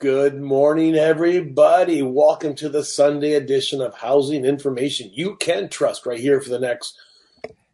Good 0.00 0.40
morning, 0.40 0.94
everybody. 0.94 2.00
Welcome 2.00 2.54
to 2.54 2.70
the 2.70 2.82
Sunday 2.82 3.34
edition 3.34 3.82
of 3.82 3.94
Housing 3.94 4.46
Information 4.46 5.10
You 5.12 5.36
Can 5.36 5.68
Trust 5.68 6.06
right 6.06 6.18
here 6.18 6.40
for 6.40 6.48
the 6.48 6.58
next 6.58 6.98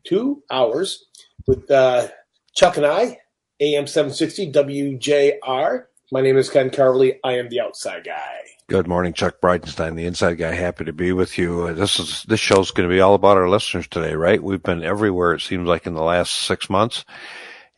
two 0.02 0.42
hours 0.50 1.04
with 1.46 1.70
uh, 1.70 2.08
Chuck 2.52 2.78
and 2.78 2.84
I, 2.84 3.18
AM 3.60 3.86
760 3.86 4.50
WJR. 4.50 5.84
My 6.10 6.20
name 6.20 6.36
is 6.36 6.50
Ken 6.50 6.68
Calvert. 6.68 7.20
I 7.22 7.34
am 7.34 7.48
the 7.48 7.60
outside 7.60 8.02
guy. 8.02 8.40
Good 8.66 8.88
morning, 8.88 9.12
Chuck 9.12 9.40
Breidenstein, 9.40 9.94
the 9.94 10.06
inside 10.06 10.34
guy. 10.34 10.50
Happy 10.50 10.84
to 10.84 10.92
be 10.92 11.12
with 11.12 11.38
you. 11.38 11.68
Uh, 11.68 11.74
this 11.74 12.00
is 12.00 12.24
this 12.24 12.40
show's 12.40 12.72
going 12.72 12.88
to 12.88 12.92
be 12.92 13.00
all 13.00 13.14
about 13.14 13.36
our 13.36 13.48
listeners 13.48 13.86
today, 13.86 14.14
right? 14.14 14.42
We've 14.42 14.60
been 14.60 14.82
everywhere. 14.82 15.34
It 15.34 15.42
seems 15.42 15.68
like 15.68 15.86
in 15.86 15.94
the 15.94 16.02
last 16.02 16.32
six 16.32 16.68
months, 16.68 17.04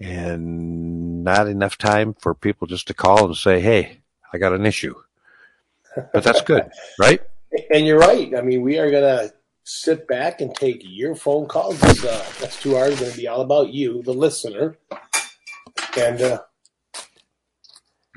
and 0.00 1.22
not 1.22 1.48
enough 1.48 1.76
time 1.76 2.14
for 2.14 2.34
people 2.34 2.66
just 2.66 2.86
to 2.86 2.94
call 2.94 3.26
and 3.26 3.36
say, 3.36 3.60
"Hey, 3.60 3.98
I 4.32 4.38
got 4.38 4.52
an 4.52 4.66
issue." 4.66 4.94
But 6.12 6.24
that's 6.24 6.42
good, 6.42 6.70
right? 6.98 7.20
And 7.70 7.86
you're 7.86 7.98
right. 7.98 8.34
I 8.36 8.42
mean, 8.42 8.60
we 8.60 8.78
are 8.78 8.90
going 8.90 9.02
to 9.02 9.32
sit 9.64 10.06
back 10.06 10.42
and 10.42 10.54
take 10.54 10.82
your 10.84 11.14
phone 11.14 11.46
calls. 11.46 11.80
This 11.80 12.04
uh, 12.04 12.24
next 12.42 12.60
two 12.60 12.76
hours 12.76 12.92
is 12.92 13.00
going 13.00 13.12
to 13.12 13.16
be 13.16 13.26
all 13.26 13.40
about 13.40 13.72
you, 13.72 14.02
the 14.02 14.12
listener, 14.12 14.76
and 15.96 16.20
uh, 16.20 16.40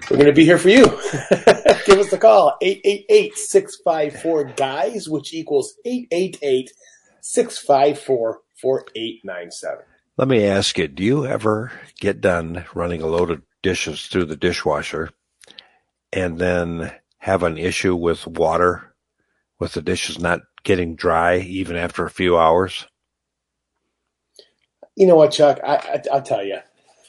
we're 0.09 0.17
going 0.17 0.27
to 0.27 0.33
be 0.33 0.43
here 0.43 0.57
for 0.57 0.67
you. 0.67 0.83
Give 1.85 1.99
us 1.99 2.11
a 2.11 2.17
call 2.17 2.57
888 2.61 3.37
654 3.37 4.43
GUYS, 4.55 5.09
which 5.09 5.33
equals 5.33 5.75
888 5.85 6.71
654 7.21 8.41
4897. 8.61 9.85
Let 10.17 10.27
me 10.27 10.45
ask 10.45 10.77
you, 10.77 10.87
do 10.89 11.03
you 11.03 11.25
ever 11.25 11.71
get 11.99 12.19
done 12.19 12.65
running 12.75 13.01
a 13.01 13.07
load 13.07 13.31
of 13.31 13.41
dishes 13.61 14.07
through 14.07 14.25
the 14.25 14.35
dishwasher 14.35 15.11
and 16.13 16.37
then 16.39 16.91
have 17.19 17.43
an 17.43 17.57
issue 17.57 17.95
with 17.95 18.27
water, 18.27 18.93
with 19.59 19.73
the 19.73 19.81
dishes 19.81 20.19
not 20.19 20.41
getting 20.63 20.95
dry 20.95 21.37
even 21.37 21.75
after 21.75 22.05
a 22.05 22.09
few 22.09 22.37
hours? 22.37 22.87
You 24.95 25.07
know 25.07 25.15
what, 25.15 25.31
Chuck? 25.31 25.59
I, 25.63 25.75
I, 25.75 26.01
I'll 26.11 26.21
tell 26.21 26.43
you, 26.43 26.59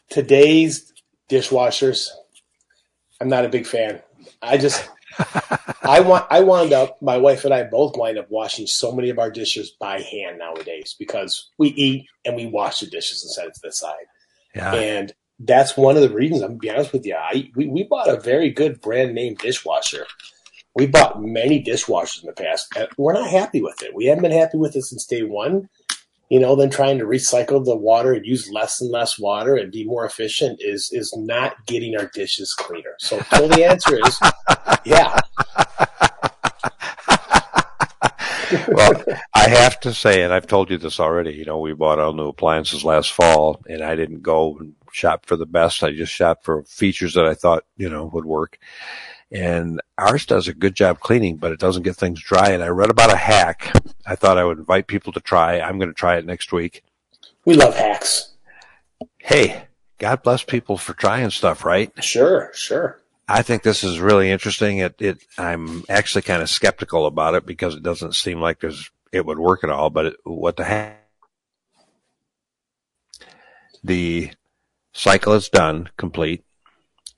today's 0.09 0.93
dishwashers, 1.29 2.09
I'm 3.21 3.29
not 3.29 3.45
a 3.45 3.49
big 3.49 3.67
fan. 3.67 4.01
I 4.41 4.57
just, 4.57 4.89
I 5.83 6.01
want, 6.01 6.27
I 6.31 6.41
wound 6.41 6.73
up, 6.73 7.01
my 7.03 7.19
wife 7.19 7.45
and 7.45 7.53
I 7.53 7.65
both 7.65 7.97
wind 7.97 8.19
up 8.19 8.31
washing 8.31 8.67
so 8.67 8.93
many 8.93 9.11
of 9.11 9.19
our 9.19 9.31
dishes 9.31 9.71
by 9.71 10.01
hand 10.01 10.39
nowadays 10.39 10.95
because 10.99 11.51
we 11.59 11.69
eat 11.71 12.07
and 12.25 12.37
we 12.37 12.47
wash 12.47 12.81
the 12.81 12.87
dishes 12.87 13.23
and 13.23 13.33
set 13.33 13.47
it 13.47 13.55
to 13.55 13.61
the 13.65 13.73
side. 13.73 14.07
Yeah. 14.55 14.75
And 14.75 15.13
that's 15.45 15.77
one 15.77 15.97
of 15.97 16.03
the 16.03 16.11
reasons. 16.11 16.43
I'm 16.43 16.51
gonna 16.51 16.59
be 16.59 16.71
honest 16.71 16.93
with 16.93 17.05
you. 17.05 17.17
I 17.17 17.51
we, 17.55 17.67
we 17.67 17.83
bought 17.85 18.09
a 18.09 18.21
very 18.21 18.51
good 18.51 18.81
brand 18.81 19.15
name 19.15 19.35
dishwasher. 19.35 20.07
We 20.75 20.87
bought 20.87 21.23
many 21.23 21.63
dishwashers 21.63 22.23
in 22.23 22.29
the 22.29 22.33
past. 22.33 22.69
And 22.77 22.89
we're 22.97 23.13
not 23.13 23.29
happy 23.29 23.61
with 23.61 23.83
it. 23.83 23.95
We 23.95 24.07
haven't 24.07 24.23
been 24.23 24.33
happy 24.33 24.57
with 24.57 24.75
it 24.75 24.83
since 24.83 25.05
day 25.05 25.23
one. 25.23 25.69
You 26.31 26.41
know, 26.41 26.57
then 26.57 26.71
trying 26.71 26.99
to 26.99 27.05
recycle 27.05 27.63
the 27.63 27.77
water 27.77 28.15
and 28.15 28.25
use 28.25 28.51
less 28.51 28.81
and 28.81 28.91
less 28.91 29.19
water 29.19 29.55
and 29.55 29.71
be 29.71 29.85
more 29.85 30.07
efficient 30.07 30.61
is 30.63 30.91
is 30.93 31.13
not 31.17 31.67
getting 31.67 31.95
our 31.97 32.11
dishes 32.15 32.55
cleaner. 32.55 32.95
So, 32.99 33.21
so 33.35 33.49
the 33.49 33.67
answer 33.67 33.99
is, 34.07 34.19
yeah. 34.87 35.19
well, 38.69 39.05
I 39.35 39.49
have 39.49 39.79
to 39.81 39.93
say, 39.93 40.23
and 40.23 40.33
I've 40.33 40.47
told 40.47 40.71
you 40.71 40.79
this 40.79 40.99
already, 40.99 41.33
you 41.33 41.45
know, 41.45 41.59
we 41.59 41.75
bought 41.75 41.99
all 41.99 42.15
new 42.15 42.29
appliances 42.29 42.83
last 42.83 43.13
fall 43.13 43.61
and 43.69 43.83
I 43.83 43.95
didn't 43.95 44.23
go 44.23 44.57
and 44.59 44.75
shop 44.93 45.27
for 45.27 45.37
the 45.37 45.47
best. 45.47 45.83
I 45.83 45.93
just 45.93 46.13
shop 46.13 46.45
for 46.45 46.63
features 46.65 47.15
that 47.15 47.27
I 47.27 47.35
thought, 47.35 47.65
you 47.77 47.89
know, 47.89 48.11
would 48.13 48.25
work. 48.25 48.59
And 49.31 49.81
ours 49.97 50.27
does 50.27 50.47
a 50.47 50.55
good 50.55 50.75
job 50.75 51.01
cleaning, 51.01 51.37
but 51.37 51.53
it 51.53 51.59
doesn't 51.59 51.85
get 51.85 51.97
things 51.97 52.23
dry. 52.23 52.51
And 52.51 52.63
I 52.63 52.69
read 52.69 52.91
about 52.91 53.13
a 53.13 53.17
hack. 53.17 53.75
I 54.07 54.15
thought 54.15 54.37
I 54.37 54.45
would 54.45 54.59
invite 54.59 54.87
people 54.87 55.13
to 55.15 55.21
try. 55.21 55.59
I'm 55.59 55.79
going 55.79 55.89
to 55.89 55.95
try 55.95 56.19
it 56.19 56.27
next 56.27 56.53
week. 56.53 56.85
We 57.45 57.55
love 57.55 57.75
hacks. 57.75 58.35
Hey, 59.19 59.65
God 59.99 60.23
bless 60.23 60.43
people 60.43 60.77
for 60.77 60.93
trying 60.93 61.31
stuff, 61.31 61.65
right? 61.65 61.93
Sure, 62.05 62.51
sure. 62.53 63.01
I 63.27 63.43
think 63.43 63.63
this 63.63 63.83
is 63.85 64.01
really 64.01 64.31
interesting. 64.31 64.79
It, 64.79 65.01
it, 65.01 65.19
I'm 65.39 65.85
actually 65.89 66.23
kind 66.23 66.43
of 66.43 66.51
skeptical 66.51 67.07
about 67.07 67.35
it 67.35 67.47
because 67.47 67.75
it 67.75 67.83
doesn't 67.83 68.15
seem 68.15 68.41
like 68.41 68.61
there's, 68.61 68.91
it 69.13 69.25
would 69.25 69.39
work 69.39 69.65
at 69.65 69.71
all, 69.71 69.89
but 69.89 70.07
it, 70.07 70.17
what 70.25 70.57
the 70.57 70.65
heck? 70.65 70.99
The 73.85 74.31
cycle 74.93 75.33
is 75.33 75.49
done, 75.49 75.91
complete. 75.97 76.45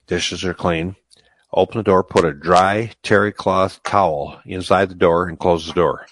Dishes 0.07 0.43
are 0.43 0.53
clean. 0.53 0.95
Open 1.53 1.77
the 1.77 1.83
door, 1.83 2.03
put 2.03 2.25
a 2.25 2.33
dry 2.33 2.91
terry 3.01 3.31
cloth 3.31 3.81
towel 3.83 4.41
inside 4.45 4.89
the 4.89 4.95
door 4.95 5.27
and 5.27 5.39
close 5.39 5.67
the 5.67 5.73
door. 5.73 6.05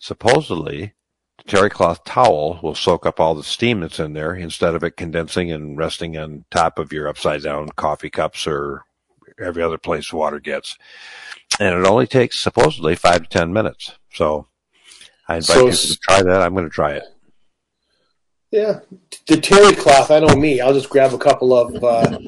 Supposedly, 0.00 0.94
the 1.36 1.44
terry 1.44 1.68
cloth 1.68 2.02
towel 2.04 2.58
will 2.62 2.74
soak 2.74 3.04
up 3.04 3.20
all 3.20 3.34
the 3.34 3.42
steam 3.42 3.80
that's 3.80 4.00
in 4.00 4.14
there 4.14 4.34
instead 4.34 4.74
of 4.74 4.82
it 4.82 4.96
condensing 4.96 5.52
and 5.52 5.76
resting 5.76 6.16
on 6.16 6.44
top 6.50 6.78
of 6.78 6.92
your 6.92 7.08
upside 7.08 7.42
down 7.42 7.68
coffee 7.70 8.10
cups 8.10 8.46
or 8.46 8.84
every 9.38 9.62
other 9.62 9.78
place 9.78 10.12
water 10.12 10.40
gets. 10.40 10.78
And 11.60 11.74
it 11.74 11.86
only 11.86 12.06
takes 12.06 12.40
supposedly 12.40 12.94
five 12.94 13.22
to 13.22 13.28
ten 13.28 13.52
minutes. 13.52 13.96
So 14.12 14.48
I 15.28 15.36
invite 15.36 15.56
So 15.56 15.64
people 15.66 15.78
to 15.78 15.98
try 15.98 16.22
that. 16.22 16.42
I'm 16.42 16.54
going 16.54 16.64
to 16.64 16.70
try 16.70 16.92
it. 16.92 17.04
Yeah, 18.50 18.80
the 19.26 19.40
terry 19.40 19.74
cloth. 19.74 20.10
I 20.10 20.20
know 20.20 20.34
me. 20.34 20.60
I'll 20.60 20.72
just 20.72 20.88
grab 20.88 21.12
a 21.12 21.18
couple 21.18 21.54
of 21.54 21.84
uh, 21.84 22.18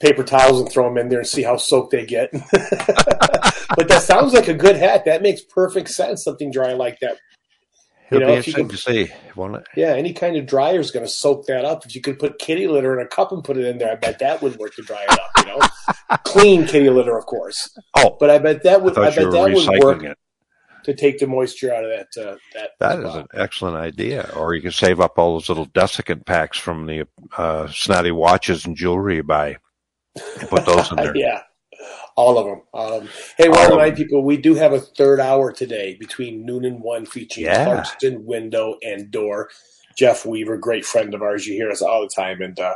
paper 0.00 0.24
towels 0.24 0.60
and 0.60 0.70
throw 0.70 0.88
them 0.88 0.98
in 0.98 1.08
there 1.08 1.20
and 1.20 1.28
see 1.28 1.42
how 1.42 1.56
soaked 1.56 1.92
they 1.92 2.06
get. 2.06 2.30
but 2.52 3.88
that 3.88 4.02
sounds 4.02 4.32
like 4.32 4.48
a 4.48 4.54
good 4.54 4.76
hat. 4.76 5.04
That 5.04 5.22
makes 5.22 5.42
perfect 5.42 5.90
sense. 5.90 6.24
Something 6.24 6.50
dry 6.50 6.72
like 6.72 6.98
that. 7.00 7.18
You 8.10 8.18
It'll 8.18 8.28
know, 8.28 8.34
be 8.34 8.36
interesting 8.36 8.68
to 8.68 8.76
see, 8.76 9.12
won't 9.34 9.56
it? 9.56 9.64
Yeah, 9.76 9.94
any 9.94 10.12
kind 10.12 10.36
of 10.36 10.46
dryer 10.46 10.78
is 10.78 10.90
going 10.90 11.06
to 11.06 11.10
soak 11.10 11.46
that 11.46 11.64
up. 11.64 11.86
If 11.86 11.94
you 11.94 12.02
could 12.02 12.18
put 12.18 12.38
kitty 12.38 12.68
litter 12.68 12.98
in 12.98 13.04
a 13.04 13.08
cup 13.08 13.32
and 13.32 13.42
put 13.42 13.56
it 13.56 13.64
in 13.64 13.78
there, 13.78 13.92
I 13.92 13.94
bet 13.94 14.18
that 14.18 14.42
would 14.42 14.56
work 14.56 14.74
to 14.74 14.82
dry 14.82 15.02
it 15.02 15.10
up. 15.10 15.30
You 15.38 15.46
know, 15.46 16.16
clean 16.24 16.66
kitty 16.66 16.90
litter, 16.90 17.16
of 17.16 17.24
course. 17.24 17.76
Oh, 17.96 18.16
But 18.20 18.30
I 18.30 18.38
bet 18.38 18.62
that 18.64 18.82
would. 18.82 18.96
I, 18.98 19.08
you 19.08 19.16
bet 19.16 19.30
that 19.32 19.52
would 19.54 19.82
work 19.82 20.02
it. 20.04 20.18
To 20.84 20.94
take 20.94 21.18
the 21.18 21.26
moisture 21.26 21.72
out 21.74 21.84
of 21.84 21.90
that. 21.90 22.22
Uh, 22.28 22.36
that 22.54 22.70
That 22.80 23.00
is 23.00 23.14
an 23.14 23.26
excellent 23.34 23.76
idea. 23.76 24.30
Or 24.36 24.54
you 24.54 24.62
can 24.62 24.70
save 24.72 25.00
up 25.00 25.18
all 25.18 25.34
those 25.34 25.48
little 25.48 25.66
desiccant 25.66 26.24
packs 26.26 26.58
from 26.58 26.86
the 26.86 27.06
uh, 27.36 27.66
snotty 27.68 28.10
watches 28.12 28.64
and 28.66 28.76
jewelry 28.76 29.16
you 29.16 29.22
buy. 29.22 29.56
And 30.40 30.48
put 30.48 30.64
those 30.66 30.90
in 30.90 30.96
there. 31.02 31.16
yeah, 31.16 31.42
all 32.16 32.38
of 32.38 32.46
them. 32.46 32.62
Um, 32.72 33.08
hey, 33.36 33.48
well, 33.48 33.64
of 33.64 33.70
tonight, 33.70 33.96
people, 33.96 34.22
we 34.22 34.36
do 34.36 34.54
have 34.54 34.72
a 34.72 34.80
third 34.80 35.20
hour 35.20 35.52
today 35.52 35.96
between 35.98 36.46
noon 36.46 36.64
and 36.64 36.80
one, 36.80 37.06
featuring 37.06 37.46
Yeah. 37.46 37.66
Clarkston 37.66 38.24
Window 38.24 38.76
and 38.82 39.10
Door. 39.10 39.50
Jeff 39.96 40.26
Weaver, 40.26 40.56
great 40.56 40.84
friend 40.84 41.14
of 41.14 41.22
ours. 41.22 41.46
You 41.46 41.54
hear 41.54 41.70
us 41.70 41.82
all 41.82 42.02
the 42.02 42.08
time, 42.14 42.42
and 42.42 42.58
uh, 42.58 42.74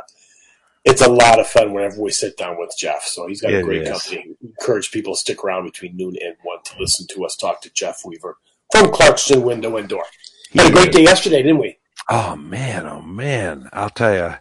it's 0.89 1.01
a 1.01 1.09
lot 1.09 1.39
of 1.39 1.47
fun 1.47 1.73
whenever 1.73 2.01
we 2.01 2.11
sit 2.11 2.37
down 2.37 2.57
with 2.57 2.73
Jeff. 2.77 3.03
So 3.03 3.27
he's 3.27 3.41
got 3.41 3.53
a 3.53 3.61
great 3.61 3.83
is. 3.83 3.89
company. 3.89 4.35
Encourage 4.41 4.91
people 4.91 5.13
to 5.13 5.19
stick 5.19 5.43
around 5.43 5.65
between 5.65 5.95
noon 5.95 6.15
and 6.21 6.35
one 6.43 6.59
to 6.65 6.79
listen 6.79 7.07
to 7.11 7.25
us 7.25 7.35
talk 7.35 7.61
to 7.61 7.73
Jeff 7.73 8.01
Weaver 8.05 8.37
from 8.71 8.87
Clarkston 8.87 9.43
Window 9.43 9.77
and 9.77 9.87
Door. 9.87 10.05
Had 10.53 10.71
a 10.71 10.73
great 10.73 10.91
day 10.91 11.03
yesterday, 11.03 11.43
didn't 11.43 11.59
we? 11.59 11.77
Oh 12.09 12.35
man, 12.35 12.87
oh 12.87 13.01
man. 13.01 13.69
I'll 13.71 13.89
tell 13.89 14.13
you, 14.13 14.35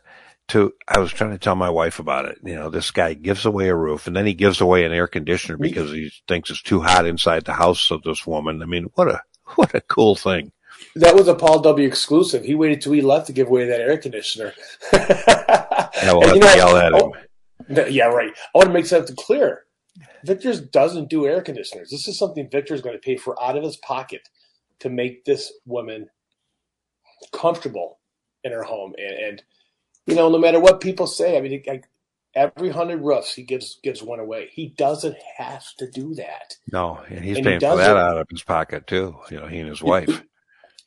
to, 0.49 0.73
I 0.87 0.99
was 0.99 1.13
trying 1.13 1.33
to 1.33 1.39
tell 1.39 1.55
my 1.55 1.69
wife 1.69 1.99
about 1.99 2.25
it. 2.25 2.39
You 2.43 2.55
know, 2.55 2.71
this 2.71 2.91
guy 2.91 3.15
gives 3.15 3.45
away 3.45 3.69
a 3.69 3.75
roof 3.75 4.07
and 4.07 4.17
then 4.17 4.27
he 4.27 4.35
gives 4.35 4.61
away 4.61 4.85
an 4.85 4.93
air 4.93 5.07
conditioner 5.07 5.59
because 5.59 5.91
he 5.91 6.11
thinks 6.27 6.51
it's 6.51 6.63
too 6.63 6.81
hot 6.81 7.07
inside 7.07 7.45
the 7.45 7.53
house 7.53 7.91
of 7.91 8.03
this 8.03 8.27
woman. 8.27 8.63
I 8.63 8.67
mean, 8.67 8.87
what 8.95 9.09
a, 9.09 9.21
what 9.57 9.75
a 9.75 9.83
cool 9.83 10.17
thing. 10.17 10.53
That 10.95 11.15
was 11.15 11.29
a 11.29 11.35
Paul 11.35 11.61
W. 11.61 11.87
exclusive. 11.87 12.45
He 12.45 12.55
waited 12.55 12.81
till 12.81 12.93
he 12.93 13.03
left 13.03 13.27
to 13.27 13.33
give 13.33 13.49
away 13.49 13.67
that 13.67 13.81
air 13.81 13.99
conditioner. 13.99 14.55
Yeah, 15.97 16.13
we'll 16.13 16.27
have 16.27 16.37
you 16.37 16.41
to 16.41 16.47
know, 16.47 16.55
yell 16.55 16.77
at 16.77 16.93
oh, 16.93 17.13
him. 17.13 17.87
Yeah, 17.91 18.07
right. 18.07 18.33
I 18.55 18.59
want 18.59 18.69
to 18.69 18.73
make 18.73 18.87
something 18.87 19.17
clear. 19.17 19.65
Victor's 20.25 20.61
doesn't 20.61 21.11
do 21.11 21.27
air 21.27 21.43
conditioners. 21.43 21.91
This 21.91 22.09
is 22.09 22.19
something 22.19 22.49
Victor's 22.51 22.81
going 22.81 22.95
to 22.95 23.01
pay 23.01 23.17
for 23.17 23.41
out 23.43 23.57
of 23.57 23.65
his 23.65 23.77
pocket 23.77 24.29
to 24.81 24.89
make 24.89 25.25
this 25.25 25.53
woman 25.67 26.09
comfortable 27.33 27.99
in 28.45 28.53
her 28.53 28.63
home. 28.63 28.95
And, 28.99 29.19
and 29.19 29.43
you 30.07 30.15
know, 30.15 30.29
no 30.29 30.39
matter 30.39 30.61
what 30.61 30.81
people 30.81 31.07
say, 31.07 31.37
I 31.37 31.41
mean, 31.41 31.63
like 31.67 31.85
every 32.35 32.71
hundred 32.71 33.03
roofs, 33.03 33.35
he 33.35 33.43
gives 33.43 33.79
gives 33.83 34.03
one 34.03 34.21
away. 34.21 34.49
He 34.53 34.69
doesn't 34.69 35.17
have 35.37 35.65
to 35.79 35.91
do 35.91 36.15
that. 36.15 36.57
No, 36.73 37.01
and 37.09 37.25
he's 37.25 37.37
And 37.39 37.47
he 37.47 37.51
paying 37.51 37.61
for 37.61 37.77
that 37.77 37.97
out 37.97 38.19
of 38.19 38.27
his 38.31 38.43
pocket 38.43 38.87
too. 38.87 39.17
You 39.31 39.41
know, 39.41 39.47
he 39.47 39.59
and 39.59 39.69
his 39.69 39.83
wife. 39.83 40.23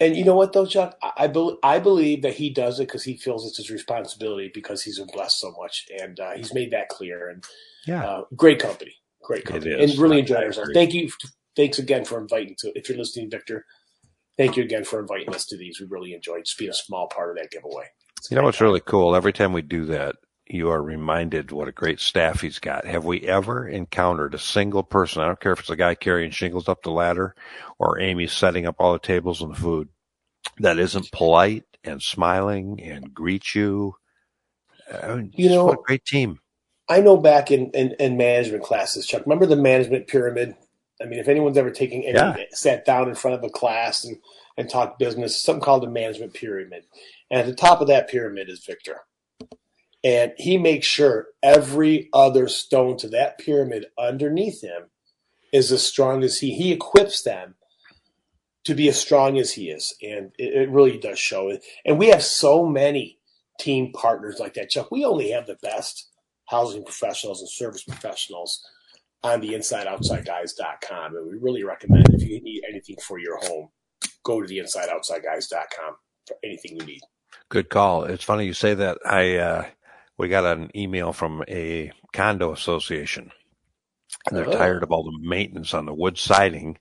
And 0.01 0.17
you 0.17 0.25
know 0.25 0.35
what, 0.35 0.51
though, 0.53 0.65
Chuck? 0.65 0.97
I, 1.03 1.11
I, 1.17 1.27
bel 1.27 1.57
I 1.63 1.79
believe 1.79 2.23
that 2.23 2.33
he 2.33 2.49
does 2.49 2.79
it 2.79 2.87
because 2.87 3.03
he 3.03 3.17
feels 3.17 3.47
it's 3.47 3.57
his 3.57 3.69
responsibility 3.71 4.51
because 4.53 4.83
he's 4.83 4.99
been 4.99 5.07
blessed 5.13 5.39
so 5.39 5.53
much, 5.61 5.85
and 6.01 6.19
uh, 6.19 6.31
he's 6.31 6.53
made 6.53 6.71
that 6.71 6.89
clear. 6.89 7.29
And 7.29 7.43
Yeah. 7.87 8.03
uh, 8.05 8.23
great 8.35 8.59
company, 8.59 8.95
great 9.23 9.45
company, 9.45 9.71
is. 9.75 9.91
and 9.91 10.01
really 10.01 10.17
I- 10.17 10.21
enjoyed 10.21 10.39
I 10.39 10.45
ourselves. 10.47 10.71
Thank 10.73 10.93
you, 10.93 11.09
thanks 11.55 11.79
again 11.79 12.03
for 12.05 12.19
inviting 12.19 12.55
to. 12.59 12.71
If 12.75 12.89
you're 12.89 12.97
listening, 12.97 13.29
Victor, 13.29 13.65
thank 14.37 14.57
you 14.57 14.63
again 14.63 14.83
for 14.85 14.99
inviting 14.99 15.33
us 15.35 15.45
to 15.47 15.57
these. 15.57 15.79
We 15.79 15.87
really 15.87 16.13
enjoyed 16.13 16.45
just 16.45 16.57
being 16.57 16.71
a 16.71 16.75
small 16.75 17.07
part 17.07 17.29
of 17.29 17.37
that 17.37 17.51
giveaway. 17.51 17.85
It's 18.17 18.31
You 18.31 18.35
know 18.35 18.41
great. 18.41 18.47
what's 18.47 18.61
really 18.61 18.81
cool? 18.81 19.15
Every 19.15 19.33
time 19.33 19.53
we 19.53 19.61
do 19.61 19.85
that, 19.85 20.15
you 20.53 20.69
are 20.69 20.81
reminded 20.81 21.51
what 21.51 21.67
a 21.67 21.71
great 21.71 21.99
staff 21.99 22.41
he's 22.41 22.59
got. 22.59 22.85
Have 22.85 23.05
we 23.05 23.21
ever 23.21 23.67
encountered 23.67 24.33
a 24.33 24.39
single 24.39 24.83
person? 24.83 25.21
I 25.21 25.27
don't 25.27 25.39
care 25.39 25.53
if 25.53 25.61
it's 25.61 25.69
a 25.69 25.75
guy 25.75 25.95
carrying 25.95 26.31
shingles 26.31 26.67
up 26.67 26.83
the 26.83 26.91
ladder 26.91 27.35
or 27.79 27.99
Amy 27.99 28.27
setting 28.27 28.65
up 28.65 28.75
all 28.79 28.93
the 28.93 28.99
tables 28.99 29.41
and 29.41 29.51
the 29.53 29.59
food 29.59 29.89
that 30.59 30.77
isn't 30.79 31.11
polite 31.11 31.63
and 31.83 32.01
smiling 32.01 32.81
and 32.81 33.13
greet 33.13 33.55
you. 33.55 33.95
I 34.91 35.15
mean, 35.15 35.31
You 35.35 35.49
know- 35.49 35.65
what 35.65 35.79
a 35.79 35.83
great 35.85 36.05
team. 36.05 36.39
I 36.89 36.99
know 36.99 37.15
back 37.15 37.51
in, 37.51 37.71
in, 37.71 37.95
in 37.99 38.17
management 38.17 38.63
classes, 38.63 39.05
Chuck. 39.07 39.21
Remember 39.25 39.45
the 39.45 39.55
management 39.55 40.07
pyramid? 40.07 40.55
I 41.01 41.05
mean, 41.05 41.19
if 41.19 41.29
anyone's 41.29 41.57
ever 41.57 41.71
taken 41.71 42.03
any, 42.03 42.13
Yeah. 42.17 42.35
sat 42.51 42.85
down 42.85 43.07
in 43.07 43.15
front 43.15 43.35
of 43.37 43.43
a 43.45 43.49
class 43.49 44.03
and, 44.03 44.17
and 44.57 44.69
talked 44.69 44.99
business, 44.99 45.39
something 45.41 45.63
called 45.63 45.83
the 45.83 45.89
management 45.89 46.33
pyramid. 46.33 46.83
And 47.29 47.39
at 47.39 47.45
the 47.45 47.55
top 47.55 47.79
of 47.79 47.87
that 47.87 48.09
pyramid 48.09 48.49
is 48.49 48.65
Victor. 48.65 48.97
And 50.03 50.33
he 50.37 50.57
makes 50.57 50.87
sure 50.87 51.27
every 51.43 52.09
other 52.11 52.47
stone 52.47 52.97
to 52.97 53.09
that 53.09 53.37
pyramid 53.37 53.85
underneath 53.99 54.61
him 54.63 54.89
is 55.53 55.71
as 55.71 55.83
strong 55.83 56.23
as 56.23 56.39
he. 56.39 56.53
He 56.53 56.71
equips 56.71 57.21
them 57.21 57.55
to 58.63 58.73
be 58.73 58.87
as 58.89 58.99
strong 58.99 59.37
as 59.37 59.53
he 59.53 59.69
is. 59.69 59.95
And 60.01 60.31
it, 60.37 60.53
it 60.53 60.69
really 60.69 60.97
does 60.97 61.19
show. 61.19 61.55
And 61.85 61.99
we 61.99 62.07
have 62.07 62.23
so 62.23 62.65
many 62.65 63.19
team 63.59 63.91
partners 63.93 64.37
like 64.39 64.55
that, 64.55 64.69
Chuck. 64.69 64.91
We 64.91 65.05
only 65.05 65.31
have 65.31 65.45
the 65.45 65.57
best 65.61 66.09
housing 66.47 66.83
professionals 66.83 67.41
and 67.41 67.49
service 67.49 67.83
professionals 67.83 68.65
on 69.23 69.39
the 69.39 69.49
insideoutsideguys.com. 69.49 71.15
And 71.15 71.27
we 71.27 71.37
really 71.37 71.63
recommend 71.63 72.07
if 72.13 72.27
you 72.27 72.41
need 72.41 72.63
anything 72.67 72.97
for 73.07 73.19
your 73.19 73.37
home, 73.37 73.69
go 74.23 74.41
to 74.41 74.47
the 74.47 74.57
insideoutsideguys.com 74.57 75.95
for 76.27 76.37
anything 76.43 76.77
you 76.77 76.85
need. 76.85 77.01
Good 77.49 77.69
call. 77.69 78.05
It's 78.05 78.23
funny 78.23 78.45
you 78.45 78.53
say 78.53 78.73
that. 78.73 78.97
I 79.05 79.35
uh, 79.37 79.65
we 80.17 80.27
got 80.27 80.45
an 80.45 80.69
email 80.75 81.13
from 81.13 81.43
a 81.47 81.91
condo 82.13 82.51
association, 82.51 83.31
and 84.27 84.37
they're 84.37 84.49
Oh. 84.49 84.51
tired 84.57 84.83
of 84.83 84.91
all 84.91 85.03
the 85.03 85.27
maintenance 85.27 85.73
on 85.73 85.85
the 85.85 85.93
wood 85.93 86.17
siding. 86.17 86.77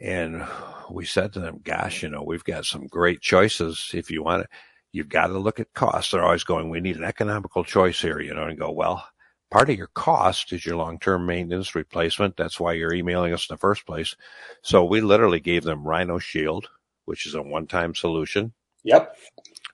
And 0.00 0.46
we 0.90 1.04
said 1.04 1.32
to 1.32 1.40
them, 1.40 1.60
"Gosh, 1.62 2.02
you 2.02 2.08
know, 2.08 2.22
we've 2.22 2.44
got 2.44 2.64
some 2.64 2.86
great 2.86 3.20
choices. 3.20 3.90
If 3.92 4.10
you 4.10 4.22
want 4.22 4.42
it, 4.44 4.50
you've 4.92 5.08
got 5.08 5.26
to 5.28 5.38
look 5.38 5.60
at 5.60 5.74
costs." 5.74 6.12
They're 6.12 6.24
always 6.24 6.44
going, 6.44 6.70
"We 6.70 6.80
need 6.80 6.96
an 6.96 7.04
economical 7.04 7.64
choice 7.64 8.00
here," 8.00 8.20
you 8.20 8.34
know, 8.34 8.44
and 8.44 8.58
go, 8.58 8.70
"Well." 8.70 9.08
Part 9.50 9.70
of 9.70 9.78
your 9.78 9.88
cost 9.94 10.52
is 10.52 10.66
your 10.66 10.76
long-term 10.76 11.24
maintenance 11.24 11.74
replacement. 11.74 12.36
That's 12.36 12.60
why 12.60 12.74
you're 12.74 12.92
emailing 12.92 13.32
us 13.32 13.48
in 13.48 13.54
the 13.54 13.58
first 13.58 13.86
place. 13.86 14.14
So 14.60 14.84
we 14.84 15.00
literally 15.00 15.40
gave 15.40 15.64
them 15.64 15.88
Rhino 15.88 16.18
Shield, 16.18 16.68
which 17.06 17.26
is 17.26 17.32
a 17.34 17.40
one-time 17.40 17.94
solution. 17.94 18.52
Yep. 18.84 19.16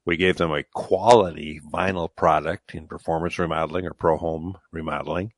We 0.06 0.17
gave 0.17 0.37
them 0.37 0.53
a 0.53 0.65
quality 0.65 1.61
vinyl 1.73 2.11
product 2.15 2.75
in 2.75 2.89
performance 2.89 3.39
remodeling 3.39 3.87
or 3.87 3.95
pro 3.95 4.17
home 4.19 4.59
remodeling. 4.73 5.33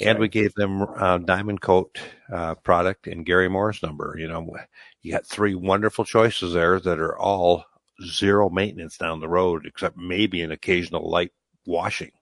And 0.00 0.18
we 0.18 0.28
gave 0.28 0.54
them 0.54 0.82
uh, 0.82 1.18
Diamond 1.18 1.62
Coat 1.62 2.00
uh, 2.32 2.56
product 2.56 3.06
and 3.06 3.26
Gary 3.26 3.48
Moore's 3.48 3.82
number. 3.82 4.16
You 4.18 4.28
know, 4.28 4.56
you 5.02 5.12
got 5.12 5.26
three 5.26 5.54
wonderful 5.54 6.04
choices 6.04 6.54
there 6.54 6.80
that 6.80 6.98
are 7.00 7.18
all 7.18 7.64
zero 8.04 8.50
maintenance 8.50 8.98
down 8.98 9.20
the 9.20 9.28
road, 9.28 9.66
except 9.66 9.96
maybe 9.96 10.42
an 10.42 10.52
occasional 10.52 11.10
light 11.10 11.32
washing. 11.66 12.12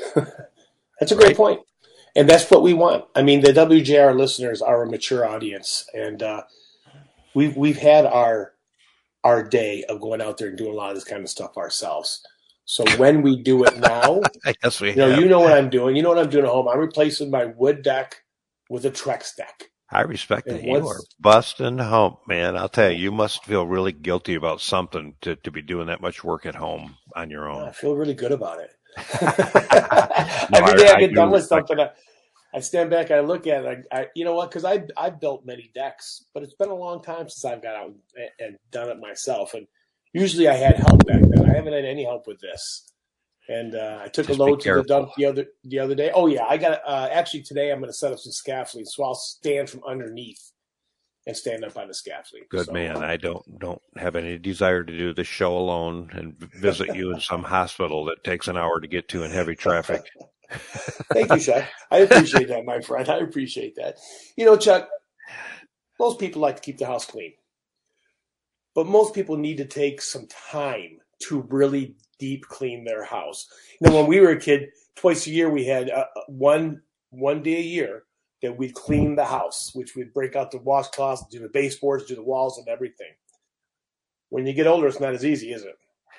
That's 1.00 1.12
a 1.12 1.16
great 1.16 1.28
Right. 1.28 1.36
point. 1.36 1.60
And 2.16 2.28
that's 2.28 2.50
what 2.50 2.62
we 2.62 2.74
want. 2.74 3.06
I 3.14 3.22
mean, 3.22 3.40
the 3.42 3.52
WJR 3.52 4.16
listeners 4.16 4.62
are 4.62 4.82
a 4.82 4.90
mature 4.90 5.26
audience, 5.28 5.86
and 5.94 6.22
uh, 6.22 6.42
we've 7.34 7.56
we've 7.56 7.78
had 7.78 8.06
our 8.06 8.52
our 9.24 9.42
day 9.42 9.84
of 9.88 10.00
going 10.00 10.20
out 10.22 10.38
there 10.38 10.48
and 10.48 10.58
doing 10.58 10.72
a 10.72 10.76
lot 10.76 10.90
of 10.90 10.96
this 10.96 11.04
kind 11.04 11.22
of 11.22 11.28
stuff 11.30 11.56
ourselves. 11.56 12.22
So 12.64 12.84
when 12.98 13.22
we 13.22 13.42
do 13.42 13.64
it 13.64 13.78
now, 13.78 14.20
I 14.44 14.54
guess 14.62 14.80
we 14.80 14.90
you 14.90 14.96
know, 14.96 15.10
have. 15.10 15.20
you 15.20 15.26
know 15.28 15.40
what 15.40 15.52
I'm 15.52 15.70
doing. 15.70 15.96
You 15.96 16.02
know 16.02 16.10
what 16.10 16.18
I'm 16.18 16.30
doing 16.30 16.44
at 16.44 16.50
home. 16.50 16.68
I'm 16.68 16.78
replacing 16.78 17.30
my 17.30 17.46
wood 17.46 17.82
deck 17.82 18.22
with 18.70 18.84
a 18.86 18.90
Trex 18.90 19.36
deck. 19.36 19.64
I 19.90 20.02
respect 20.02 20.46
And 20.46 20.58
that. 20.60 20.64
You 20.64 20.86
are 20.86 21.00
busting 21.20 21.78
hump, 21.78 22.20
man. 22.28 22.56
I'll 22.56 22.68
tell 22.68 22.90
you, 22.90 22.98
you 22.98 23.10
must 23.12 23.44
feel 23.44 23.66
really 23.66 23.92
guilty 23.92 24.36
about 24.36 24.60
something 24.60 25.16
to, 25.22 25.36
to 25.36 25.50
be 25.50 25.62
doing 25.62 25.88
that 25.88 26.00
much 26.00 26.22
work 26.24 26.46
at 26.46 26.54
home 26.54 26.96
on 27.16 27.30
your 27.30 27.48
own. 27.50 27.68
I 27.68 27.72
feel 27.72 27.96
really 27.96 28.14
good 28.14 28.32
about 28.32 28.60
it. 28.60 28.70
No, 30.50 30.58
Every 30.58 30.72
I- 30.72 30.76
day 30.76 30.90
I, 30.90 30.94
I 30.94 30.96
get 30.96 31.08
do 31.08 31.14
done 31.14 31.30
with 31.30 31.44
something, 31.44 31.78
I, 31.80 31.90
I 32.52 32.60
stand 32.60 32.90
back, 32.90 33.10
I 33.10 33.20
look 33.20 33.46
at 33.46 33.64
it. 33.64 33.86
I, 33.92 34.00
I 34.00 34.06
you 34.14 34.24
know 34.24 34.34
what? 34.34 34.50
Because 34.50 34.64
I 34.64 34.82
I 34.96 35.10
built 35.10 35.46
many 35.46 35.70
decks, 35.74 36.24
but 36.34 36.42
it's 36.42 36.54
been 36.54 36.68
a 36.68 36.74
long 36.74 37.02
time 37.02 37.28
since 37.28 37.44
I've 37.44 37.62
got 37.62 37.76
out 37.76 37.94
and, 38.16 38.30
and 38.38 38.58
done 38.70 38.88
it 38.88 38.98
myself. 38.98 39.54
And 39.54 39.66
usually 40.12 40.48
I 40.48 40.54
had 40.54 40.76
help 40.76 41.06
back 41.06 41.20
then. 41.20 41.48
I 41.48 41.54
haven't 41.54 41.72
had 41.72 41.84
any 41.84 42.04
help 42.04 42.26
with 42.26 42.40
this. 42.40 42.86
And 43.48 43.74
uh, 43.74 44.00
I 44.02 44.08
took 44.08 44.26
Just 44.26 44.38
a 44.38 44.42
load 44.42 44.60
to 44.60 44.74
the 44.74 44.82
dump 44.84 45.10
the 45.16 45.26
other 45.26 45.46
the 45.64 45.78
other 45.78 45.94
day. 45.94 46.10
Oh 46.14 46.26
yeah, 46.26 46.44
I 46.48 46.56
got 46.56 46.80
uh, 46.86 47.08
actually 47.10 47.42
today. 47.42 47.70
I'm 47.70 47.78
going 47.78 47.90
to 47.90 47.96
set 47.96 48.12
up 48.12 48.18
some 48.18 48.32
scaffolding, 48.32 48.86
so 48.86 49.04
I'll 49.04 49.14
stand 49.14 49.68
from 49.68 49.82
underneath 49.84 50.52
and 51.26 51.36
stand 51.36 51.64
up 51.64 51.76
on 51.76 51.88
the 51.88 51.94
scaffolding. 51.94 52.46
Good 52.50 52.66
So, 52.66 52.72
man. 52.72 52.98
I 52.98 53.16
don't 53.16 53.58
don't 53.58 53.82
have 53.96 54.16
any 54.16 54.38
desire 54.38 54.84
to 54.84 54.96
do 54.96 55.14
this 55.14 55.26
show 55.26 55.56
alone 55.56 56.10
and 56.12 56.36
visit 56.38 56.94
you 56.94 57.12
in 57.12 57.20
some 57.20 57.42
hospital 57.42 58.04
that 58.06 58.24
takes 58.24 58.48
an 58.48 58.56
hour 58.56 58.80
to 58.80 58.88
get 58.88 59.08
to 59.08 59.22
in 59.22 59.30
heavy 59.30 59.54
traffic. 59.54 60.04
Thank 61.12 61.32
you, 61.32 61.40
Chuck. 61.40 61.64
I 61.90 61.98
appreciate 61.98 62.48
that, 62.48 62.64
my 62.64 62.80
friend. 62.80 63.08
I 63.08 63.18
appreciate 63.18 63.76
that. 63.76 63.98
You 64.36 64.44
know, 64.44 64.56
Chuck, 64.56 64.88
most 65.98 66.18
people 66.18 66.42
like 66.42 66.56
to 66.56 66.62
keep 66.62 66.78
the 66.78 66.86
house 66.86 67.04
clean, 67.04 67.32
but 68.74 68.86
most 68.86 69.14
people 69.14 69.36
need 69.36 69.58
to 69.58 69.64
take 69.66 70.02
some 70.02 70.26
time 70.26 70.98
to 71.24 71.42
really 71.50 71.94
deep 72.18 72.46
clean 72.46 72.84
their 72.84 73.04
house. 73.04 73.46
You 73.80 73.90
know, 73.90 73.96
when 73.96 74.06
we 74.06 74.20
were 74.20 74.30
a 74.30 74.40
kid, 74.40 74.70
twice 74.96 75.26
a 75.26 75.30
year 75.30 75.50
we 75.50 75.64
had 75.64 75.90
uh, 75.90 76.06
one 76.28 76.82
one 77.10 77.42
day 77.42 77.56
a 77.56 77.62
year 77.62 78.04
that 78.42 78.56
we'd 78.56 78.74
clean 78.74 79.16
the 79.16 79.24
house, 79.24 79.70
which 79.74 79.94
we'd 79.94 80.14
break 80.14 80.36
out 80.36 80.50
the 80.50 80.58
washcloths, 80.58 81.28
do 81.30 81.40
the 81.40 81.48
baseboards, 81.48 82.06
do 82.06 82.14
the 82.14 82.22
walls, 82.22 82.58
and 82.58 82.68
everything. 82.68 83.12
When 84.30 84.46
you 84.46 84.52
get 84.52 84.66
older, 84.66 84.86
it's 84.86 85.00
not 85.00 85.14
as 85.14 85.24
easy, 85.24 85.52
is 85.52 85.64
it? 85.64 85.76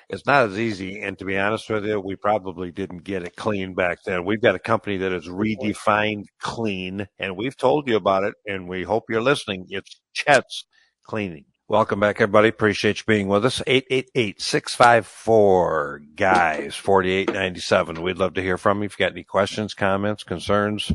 It's 0.08 0.26
not 0.26 0.50
as 0.50 0.58
easy, 0.58 1.00
and 1.00 1.18
to 1.18 1.24
be 1.24 1.38
honest 1.38 1.70
with 1.70 1.86
you, 1.86 2.00
we 2.00 2.16
probably 2.16 2.70
didn't 2.70 3.04
get 3.04 3.22
it 3.22 3.36
clean 3.36 3.74
back 3.74 3.98
then. 4.04 4.24
We've 4.24 4.42
got 4.42 4.54
a 4.54 4.60
company 4.60 4.98
that 4.98 5.12
has 5.12 5.26
redefined 5.26 6.24
clean, 6.40 7.06
and 7.18 7.36
we've 7.36 7.56
told 7.56 7.88
you 7.88 7.96
about 7.96 8.24
it, 8.24 8.34
and 8.46 8.68
we 8.68 8.82
hope 8.82 9.04
you're 9.08 9.22
listening. 9.22 9.66
It's 9.68 10.00
Chet's 10.14 10.66
Cleaning. 11.04 11.46
Welcome 11.68 12.00
back, 12.00 12.20
everybody. 12.20 12.48
Appreciate 12.48 12.98
you 12.98 13.04
being 13.06 13.28
with 13.28 13.46
us. 13.46 13.62
888-654 13.66 16.16
guys 16.16 16.74
4897. 16.74 18.02
We'd 18.02 18.18
love 18.18 18.34
to 18.34 18.42
hear 18.42 18.58
from 18.58 18.80
you. 18.80 18.86
If 18.86 18.98
you 18.98 19.06
got 19.06 19.12
any 19.12 19.24
questions, 19.24 19.72
comments, 19.72 20.22
concerns, 20.22 20.92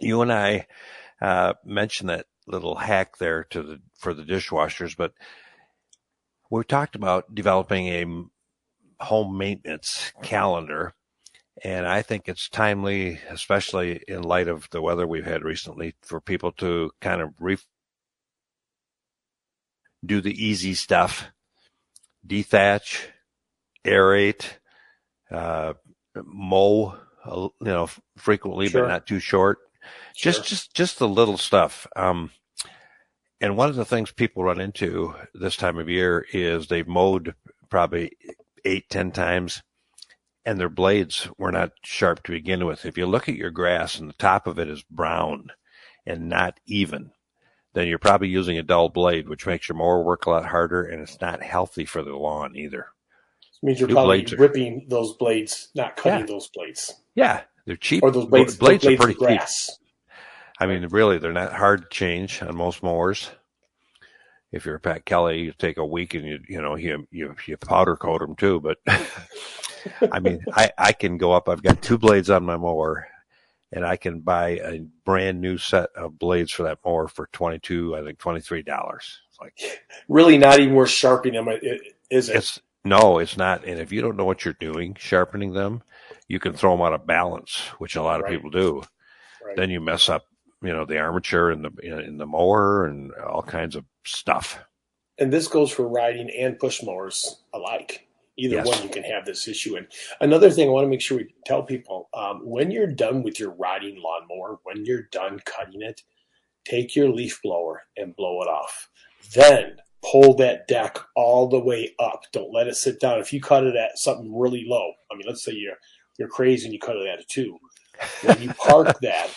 you 0.00 0.22
and 0.22 0.32
I 0.32 0.66
uh, 1.22 1.52
mentioned 1.64 2.08
that 2.08 2.26
little 2.48 2.74
hack 2.74 3.18
there 3.18 3.44
to 3.50 3.62
the 3.62 3.80
for 3.98 4.12
the 4.12 4.24
dishwashers, 4.24 4.96
but 4.96 5.12
we 6.50 6.64
talked 6.64 6.96
about 6.96 7.34
developing 7.34 7.86
a 7.88 9.04
home 9.04 9.38
maintenance 9.38 10.12
calendar. 10.22 10.94
And 11.62 11.86
I 11.86 12.02
think 12.02 12.28
it's 12.28 12.48
timely, 12.48 13.20
especially 13.28 14.02
in 14.08 14.22
light 14.22 14.48
of 14.48 14.68
the 14.70 14.80
weather 14.80 15.06
we've 15.06 15.26
had 15.26 15.44
recently, 15.44 15.94
for 16.02 16.20
people 16.20 16.52
to 16.52 16.90
kind 17.00 17.20
of 17.20 17.34
re- 17.38 17.58
do 20.04 20.20
the 20.20 20.32
easy 20.44 20.74
stuff, 20.74 21.26
dethatch, 22.26 23.08
aerate, 23.84 24.44
uh, 25.30 25.74
mow, 26.24 26.96
you 27.26 27.52
know, 27.60 27.90
frequently, 28.16 28.68
Sure. 28.68 28.82
but 28.82 28.88
not 28.88 29.06
too 29.06 29.20
short. 29.20 29.58
Just, 30.16 30.46
just, 30.46 30.74
just 30.74 30.98
the 30.98 31.08
little 31.08 31.38
stuff. 31.38 31.86
Um, 31.94 32.30
and 33.40 33.56
one 33.56 33.68
of 33.70 33.76
the 33.76 33.84
things 33.84 34.12
people 34.12 34.44
run 34.44 34.60
into 34.60 35.14
this 35.34 35.56
time 35.56 35.78
of 35.78 35.88
year 35.88 36.26
is 36.32 36.66
they've 36.66 36.86
mowed 36.86 37.34
probably 37.68 38.12
eight, 38.64 38.88
ten 38.90 39.10
times 39.10 39.62
and 40.44 40.58
their 40.58 40.68
blades 40.68 41.28
were 41.38 41.52
not 41.52 41.72
sharp 41.84 42.22
to 42.24 42.32
begin 42.32 42.64
with. 42.66 42.84
If 42.86 42.96
you 42.98 43.06
look 43.06 43.28
at 43.28 43.36
your 43.36 43.50
grass 43.50 43.98
and 43.98 44.08
the 44.08 44.14
top 44.14 44.46
of 44.46 44.58
it 44.58 44.68
is 44.68 44.82
brown 44.90 45.48
and 46.06 46.28
not 46.28 46.58
even, 46.66 47.10
then 47.74 47.86
you're 47.86 47.98
probably 47.98 48.28
using 48.28 48.58
a 48.58 48.62
dull 48.62 48.88
blade, 48.88 49.28
which 49.28 49.46
makes 49.46 49.68
your 49.68 49.76
mower 49.76 50.02
work 50.02 50.26
a 50.26 50.30
lot 50.30 50.46
harder 50.46 50.82
and 50.82 51.02
it's 51.02 51.20
not 51.20 51.42
healthy 51.42 51.84
for 51.84 52.02
the 52.02 52.16
lawn 52.16 52.56
either. 52.56 52.86
It 53.62 53.66
means 53.66 53.78
you're 53.80 53.88
New 53.88 53.94
probably 53.94 54.18
blades 54.18 54.32
are- 54.32 54.36
ripping 54.38 54.86
those 54.88 55.14
blades, 55.14 55.68
not 55.74 55.96
cutting 55.96 56.20
Yeah. 56.20 56.26
those 56.26 56.48
blades. 56.48 56.94
Yeah, 57.14 57.42
they're 57.66 57.76
cheap. 57.76 58.02
Or 58.02 58.10
those 58.10 58.26
blades, 58.26 58.56
blades 58.56 58.82
those 58.84 58.94
are 58.94 58.96
pretty 58.96 59.12
of 59.12 59.18
cheap. 59.28 59.40
I 60.60 60.66
mean, 60.66 60.86
really, 60.88 61.18
they're 61.18 61.32
not 61.32 61.52
hard 61.54 61.82
to 61.82 61.88
change 61.88 62.42
on 62.42 62.54
most 62.56 62.82
mowers. 62.82 63.30
If 64.52 64.66
you're 64.66 64.78
Pat 64.78 65.04
Kelly, 65.04 65.40
you 65.42 65.52
take 65.52 65.78
a 65.78 65.86
week 65.86 66.14
and 66.14 66.24
you 66.26 66.38
you 66.48 66.60
know 66.60 66.74
you 66.76 67.06
you, 67.10 67.34
you 67.46 67.56
powder 67.56 67.96
coat 67.96 68.20
them 68.20 68.34
too. 68.36 68.60
But 68.60 68.78
I 70.12 70.18
mean, 70.20 70.44
I 70.52 70.70
I 70.76 70.92
can 70.92 71.18
go 71.18 71.32
up. 71.32 71.48
I've 71.48 71.62
got 71.62 71.80
two 71.82 71.98
blades 71.98 72.30
on 72.30 72.44
my 72.44 72.56
mower, 72.56 73.06
and 73.72 73.86
I 73.86 73.96
can 73.96 74.20
buy 74.20 74.58
a 74.58 74.80
brand 75.04 75.40
new 75.40 75.56
set 75.56 75.90
of 75.94 76.18
blades 76.18 76.50
for 76.50 76.64
that 76.64 76.80
mower 76.84 77.06
for 77.06 77.28
twenty 77.32 77.60
two, 77.60 77.94
I 77.96 78.02
think 78.02 78.18
twenty 78.18 78.40
three 78.40 78.62
dollars. 78.62 79.20
It's 79.30 79.38
like 79.40 79.54
Really 80.08 80.36
not 80.36 80.58
even 80.58 80.74
worth 80.74 80.90
sharpening 80.90 81.44
them, 81.44 81.58
is 82.10 82.28
it? 82.28 82.36
it's 82.36 82.60
No, 82.84 83.18
it's 83.20 83.36
not. 83.36 83.64
And 83.64 83.78
if 83.78 83.92
you 83.92 84.00
don't 84.00 84.16
know 84.16 84.24
what 84.24 84.44
you're 84.44 84.54
doing, 84.54 84.96
sharpening 84.98 85.52
them, 85.52 85.82
you 86.26 86.40
can 86.40 86.54
throw 86.54 86.72
them 86.76 86.84
out 86.84 86.92
of 86.92 87.06
balance, 87.06 87.58
which 87.78 87.94
a 87.94 88.02
lot 88.02 88.18
of 88.18 88.24
Right. 88.24 88.32
people 88.34 88.50
do. 88.50 88.82
Right. 89.44 89.56
Then 89.56 89.70
you 89.70 89.80
mess 89.80 90.08
up, 90.08 90.24
you 90.62 90.72
know, 90.72 90.84
the 90.84 90.98
armature 90.98 91.50
and 91.50 91.64
the 91.64 91.70
in 92.06 92.18
the 92.18 92.26
mower 92.26 92.86
and 92.86 93.12
all 93.14 93.42
kinds 93.42 93.76
of 93.76 93.84
stuff. 94.04 94.58
and 95.18 95.32
this 95.32 95.48
goes 95.48 95.70
for 95.70 95.86
riding 95.88 96.30
and 96.30 96.58
push 96.58 96.82
mowers 96.82 97.42
alike. 97.52 98.06
Either 98.38 98.56
Yes. 98.56 98.66
one, 98.66 98.82
you 98.82 98.88
can 98.88 99.02
have 99.02 99.26
this 99.26 99.46
issue. 99.48 99.76
And 99.76 99.86
another 100.22 100.50
thing 100.50 100.66
I 100.66 100.72
want 100.72 100.84
to 100.86 100.88
make 100.88 101.02
sure 101.02 101.18
we 101.18 101.34
tell 101.44 101.62
people 101.62 102.08
um, 102.14 102.40
when 102.42 102.70
you're 102.70 102.86
done 102.86 103.22
with 103.22 103.38
your 103.38 103.50
riding 103.50 104.00
lawnmower, 104.02 104.60
when 104.62 104.84
you're 104.86 105.08
done 105.12 105.38
cutting 105.44 105.82
it, 105.82 106.02
take 106.64 106.96
your 106.96 107.10
leaf 107.10 107.38
blower 107.42 107.82
and 107.98 108.16
blow 108.16 108.40
it 108.40 108.46
off. 108.48 108.88
Then 109.34 109.76
pull 110.02 110.34
that 110.36 110.66
deck 110.68 110.96
all 111.16 111.48
the 111.48 111.58
way 111.60 111.94
up. 111.98 112.22
Don't 112.32 112.52
let 112.54 112.66
it 112.68 112.76
sit 112.76 112.98
down. 112.98 113.18
If 113.18 113.30
you 113.32 113.42
cut 113.42 113.64
it 113.64 113.76
at 113.76 113.98
something 113.98 114.34
really 114.34 114.64
low, 114.66 114.92
I 115.12 115.16
mean, 115.16 115.26
let's 115.26 115.44
say 115.44 115.52
you're 115.52 115.76
you're 116.18 116.28
crazy 116.28 116.64
and 116.66 116.72
you 116.72 116.80
cut 116.80 116.96
it 116.96 117.06
at 117.06 117.20
a 117.20 117.24
two. 117.24 117.58
When 118.22 118.40
you 118.40 118.54
park 118.54 118.98
that, 119.02 119.28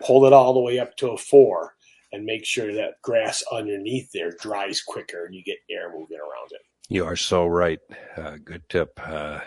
pull 0.00 0.26
it 0.26 0.32
all 0.32 0.54
the 0.54 0.60
way 0.60 0.78
up 0.78 0.96
to 0.98 1.10
a 1.10 1.16
four 1.18 1.74
and 2.12 2.24
make 2.24 2.44
sure 2.44 2.72
that 2.74 3.00
grass 3.02 3.42
underneath 3.52 4.10
there 4.12 4.30
dries 4.40 4.80
quicker 4.82 5.26
and 5.26 5.34
you 5.34 5.42
get 5.44 5.58
air 5.70 5.90
moving 5.92 6.18
around 6.18 6.50
it. 6.52 6.60
You 6.88 7.04
are 7.06 7.16
so 7.16 7.46
right. 7.46 7.80
Uh, 8.16 8.36
good 8.44 8.68
tip. 8.68 9.00
Uh, 9.02 9.40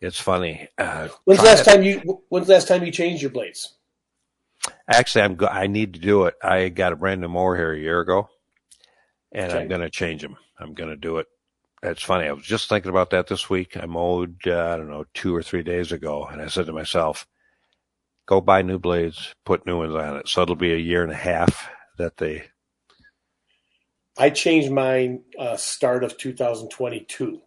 it's 0.00 0.20
funny. 0.20 0.68
Uh, 0.78 1.08
When's 1.24 1.40
the 1.40 1.46
last 1.46 1.60
it. 1.62 1.64
time 1.64 1.82
you 1.82 2.22
when's 2.28 2.48
last 2.48 2.68
time 2.68 2.84
you 2.84 2.92
changed 2.92 3.20
your 3.22 3.32
blades? 3.32 3.74
Actually, 4.88 5.22
I'm. 5.22 5.34
Go- 5.34 5.46
I 5.46 5.66
need 5.66 5.94
to 5.94 6.00
do 6.00 6.24
it. 6.26 6.34
I 6.42 6.68
got 6.68 6.92
a 6.92 6.96
brand 6.96 7.20
new 7.20 7.28
mower 7.28 7.56
here 7.56 7.72
a 7.72 7.78
year 7.78 8.00
ago, 8.00 8.28
and 9.32 9.50
Okay. 9.50 9.60
I'm 9.60 9.68
going 9.68 9.80
to 9.80 9.90
change 9.90 10.22
them. 10.22 10.36
I'm 10.58 10.74
going 10.74 10.90
to 10.90 10.96
do 10.96 11.18
it. 11.18 11.26
It's 11.82 12.02
funny. 12.02 12.26
I 12.28 12.32
was 12.32 12.44
just 12.44 12.68
thinking 12.68 12.90
about 12.90 13.10
that 13.10 13.26
this 13.28 13.48
week. 13.50 13.76
I 13.76 13.86
mowed. 13.86 14.38
Uh, 14.46 14.70
I 14.72 14.76
don't 14.76 14.88
know, 14.90 15.04
two 15.14 15.34
or 15.34 15.42
three 15.42 15.62
days 15.62 15.92
ago, 15.92 16.24
and 16.24 16.40
I 16.40 16.46
said 16.48 16.66
to 16.66 16.72
myself, 16.72 17.26
"Go 18.28 18.40
buy 18.40 18.62
new 18.62 18.78
blades, 18.78 19.32
put 19.44 19.66
new 19.66 19.78
ones 19.78 19.94
on 19.94 20.16
it." 20.18 20.28
So 20.28 20.42
it'll 20.42 20.54
be 20.56 20.72
a 20.72 20.76
year 20.76 21.02
and 21.02 21.10
a 21.12 21.16
half 21.16 21.68
that 21.96 22.16
they. 22.18 22.44
I 24.18 24.30
changed 24.30 24.70
mine 24.70 25.22
uh, 25.38 25.56
start 25.56 26.02
of 26.04 26.18
2022 26.18 27.40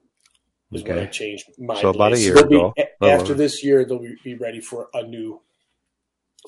is 0.71 0.83
when 0.83 0.91
I 0.99 1.01
Okay. 1.01 1.11
changed 1.11 1.45
my 1.59 1.79
So 1.81 1.89
about 1.89 2.13
a 2.13 2.19
year 2.19 2.35
they'll 2.35 2.47
be- 2.47 2.55
ago. 2.55 2.73
after 3.01 3.33
this 3.33 3.61
year, 3.63 3.83
they'll 3.83 3.99
be, 4.23 4.35
ready 4.35 4.61
for 4.61 4.89
a 4.93 5.03
new 5.03 5.41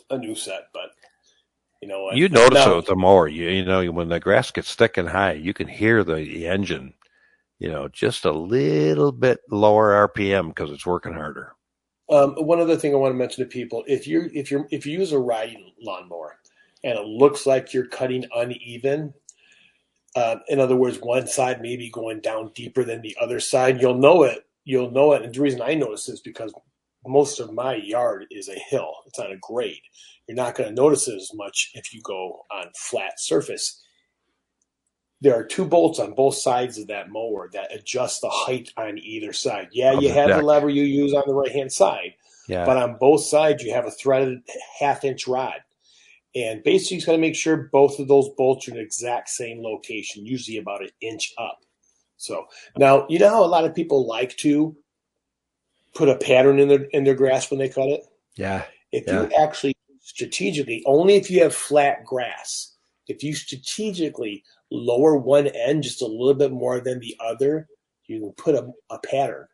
a 0.10 0.18
new 0.18 0.34
set. 0.34 0.70
But 0.74 0.92
you 1.82 1.88
know 1.90 2.04
what? 2.06 2.16
You 2.16 2.30
notice 2.30 2.66
Now- 2.66 2.74
it 2.74 2.76
with 2.78 2.86
the 2.86 2.96
mower. 2.96 3.28
You 3.28 3.50
you 3.50 3.66
know 3.66 3.86
when 3.92 4.08
the 4.10 4.20
grass 4.22 4.50
gets 4.52 4.74
thick 4.76 4.98
and 4.98 5.10
high, 5.10 5.34
you 5.34 5.54
can 5.54 5.68
hear 5.68 6.04
the, 6.04 6.16
the 6.16 6.48
engine. 6.48 6.94
You 7.60 7.70
know, 7.72 7.88
just 7.90 8.26
a 8.26 8.32
little 8.32 9.12
bit 9.12 9.40
lower 9.50 10.08
RPM 10.08 10.50
because 10.50 10.72
it's 10.72 10.86
working 10.86 11.14
harder. 11.14 11.54
Um, 12.10 12.36
one 12.36 12.60
other 12.60 12.78
thing 12.78 12.94
I 12.94 12.98
want 12.98 13.14
to 13.14 13.18
mention 13.18 13.44
to 13.44 13.50
people: 13.50 13.84
if 13.88 14.08
you 14.08 14.30
if 14.34 14.52
you 14.52 14.66
if 14.72 14.86
you 14.86 15.00
use 15.00 15.12
a 15.12 15.20
riding 15.20 15.72
lawnmower 15.82 16.38
and 16.84 16.98
it 16.98 17.06
looks 17.06 17.46
like 17.46 17.74
you're 17.74 17.88
cutting 17.88 18.26
uneven, 18.36 19.14
uh, 20.16 20.38
in 20.48 20.60
other 20.60 20.76
words, 20.76 21.00
one 21.00 21.28
side 21.28 21.62
may 21.62 21.78
be 21.78 21.90
going 21.90 22.20
down 22.20 22.52
deeper 22.56 22.84
than 22.84 23.02
the 23.02 23.16
other 23.22 23.40
side, 23.40 23.82
you'll 23.82 23.98
know 23.98 24.24
it. 24.24 24.46
You'll 24.66 24.92
know 24.92 25.14
it, 25.14 25.24
and 25.24 25.34
the 25.34 25.42
reason 25.42 25.62
I 25.62 25.74
notice 25.74 26.08
is 26.08 26.22
because 26.22 26.54
most 27.06 27.40
of 27.40 27.52
my 27.52 27.76
yard 27.76 28.26
is 28.32 28.50
a 28.50 28.56
hill; 28.70 28.94
it's 29.06 29.20
on 29.20 29.32
a 29.32 29.38
grade. 29.38 29.82
You're 30.28 30.38
not 30.38 30.56
going 30.56 30.70
to 30.70 30.76
notice 30.76 31.08
it 31.08 31.16
as 31.16 31.32
much 31.34 31.72
if 31.74 31.94
you 31.94 32.02
go 32.02 32.46
on 32.52 32.68
flat 32.78 33.20
surface. 33.20 33.83
There 35.24 35.34
are 35.36 35.44
two 35.46 35.66
bolts 35.66 36.00
on 36.00 36.14
both 36.14 36.36
sides 36.36 36.78
of 36.78 36.88
that 36.88 37.10
mower 37.10 37.50
that 37.54 37.74
adjust 37.74 38.22
the 38.22 38.30
height 38.30 38.72
on 38.78 39.00
either 39.00 39.32
side. 39.32 39.70
Yeah, 39.72 39.94
Of 39.94 40.04
you 40.04 40.10
the 40.10 40.14
have 40.16 40.30
the 40.30 40.42
lever 40.42 40.70
you 40.70 40.84
use 40.84 41.14
on 41.14 41.24
the 41.26 41.34
right 41.34 41.52
hand 41.52 41.72
side, 41.72 42.16
Yeah. 42.48 42.66
but 42.66 42.76
on 42.78 42.98
both 43.00 43.24
sides 43.24 43.64
you 43.64 43.72
have 43.74 43.86
a 43.86 43.92
threaded 43.92 44.42
half 44.80 45.04
inch 45.06 45.26
rod. 45.28 45.62
And 46.36 46.62
basically, 46.64 46.98
it's 46.98 47.06
going 47.06 47.18
to 47.18 47.22
make 47.22 47.36
sure 47.36 47.70
both 47.72 48.00
of 48.00 48.08
those 48.08 48.28
bolts 48.38 48.68
are 48.68 48.72
in 48.72 48.78
the 48.78 48.84
exact 48.84 49.30
same 49.30 49.62
location, 49.62 50.26
usually 50.26 50.58
about 50.58 50.82
an 50.82 50.90
inch 51.00 51.34
up. 51.38 51.60
So 52.18 52.48
now, 52.76 53.06
you 53.08 53.20
know 53.20 53.30
how 53.30 53.44
a 53.44 53.46
lot 53.46 53.66
of 53.66 53.76
people 53.76 54.08
like 54.08 54.36
to 54.38 54.76
put 55.94 56.10
a 56.10 56.16
pattern 56.18 56.60
in 56.60 56.68
their 56.70 56.84
in 56.92 57.04
their 57.04 57.14
grass 57.16 57.50
when 57.50 57.60
they 57.60 57.70
cut 57.70 57.90
it. 57.90 58.04
yeah. 58.36 58.64
If 58.92 59.08
you 59.08 59.32
actually 59.40 59.76
strategically, 60.02 60.84
only 60.86 61.16
if 61.16 61.32
you 61.32 61.42
have 61.44 61.56
flat 61.56 62.04
grass, 62.06 62.76
if 63.08 63.24
you 63.24 63.34
strategically 63.34 64.44
lower 64.74 65.16
one 65.16 65.48
end 65.48 65.84
just 65.84 66.02
a 66.02 66.08
little 66.08 66.34
bit 66.34 66.52
more 66.52 66.80
than 66.80 67.00
the 67.00 67.16
other, 67.20 67.68
you 68.08 68.20
can 68.20 68.32
put 68.34 68.56
a, 68.56 68.70
a 68.90 69.00
pattern 69.00 69.48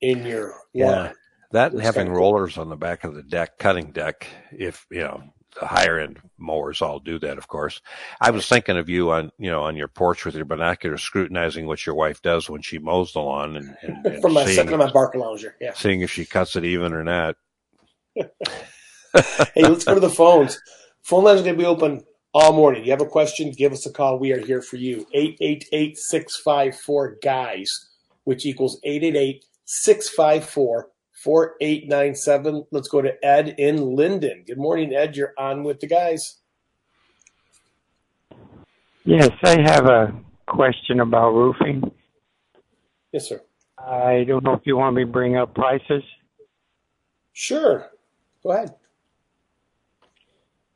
in 0.00 0.24
your 0.24 0.54
Yeah. 0.72 1.12
That 1.52 1.72
and 1.72 1.82
having 1.82 2.08
rollers 2.08 2.56
on 2.56 2.70
the 2.70 2.76
back 2.76 3.04
of 3.04 3.14
the 3.14 3.22
deck, 3.22 3.58
cutting 3.58 3.92
deck, 3.92 4.26
if, 4.50 4.86
you 4.90 5.00
know, 5.00 5.22
the 5.60 5.66
higher 5.66 5.98
end 5.98 6.18
mowers 6.38 6.80
all 6.80 6.98
do 6.98 7.18
that, 7.18 7.36
of 7.36 7.46
course. 7.46 7.82
I 8.18 8.30
was 8.30 8.48
thinking 8.48 8.78
of 8.78 8.88
you 8.88 9.10
on, 9.10 9.30
you 9.38 9.50
know, 9.50 9.62
on 9.64 9.76
your 9.76 9.88
porch 9.88 10.24
with 10.24 10.34
your 10.34 10.46
binoculars, 10.46 11.02
scrutinizing 11.02 11.66
what 11.66 11.84
your 11.84 11.94
wife 11.94 12.22
does 12.22 12.48
when 12.48 12.62
she 12.62 12.78
mows 12.78 13.12
the 13.12 13.20
lawn 13.20 13.56
and, 13.56 13.76
and, 13.82 14.06
and 14.14 14.22
From 14.22 14.32
my 14.32 14.44
seeing, 14.44 14.56
sitting 14.56 14.72
on 14.72 14.78
my 14.78 14.90
Barcalounger. 14.90 15.52
Yeah. 15.60 15.74
seeing 15.74 16.00
if 16.00 16.10
she 16.10 16.24
cuts 16.24 16.56
it 16.56 16.64
even 16.64 16.92
or 16.92 17.04
not. 17.04 17.36
Hey, 19.54 19.64
let's 19.64 19.84
go 19.84 19.92
to 19.92 20.00
the 20.00 20.08
phones. 20.08 20.58
Phone 21.02 21.24
lines 21.24 21.40
are 21.40 21.44
going 21.44 21.56
to 21.56 21.58
be 21.58 21.66
open 21.66 22.02
all 22.34 22.52
morning. 22.52 22.84
You 22.84 22.90
have 22.90 23.00
a 23.00 23.06
question, 23.06 23.50
give 23.50 23.72
us 23.72 23.86
a 23.86 23.92
call. 23.92 24.18
We 24.18 24.32
are 24.32 24.44
here 24.44 24.62
for 24.62 24.76
you. 24.76 25.06
888 25.12 25.98
654 25.98 27.18
GUYS, 27.22 27.88
which 28.24 28.46
equals 28.46 28.80
888 28.84 29.44
654 29.64 30.88
4897. 31.22 32.66
Let's 32.70 32.88
go 32.88 33.02
to 33.02 33.24
Ed 33.24 33.54
in 33.58 33.94
Linden. 33.94 34.44
Good 34.46 34.58
morning, 34.58 34.94
Ed. 34.94 35.16
You're 35.16 35.34
on 35.38 35.62
with 35.62 35.80
the 35.80 35.86
guys. 35.86 36.38
Yes, 39.04 39.30
I 39.42 39.60
have 39.60 39.86
a 39.86 40.14
question 40.46 41.00
about 41.00 41.32
roofing. 41.32 41.92
Yes, 43.12 43.28
sir. 43.28 43.42
I 43.78 44.24
don't 44.26 44.44
know 44.44 44.54
if 44.54 44.62
you 44.64 44.76
want 44.76 44.96
me 44.96 45.04
to 45.04 45.10
bring 45.10 45.36
up 45.36 45.54
prices. 45.54 46.02
Sure. 47.32 47.90
Go 48.42 48.52
ahead. 48.52 48.74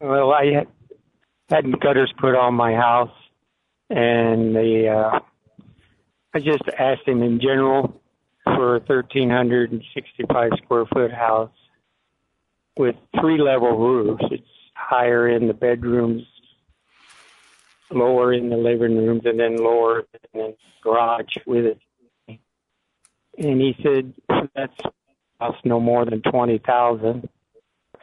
Well, 0.01 0.33
I 0.33 0.67
had, 1.49 1.81
gutters 1.81 2.13
put 2.19 2.35
on 2.35 2.55
my 2.55 2.75
house, 2.75 3.15
and 3.91 4.55
the 4.55 4.89
uh, 4.89 5.21
I 6.35 6.41
just 6.41 6.65
asked 6.79 7.07
him 7.07 7.23
in 7.23 7.41
general 7.41 8.01
for 8.45 8.77
a 8.77 8.81
1,365 8.81 10.51
square 10.63 10.85
foot 10.93 11.13
house 11.13 11.51
with 12.77 12.97
three 13.21 13.39
level 13.39 13.77
roofs. 13.77 14.25
It's 14.31 14.47
higher 14.75 15.29
in 15.29 15.49
the 15.49 15.55
bedrooms, 15.55 16.25
lower 17.91 18.33
in 18.33 18.51
the 18.51 18.57
living 18.57 18.97
rooms, 18.97 19.23
and 19.25 19.39
then 19.41 19.57
lower 19.57 20.01
in 20.01 20.41
the 20.41 20.57
garage 20.83 21.37
with 21.47 21.65
it. 21.65 21.79
And 23.39 23.61
he 23.61 23.77
said 23.83 24.15
that's 24.55 24.77
cost 25.39 25.59
no 25.65 25.81
more 25.81 26.05
than 26.05 26.23
twenty 26.23 26.59
thousand. 26.59 27.29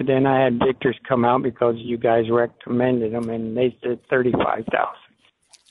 Then 0.05 0.25
I 0.25 0.43
had 0.43 0.59
Victor's 0.59 0.97
come 1.07 1.25
out 1.25 1.43
because 1.43 1.75
you 1.77 1.97
guys 1.97 2.29
recommended 2.29 3.13
them, 3.13 3.29
and 3.29 3.55
they 3.55 3.75
said 3.83 3.99
thirty-five 4.09 4.65
thousand. 4.71 5.03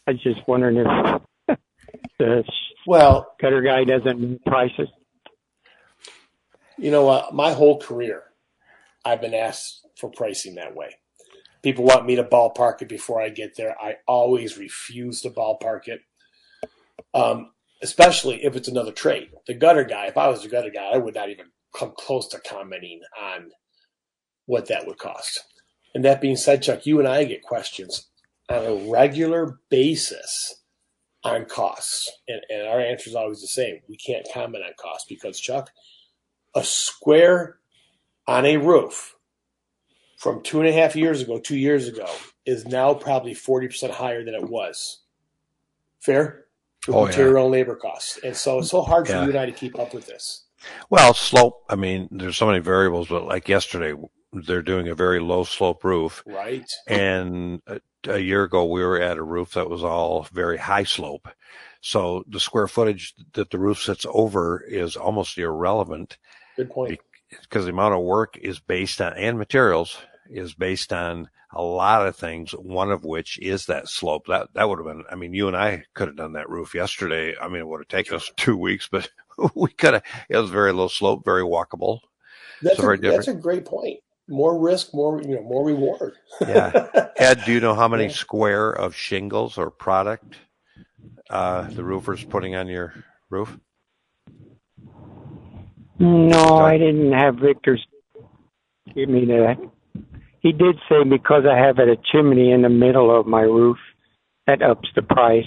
I 0.07 0.13
was 0.13 0.23
just 0.23 0.41
wondering 0.49 0.79
if 0.79 1.59
the 2.19 2.45
Well, 2.87 3.35
gutter 3.41 3.63
guy 3.63 3.85
doesn't 3.85 4.21
know 4.21 4.39
prices. 4.47 4.89
You 6.79 6.91
know 6.91 7.05
what? 7.05 7.35
My 7.35 7.53
whole 7.53 7.79
career, 7.81 8.23
I've 9.05 9.21
been 9.21 9.35
asked 9.35 9.87
for 9.97 10.11
pricing 10.11 10.57
that 10.57 10.75
way. 10.75 10.97
People 11.63 11.85
want 11.85 12.07
me 12.07 12.17
to 12.17 12.25
ballpark 12.25 12.83
it 12.83 12.89
before 12.89 13.21
I 13.21 13.29
get 13.29 13.57
there. 13.57 13.77
I 13.81 13.97
always 14.09 14.59
refuse 14.59 15.21
to 15.23 15.31
ballpark 15.31 15.87
it, 15.87 16.01
um, 17.15 17.53
especially 17.83 18.45
if 18.45 18.57
it's 18.57 18.69
another 18.69 18.91
trade. 18.91 19.31
The 19.47 19.55
gutter 19.55 19.85
guy, 19.85 20.07
if 20.07 20.17
I 20.17 20.29
was 20.29 20.43
the 20.43 20.49
gutter 20.49 20.71
guy, 20.71 20.91
I 20.93 20.99
would 20.99 21.15
not 21.15 21.31
even 21.31 21.47
come 21.77 21.93
close 21.97 22.27
to 22.29 22.41
commenting 22.41 23.01
on 23.21 23.51
what 24.47 24.67
that 24.69 24.87
would 24.87 24.99
cost. 24.99 25.45
And 25.95 26.05
that 26.05 26.21
being 26.21 26.37
said, 26.37 26.63
Chuck, 26.63 26.87
you 26.87 26.99
and 26.99 27.09
I 27.09 27.25
get 27.25 27.43
questions 27.43 28.09
on 28.49 28.65
a 28.65 28.91
regular 28.91 29.59
basis 29.69 30.63
on 31.25 31.45
costs. 31.45 32.11
And, 32.29 32.41
and 32.51 32.67
our 32.67 32.81
answer 32.81 33.11
is 33.11 33.17
always 33.17 33.41
the 33.41 33.47
same. 33.47 33.81
We 33.89 33.97
can't 33.97 34.27
comment 34.33 34.65
on 34.65 34.73
costs 34.81 35.07
because, 35.09 35.39
Chuck, 35.39 35.71
a 36.55 36.65
square 36.65 37.59
on 38.27 38.45
a 38.47 38.57
roof 38.57 39.17
from 40.19 40.43
two 40.43 40.61
and 40.61 40.69
a 40.69 40.73
half 40.73 40.97
years 40.97 41.21
ago, 41.21 41.39
two 41.39 41.57
years 41.57 41.89
ago, 41.89 42.07
is 42.47 42.67
now 42.67 42.95
probably 42.95 43.35
40% 43.35 43.91
higher 43.91 44.25
than 44.25 44.35
it 44.35 44.49
was. 44.49 45.01
Fair? 46.01 46.47
With 46.87 46.97
Oh, 46.97 47.01
yeah. 47.03 47.07
material 47.11 47.45
and 47.45 47.53
labor 47.53 47.77
costs. 47.77 48.19
And 48.25 48.37
so 48.37 48.59
it's 48.59 48.71
so 48.71 48.83
hard 48.83 49.07
for 49.07 49.13
Yeah. 49.13 49.23
you 49.25 49.29
and 49.31 49.39
I 49.39 49.47
to 49.47 49.53
keep 49.53 49.79
up 49.79 49.95
with 49.95 50.07
this. 50.07 50.45
Well, 50.91 51.15
slope, 51.15 51.65
I 51.69 51.77
mean, 51.77 52.09
there's 52.11 52.37
so 52.37 52.47
many 52.47 52.59
variables, 52.61 53.09
but 53.09 53.25
like 53.25 53.49
yesterday, 53.49 53.95
they're 54.33 54.63
doing 54.63 54.89
a 54.89 54.95
very 54.95 55.21
low 55.21 55.45
slope 55.45 55.85
roof. 55.85 56.23
Right? 56.27 56.71
And 56.87 57.61
a, 57.67 57.81
a 58.09 58.19
year 58.19 58.45
ago, 58.45 58.65
we 58.65 58.83
were 58.83 59.01
at 59.01 59.19
a 59.19 59.23
roof 59.23 59.53
that 59.55 59.71
was 59.71 59.85
all 59.85 60.27
very 60.33 60.59
high 60.59 60.85
slope. 60.85 61.29
So 61.81 62.25
the 62.29 62.41
square 62.41 62.69
footage 62.69 63.15
that 63.33 63.51
the 63.51 63.59
roof 63.59 63.83
sits 63.83 64.07
over 64.09 64.63
is 64.63 64.97
almost 64.97 65.37
irrelevant. 65.37 66.17
Good 66.57 66.71
point. 66.71 67.01
Because 67.29 67.65
the 67.65 67.73
amount 67.73 67.95
of 67.95 68.03
work 68.03 68.39
is 68.39 68.61
based 68.61 69.01
on, 69.01 69.15
and 69.15 69.39
materials 69.39 69.99
is 70.31 70.55
based 70.55 70.93
on 70.93 71.29
a 71.55 71.63
lot 71.63 72.07
of 72.07 72.17
things, 72.17 72.53
one 72.53 72.91
of 72.91 73.05
which 73.05 73.39
is 73.41 73.67
that 73.67 73.89
slope. 73.89 74.27
That, 74.29 74.49
that 74.55 74.69
would 74.69 74.79
have 74.79 74.87
been, 74.87 75.05
I 75.11 75.17
mean, 75.17 75.35
you 75.35 75.49
and 75.49 75.57
I 75.57 75.85
could 75.95 76.09
have 76.09 76.17
done 76.17 76.35
that 76.35 76.49
roof 76.49 76.75
yesterday. 76.75 77.35
I 77.41 77.49
mean, 77.49 77.61
it 77.61 77.67
would 77.67 77.81
have 77.81 77.89
taken 77.89 78.17
us 78.17 78.31
two 78.37 78.57
weeks, 78.57 78.89
but 78.91 79.11
we 79.55 79.71
could 79.71 79.95
have, 79.95 80.05
it 80.29 80.37
was 80.37 80.51
very 80.51 80.73
low 80.73 80.89
slope, 80.89 81.25
very 81.25 81.43
walkable. 81.43 82.01
That's, 82.63 82.77
so 82.77 82.91
a, 82.91 82.97
that's 82.97 83.29
a 83.29 83.35
great 83.35 83.65
point. 83.65 84.01
More 84.29 84.59
risk, 84.59 84.95
more, 84.95 85.21
you 85.21 85.37
know, 85.37 85.43
more 85.43 85.67
reward. 85.67 86.15
yeah. 86.41 86.87
Ed, 87.17 87.43
do 87.45 87.53
you 87.53 87.61
know 87.61 87.75
how 87.75 87.89
many 87.89 88.05
yeah. 88.05 88.11
square 88.11 88.71
of 88.71 88.95
shingles 88.95 89.59
or 89.59 89.71
product, 89.71 90.37
uh, 91.29 91.63
the 91.71 91.85
roofer's 91.85 92.25
putting 92.25 92.55
on 92.55 92.69
your 92.69 92.95
roof? 93.31 93.59
No, 95.99 96.57
I 96.57 96.79
didn't 96.79 97.13
have 97.13 97.37
Victor's 97.37 97.85
give 98.95 99.09
me 99.09 99.25
that. 99.27 99.57
He 100.41 100.53
did 100.53 100.77
say 100.89 101.05
because 101.05 101.45
I 101.49 101.57
have 101.57 101.79
a 101.79 101.97
chimney 102.11 102.51
in 102.51 102.63
the 102.63 102.69
middle 102.69 103.17
of 103.17 103.27
my 103.27 103.43
roof, 103.43 103.79
that 104.47 104.63
ups 104.63 104.89
the 104.95 105.03
price. 105.03 105.47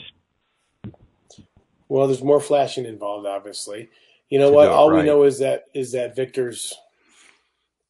Well, 1.89 2.08
there's 2.08 2.24
more 2.24 2.39
flashing 2.39 2.86
involved, 2.86 3.27
obviously. 3.27 3.89
You 4.29 4.39
know 4.39 4.51
what? 4.51 4.70
All 4.70 4.89
right. 4.89 5.01
we 5.01 5.05
know 5.05 5.24
is 5.24 5.39
that 5.39 5.65
is 5.74 5.91
that 5.91 6.15
Victor's. 6.15 6.74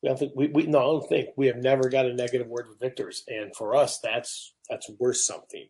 I 0.05 0.09
don't 0.09 0.19
think 0.19 0.33
we, 0.35 0.47
we 0.47 0.63
no, 0.67 0.79
I 0.79 0.83
don't 0.83 1.09
think 1.09 1.29
we 1.35 1.47
have 1.47 1.57
never 1.57 1.89
got 1.89 2.05
a 2.05 2.13
negative 2.13 2.47
word 2.47 2.67
with 2.69 2.79
Victor's, 2.79 3.23
and 3.27 3.55
for 3.55 3.75
us, 3.75 3.99
that's 3.99 4.53
that's 4.69 4.89
worth 4.99 5.17
something. 5.17 5.67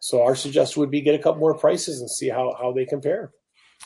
So 0.00 0.22
our 0.22 0.36
suggestion 0.36 0.80
would 0.80 0.90
be 0.90 1.00
get 1.00 1.14
a 1.14 1.18
couple 1.18 1.40
more 1.40 1.58
prices 1.58 2.00
and 2.00 2.10
see 2.10 2.28
how 2.28 2.56
how 2.58 2.72
they 2.72 2.86
compare. 2.86 3.32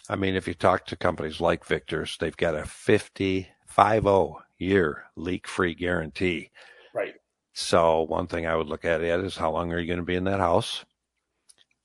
I 0.08 0.16
mean, 0.16 0.36
if 0.36 0.48
you 0.48 0.54
talk 0.54 0.86
to 0.86 0.96
companies 0.96 1.40
like 1.40 1.64
Victor's, 1.64 2.16
they've 2.18 2.36
got 2.36 2.54
a 2.54 2.64
50, 2.64 3.48
50 3.68 4.34
year 4.58 5.04
leak 5.16 5.46
free 5.46 5.74
guarantee. 5.74 6.50
Right. 6.94 7.14
So 7.52 8.02
one 8.02 8.26
thing 8.26 8.46
I 8.46 8.56
would 8.56 8.68
look 8.68 8.84
at 8.84 9.02
it 9.02 9.24
is 9.24 9.36
how 9.36 9.50
long 9.50 9.72
are 9.72 9.78
you 9.78 9.86
going 9.86 9.98
to 9.98 10.04
be 10.04 10.16
in 10.16 10.24
that 10.24 10.40
house? 10.40 10.84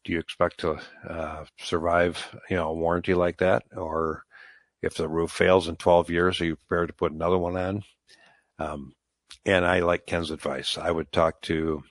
Do 0.05 0.13
you 0.13 0.19
expect 0.19 0.61
to 0.61 0.79
uh, 1.07 1.45
survive, 1.59 2.33
you 2.49 2.55
know, 2.55 2.69
a 2.69 2.73
warranty 2.73 3.13
like 3.13 3.37
that? 3.39 3.63
Or 3.75 4.23
if 4.81 4.95
the 4.95 5.07
roof 5.07 5.31
fails 5.31 5.67
in 5.67 5.75
12 5.75 6.09
years, 6.09 6.41
are 6.41 6.45
you 6.45 6.55
prepared 6.55 6.89
to 6.89 6.93
put 6.93 7.11
another 7.11 7.37
one 7.37 7.57
on? 7.57 7.83
Um, 8.59 8.93
and 9.45 9.65
I 9.65 9.79
like 9.79 10.05
Ken's 10.05 10.31
advice. 10.31 10.77
I 10.77 10.91
would 10.91 11.11
talk 11.11 11.41
to 11.43 11.83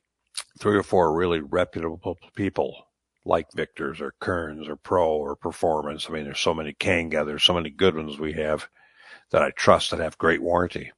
three 0.58 0.76
or 0.76 0.82
four 0.82 1.14
really 1.14 1.40
reputable 1.40 2.18
people 2.34 2.86
like 3.24 3.46
Victor's 3.54 4.00
or 4.00 4.14
Kearns 4.20 4.68
or 4.68 4.76
Pro 4.76 5.08
or 5.08 5.34
Performance. 5.34 6.06
I 6.08 6.12
mean, 6.12 6.24
there's 6.24 6.40
so 6.40 6.54
many 6.54 6.72
Kanga, 6.72 7.24
there's 7.24 7.44
so 7.44 7.54
many 7.54 7.70
good 7.70 7.96
ones 7.96 8.18
we 8.18 8.34
have 8.34 8.68
that 9.30 9.42
I 9.42 9.50
trust 9.50 9.90
that 9.90 10.00
have 10.00 10.18
great 10.18 10.42
warranty. 10.42 10.92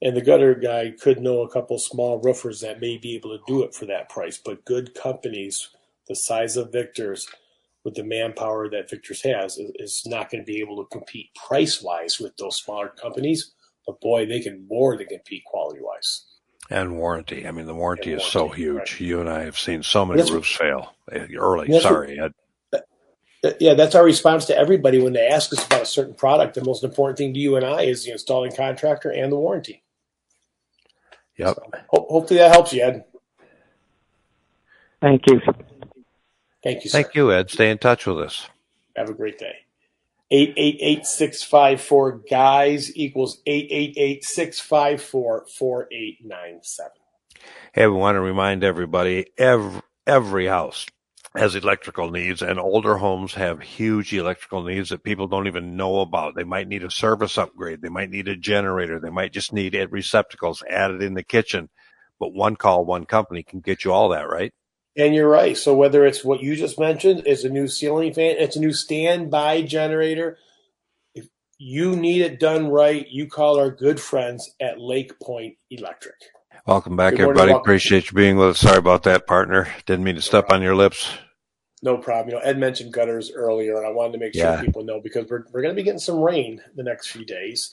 And 0.00 0.16
the 0.16 0.22
gutter 0.22 0.54
guy 0.54 0.92
could 1.00 1.20
know 1.20 1.40
a 1.40 1.50
couple 1.50 1.78
small 1.78 2.20
roofers 2.20 2.60
that 2.60 2.80
may 2.80 2.98
be 2.98 3.16
able 3.16 3.36
to 3.36 3.44
do 3.46 3.62
it 3.62 3.74
for 3.74 3.86
that 3.86 4.08
price, 4.08 4.38
but 4.38 4.64
good 4.64 4.94
companies 4.94 5.70
the 6.08 6.16
size 6.16 6.56
of 6.56 6.72
Victor's 6.72 7.28
with 7.84 7.94
the 7.94 8.04
manpower 8.04 8.68
that 8.70 8.90
Victor's 8.90 9.22
has 9.22 9.58
is 9.76 10.02
not 10.06 10.30
going 10.30 10.42
to 10.42 10.46
be 10.46 10.60
able 10.60 10.76
to 10.76 10.88
compete 10.90 11.34
price 11.34 11.82
wise 11.82 12.18
with 12.18 12.36
those 12.36 12.56
smaller 12.56 12.88
companies. 12.88 13.52
But 13.86 14.00
boy, 14.00 14.26
they 14.26 14.40
can 14.40 14.66
more 14.68 14.96
than 14.96 15.06
compete 15.06 15.44
quality 15.46 15.80
wise. 15.80 16.26
And 16.70 16.98
warranty. 16.98 17.46
I 17.46 17.50
mean, 17.50 17.66
the 17.66 17.74
warranty, 17.74 18.10
warranty 18.10 18.26
is 18.26 18.30
so 18.30 18.48
huge. 18.48 18.76
Right. 18.76 19.00
You 19.00 19.20
and 19.20 19.30
I 19.30 19.44
have 19.44 19.58
seen 19.58 19.82
so 19.82 20.04
many 20.04 20.20
that's 20.20 20.30
roofs 20.30 20.54
fail 20.54 20.94
eh, 21.10 21.28
early. 21.34 21.80
Sorry. 21.80 22.18
What, 22.18 22.34
yeah, 23.60 23.74
that's 23.74 23.94
our 23.94 24.04
response 24.04 24.46
to 24.46 24.58
everybody 24.58 25.00
when 25.00 25.12
they 25.12 25.28
ask 25.28 25.52
us 25.52 25.64
about 25.64 25.82
a 25.82 25.86
certain 25.86 26.14
product. 26.14 26.54
The 26.54 26.64
most 26.64 26.84
important 26.84 27.18
thing 27.18 27.32
to 27.34 27.40
you 27.40 27.56
and 27.56 27.64
I 27.64 27.82
is 27.82 28.04
the 28.04 28.10
installing 28.10 28.52
contractor 28.52 29.10
and 29.10 29.30
the 29.30 29.36
warranty. 29.36 29.84
Yep. 31.36 31.54
So, 31.54 31.70
ho- 31.88 32.06
hopefully 32.10 32.40
that 32.40 32.50
helps 32.50 32.72
you, 32.72 32.82
Ed. 32.82 33.04
Thank 35.00 35.22
you. 35.28 35.40
Thank 36.68 36.84
you. 36.84 36.90
Sir. 36.90 37.02
Thank 37.02 37.14
you, 37.14 37.32
Ed. 37.32 37.50
Stay 37.50 37.70
in 37.70 37.78
touch 37.78 38.04
with 38.04 38.18
us. 38.18 38.50
Have 38.94 39.08
a 39.08 39.14
great 39.14 39.38
day. 39.38 39.54
888 40.30 42.28
guys 42.28 42.94
equals 42.94 43.40
888 43.46 44.22
654 44.22 45.46
4897. 45.48 46.92
Hey, 47.72 47.86
we 47.86 47.94
want 47.94 48.16
to 48.16 48.20
remind 48.20 48.62
everybody 48.62 49.28
every, 49.38 49.80
every 50.06 50.46
house 50.46 50.84
has 51.34 51.54
electrical 51.54 52.10
needs 52.10 52.42
and 52.42 52.60
older 52.60 52.98
homes 52.98 53.32
have 53.32 53.62
huge 53.62 54.12
electrical 54.12 54.62
needs 54.62 54.90
that 54.90 55.02
people 55.02 55.26
don't 55.26 55.46
even 55.46 55.74
know 55.74 56.00
about. 56.00 56.34
They 56.34 56.44
might 56.44 56.68
need 56.68 56.84
a 56.84 56.90
service 56.90 57.38
upgrade. 57.38 57.80
They 57.80 57.88
might 57.88 58.10
need 58.10 58.28
a 58.28 58.36
generator. 58.36 59.00
They 59.00 59.08
might 59.08 59.32
just 59.32 59.54
need 59.54 59.74
receptacles 59.90 60.62
added 60.68 61.02
in 61.02 61.14
the 61.14 61.22
kitchen. 61.22 61.70
But 62.20 62.34
one 62.34 62.56
call, 62.56 62.84
one 62.84 63.06
company 63.06 63.42
can 63.42 63.60
get 63.60 63.86
you 63.86 63.92
all 63.92 64.10
that, 64.10 64.28
right? 64.28 64.52
And 64.98 65.14
you're 65.14 65.28
right. 65.28 65.56
So 65.56 65.74
whether 65.74 66.04
it's 66.04 66.24
what 66.24 66.42
you 66.42 66.56
just 66.56 66.78
mentioned, 66.78 67.22
it's 67.24 67.44
a 67.44 67.48
new 67.48 67.68
ceiling 67.68 68.12
fan, 68.12 68.34
it's 68.36 68.56
a 68.56 68.60
new 68.60 68.72
standby 68.72 69.62
generator. 69.62 70.38
If 71.14 71.28
you 71.56 71.94
need 71.94 72.22
it 72.22 72.40
done 72.40 72.68
right, 72.68 73.06
you 73.08 73.28
call 73.28 73.60
our 73.60 73.70
good 73.70 74.00
friends 74.00 74.50
at 74.60 74.80
Lake 74.80 75.18
Point 75.20 75.54
Electric. 75.70 76.16
Welcome 76.66 76.96
back, 76.96 77.12
Good 77.12 77.20
everybody. 77.20 77.52
Welcome. 77.52 77.62
Appreciate 77.62 78.10
you 78.10 78.16
being 78.16 78.36
with 78.36 78.48
us. 78.48 78.58
Sorry 78.58 78.78
about 78.78 79.04
that, 79.04 79.28
partner. 79.28 79.68
Didn't 79.86 80.04
mean 80.04 80.16
to 80.16 80.20
step 80.20 80.50
on 80.50 80.62
your 80.62 80.74
lips. 80.74 81.08
No 81.80 81.96
problem. 81.96 82.30
You 82.30 82.34
know, 82.34 82.40
Ed 82.40 82.58
mentioned 82.58 82.92
gutters 82.92 83.30
earlier, 83.32 83.76
and 83.76 83.86
I 83.86 83.90
wanted 83.90 84.14
to 84.14 84.18
make 84.18 84.34
sure 84.34 84.42
yeah. 84.42 84.60
people 84.60 84.82
know 84.82 85.00
because 85.00 85.28
we're, 85.30 85.44
we're 85.52 85.62
going 85.62 85.74
to 85.74 85.80
be 85.80 85.84
getting 85.84 86.00
some 86.00 86.18
rain 86.18 86.60
the 86.74 86.82
next 86.82 87.06
few 87.06 87.24
days. 87.24 87.72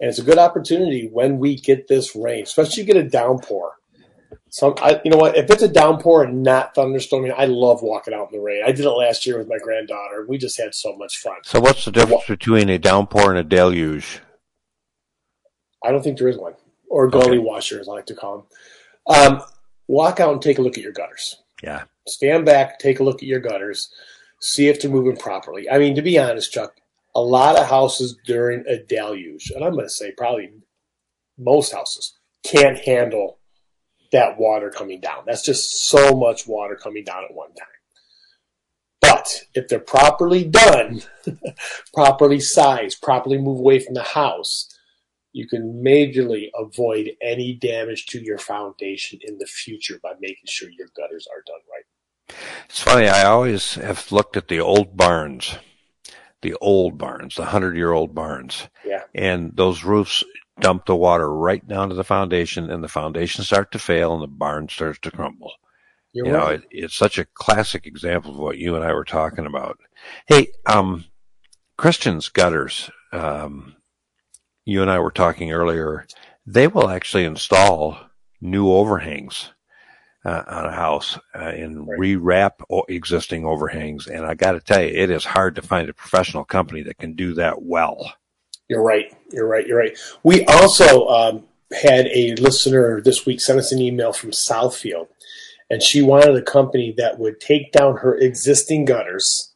And 0.00 0.08
it's 0.08 0.18
a 0.18 0.24
good 0.24 0.38
opportunity 0.38 1.06
when 1.12 1.38
we 1.38 1.56
get 1.56 1.86
this 1.86 2.16
rain, 2.16 2.44
especially 2.44 2.82
if 2.82 2.88
you 2.88 2.94
get 2.94 3.04
a 3.04 3.08
downpour. 3.08 3.74
So, 4.48 4.74
I, 4.82 5.00
you 5.04 5.10
know 5.10 5.16
what? 5.16 5.36
If 5.36 5.50
it's 5.50 5.62
a 5.62 5.68
downpour 5.68 6.24
and 6.24 6.42
not 6.42 6.74
thunderstorming, 6.74 7.34
I 7.36 7.46
love 7.46 7.82
walking 7.82 8.14
out 8.14 8.30
in 8.32 8.38
the 8.38 8.44
rain. 8.44 8.62
I 8.64 8.72
did 8.72 8.84
it 8.84 8.90
last 8.90 9.26
year 9.26 9.38
with 9.38 9.48
my 9.48 9.58
granddaughter. 9.58 10.26
We 10.28 10.38
just 10.38 10.60
had 10.60 10.74
so 10.74 10.96
much 10.96 11.18
fun. 11.18 11.36
So, 11.44 11.60
what's 11.60 11.84
the 11.84 11.92
difference 11.92 12.26
between 12.26 12.68
a 12.68 12.78
downpour 12.78 13.30
and 13.30 13.38
a 13.38 13.44
deluge? 13.44 14.20
I 15.84 15.90
don't 15.90 16.02
think 16.02 16.18
there 16.18 16.28
is 16.28 16.38
one 16.38 16.54
or 16.88 17.08
gully 17.08 17.38
okay. 17.38 17.38
washer, 17.38 17.80
as 17.80 17.88
I 17.88 17.92
like 17.92 18.06
to 18.06 18.14
call 18.14 18.46
them. 19.06 19.16
Um, 19.16 19.42
walk 19.88 20.20
out 20.20 20.32
and 20.32 20.42
take 20.42 20.58
a 20.58 20.62
look 20.62 20.76
at 20.76 20.84
your 20.84 20.92
gutters. 20.92 21.36
Yeah. 21.62 21.84
Stand 22.06 22.44
back, 22.44 22.78
take 22.78 23.00
a 23.00 23.04
look 23.04 23.22
at 23.22 23.28
your 23.28 23.40
gutters, 23.40 23.90
see 24.40 24.68
if 24.68 24.80
they're 24.80 24.90
moving 24.90 25.16
properly. 25.16 25.70
I 25.70 25.78
mean, 25.78 25.94
to 25.94 26.02
be 26.02 26.18
honest, 26.18 26.52
Chuck, 26.52 26.74
a 27.14 27.20
lot 27.20 27.58
of 27.58 27.66
houses 27.66 28.16
during 28.26 28.64
a 28.66 28.76
deluge, 28.76 29.50
and 29.54 29.64
I'm 29.64 29.72
going 29.72 29.86
to 29.86 29.90
say 29.90 30.12
probably 30.12 30.50
most 31.38 31.72
houses, 31.72 32.14
can't 32.44 32.78
handle 32.78 33.38
that 34.12 34.38
water 34.38 34.70
coming 34.70 35.00
down. 35.00 35.24
That's 35.26 35.44
just 35.44 35.88
so 35.88 36.14
much 36.14 36.46
water 36.46 36.76
coming 36.76 37.04
down 37.04 37.24
at 37.24 37.34
one 37.34 37.54
time. 37.54 37.66
But 39.00 39.42
if 39.54 39.68
they're 39.68 39.80
properly 39.80 40.44
done, 40.44 41.02
properly 41.94 42.38
sized, 42.40 43.02
properly 43.02 43.38
moved 43.38 43.60
away 43.60 43.80
from 43.80 43.94
the 43.94 44.02
house, 44.02 44.68
you 45.32 45.48
can 45.48 45.82
majorly 45.84 46.50
avoid 46.54 47.12
any 47.20 47.54
damage 47.54 48.06
to 48.06 48.22
your 48.22 48.38
foundation 48.38 49.18
in 49.22 49.38
the 49.38 49.46
future 49.46 49.98
by 50.02 50.12
making 50.20 50.46
sure 50.46 50.68
your 50.70 50.88
gutters 50.96 51.26
are 51.26 51.42
done 51.46 51.60
right. 51.70 52.36
It's 52.66 52.80
funny, 52.80 53.08
I 53.08 53.24
always 53.24 53.74
have 53.74 54.12
looked 54.12 54.36
at 54.36 54.48
the 54.48 54.60
old 54.60 54.96
barns, 54.96 55.56
the 56.42 56.54
old 56.60 56.96
barns, 56.96 57.34
the 57.34 57.46
hundred 57.46 57.76
year 57.76 57.92
old 57.92 58.14
barns. 58.14 58.68
Yeah. 58.84 59.02
And 59.14 59.56
those 59.56 59.84
roofs 59.84 60.22
dump 60.60 60.86
the 60.86 60.96
water 60.96 61.32
right 61.34 61.66
down 61.66 61.88
to 61.88 61.94
the 61.94 62.04
foundation 62.04 62.70
and 62.70 62.82
the 62.82 62.88
foundation 62.88 63.44
starts 63.44 63.70
to 63.72 63.78
fail 63.78 64.14
and 64.14 64.22
the 64.22 64.28
barn 64.28 64.68
starts 64.68 64.98
to 65.00 65.10
crumble. 65.10 65.52
You're 66.12 66.26
you 66.26 66.34
right. 66.34 66.40
know, 66.40 66.54
it, 66.54 66.62
it's 66.70 66.94
such 66.94 67.18
a 67.18 67.24
classic 67.24 67.86
example 67.86 68.32
of 68.32 68.38
what 68.38 68.58
you 68.58 68.76
and 68.76 68.84
I 68.84 68.92
were 68.92 69.04
talking 69.04 69.46
about. 69.46 69.78
Hey, 70.26 70.48
um, 70.66 71.04
Christian's 71.78 72.28
gutters, 72.28 72.90
um, 73.12 73.76
you 74.64 74.82
and 74.82 74.90
I 74.90 74.98
were 74.98 75.10
talking 75.10 75.52
earlier, 75.52 76.06
they 76.46 76.66
will 76.66 76.88
actually 76.88 77.24
install 77.24 77.98
new 78.40 78.70
overhangs 78.70 79.52
uh, 80.24 80.42
on 80.46 80.66
a 80.66 80.72
house 80.72 81.18
uh, 81.34 81.38
and 81.38 81.86
right. 81.88 81.98
rewrap 81.98 82.52
existing 82.88 83.44
overhangs. 83.44 84.06
And 84.06 84.24
I 84.24 84.34
got 84.34 84.52
to 84.52 84.60
tell 84.60 84.82
you, 84.82 84.88
it 84.88 85.10
is 85.10 85.24
hard 85.24 85.56
to 85.56 85.62
find 85.62 85.88
a 85.88 85.94
professional 85.94 86.44
company 86.44 86.82
that 86.82 86.98
can 86.98 87.14
do 87.14 87.34
that 87.34 87.62
well. 87.62 88.14
You're 88.72 88.82
right. 88.82 89.14
You're 89.30 89.46
right. 89.46 89.66
You're 89.66 89.76
right. 89.76 89.98
We 90.22 90.46
also 90.46 91.06
um, 91.08 91.44
had 91.82 92.06
a 92.06 92.34
listener 92.36 93.02
this 93.02 93.26
week 93.26 93.38
send 93.38 93.58
us 93.58 93.70
an 93.70 93.82
email 93.82 94.14
from 94.14 94.30
Southfield, 94.30 95.08
and 95.68 95.82
she 95.82 96.00
wanted 96.00 96.34
a 96.34 96.40
company 96.40 96.94
that 96.96 97.18
would 97.18 97.38
take 97.38 97.70
down 97.70 97.98
her 97.98 98.16
existing 98.16 98.86
gutters, 98.86 99.52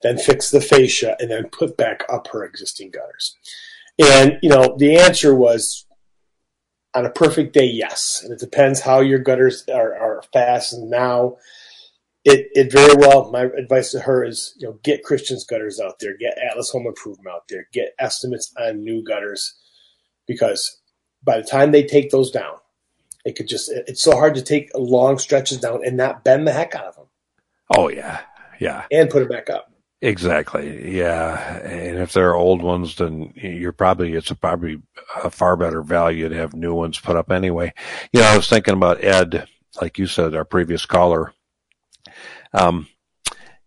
then 0.00 0.16
fix 0.16 0.50
the 0.50 0.62
fascia, 0.62 1.16
and 1.20 1.30
then 1.30 1.50
put 1.50 1.76
back 1.76 2.02
up 2.10 2.28
her 2.28 2.44
existing 2.44 2.92
gutters. 2.92 3.36
And, 3.98 4.38
you 4.40 4.48
know, 4.48 4.74
the 4.78 4.96
answer 4.96 5.34
was 5.34 5.84
on 6.94 7.04
a 7.04 7.10
perfect 7.10 7.52
day, 7.52 7.66
yes. 7.66 8.22
And 8.24 8.32
it 8.32 8.38
depends 8.38 8.80
how 8.80 9.00
your 9.00 9.18
gutters 9.18 9.68
are, 9.68 9.94
are 9.94 10.22
fastened 10.32 10.88
now. 10.88 11.36
It, 12.26 12.48
it 12.54 12.72
very 12.72 12.94
well. 12.96 13.30
My 13.30 13.42
advice 13.42 13.92
to 13.92 14.00
her 14.00 14.24
is, 14.24 14.54
you 14.58 14.66
know, 14.66 14.78
get 14.82 15.04
Christian's 15.04 15.44
gutters 15.44 15.78
out 15.78 16.00
there, 16.00 16.16
get 16.16 16.36
Atlas 16.38 16.70
Home 16.70 16.86
Improvement 16.86 17.28
out 17.32 17.44
there, 17.48 17.68
get 17.72 17.94
estimates 18.00 18.52
on 18.58 18.82
new 18.82 19.04
gutters, 19.04 19.54
because 20.26 20.80
by 21.22 21.36
the 21.36 21.46
time 21.46 21.70
they 21.70 21.84
take 21.84 22.10
those 22.10 22.32
down, 22.32 22.56
it 23.24 23.36
could 23.36 23.46
just 23.46 23.70
it's 23.70 24.02
so 24.02 24.12
hard 24.12 24.34
to 24.34 24.42
take 24.42 24.70
long 24.74 25.18
stretches 25.18 25.60
down 25.60 25.86
and 25.86 25.96
not 25.96 26.24
bend 26.24 26.48
the 26.48 26.52
heck 26.52 26.74
out 26.74 26.86
of 26.86 26.96
them. 26.96 27.06
Oh 27.76 27.88
yeah, 27.88 28.20
yeah, 28.58 28.86
and 28.90 29.08
put 29.08 29.22
it 29.22 29.30
back 29.30 29.48
up. 29.48 29.72
Exactly. 30.02 30.96
Yeah, 30.96 31.58
and 31.58 31.98
if 31.98 32.12
they're 32.12 32.34
old 32.34 32.60
ones, 32.60 32.96
then 32.96 33.32
you're 33.36 33.72
probably 33.72 34.14
it's 34.14 34.32
probably 34.32 34.82
a 35.22 35.30
far 35.30 35.56
better 35.56 35.80
value 35.80 36.28
to 36.28 36.36
have 36.36 36.54
new 36.54 36.74
ones 36.74 36.98
put 36.98 37.16
up 37.16 37.30
anyway. 37.30 37.72
You 38.12 38.20
know, 38.20 38.26
I 38.26 38.36
was 38.36 38.48
thinking 38.48 38.74
about 38.74 39.02
Ed, 39.02 39.46
like 39.80 39.96
you 39.98 40.08
said, 40.08 40.34
our 40.34 40.44
previous 40.44 40.86
caller. 40.86 41.32
Um, 42.56 42.88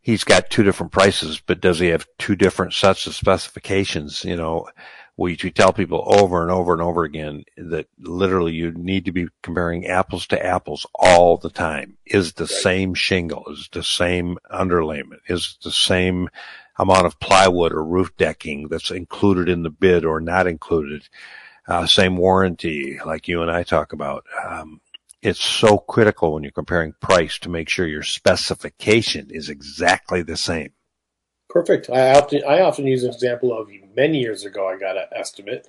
he's 0.01 0.23
got 0.23 0.49
two 0.49 0.63
different 0.63 0.91
prices, 0.91 1.41
but 1.45 1.61
does 1.61 1.79
he 1.79 1.87
have 1.87 2.07
two 2.17 2.35
different 2.35 2.73
sets 2.73 3.05
of 3.05 3.15
specifications? 3.15 4.23
You 4.25 4.35
know, 4.35 4.67
we, 5.15 5.37
we 5.43 5.51
tell 5.51 5.73
people 5.73 6.03
over 6.07 6.41
and 6.41 6.49
over 6.51 6.73
and 6.73 6.81
over 6.81 7.03
again 7.03 7.43
that 7.57 7.87
literally 7.99 8.53
you 8.53 8.71
need 8.71 9.05
to 9.05 9.11
be 9.11 9.27
comparing 9.43 9.85
apples 9.85 10.25
to 10.27 10.45
apples 10.45 10.85
all 10.95 11.37
the 11.37 11.49
time. 11.49 11.97
Is 12.05 12.33
the 12.33 12.47
same 12.47 12.93
shingle, 12.93 13.43
is 13.51 13.69
the 13.71 13.83
same 13.83 14.37
underlayment, 14.51 15.19
is 15.27 15.57
the 15.63 15.71
same 15.71 16.29
amount 16.77 17.05
of 17.05 17.19
plywood 17.19 17.73
or 17.73 17.83
roof 17.83 18.15
decking 18.17 18.69
that's 18.69 18.89
included 18.89 19.49
in 19.49 19.63
the 19.63 19.69
bid 19.69 20.05
or 20.05 20.21
not 20.21 20.47
included. 20.47 21.07
Uh, 21.67 21.85
same 21.85 22.17
warranty, 22.17 22.97
like 23.05 23.27
you 23.27 23.43
and 23.43 23.51
I 23.51 23.61
talk 23.61 23.93
about. 23.93 24.25
Um, 24.43 24.81
it's 25.21 25.43
so 25.43 25.77
critical 25.77 26.33
when 26.33 26.43
you're 26.43 26.51
comparing 26.51 26.93
price 27.01 27.37
to 27.39 27.49
make 27.49 27.69
sure 27.69 27.87
your 27.87 28.03
specification 28.03 29.27
is 29.29 29.49
exactly 29.49 30.21
the 30.21 30.37
same. 30.37 30.71
Perfect. 31.49 31.89
I 31.89 32.13
often 32.13 32.41
I 32.47 32.61
often 32.61 32.85
use 32.85 33.03
an 33.03 33.11
example 33.11 33.57
of 33.57 33.69
many 33.95 34.19
years 34.19 34.45
ago. 34.45 34.67
I 34.67 34.77
got 34.77 34.97
an 34.97 35.07
estimate 35.11 35.67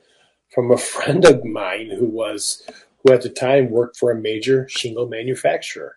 from 0.55 0.71
a 0.71 0.77
friend 0.93 1.25
of 1.25 1.45
mine 1.45 1.91
who 1.91 2.07
was 2.07 2.63
who 3.03 3.13
at 3.13 3.23
the 3.23 3.31
time 3.31 3.71
worked 3.71 3.97
for 3.97 4.11
a 4.11 4.21
major 4.21 4.69
shingle 4.69 5.09
manufacturer. 5.09 5.97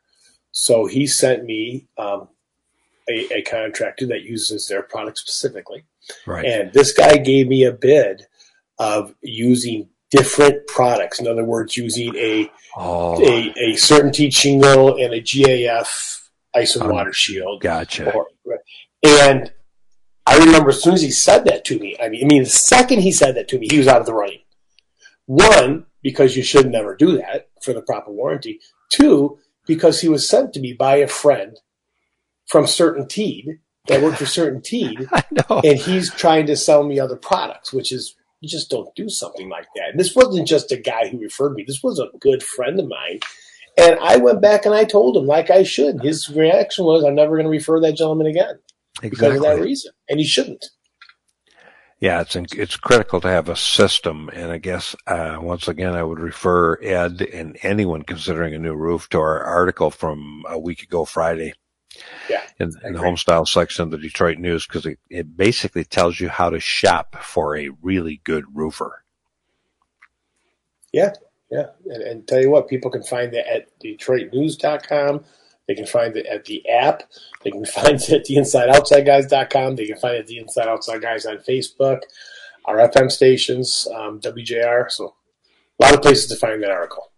So 0.52 0.86
he 0.86 1.06
sent 1.06 1.44
me 1.44 1.88
um, 1.98 2.30
a, 3.10 3.40
a, 3.40 3.42
contractor 3.42 4.06
that 4.06 4.22
uses 4.22 4.68
their 4.68 4.84
product 4.84 5.18
specifically, 5.18 5.84
right. 6.28 6.46
and 6.46 6.72
this 6.72 6.94
guy 6.94 7.18
gave 7.18 7.48
me 7.48 7.64
a 7.64 7.72
bid 7.72 8.28
of 8.78 9.16
using 9.22 9.90
different 10.14 10.68
products. 10.68 11.20
In 11.20 11.28
other 11.28 11.44
words, 11.44 11.76
using 11.76 12.16
a 12.16 12.50
oh. 12.78 13.20
a, 13.22 13.50
a 13.58 13.74
CertainTeed 13.74 14.34
shingle 14.34 14.96
and 14.96 15.14
a 15.14 15.22
GAF 15.22 16.22
ice 16.56 16.76
and 16.76 16.86
um, 16.86 16.92
water 16.92 17.12
shield. 17.12 17.62
Gotcha. 17.62 18.14
Or, 18.14 18.28
and 19.04 19.52
I 20.26 20.38
remember 20.38 20.70
as 20.70 20.82
soon 20.82 20.94
as 20.94 21.02
he 21.02 21.12
said 21.12 21.46
that 21.46 21.66
to 21.66 21.80
me, 21.80 21.98
I 22.02 22.10
mean, 22.10 22.24
I 22.24 22.28
mean, 22.28 22.44
the 22.44 22.50
second 22.50 23.00
he 23.00 23.12
said 23.12 23.36
that 23.36 23.48
to 23.50 23.60
me, 23.60 23.68
he 23.70 23.80
was 23.80 23.88
out 23.88 24.00
of 24.00 24.06
the 24.06 24.14
running. 24.14 24.40
One, 25.26 25.88
because 26.02 26.38
you 26.38 26.44
should 26.44 26.70
never 26.70 26.96
do 26.96 27.18
that 27.18 27.50
for 27.64 27.74
the 27.74 27.82
proper 27.82 28.12
warranty. 28.12 28.60
Two, 28.90 29.40
because 29.66 30.02
he 30.02 30.10
was 30.10 30.30
sent 30.30 30.54
to 30.54 30.60
me 30.60 30.74
by 30.74 30.98
a 30.98 31.08
friend 31.08 31.60
from 32.48 32.66
CertainTeed 32.66 33.60
that 33.88 34.02
worked 34.02 34.18
for 34.18 34.26
CertainTeed, 34.26 35.08
and 35.64 35.80
he's 35.80 36.14
trying 36.14 36.46
to 36.46 36.56
sell 36.56 36.84
me 36.84 37.00
other 37.00 37.16
products, 37.16 37.74
which 37.74 37.92
is 37.92 38.16
you 38.44 38.50
just 38.50 38.70
don't 38.70 38.94
do 38.94 39.08
something 39.08 39.48
like 39.50 39.68
that. 39.76 39.92
And 39.92 40.00
this 40.00 40.16
wasn't 40.16 40.48
just 40.48 40.72
a 40.74 40.78
guy 40.78 41.08
who 41.08 41.18
referred 41.18 41.54
me; 41.54 41.64
this 41.66 41.82
was 41.82 41.98
a 41.98 42.10
good 42.20 42.44
friend 42.44 42.80
of 42.80 42.88
mine. 42.88 43.20
And 43.78 43.98
I 44.02 44.18
went 44.18 44.42
back 44.42 44.66
and 44.66 44.76
I 44.76 44.84
told 44.84 45.18
him, 45.18 45.26
like 45.26 45.50
I 45.50 45.64
should. 45.64 46.04
His 46.04 46.30
reaction 46.30 46.86
was, 46.86 47.04
"I'm 47.04 47.16
never 47.16 47.38
going 47.38 47.46
to 47.46 47.50
refer 47.50 47.80
that 47.80 47.96
gentleman 47.96 48.28
again." 48.28 48.60
exactly. 49.02 49.10
because 49.10 49.36
of 49.38 49.44
that 49.44 49.64
reason, 49.64 49.92
and 50.10 50.20
he 50.20 50.26
shouldn't. 50.26 50.66
Yeah, 52.00 52.20
it's 52.20 52.36
it's 52.36 52.76
critical 52.76 53.22
to 53.22 53.30
have 53.30 53.48
a 53.48 53.56
system, 53.56 54.30
and 54.34 54.52
I 54.52 54.58
guess 54.58 54.94
uh, 55.08 55.38
once 55.40 55.70
again 55.70 55.94
I 55.94 56.04
would 56.04 56.20
refer 56.20 56.78
Ed 56.82 57.22
and 57.22 57.58
anyone 57.64 58.04
considering 58.04 58.54
a 58.54 58.60
new 58.60 58.76
roof 58.76 59.08
to 59.10 59.20
our 59.20 59.42
article 59.42 59.90
from 59.90 60.44
a 60.50 60.60
week 60.60 60.84
ago 60.84 61.06
Friday. 61.06 61.54
Yeah, 62.30 62.44
in, 62.60 62.72
in 62.84 62.94
the 62.94 63.00
home 63.00 63.18
style 63.18 63.46
section 63.46 63.84
of 63.84 63.92
the 63.92 63.98
Detroit 63.98 64.38
News 64.38 64.66
because 64.66 64.86
it, 64.86 65.00
it 65.10 65.38
basically 65.38 65.84
tells 65.84 66.20
you 66.20 66.30
how 66.30 66.50
to 66.50 66.60
shop 66.60 67.18
for 67.22 67.56
a 67.56 67.70
really 67.82 68.22
good 68.24 68.46
roofer. 68.54 69.04
Yeah, 70.92 71.14
yeah, 71.52 71.68
and, 71.86 72.04
and 72.04 72.28
tell 72.28 72.42
you 72.42 72.50
what, 72.50 72.68
people 72.68 72.92
can 72.92 73.04
find 73.04 73.34
that 73.34 73.52
at 73.52 73.80
DetroitNews.com. 73.80 75.24
They 75.68 75.76
can 75.76 75.86
find 75.86 76.16
it 76.18 76.26
at 76.26 76.46
the 76.46 76.68
app. 76.68 77.04
They 77.44 77.52
can 77.52 77.66
find 77.78 77.96
it 77.96 78.10
at 78.10 78.26
theinsideoutsideguys.com. 78.26 79.76
They 79.76 79.88
can 79.88 79.98
find 79.98 80.16
it 80.16 80.22
at 80.22 80.28
the 80.28 80.38
Inside 80.38 80.68
Outside 80.68 81.02
Guys 81.02 81.26
on 81.26 81.38
Facebook, 81.38 82.02
our 82.66 82.78
FM 82.78 83.12
stations, 83.12 83.88
um, 83.96 84.20
WJR. 84.20 84.92
So 84.92 85.16
a 85.80 85.84
lot 85.84 85.94
of 85.94 86.02
places 86.02 86.28
to 86.28 86.36
find 86.36 86.62
that 86.64 86.72
article. 86.72 87.13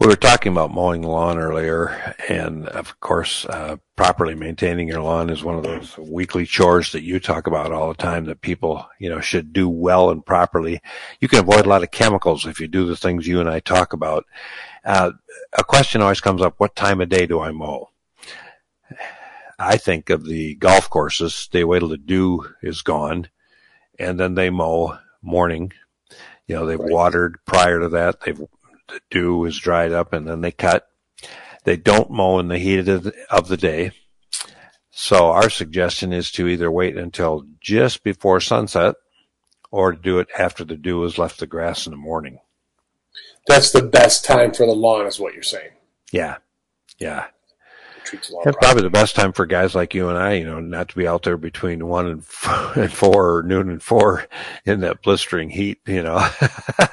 We 0.00 0.06
were 0.06 0.16
talking 0.16 0.52
about 0.52 0.72
mowing 0.72 1.00
the 1.00 1.08
lawn 1.08 1.38
earlier, 1.38 2.14
and 2.28 2.68
of 2.68 3.00
course, 3.00 3.44
uh, 3.46 3.76
properly 3.96 4.34
maintaining 4.34 4.88
your 4.88 5.02
lawn 5.02 5.28
is 5.28 5.42
one 5.42 5.56
of 5.56 5.64
those 5.64 5.98
weekly 5.98 6.46
chores 6.46 6.92
that 6.92 7.02
you 7.02 7.18
talk 7.18 7.46
about 7.46 7.72
all 7.72 7.88
the 7.88 7.94
time 7.94 8.26
that 8.26 8.40
people, 8.40 8.86
you 9.00 9.08
know, 9.08 9.20
should 9.20 9.52
do 9.52 9.68
well 9.68 10.10
and 10.10 10.24
properly. 10.24 10.80
You 11.20 11.28
can 11.28 11.40
avoid 11.40 11.66
a 11.66 11.68
lot 11.68 11.82
of 11.82 11.90
chemicals 11.90 12.46
if 12.46 12.60
you 12.60 12.68
do 12.68 12.86
the 12.86 12.96
things 12.96 13.26
you 13.26 13.40
and 13.40 13.48
I 13.48 13.60
talk 13.60 13.92
about. 13.92 14.24
Uh, 14.84 15.12
a 15.56 15.64
question 15.64 16.00
always 16.00 16.20
comes 16.20 16.42
up: 16.42 16.54
What 16.58 16.76
time 16.76 17.00
of 17.00 17.08
day 17.08 17.26
do 17.26 17.40
I 17.40 17.50
mow? 17.50 17.90
I 19.58 19.76
think 19.76 20.10
of 20.10 20.24
the 20.24 20.54
golf 20.54 20.88
courses. 20.88 21.48
They 21.50 21.64
wait 21.64 21.80
till 21.80 21.88
the 21.88 21.96
dew 21.96 22.46
is 22.62 22.82
gone, 22.82 23.28
and 23.98 24.20
then 24.20 24.34
they 24.34 24.50
mow 24.50 24.98
morning. 25.22 25.72
You 26.46 26.54
know, 26.54 26.66
they've 26.66 26.78
right. 26.78 26.90
watered 26.90 27.38
prior 27.44 27.80
to 27.80 27.88
that. 27.90 28.20
They've 28.20 28.40
the 28.88 29.00
dew 29.10 29.44
is 29.44 29.58
dried 29.58 29.92
up, 29.92 30.12
and 30.12 30.26
then 30.26 30.40
they 30.40 30.52
cut. 30.52 30.88
They 31.64 31.76
don't 31.76 32.10
mow 32.10 32.38
in 32.38 32.48
the 32.48 32.58
heat 32.58 32.88
of 32.88 33.04
the, 33.04 33.14
of 33.30 33.48
the 33.48 33.56
day. 33.56 33.92
So 34.90 35.30
our 35.30 35.50
suggestion 35.50 36.12
is 36.12 36.30
to 36.32 36.48
either 36.48 36.70
wait 36.70 36.96
until 36.96 37.46
just 37.60 38.02
before 38.02 38.40
sunset, 38.40 38.96
or 39.70 39.92
to 39.92 39.98
do 39.98 40.18
it 40.18 40.28
after 40.38 40.64
the 40.64 40.76
dew 40.76 41.02
has 41.02 41.18
left 41.18 41.38
the 41.38 41.46
grass 41.46 41.86
in 41.86 41.90
the 41.90 41.96
morning. 41.96 42.38
That's 43.46 43.70
the 43.70 43.82
best 43.82 44.24
time 44.24 44.52
for 44.52 44.66
the 44.66 44.72
lawn, 44.72 45.06
is 45.06 45.20
what 45.20 45.34
you're 45.34 45.42
saying. 45.42 45.70
Yeah, 46.10 46.38
yeah. 46.98 47.26
That's 48.44 48.56
probably 48.56 48.82
the 48.82 48.90
best 48.90 49.14
time 49.14 49.32
for 49.32 49.46
guys 49.46 49.74
like 49.74 49.94
you 49.94 50.08
and 50.08 50.18
I, 50.18 50.34
you 50.34 50.44
know, 50.44 50.60
not 50.60 50.88
to 50.90 50.96
be 50.96 51.06
out 51.06 51.22
there 51.22 51.36
between 51.36 51.86
one 51.86 52.06
and 52.06 52.24
four, 52.24 52.72
and 52.76 52.92
four 52.92 53.36
or 53.36 53.42
noon 53.42 53.70
and 53.70 53.82
four 53.82 54.26
in 54.64 54.80
that 54.80 55.02
blistering 55.02 55.50
heat, 55.50 55.80
you 55.86 56.02
know. 56.02 56.16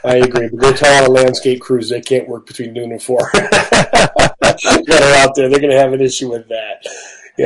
I 0.03 0.21
agree. 0.23 0.49
But 0.49 0.59
go 0.59 0.73
tell 0.73 1.03
all 1.03 1.13
the 1.13 1.21
landscape 1.21 1.61
crews 1.61 1.89
they 1.89 2.01
can't 2.01 2.27
work 2.27 2.45
between 2.45 2.73
noon 2.73 2.91
and 2.91 3.01
four. 3.01 3.29
that 3.33 4.89
are 4.89 5.23
out 5.23 5.35
there, 5.35 5.49
they're 5.49 5.59
going 5.59 5.71
to 5.71 5.79
have 5.79 5.93
an 5.93 6.01
issue 6.01 6.29
with 6.29 6.47
that. 6.49 6.85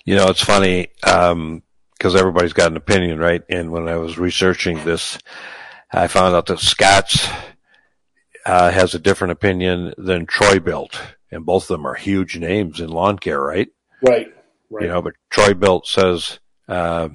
You 0.05 0.15
know, 0.15 0.27
it's 0.27 0.43
funny 0.43 0.87
because 1.01 1.31
um, 1.31 1.61
everybody's 2.03 2.53
got 2.53 2.71
an 2.71 2.77
opinion, 2.77 3.19
right? 3.19 3.41
And 3.49 3.71
when 3.71 3.87
I 3.87 3.97
was 3.97 4.17
researching 4.17 4.83
this, 4.83 5.17
I 5.91 6.07
found 6.07 6.35
out 6.35 6.45
that 6.47 6.59
Scott's 6.59 7.27
uh, 8.45 8.71
has 8.71 8.93
a 8.93 8.99
different 8.99 9.31
opinion 9.31 9.93
than 9.97 10.25
Troy-Bilt, 10.25 10.99
and 11.31 11.45
both 11.45 11.63
of 11.63 11.67
them 11.69 11.85
are 11.85 11.95
huge 11.95 12.37
names 12.37 12.79
in 12.79 12.89
lawn 12.89 13.19
care, 13.19 13.41
right? 13.41 13.69
Right. 14.01 14.33
Right. 14.69 14.83
You 14.83 14.89
know, 14.89 15.01
but 15.01 15.15
Troy-Bilt 15.29 15.85
says 15.85 16.39
uh, 16.67 17.09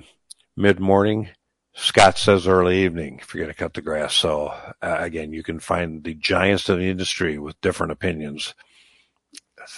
mid 0.57 0.81
morning. 0.81 1.29
Scott 1.77 2.19
says 2.19 2.47
early 2.47 2.85
evening 2.85 3.19
if 3.21 3.35
you're 3.35 3.43
going 3.43 3.53
to 3.53 3.59
cut 3.59 3.75
the 3.75 3.83
grass. 3.83 4.15
So 4.15 4.49
uh, 4.81 4.97
again, 4.99 5.33
you 5.33 5.43
can 5.43 5.59
find 5.59 6.05
the 6.05 6.15
giants 6.15 6.69
of 6.69 6.79
the 6.79 6.89
industry 6.89 7.39
with 7.39 7.61
different 7.61 7.93
opinions. 7.93 8.55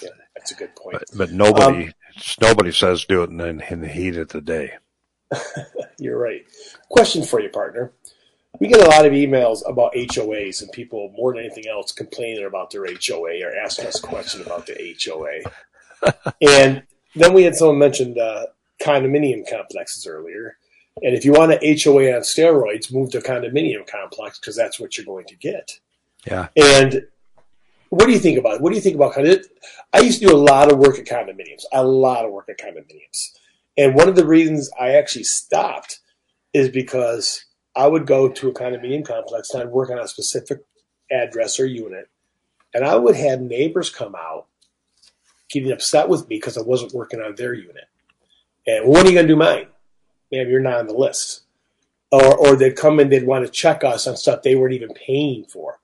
Yeah. 0.01 0.09
That's 0.47 0.61
a 0.61 0.63
good 0.63 0.75
point. 0.77 0.93
But, 0.93 1.17
but 1.17 1.31
nobody, 1.31 1.87
um, 1.87 1.93
nobody 2.39 2.71
says 2.71 3.03
do 3.03 3.23
it 3.23 3.29
in, 3.29 3.61
in 3.69 3.81
the 3.81 3.87
heat 3.87 4.15
of 4.15 4.29
the 4.29 4.39
day. 4.39 4.71
You're 5.99 6.17
right. 6.17 6.45
Question 6.89 7.23
for 7.23 7.41
you, 7.41 7.49
partner. 7.49 7.91
We 8.61 8.69
get 8.69 8.79
a 8.79 8.89
lot 8.89 9.05
of 9.05 9.11
emails 9.11 9.59
about 9.69 9.93
HOAs 9.93 10.61
and 10.61 10.71
people 10.71 11.13
more 11.17 11.33
than 11.33 11.43
anything 11.43 11.67
else 11.67 11.91
complaining 11.91 12.45
about 12.45 12.71
their 12.71 12.85
HOA 12.85 13.43
or 13.43 13.53
asking 13.61 13.87
us 13.87 13.99
questions 13.99 14.45
about 14.45 14.65
the 14.65 14.95
HOA. 15.05 16.13
and 16.41 16.83
then 17.13 17.33
we 17.33 17.43
had 17.43 17.55
someone 17.55 17.77
mentioned 17.77 18.17
uh, 18.17 18.45
condominium 18.81 19.47
complexes 19.49 20.07
earlier. 20.07 20.57
And 21.03 21.13
if 21.13 21.25
you 21.25 21.33
want 21.33 21.51
an 21.51 21.59
HOA 21.61 22.15
on 22.15 22.21
steroids, 22.21 22.91
move 22.91 23.11
to 23.11 23.17
a 23.17 23.21
condominium 23.21 23.85
complex 23.85 24.39
because 24.39 24.55
that's 24.55 24.79
what 24.79 24.97
you're 24.97 25.05
going 25.05 25.25
to 25.25 25.35
get. 25.35 25.77
Yeah. 26.25 26.47
And 26.55 27.05
what 27.89 28.05
do 28.05 28.11
you 28.11 28.19
think 28.19 28.37
about 28.37 28.55
it? 28.55 28.61
What 28.61 28.69
do 28.69 28.75
you 28.75 28.81
think 28.81 28.95
about 28.95 29.17
of? 29.17 29.45
I 29.93 29.99
used 29.99 30.19
to 30.21 30.27
do 30.27 30.35
a 30.35 30.37
lot 30.37 30.71
of 30.71 30.77
work 30.77 30.99
at 30.99 31.05
condominiums, 31.05 31.63
a 31.73 31.83
lot 31.83 32.25
of 32.25 32.31
work 32.31 32.49
at 32.49 32.59
condominiums, 32.59 33.37
and 33.77 33.95
one 33.95 34.09
of 34.09 34.15
the 34.15 34.25
reasons 34.25 34.69
I 34.79 34.91
actually 34.91 35.23
stopped 35.23 35.99
is 36.53 36.69
because 36.69 37.45
I 37.75 37.87
would 37.87 38.07
go 38.07 38.29
to 38.29 38.49
a 38.49 38.53
condominium 38.53 39.05
complex 39.05 39.51
and 39.51 39.63
I'd 39.63 39.69
work 39.69 39.89
on 39.89 39.99
a 39.99 40.07
specific 40.07 40.59
address 41.11 41.59
or 41.59 41.65
unit, 41.65 42.09
and 42.73 42.83
I 42.83 42.95
would 42.95 43.15
have 43.15 43.41
neighbors 43.41 43.89
come 43.89 44.15
out 44.15 44.47
getting 45.49 45.71
upset 45.71 46.09
with 46.09 46.27
me 46.27 46.37
because 46.37 46.57
I 46.57 46.61
wasn't 46.61 46.93
working 46.93 47.21
on 47.21 47.35
their 47.35 47.53
unit. 47.53 47.85
And 48.65 48.87
when 48.87 49.05
are 49.05 49.09
you 49.09 49.13
going 49.13 49.27
to 49.27 49.33
do 49.33 49.37
mine? 49.37 49.67
Man, 50.31 50.49
you're 50.49 50.59
not 50.59 50.79
on 50.79 50.87
the 50.87 50.93
list. 50.93 51.43
Or, 52.11 52.35
or 52.35 52.55
they'd 52.55 52.75
come 52.75 52.99
and 52.99 53.11
they'd 53.11 53.25
want 53.25 53.45
to 53.45 53.51
check 53.51 53.83
us 53.83 54.07
on 54.07 54.17
stuff 54.17 54.41
they 54.41 54.55
weren't 54.55 54.73
even 54.73 54.93
paying 54.93 55.45
for. 55.45 55.79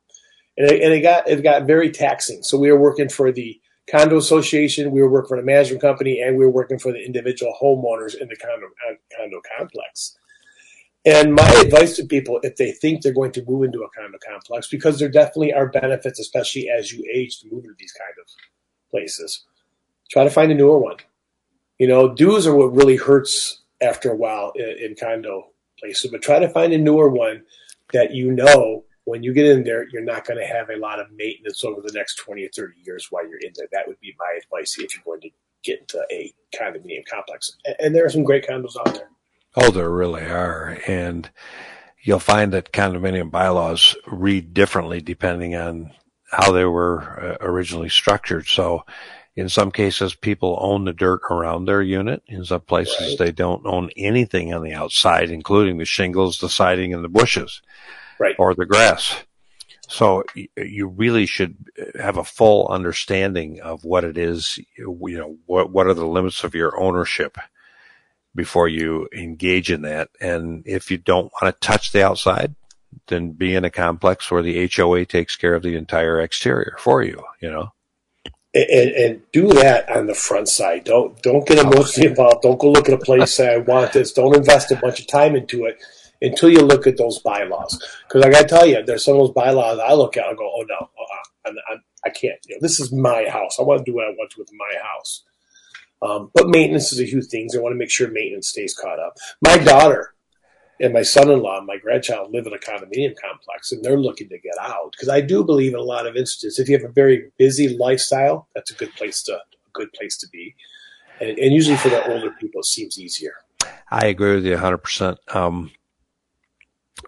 And 0.57 0.69
it, 0.69 0.81
and 0.81 0.93
it 0.93 1.01
got 1.01 1.27
it 1.27 1.41
got 1.41 1.65
very 1.65 1.91
taxing. 1.91 2.43
So 2.43 2.57
we 2.57 2.71
were 2.71 2.79
working 2.79 3.09
for 3.09 3.31
the 3.31 3.59
condo 3.89 4.17
association, 4.17 4.91
we 4.91 5.01
were 5.01 5.09
working 5.09 5.29
for 5.29 5.37
the 5.37 5.43
management 5.43 5.81
company, 5.81 6.21
and 6.21 6.37
we 6.37 6.45
were 6.45 6.51
working 6.51 6.79
for 6.79 6.91
the 6.91 7.03
individual 7.03 7.55
homeowners 7.61 8.15
in 8.19 8.27
the 8.27 8.35
condo 8.35 8.67
uh, 8.89 8.95
condo 9.17 9.41
complex. 9.57 10.17
And 11.05 11.35
my 11.35 11.49
advice 11.59 11.97
to 11.97 12.05
people, 12.05 12.39
if 12.43 12.55
they 12.55 12.71
think 12.71 13.01
they're 13.01 13.13
going 13.13 13.33
to 13.33 13.43
move 13.45 13.63
into 13.63 13.81
a 13.81 13.89
condo 13.89 14.17
complex, 14.25 14.69
because 14.69 14.99
there 14.99 15.09
definitely 15.09 15.53
are 15.53 15.67
benefits, 15.67 16.19
especially 16.19 16.69
as 16.69 16.93
you 16.93 17.03
age, 17.13 17.39
to 17.39 17.47
move 17.51 17.65
into 17.65 17.75
these 17.77 17.91
kind 17.91 18.13
of 18.21 18.25
places, 18.89 19.43
try 20.09 20.23
to 20.23 20.29
find 20.29 20.51
a 20.51 20.55
newer 20.55 20.79
one. 20.79 20.97
You 21.77 21.87
know, 21.87 22.13
dues 22.13 22.47
are 22.47 22.55
what 22.55 22.73
really 22.73 22.95
hurts 22.95 23.63
after 23.81 24.11
a 24.11 24.15
while 24.15 24.53
in, 24.55 24.91
in 24.91 24.95
condo 24.97 25.47
places, 25.77 26.09
but 26.09 26.21
try 26.21 26.39
to 26.39 26.47
find 26.47 26.71
a 26.71 26.77
newer 26.77 27.09
one 27.09 27.43
that 27.91 28.13
you 28.13 28.31
know 28.31 28.85
when 29.05 29.23
you 29.23 29.33
get 29.33 29.45
in 29.45 29.63
there, 29.63 29.87
you're 29.89 30.03
not 30.03 30.25
going 30.25 30.39
to 30.39 30.45
have 30.45 30.69
a 30.69 30.77
lot 30.77 30.99
of 30.99 31.07
maintenance 31.11 31.63
over 31.63 31.81
the 31.81 31.93
next 31.93 32.15
20 32.15 32.45
or 32.45 32.49
30 32.55 32.73
years 32.85 33.07
while 33.09 33.27
you're 33.27 33.39
in 33.39 33.51
there. 33.55 33.67
That 33.71 33.87
would 33.87 33.99
be 33.99 34.15
my 34.17 34.39
advice 34.41 34.77
if 34.79 34.95
you're 34.95 35.03
going 35.03 35.21
to 35.21 35.29
get 35.63 35.79
into 35.79 36.01
a 36.11 36.33
condominium 36.55 37.05
complex. 37.05 37.57
And 37.79 37.93
there 37.93 38.05
are 38.05 38.09
some 38.09 38.23
great 38.23 38.47
condos 38.47 38.77
out 38.77 38.93
there. 38.93 39.09
Oh, 39.55 39.71
there 39.71 39.89
really 39.89 40.23
are. 40.23 40.79
And 40.87 41.29
you'll 42.01 42.19
find 42.19 42.53
that 42.53 42.71
condominium 42.71 43.29
bylaws 43.29 43.95
read 44.07 44.53
differently 44.53 45.01
depending 45.01 45.55
on 45.55 45.91
how 46.31 46.51
they 46.51 46.65
were 46.65 47.37
uh, 47.41 47.45
originally 47.45 47.89
structured. 47.89 48.47
So 48.47 48.85
in 49.35 49.49
some 49.49 49.71
cases, 49.71 50.15
people 50.15 50.57
own 50.61 50.85
the 50.85 50.93
dirt 50.93 51.21
around 51.29 51.65
their 51.65 51.81
unit. 51.81 52.23
In 52.27 52.45
some 52.45 52.61
places, 52.61 52.99
right. 52.99 53.17
they 53.17 53.31
don't 53.31 53.65
own 53.65 53.89
anything 53.97 54.53
on 54.53 54.63
the 54.63 54.73
outside, 54.73 55.29
including 55.29 55.77
the 55.77 55.85
shingles, 55.85 56.39
the 56.39 56.49
siding, 56.49 56.93
and 56.93 57.03
the 57.03 57.09
bushes 57.09 57.61
right. 58.19 58.35
or 58.37 58.53
the 58.55 58.65
grass. 58.65 59.23
So 59.87 60.23
you 60.55 60.87
really 60.87 61.25
should 61.25 61.55
have 61.99 62.17
a 62.17 62.23
full 62.23 62.67
understanding 62.67 63.61
of 63.61 63.83
what 63.83 64.03
it 64.03 64.17
is, 64.17 64.57
you 64.77 65.17
know, 65.17 65.37
what, 65.45 65.71
what 65.71 65.87
are 65.87 65.93
the 65.93 66.07
limits 66.07 66.43
of 66.43 66.55
your 66.55 66.79
ownership 66.79 67.37
before 68.35 68.67
you 68.67 69.07
engage 69.15 69.71
in 69.71 69.83
that. 69.83 70.09
And 70.19 70.63
if 70.65 70.89
you 70.89 70.97
don't 70.97 71.31
want 71.39 71.53
to 71.53 71.67
touch 71.67 71.91
the 71.91 72.03
outside, 72.03 72.55
then 73.07 73.31
be 73.31 73.55
in 73.55 73.65
a 73.65 73.69
complex 73.69 74.31
where 74.31 74.41
the 74.41 74.69
HOA 74.73 75.05
takes 75.05 75.35
care 75.35 75.53
of 75.53 75.63
the 75.63 75.75
entire 75.75 76.19
exterior 76.19 76.75
for 76.79 77.03
you, 77.03 77.23
you 77.41 77.51
know. 77.51 77.73
And, 78.55 78.91
and, 78.91 79.21
do 79.31 79.47
that 79.53 79.89
on 79.89 80.05
the 80.05 80.13
front 80.13 80.47
side. 80.47 80.83
Don't 80.83 81.19
don't 81.23 81.47
get 81.47 81.57
emotionally 81.57 82.09
involved. 82.09 82.43
Don't 82.43 82.59
go 82.59 82.71
look 82.71 82.87
at 82.87 82.93
a 82.93 83.03
place 83.03 83.33
say 83.33 83.51
I 83.51 83.57
want 83.57 83.93
this. 83.93 84.13
Don't 84.13 84.35
invest 84.35 84.71
a 84.71 84.75
bunch 84.75 84.99
of 84.99 85.07
time 85.07 85.35
into 85.35 85.65
it 85.65 85.79
until 86.23 86.49
you 86.49 86.61
look 86.61 86.87
at 86.87 86.97
those 86.97 87.19
bylaws. 87.19 87.77
Because 88.07 88.23
I 88.23 88.31
got 88.31 88.41
to 88.43 88.47
tell 88.47 88.65
you, 88.65 88.83
there's 88.83 89.05
some 89.05 89.15
of 89.15 89.19
those 89.19 89.33
bylaws 89.33 89.79
I 89.79 89.93
look 89.93 90.17
at. 90.17 90.25
I 90.25 90.33
go, 90.33 90.51
oh 90.55 90.65
no, 90.67 90.75
uh-uh, 90.75 91.51
I, 91.51 91.73
I, 91.73 91.77
I, 92.05 92.09
can't. 92.09 92.39
You 92.47 92.55
know, 92.55 92.59
this 92.61 92.79
is 92.79 92.91
my 92.91 93.27
house. 93.29 93.57
I 93.59 93.63
want 93.63 93.85
to 93.85 93.91
do 93.91 93.95
what 93.95 94.05
I 94.05 94.09
want 94.09 94.31
to 94.31 94.39
with 94.39 94.49
my 94.53 94.79
house. 94.81 95.23
Um, 96.01 96.31
but 96.33 96.49
maintenance 96.49 96.91
is 96.91 96.99
a 96.99 97.05
huge 97.05 97.27
thing. 97.27 97.49
I 97.53 97.59
want 97.59 97.73
to 97.73 97.77
make 97.77 97.91
sure 97.91 98.09
maintenance 98.09 98.49
stays 98.49 98.73
caught 98.73 98.99
up. 98.99 99.17
My 99.41 99.57
daughter 99.57 100.13
and 100.79 100.93
my 100.93 101.01
son-in-law 101.01 101.59
and 101.59 101.67
my 101.67 101.77
grandchild 101.77 102.31
live 102.31 102.47
in 102.47 102.53
a 102.53 102.57
condominium 102.57 103.13
complex, 103.21 103.71
and 103.71 103.83
they're 103.83 103.99
looking 103.99 104.27
to 104.29 104.39
get 104.39 104.55
out 104.59 104.91
because 104.91 105.07
I 105.07 105.21
do 105.21 105.43
believe 105.43 105.73
in 105.73 105.79
a 105.79 105.83
lot 105.83 106.07
of 106.07 106.15
instances, 106.15 106.59
if 106.59 106.67
you 106.67 106.77
have 106.77 106.89
a 106.89 106.91
very 106.91 107.31
busy 107.37 107.77
lifestyle, 107.77 108.49
that's 108.55 108.71
a 108.71 108.75
good 108.75 108.93
place 108.95 109.21
to 109.23 109.39
good 109.73 109.91
place 109.93 110.17
to 110.17 110.27
be. 110.29 110.55
And, 111.19 111.37
and 111.37 111.53
usually 111.53 111.77
for 111.77 111.89
the 111.89 112.05
older 112.11 112.31
people, 112.39 112.61
it 112.61 112.65
seems 112.65 112.99
easier. 112.99 113.33
I 113.89 114.07
agree 114.07 114.35
with 114.35 114.45
you 114.45 114.55
100%. 114.55 115.17
Um, 115.35 115.71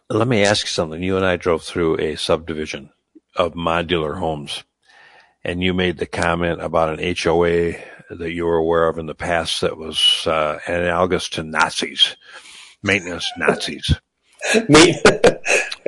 let 0.09 0.27
me 0.27 0.43
ask 0.43 0.65
you 0.65 0.69
something. 0.69 1.01
You 1.01 1.17
and 1.17 1.25
I 1.25 1.35
drove 1.35 1.63
through 1.63 1.99
a 1.99 2.15
subdivision 2.15 2.91
of 3.35 3.53
modular 3.53 4.19
homes, 4.19 4.63
and 5.43 5.63
you 5.63 5.73
made 5.73 5.97
the 5.97 6.05
comment 6.05 6.61
about 6.61 6.99
an 6.99 7.15
HOA 7.15 7.73
that 8.09 8.31
you 8.31 8.45
were 8.45 8.57
aware 8.57 8.87
of 8.87 8.99
in 8.99 9.07
the 9.07 9.15
past 9.15 9.61
that 9.61 9.77
was 9.77 10.27
uh, 10.27 10.59
analogous 10.67 11.27
to 11.29 11.43
Nazis, 11.43 12.15
maintenance 12.83 13.31
Nazis. 13.37 13.95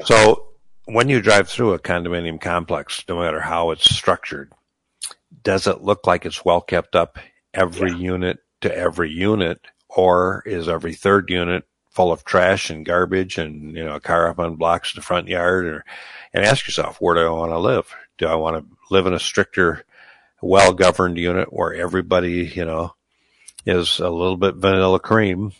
so 0.03 0.47
when 0.85 1.09
you 1.09 1.21
drive 1.21 1.47
through 1.47 1.73
a 1.73 1.79
condominium 1.79 2.41
complex, 2.41 3.03
no 3.07 3.19
matter 3.19 3.39
how 3.39 3.69
it's 3.69 3.93
structured, 3.93 4.51
does 5.43 5.67
it 5.67 5.83
look 5.83 6.07
like 6.07 6.25
it's 6.25 6.43
well 6.43 6.61
kept 6.61 6.95
up 6.95 7.19
every 7.53 7.91
yeah. 7.91 7.97
unit 7.97 8.39
to 8.61 8.75
every 8.75 9.11
unit, 9.11 9.59
or 9.89 10.41
is 10.47 10.67
every 10.67 10.95
third 10.95 11.29
unit 11.29 11.65
full 11.97 12.11
of 12.11 12.23
trash 12.23 12.69
and 12.69 12.85
garbage 12.85 13.39
and, 13.39 13.75
you 13.75 13.83
know, 13.83 13.95
a 13.95 13.99
car 13.99 14.29
up 14.29 14.37
on 14.37 14.55
blocks 14.55 14.93
in 14.93 14.99
the 14.99 15.03
front 15.03 15.27
yard 15.27 15.65
or, 15.65 15.83
and 16.31 16.45
ask 16.45 16.67
yourself, 16.67 17.01
where 17.01 17.15
do 17.15 17.21
I 17.21 17.31
want 17.31 17.51
to 17.51 17.57
live? 17.57 17.91
Do 18.19 18.27
I 18.27 18.35
want 18.35 18.55
to 18.57 18.77
live 18.91 19.07
in 19.07 19.15
a 19.15 19.19
stricter, 19.19 19.83
well 20.39 20.73
governed 20.73 21.17
unit 21.17 21.51
where 21.51 21.73
everybody, 21.73 22.45
you 22.45 22.65
know, 22.65 22.93
is 23.65 23.97
a 23.97 24.11
little 24.11 24.37
bit 24.37 24.57
vanilla 24.57 24.99
cream, 24.99 25.53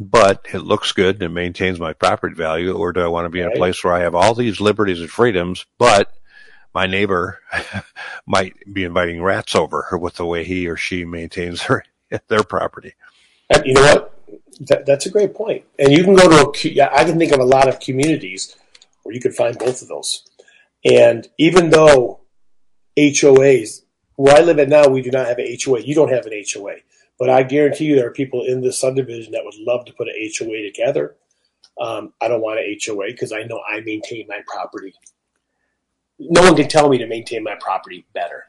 but 0.00 0.44
it 0.52 0.58
looks 0.58 0.90
good 0.90 1.22
and 1.22 1.32
maintains 1.32 1.78
my 1.78 1.92
property 1.92 2.34
value? 2.34 2.72
Or 2.76 2.92
do 2.92 3.00
I 3.00 3.06
want 3.06 3.26
to 3.26 3.30
be 3.30 3.40
in 3.40 3.52
a 3.52 3.56
place 3.56 3.84
where 3.84 3.94
I 3.94 4.00
have 4.00 4.16
all 4.16 4.34
these 4.34 4.60
liberties 4.60 5.00
and 5.00 5.08
freedoms, 5.08 5.66
but 5.78 6.12
my 6.74 6.86
neighbor 6.88 7.38
might 8.26 8.54
be 8.74 8.82
inviting 8.82 9.22
rats 9.22 9.54
over 9.54 9.86
with 9.92 10.16
the 10.16 10.26
way 10.26 10.42
he 10.42 10.66
or 10.66 10.76
she 10.76 11.04
maintains 11.04 11.64
their, 11.64 11.84
their 12.26 12.42
property? 12.42 12.94
Uh, 13.54 13.62
you 13.64 13.74
know 13.74 13.82
what? 13.82 14.15
That, 14.60 14.86
that's 14.86 15.06
a 15.06 15.10
great 15.10 15.34
point. 15.34 15.64
And 15.78 15.92
you 15.92 16.02
can 16.04 16.14
go 16.14 16.50
to 16.50 16.78
a, 16.78 16.88
I 16.92 17.04
can 17.04 17.18
think 17.18 17.32
of 17.32 17.40
a 17.40 17.44
lot 17.44 17.68
of 17.68 17.80
communities 17.80 18.56
where 19.02 19.14
you 19.14 19.20
could 19.20 19.34
find 19.34 19.58
both 19.58 19.82
of 19.82 19.88
those. 19.88 20.24
And 20.84 21.28
even 21.38 21.70
though 21.70 22.20
HOAs, 22.96 23.82
where 24.16 24.34
I 24.34 24.40
live 24.40 24.58
at 24.58 24.68
now, 24.68 24.88
we 24.88 25.02
do 25.02 25.10
not 25.10 25.26
have 25.26 25.38
an 25.38 25.56
HOA. 25.62 25.80
You 25.80 25.94
don't 25.94 26.12
have 26.12 26.26
an 26.26 26.42
HOA. 26.52 26.76
But 27.18 27.30
I 27.30 27.42
guarantee 27.42 27.86
you 27.86 27.96
there 27.96 28.08
are 28.08 28.12
people 28.12 28.44
in 28.44 28.60
this 28.60 28.80
subdivision 28.80 29.32
that 29.32 29.44
would 29.44 29.54
love 29.58 29.86
to 29.86 29.92
put 29.92 30.08
an 30.08 30.14
HOA 30.38 30.62
together. 30.62 31.16
Um, 31.80 32.12
I 32.20 32.28
don't 32.28 32.40
want 32.40 32.60
an 32.60 32.76
HOA 32.84 33.06
because 33.08 33.32
I 33.32 33.42
know 33.42 33.60
I 33.68 33.80
maintain 33.80 34.26
my 34.28 34.40
property. 34.46 34.94
No 36.18 36.42
one 36.42 36.56
can 36.56 36.68
tell 36.68 36.88
me 36.88 36.98
to 36.98 37.06
maintain 37.06 37.42
my 37.42 37.56
property 37.60 38.06
better. 38.14 38.44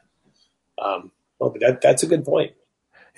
Um, 0.78 1.12
well, 1.38 1.50
but 1.50 1.60
that, 1.60 1.80
that's 1.80 2.02
a 2.02 2.06
good 2.06 2.24
point. 2.24 2.52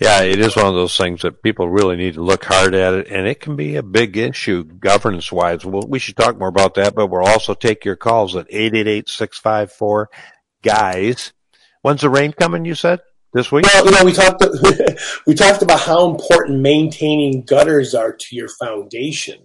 Yeah, 0.00 0.22
it 0.22 0.40
is 0.40 0.56
one 0.56 0.64
of 0.64 0.74
those 0.74 0.96
things 0.96 1.20
that 1.22 1.42
people 1.42 1.68
really 1.68 1.94
need 1.94 2.14
to 2.14 2.22
look 2.22 2.46
hard 2.46 2.74
at 2.74 2.94
it, 2.94 3.08
and 3.08 3.28
it 3.28 3.38
can 3.38 3.54
be 3.54 3.76
a 3.76 3.82
big 3.82 4.16
issue 4.16 4.64
governance 4.64 5.30
wise. 5.30 5.62
Well, 5.62 5.86
we 5.86 5.98
should 5.98 6.16
talk 6.16 6.38
more 6.38 6.48
about 6.48 6.74
that, 6.76 6.94
but 6.94 7.08
we'll 7.08 7.26
also 7.26 7.52
take 7.52 7.84
your 7.84 7.96
calls 7.96 8.34
at 8.34 8.50
888-654 8.50 10.06
guys. 10.62 11.34
When's 11.82 12.00
the 12.00 12.08
rain 12.08 12.32
coming? 12.32 12.64
You 12.64 12.74
said 12.74 13.00
this 13.34 13.52
week? 13.52 13.66
Well, 13.66 13.84
you 13.84 13.90
know, 13.90 14.04
we 14.06 14.12
talked 14.14 14.42
we 15.26 15.34
talked 15.34 15.60
about 15.60 15.80
how 15.80 16.10
important 16.10 16.60
maintaining 16.60 17.42
gutters 17.42 17.94
are 17.94 18.14
to 18.14 18.36
your 18.36 18.48
foundation. 18.48 19.42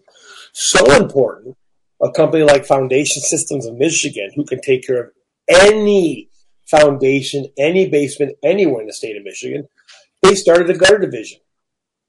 So 0.54 0.86
important. 0.96 1.58
A 2.02 2.12
company 2.12 2.44
like 2.44 2.65
Foundation 2.65 3.22
Systems 3.22 3.65
of 3.65 3.76
Michigan, 3.76 4.32
who 4.36 4.46
can 4.46 4.62
take 4.62 4.88
care 4.88 5.04
of 5.04 5.12
any 5.50 6.30
foundation, 6.65 7.48
any 7.58 7.89
basement, 7.89 8.38
anywhere 8.41 8.82
in 8.82 8.88
the 8.88 8.94
state 8.94 9.18
of 9.18 9.24
Michigan 9.24 9.68
they 10.28 10.36
started 10.36 10.70
a 10.70 10.78
gutter 10.78 11.00
division. 11.00 11.40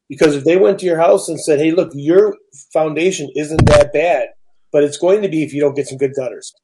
Because 0.09 0.37
if 0.37 0.45
they 0.45 0.57
went 0.57 0.79
to 0.81 0.87
your 0.87 0.99
house 0.99 1.29
and 1.29 1.41
said, 1.41 1.59
hey, 1.59 1.73
look, 1.73 1.91
your 1.95 2.37
foundation 2.73 3.29
isn't 3.35 3.67
that 3.67 3.93
bad, 3.93 4.29
but 4.73 4.85
it's 4.85 4.99
going 4.99 5.23
to 5.23 5.29
be 5.29 5.43
if 5.43 5.53
you 5.53 5.61
don't 5.61 5.75
get 5.75 5.89
some 5.89 5.99
good 5.99 6.15
gutters. 6.15 6.55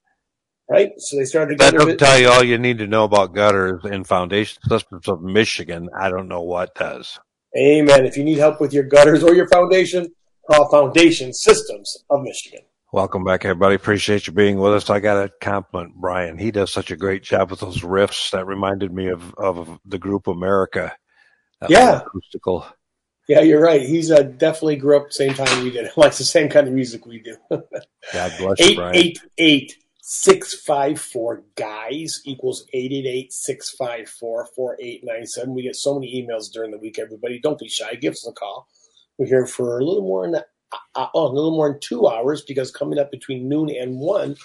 Right? 0.71 0.93
So 0.99 1.17
they 1.17 1.25
started 1.25 1.59
gutter 1.59 1.79
That 1.79 1.87
will 1.87 1.97
tell 1.97 2.19
you 2.19 2.29
all 2.29 2.45
you 2.45 2.57
need 2.57 2.79
to 2.79 2.87
know 2.87 3.05
about 3.05 3.35
gutters 3.35 3.85
and 3.85 4.07
foundation 4.07 4.63
systems 4.69 5.09
of 5.09 5.21
Michigan. 5.23 5.89
I 5.99 6.09
don't 6.09 6.29
know 6.29 6.43
what 6.43 6.75
does. 6.75 7.19
Amen. 7.59 8.07
If 8.07 8.17
you 8.17 8.25
need 8.25 8.39
help 8.39 8.61
with 8.61 8.73
your 8.73 8.85
gutters 8.85 9.23
or 9.23 9.35
your 9.35 9.49
foundation, 9.49 10.13
call 10.51 10.71
Foundation 10.71 11.33
Systems 11.33 12.05
of 12.09 12.23
Michigan. 12.23 12.61
Welcome 12.93 13.25
back, 13.25 13.45
everybody. 13.45 13.75
Appreciate 13.75 14.27
you 14.27 14.33
being 14.33 14.59
with 14.59 14.73
us. 14.73 14.89
I 14.89 15.01
got 15.01 15.23
to 15.23 15.33
compliment 15.41 15.95
Brian. 15.97 16.39
He 16.39 16.51
does 16.51 16.73
such 16.73 16.91
a 16.91 16.97
great 16.97 17.23
job 17.23 17.51
with 17.51 17.61
those 17.61 17.81
riffs. 17.81 18.31
That 18.31 18.47
reminded 18.47 18.93
me 18.93 19.09
of, 19.09 19.35
of 19.35 19.81
the 19.85 19.99
group 19.99 20.27
America 20.27 20.95
yeah. 21.69 22.01
Acoustical. 22.01 22.67
Yeah, 23.29 23.41
you're 23.41 23.63
right. 23.63 23.83
He's 23.83 24.11
uh, 24.11 24.23
definitely 24.23 24.77
grew 24.77 24.97
up 24.97 25.09
the 25.09 25.15
same 25.15 25.35
time 25.35 25.63
we 25.63 25.71
did. 25.71 25.91
Likes 25.97 26.19
the 26.19 26.25
same 26.25 26.49
kind 26.49 26.67
of 26.67 26.75
music 26.75 27.07
we 27.07 27.21
do. 27.21 27.37
God 28.13 28.33
bless 28.39 28.61
you, 28.61 28.75
Brian. 28.75 28.97
Eight 28.97 29.19
eight 29.39 29.77
654 30.05 31.45
guys 31.55 32.21
equals 32.25 32.67
888 32.73 33.33
654 33.33 34.49
4897. 34.55 35.55
We 35.55 35.63
get 35.63 35.77
so 35.77 35.95
many 35.95 36.21
emails 36.21 36.51
during 36.53 36.73
the 36.73 36.79
week, 36.79 36.99
everybody. 36.99 37.39
Don't 37.39 37.59
be 37.59 37.69
shy. 37.69 37.95
Give 37.95 38.13
us 38.13 38.27
a 38.27 38.33
call. 38.33 38.67
We're 39.17 39.27
here 39.27 39.47
for 39.47 39.79
a 39.79 39.85
little 39.85 40.03
more 40.03 40.29
than 40.29 40.43
uh, 40.95 41.07
oh, 41.15 41.29
a 41.29 41.33
little 41.33 41.53
more 41.53 41.71
than 41.71 41.81
two 41.81 42.09
hours 42.09 42.43
because 42.43 42.73
coming 42.73 42.99
up 42.99 43.11
between 43.11 43.49
noon 43.49 43.71
and 43.71 43.99
one, 43.99 44.37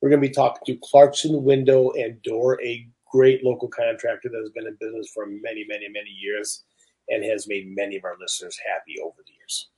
we're 0.00 0.10
going 0.10 0.20
to 0.20 0.28
be 0.28 0.34
talking 0.34 0.62
to 0.66 0.80
Clarkston 0.80 1.42
Window 1.42 1.90
and 1.92 2.20
Door, 2.22 2.62
a 2.62 2.86
great 3.10 3.44
local 3.44 3.68
contractor 3.68 4.28
that 4.28 4.40
has 4.40 4.50
been 4.50 4.66
in 4.66 4.76
business 4.80 5.10
for 5.12 5.26
many, 5.26 5.64
many, 5.68 5.88
many 5.88 6.10
years 6.10 6.64
and 7.08 7.24
has 7.24 7.48
made 7.48 7.74
many 7.74 7.96
of 7.96 8.04
our 8.04 8.16
listeners 8.20 8.58
happy 8.66 8.94
over 9.02 9.16
the 9.26 9.32
years. 9.32 9.68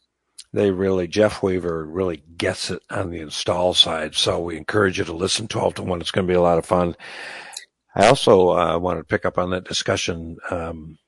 They 0.52 0.70
really, 0.70 1.08
Jeff 1.08 1.42
Weaver 1.42 1.86
really 1.86 2.22
gets 2.36 2.70
it 2.70 2.82
on 2.90 3.10
the 3.10 3.20
install 3.20 3.72
side. 3.72 4.14
So 4.14 4.40
we 4.40 4.56
encourage 4.58 4.98
you 4.98 5.04
to 5.04 5.12
listen 5.12 5.48
12 5.48 5.76
to 5.76 5.82
1. 5.82 6.00
It's 6.00 6.10
going 6.10 6.26
to 6.26 6.30
be 6.30 6.36
a 6.36 6.42
lot 6.42 6.58
of 6.58 6.66
fun. 6.66 6.94
I 7.94 8.06
also 8.06 8.50
uh, 8.50 8.78
wanted 8.78 9.00
to 9.00 9.06
pick 9.06 9.24
up 9.24 9.38
on 9.38 9.50
that 9.50 9.64
discussion 9.64 10.36
um, 10.50 10.98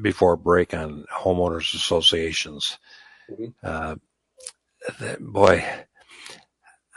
before 0.00 0.36
break 0.36 0.74
on 0.74 1.06
homeowners 1.12 1.74
associations. 1.74 2.78
Mm-hmm. 3.30 3.50
Uh, 3.64 3.96
boy, 5.20 5.64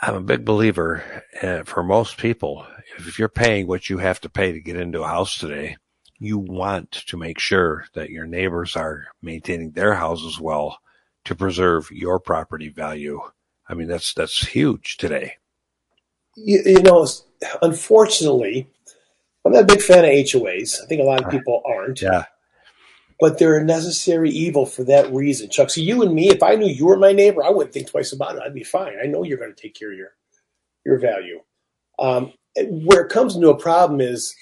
I'm 0.06 0.16
a 0.16 0.22
big 0.22 0.44
believer 0.44 1.02
uh, 1.42 1.64
for 1.64 1.82
most 1.82 2.18
people. 2.18 2.66
If 2.98 3.18
you're 3.18 3.30
paying 3.30 3.68
what 3.68 3.90
you 3.90 4.00
have 4.00 4.20
to 4.22 4.30
pay 4.30 4.52
to 4.52 4.60
get 4.60 4.76
into 4.76 5.02
a 5.02 5.08
house 5.08 5.38
today, 5.38 5.78
you 6.20 6.38
want 6.38 6.92
to 6.92 7.16
make 7.16 7.40
sure 7.40 7.86
that 7.94 8.10
your 8.10 8.26
neighbors 8.26 8.76
are 8.76 9.06
maintaining 9.22 9.72
their 9.72 9.94
houses 9.94 10.42
well 10.42 10.80
to 11.24 11.36
preserve 11.36 11.90
your 11.90 12.20
property 12.20 12.68
value. 12.68 13.22
I 13.70 13.76
mean, 13.76 13.88
that's 13.88 14.14
that's 14.14 14.46
huge 14.46 14.98
today. 14.98 15.36
You, 16.36 16.62
you 16.66 16.82
know, 16.82 17.08
unfortunately, 17.62 18.68
I'm 19.46 19.54
not 19.54 19.64
a 19.64 19.68
big 19.68 19.82
fan 19.82 20.04
of 20.04 20.12
HOAs. 20.12 20.84
I 20.84 20.86
think 20.86 21.00
a 21.00 21.06
lot 21.06 21.24
of 21.24 21.32
people 21.32 21.62
aren't. 21.66 22.02
Yeah. 22.02 22.26
But 23.24 23.40
they're 23.40 23.56
a 23.58 23.64
necessary 23.64 24.32
evil 24.32 24.66
for 24.66 24.84
that 24.84 25.14
reason, 25.14 25.50
Chuck. 25.50 25.70
So 25.70 25.80
you 25.80 26.02
and 26.02 26.14
me, 26.14 26.28
if 26.28 26.44
I 26.44 26.56
knew 26.56 26.68
you 26.68 26.88
were 26.88 26.98
my 26.98 27.14
neighbor, 27.14 27.42
I 27.42 27.52
wouldn't 27.52 27.74
think 27.74 27.90
twice 27.90 28.12
about 28.12 28.36
it. 28.36 28.42
I'd 28.46 28.54
be 28.54 28.66
fine. 28.66 28.98
I 29.02 29.08
know 29.08 29.24
you're 29.24 29.38
going 29.38 29.56
to 29.56 29.62
take 29.62 29.76
care 29.76 29.94
of 29.94 29.98
your 29.98 30.10
your 30.86 31.00
value. 31.00 31.40
Um, 32.00 32.34
where 32.58 33.00
it 33.00 33.10
comes 33.10 33.34
into 33.34 33.48
a 33.50 33.58
problem 33.58 34.02
is 34.02 34.36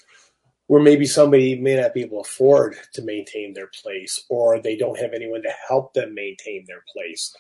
where 0.66 0.82
maybe 0.82 1.06
somebody 1.06 1.56
may 1.56 1.76
not 1.76 1.94
be 1.94 2.02
able 2.02 2.24
to 2.24 2.28
afford 2.28 2.76
to 2.94 3.04
maintain 3.04 3.54
their 3.54 3.70
place 3.84 4.26
or 4.30 4.60
they 4.60 4.76
don't 4.76 4.98
have 4.98 5.14
anyone 5.14 5.44
to 5.44 5.54
help 5.68 5.94
them 5.94 6.16
maintain 6.16 6.66
their 6.66 6.84
place. 6.92 7.36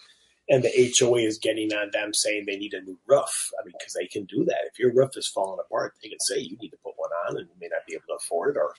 And 0.47 0.63
the 0.63 0.95
HOA 0.99 1.21
is 1.21 1.39
getting 1.39 1.73
on 1.73 1.89
them 1.91 2.13
saying 2.13 2.43
they 2.45 2.57
need 2.57 2.75
a 2.75 2.81
new 2.83 2.99
roof. 3.07 3.49
I 3.59 3.65
mean, 3.65 3.73
because 3.79 3.95
they 3.99 4.05
can 4.05 4.25
do 4.25 4.45
that. 4.45 4.69
If 4.71 4.77
your 4.77 4.93
roof 4.93 5.17
is 5.17 5.27
falling 5.27 5.59
apart, 5.59 5.95
they 6.03 6.09
can 6.09 6.19
say 6.19 6.37
you 6.37 6.55
need 6.61 6.69
to 6.69 6.77
put 6.85 6.93
one 6.97 7.09
on 7.27 7.37
and 7.37 7.47
you 7.47 7.55
may 7.59 7.69
not 7.71 7.87
be 7.87 7.95
able 7.95 8.05
to 8.09 8.23
afford 8.23 8.55
it 8.55 8.59
or, 8.59 8.75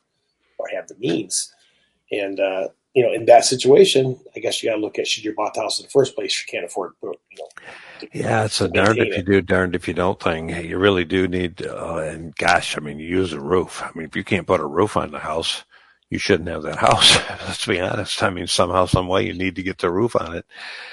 or 0.61 0.68
have 0.72 0.87
the 0.87 0.96
means. 1.01 1.53
And, 2.12 2.38
uh, 2.38 2.68
you 2.94 3.03
know, 3.03 3.12
in 3.12 3.25
that 3.25 3.44
situation, 3.44 4.20
I 4.37 4.40
guess 4.40 4.62
you 4.62 4.68
got 4.68 4.77
to 4.77 4.81
look 4.81 4.98
at 4.98 5.07
should 5.07 5.25
you 5.25 5.35
bought 5.35 5.55
the 5.55 5.62
house 5.62 5.81
in 5.81 5.85
the 5.85 5.90
first 5.90 6.14
place? 6.14 6.44
You 6.46 6.51
can't 6.51 6.66
afford, 6.66 6.92
you 7.03 7.09
know, 7.09 7.46
yeah, 8.12 8.44
it's 8.44 8.61
a 8.61 8.68
darned 8.68 8.98
if 8.98 9.16
you 9.16 9.22
do, 9.22 9.40
darned 9.40 9.75
if 9.75 9.87
you 9.87 9.94
don't 9.94 10.20
thing. 10.20 10.48
You 10.48 10.79
really 10.79 11.05
do 11.05 11.29
need, 11.29 11.64
uh, 11.64 11.98
and 11.98 12.35
gosh, 12.37 12.77
I 12.77 12.81
mean, 12.81 12.98
you 12.98 13.07
use 13.07 13.33
a 13.33 13.40
roof. 13.40 13.83
I 13.83 13.90
mean, 13.94 14.07
if 14.07 14.16
you 14.16 14.25
can't 14.25 14.46
put 14.46 14.61
a 14.61 14.66
roof 14.66 14.96
on 14.96 15.12
the 15.12 15.20
house, 15.20 15.64
you 16.11 16.18
shouldn't 16.18 16.48
have 16.48 16.62
that 16.62 16.77
house. 16.79 17.16
Let's 17.46 17.66
be 17.66 17.81
honest. 17.81 18.22
I 18.22 18.31
mean, 18.31 18.46
somehow, 18.46 18.87
some 18.87 19.09
way, 19.09 19.27
you 19.27 19.35
need 19.35 19.57
to 19.57 19.62
get 19.62 19.79
the 19.79 19.90
roof 19.90 20.16
on 20.16 20.37
it. 20.37 20.46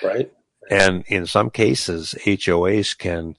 Right. 0.03 0.31
And 0.69 1.03
in 1.07 1.25
some 1.25 1.49
cases, 1.49 2.15
HOAs 2.25 2.95
can 2.97 3.35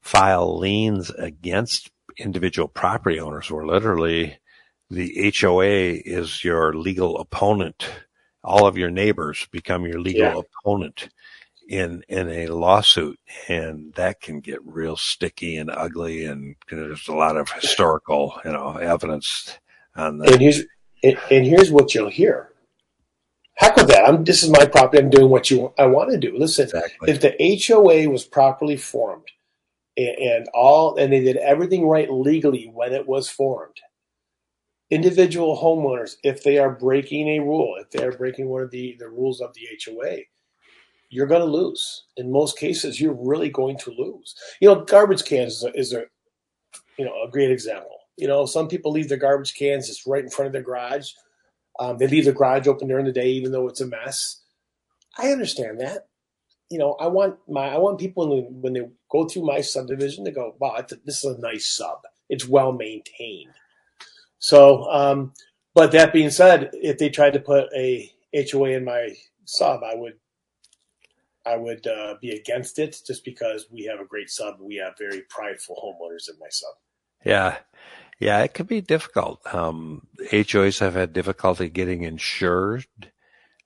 file 0.00 0.58
liens 0.58 1.10
against 1.10 1.90
individual 2.18 2.68
property 2.68 3.18
owners, 3.18 3.50
where 3.50 3.66
literally 3.66 4.38
the 4.90 5.32
HOA 5.38 5.64
is 5.64 6.44
your 6.44 6.74
legal 6.74 7.18
opponent. 7.18 7.88
All 8.42 8.66
of 8.66 8.78
your 8.78 8.90
neighbors 8.90 9.46
become 9.50 9.84
your 9.84 10.00
legal 10.00 10.22
yeah. 10.22 10.40
opponent 10.62 11.08
in 11.68 12.02
in 12.08 12.28
a 12.28 12.46
lawsuit, 12.46 13.20
and 13.48 13.92
that 13.94 14.20
can 14.20 14.40
get 14.40 14.58
real 14.64 14.96
sticky 14.96 15.56
and 15.56 15.70
ugly. 15.70 16.24
And 16.24 16.56
there's 16.70 17.08
a 17.08 17.14
lot 17.14 17.36
of 17.36 17.50
historical, 17.50 18.40
you 18.44 18.52
know, 18.52 18.76
evidence 18.76 19.58
on 19.94 20.18
that. 20.18 20.32
And 20.32 20.40
here's 20.40 20.64
and 21.02 21.46
here's 21.46 21.70
what 21.70 21.94
you'll 21.94 22.08
hear. 22.08 22.52
Heck 23.56 23.76
with 23.76 23.88
that! 23.88 24.08
I'm 24.08 24.24
this 24.24 24.42
is 24.42 24.50
my 24.50 24.64
property. 24.66 25.02
I'm 25.02 25.10
doing 25.10 25.30
what 25.30 25.50
you 25.50 25.74
I 25.78 25.86
want 25.86 26.10
to 26.10 26.18
do. 26.18 26.36
Listen, 26.38 26.64
exactly. 26.64 27.10
if 27.10 27.20
the 27.20 27.66
HOA 27.66 28.08
was 28.08 28.24
properly 28.24 28.76
formed 28.76 29.26
and, 29.96 30.16
and 30.18 30.46
all 30.54 30.96
and 30.96 31.12
they 31.12 31.20
did 31.20 31.36
everything 31.36 31.86
right 31.86 32.10
legally 32.10 32.70
when 32.72 32.92
it 32.92 33.06
was 33.06 33.28
formed, 33.28 33.80
individual 34.90 35.58
homeowners, 35.58 36.16
if 36.22 36.42
they 36.42 36.58
are 36.58 36.70
breaking 36.70 37.28
a 37.28 37.40
rule, 37.40 37.76
if 37.78 37.90
they 37.90 38.04
are 38.04 38.12
breaking 38.12 38.48
one 38.48 38.62
of 38.62 38.70
the, 38.70 38.96
the 38.98 39.08
rules 39.08 39.40
of 39.40 39.52
the 39.54 39.68
HOA, 39.84 40.18
you're 41.10 41.26
going 41.26 41.40
to 41.40 41.46
lose. 41.46 42.04
In 42.16 42.30
most 42.32 42.58
cases, 42.58 43.00
you're 43.00 43.16
really 43.18 43.50
going 43.50 43.78
to 43.78 43.90
lose. 43.90 44.34
You 44.60 44.68
know, 44.68 44.84
garbage 44.84 45.24
cans 45.24 45.56
is 45.56 45.64
a, 45.64 45.78
is 45.78 45.92
a 45.92 46.02
you 46.98 47.04
know 47.04 47.22
a 47.26 47.30
great 47.30 47.50
example. 47.50 47.96
You 48.16 48.26
know, 48.26 48.46
some 48.46 48.68
people 48.68 48.92
leave 48.92 49.08
their 49.08 49.18
garbage 49.18 49.54
cans 49.54 49.86
just 49.86 50.06
right 50.06 50.22
in 50.24 50.30
front 50.30 50.48
of 50.48 50.52
their 50.52 50.62
garage. 50.62 51.12
Um, 51.78 51.96
they 51.96 52.08
leave 52.08 52.24
the 52.24 52.32
garage 52.32 52.66
open 52.66 52.88
during 52.88 53.06
the 53.06 53.12
day, 53.12 53.28
even 53.28 53.52
though 53.52 53.68
it's 53.68 53.80
a 53.80 53.86
mess. 53.86 54.42
I 55.16 55.30
understand 55.30 55.80
that. 55.80 56.08
You 56.70 56.78
know, 56.78 56.94
I 57.00 57.06
want 57.06 57.38
my 57.48 57.68
I 57.68 57.78
want 57.78 58.00
people 58.00 58.28
when, 58.28 58.60
when 58.60 58.72
they 58.74 58.88
go 59.10 59.26
through 59.26 59.46
my 59.46 59.60
subdivision 59.60 60.24
to 60.24 60.30
go, 60.30 60.54
wow, 60.58 60.84
this 61.04 61.24
is 61.24 61.36
a 61.36 61.40
nice 61.40 61.66
sub. 61.66 62.00
It's 62.28 62.46
well 62.46 62.72
maintained. 62.72 63.54
So, 64.38 64.84
um, 64.90 65.32
but 65.74 65.92
that 65.92 66.12
being 66.12 66.30
said, 66.30 66.70
if 66.72 66.98
they 66.98 67.08
tried 67.08 67.34
to 67.34 67.40
put 67.40 67.68
a 67.74 68.10
HOA 68.34 68.70
in 68.70 68.84
my 68.84 69.14
sub, 69.44 69.82
I 69.82 69.94
would 69.94 70.14
I 71.46 71.56
would 71.56 71.86
uh, 71.86 72.16
be 72.20 72.30
against 72.30 72.78
it 72.78 73.00
just 73.06 73.24
because 73.24 73.66
we 73.70 73.84
have 73.84 74.00
a 74.00 74.04
great 74.04 74.28
sub. 74.28 74.56
We 74.60 74.76
have 74.76 74.98
very 74.98 75.22
prideful 75.30 75.76
homeowners 75.76 76.28
in 76.28 76.38
my 76.38 76.48
sub. 76.50 76.74
Yeah. 77.24 77.56
Yeah, 78.20 78.42
it 78.42 78.52
can 78.52 78.66
be 78.66 78.80
difficult. 78.80 79.40
Um, 79.54 80.06
HOAs 80.32 80.80
have 80.80 80.94
had 80.94 81.12
difficulty 81.12 81.68
getting 81.68 82.02
insured 82.02 82.86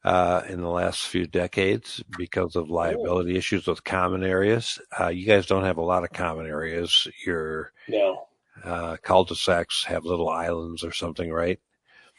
uh, 0.04 0.42
in 0.48 0.61
the 0.61 0.68
last 0.68 1.06
few 1.06 1.26
decades 1.26 2.02
because 2.18 2.54
of 2.54 2.68
liability 2.68 3.35
oh. 3.35 3.38
issues 3.38 3.66
with 3.66 3.85
common 3.85 4.22
areas. 4.22 4.78
Uh, 4.98 5.08
you 5.08 5.26
guys 5.26 5.46
don't 5.46 5.64
have 5.64 5.78
a 5.78 5.82
lot 5.82 6.04
of 6.04 6.12
common 6.12 6.46
areas. 6.46 7.08
Your 7.26 7.72
no. 7.88 8.26
Uh, 8.64 8.96
cul-de-sacs 9.03 9.85
have 9.85 10.05
little 10.05 10.29
islands 10.29 10.85
or 10.85 10.92
something, 10.92 11.31
right? 11.31 11.59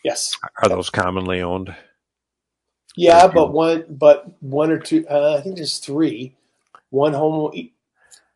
Yes. 0.04 0.36
Are 0.62 0.70
those 0.70 0.90
commonly 0.90 1.42
owned? 1.42 1.74
Yeah, 2.96 3.28
but 3.28 3.52
one, 3.54 3.86
but 3.90 4.26
one 4.42 4.72
or 4.72 4.78
two. 4.78 5.08
Uh, 5.08 5.38
I 5.38 5.42
think 5.42 5.56
there's 5.56 5.80
three. 5.80 6.36
One 6.90 7.14
home. 7.14 7.52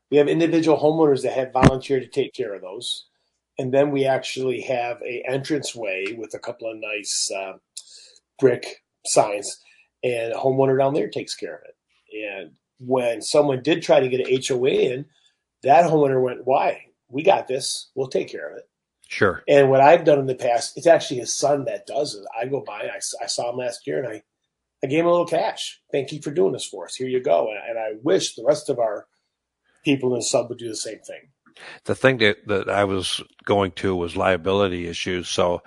We 0.10 0.18
have 0.18 0.28
individual 0.28 0.80
homeowners 0.80 1.22
that 1.24 1.34
have 1.34 1.52
volunteered 1.52 2.04
to 2.04 2.10
take 2.10 2.34
care 2.34 2.56
of 2.56 2.62
those, 2.62 3.06
and 3.60 3.74
then 3.74 3.92
we 3.92 4.06
actually 4.06 4.62
have 4.62 5.02
a 5.04 5.24
entranceway 5.28 6.16
with 6.18 6.34
a 6.34 6.40
couple 6.40 6.72
of 6.72 6.78
nice 6.78 7.30
uh, 7.32 7.54
brick 8.40 8.84
signs, 9.06 9.60
and 10.04 10.34
a 10.34 10.38
homeowner 10.38 10.78
down 10.78 10.94
there 10.94 11.10
takes 11.10 11.36
care 11.36 11.56
of 11.56 11.62
it. 11.66 11.76
And 12.26 12.52
when 12.80 13.22
someone 13.22 13.62
did 13.62 13.84
try 13.84 14.00
to 14.00 14.10
get 14.10 14.28
an 14.28 14.42
HOA 14.48 14.70
in, 14.70 15.06
that 15.62 15.90
homeowner 15.90 16.22
went, 16.24 16.46
"Why? 16.46 16.87
We 17.10 17.24
got 17.24 17.48
this. 17.48 17.92
We'll 17.96 18.08
take 18.08 18.30
care 18.30 18.50
of 18.52 18.58
it." 18.58 18.70
Sure. 19.10 19.44
And 19.48 19.70
what 19.70 19.80
I've 19.80 20.04
done 20.04 20.20
in 20.20 20.26
the 20.26 20.36
past, 20.36 20.78
it's 20.78 20.88
actually 20.88 21.22
his 21.22 21.34
son 21.34 21.66
that 21.66 21.88
does 21.88 22.14
it. 22.14 22.26
I 22.38 22.46
go 22.48 22.62
by, 22.62 22.90
I, 22.94 23.00
I 23.24 23.28
saw 23.28 23.52
him 23.52 23.58
last 23.58 23.88
year, 23.88 24.00
and 24.04 24.08
I 24.08 24.24
I 24.84 24.88
gave 24.88 25.00
him 25.00 25.08
a 25.08 25.12
little 25.12 25.26
cash. 25.26 25.80
Thank 25.92 26.12
you 26.12 26.22
for 26.22 26.32
doing 26.32 26.54
this 26.54 26.66
for 26.66 26.86
us. 26.86 26.96
Here 26.96 27.08
you 27.08 27.22
go. 27.22 27.50
And, 27.50 27.58
and 27.70 27.80
I 27.80 28.00
wish 28.04 28.36
the 28.36 28.46
rest 28.46 28.70
of 28.70 28.80
our 28.80 29.08
people 29.84 30.14
in 30.14 30.20
the 30.20 30.24
sub 30.24 30.50
would 30.50 30.60
do 30.60 30.68
the 30.68 30.76
same 30.76 31.00
thing. 31.00 31.30
The 31.86 31.96
thing 31.96 32.18
that, 32.18 32.48
that 32.48 32.70
I 32.70 32.84
was 32.84 33.24
going 33.46 33.72
to 33.74 33.96
was 33.96 34.16
liability 34.16 34.88
issues. 34.88 35.30
So 35.30 35.64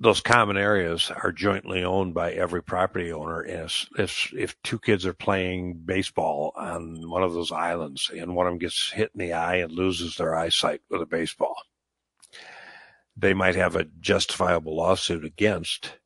those 0.00 0.20
common 0.20 0.56
areas 0.56 1.10
are 1.22 1.32
jointly 1.32 1.84
owned 1.84 2.14
by 2.14 2.32
every 2.32 2.62
property 2.62 3.12
owner. 3.12 3.40
And 3.40 3.62
if, 3.62 3.88
if, 3.96 4.34
if 4.34 4.62
two 4.62 4.78
kids 4.78 5.06
are 5.06 5.14
playing 5.14 5.74
baseball 5.84 6.52
on 6.56 7.08
one 7.08 7.22
of 7.22 7.32
those 7.32 7.52
islands 7.52 8.10
and 8.14 8.34
one 8.34 8.46
of 8.46 8.52
them 8.52 8.58
gets 8.58 8.90
hit 8.90 9.12
in 9.14 9.20
the 9.20 9.32
eye 9.32 9.56
and 9.56 9.72
loses 9.72 10.16
their 10.16 10.34
eyesight 10.34 10.80
with 10.90 11.00
a 11.00 11.06
baseball, 11.06 11.56
they 13.16 13.34
might 13.34 13.54
have 13.54 13.76
a 13.76 13.86
justifiable 14.00 14.76
lawsuit 14.76 15.24
against 15.24 15.98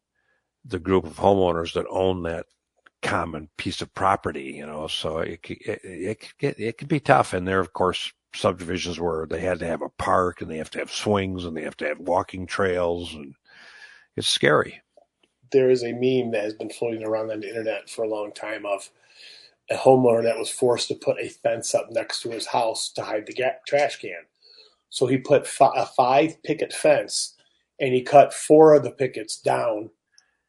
the 0.64 0.78
group 0.78 1.04
of 1.04 1.16
homeowners 1.16 1.72
that 1.72 1.86
own 1.88 2.22
that 2.24 2.46
common 3.00 3.48
piece 3.56 3.80
of 3.80 3.94
property, 3.94 4.54
you 4.56 4.66
know, 4.66 4.86
so 4.86 5.18
it, 5.18 5.40
it, 5.48 5.80
it, 5.84 6.60
it, 6.60 6.78
can 6.78 6.88
be 6.88 7.00
tough. 7.00 7.32
And 7.32 7.48
there, 7.48 7.60
of 7.60 7.72
course, 7.72 8.12
subdivisions 8.34 9.00
where 9.00 9.26
they 9.26 9.40
had 9.40 9.60
to 9.60 9.66
have 9.66 9.82
a 9.82 9.88
park 9.88 10.42
and 10.42 10.50
they 10.50 10.58
have 10.58 10.70
to 10.70 10.78
have 10.78 10.92
swings 10.92 11.44
and 11.44 11.56
they 11.56 11.62
have 11.62 11.76
to 11.78 11.86
have 11.86 11.98
walking 11.98 12.46
trails 12.46 13.14
and 13.14 13.34
it's 14.18 14.28
scary. 14.28 14.82
There 15.50 15.70
is 15.70 15.82
a 15.82 15.92
meme 15.92 16.32
that 16.32 16.44
has 16.44 16.54
been 16.54 16.70
floating 16.70 17.04
around 17.04 17.30
on 17.30 17.40
the 17.40 17.48
internet 17.48 17.88
for 17.88 18.04
a 18.04 18.08
long 18.08 18.32
time 18.32 18.66
of 18.66 18.90
a 19.70 19.76
homeowner 19.76 20.22
that 20.22 20.38
was 20.38 20.50
forced 20.50 20.88
to 20.88 20.94
put 20.94 21.20
a 21.20 21.28
fence 21.28 21.74
up 21.74 21.88
next 21.90 22.20
to 22.22 22.30
his 22.30 22.46
house 22.46 22.90
to 22.94 23.02
hide 23.02 23.26
the 23.26 23.52
trash 23.66 23.96
can. 23.98 24.24
So 24.90 25.06
he 25.06 25.18
put 25.18 25.48
a 25.60 25.86
five 25.86 26.42
picket 26.42 26.72
fence 26.72 27.34
and 27.78 27.94
he 27.94 28.02
cut 28.02 28.34
four 28.34 28.74
of 28.74 28.82
the 28.82 28.90
pickets 28.90 29.40
down 29.40 29.90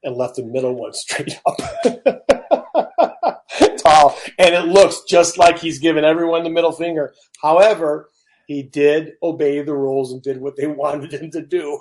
and 0.03 0.15
left 0.15 0.35
the 0.35 0.43
middle 0.43 0.73
one 0.73 0.93
straight 0.93 1.39
up. 1.45 1.57
Tall. 3.77 4.17
And 4.37 4.55
it 4.55 4.67
looks 4.67 5.01
just 5.07 5.37
like 5.37 5.59
he's 5.59 5.79
giving 5.79 6.05
everyone 6.05 6.43
the 6.43 6.49
middle 6.49 6.71
finger. 6.71 7.13
However, 7.41 8.09
he 8.47 8.63
did 8.63 9.13
obey 9.21 9.61
the 9.61 9.75
rules 9.75 10.11
and 10.11 10.21
did 10.21 10.41
what 10.41 10.55
they 10.55 10.67
wanted 10.67 11.13
him 11.13 11.29
to 11.31 11.41
do. 11.41 11.79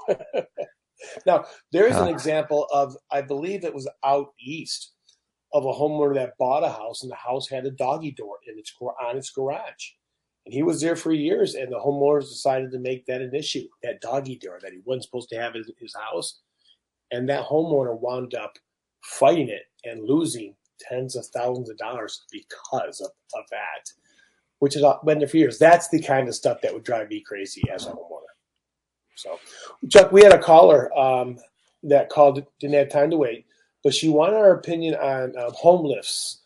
Now, 1.27 1.45
there's 1.73 1.97
an 1.97 2.09
example 2.09 2.67
of, 2.73 2.97
I 3.11 3.23
believe 3.23 3.65
it 3.65 3.75
was 3.75 3.89
out 4.05 4.33
east, 4.41 4.93
of 5.53 5.65
a 5.65 5.73
homeowner 5.73 6.15
that 6.15 6.37
bought 6.39 6.65
a 6.65 6.69
house 6.69 7.03
and 7.03 7.11
the 7.11 7.17
house 7.17 7.49
had 7.49 7.65
a 7.65 7.71
doggy 7.71 8.11
door 8.11 8.37
in 8.47 8.59
its 8.59 8.73
on 8.81 9.17
its 9.17 9.31
garage. 9.31 9.93
And 10.45 10.55
he 10.55 10.63
was 10.63 10.81
there 10.81 10.97
for 10.97 11.13
years, 11.13 11.55
and 11.55 11.71
the 11.71 11.79
homeowners 11.79 12.29
decided 12.29 12.71
to 12.73 12.79
make 12.79 13.07
that 13.07 13.21
an 13.21 13.35
issue, 13.35 13.67
that 13.83 14.01
doggy 14.01 14.37
door 14.37 14.59
that 14.63 14.73
he 14.73 14.81
wasn't 14.85 15.05
supposed 15.05 15.29
to 15.31 15.37
have 15.37 15.55
in 15.55 15.65
his 15.79 15.95
house. 15.95 16.41
And 17.11 17.29
that 17.29 17.45
homeowner 17.45 17.99
wound 17.99 18.35
up 18.35 18.59
fighting 19.03 19.49
it 19.49 19.63
and 19.85 20.09
losing 20.09 20.55
tens 20.81 21.17
of 21.17 21.27
thousands 21.27 21.71
of 21.71 21.79
dollars 21.79 22.25
because 22.31 23.01
of, 23.01 23.11
of 23.35 23.45
that, 23.51 23.91
which 24.59 24.75
has 24.75 24.85
been 25.05 25.19
there 25.19 25.29
for 25.29 25.37
years. 25.37 25.59
That's 25.59 25.89
the 25.89 26.01
kind 26.01 26.29
of 26.29 26.35
stuff 26.35 26.61
that 26.63 26.73
would 26.73 26.85
drive 26.85 27.09
me 27.09 27.21
crazy 27.21 27.63
as 27.71 27.87
a 27.87 27.91
homeowner. 27.91 28.18
So, 29.19 29.41
Chuck, 29.91 30.13
we 30.13 30.23
had 30.23 30.33
a 30.33 30.39
caller 30.39 30.97
um, 30.97 31.39
that 31.83 32.09
called, 32.09 32.47
didn't 32.61 32.77
have 32.77 32.89
time 32.89 33.11
to 33.11 33.17
wait, 33.17 33.47
but 33.83 33.93
she 33.93 34.09
wanted 34.09 34.37
our 34.37 34.53
opinion 34.53 34.95
on 34.95 35.37
um, 35.37 35.51
home 35.55 35.85
lifts 35.85 36.43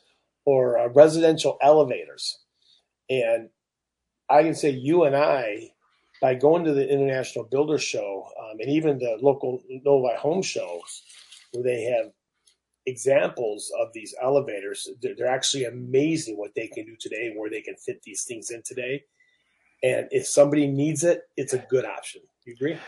or 0.46 0.78
uh, 0.78 0.88
residential 0.88 1.58
elevators. 1.60 2.38
And 3.10 3.50
I 4.30 4.42
can 4.42 4.54
say 4.54 4.70
you 4.70 5.04
and 5.04 5.14
I, 5.14 5.72
by 6.22 6.34
going 6.34 6.64
to 6.64 6.72
the 6.72 6.88
International 6.88 7.44
Builder 7.44 7.76
Show 7.76 8.26
um, 8.40 8.56
and 8.58 8.70
even 8.70 8.98
the 8.98 9.18
local 9.20 9.60
Novi 9.68 10.16
Home 10.16 10.40
shows, 10.40 11.02
where 11.52 11.64
they 11.64 11.82
have 11.82 12.10
examples 12.86 13.70
of 13.78 13.88
these 13.92 14.14
elevators, 14.22 14.88
they're, 15.02 15.14
they're 15.14 15.26
actually 15.26 15.66
amazing 15.66 16.38
what 16.38 16.54
they 16.56 16.68
can 16.68 16.86
do 16.86 16.96
today 16.98 17.26
and 17.26 17.38
where 17.38 17.50
they 17.50 17.60
can 17.60 17.76
fit 17.76 18.00
these 18.02 18.24
things 18.24 18.50
in 18.50 18.62
today. 18.64 19.04
And 19.82 20.08
if 20.10 20.26
somebody 20.26 20.66
needs 20.66 21.04
it, 21.04 21.24
it's 21.36 21.52
a 21.52 21.58
good 21.68 21.84
option. 21.84 22.22
You 22.44 22.52
agree? 22.54 22.78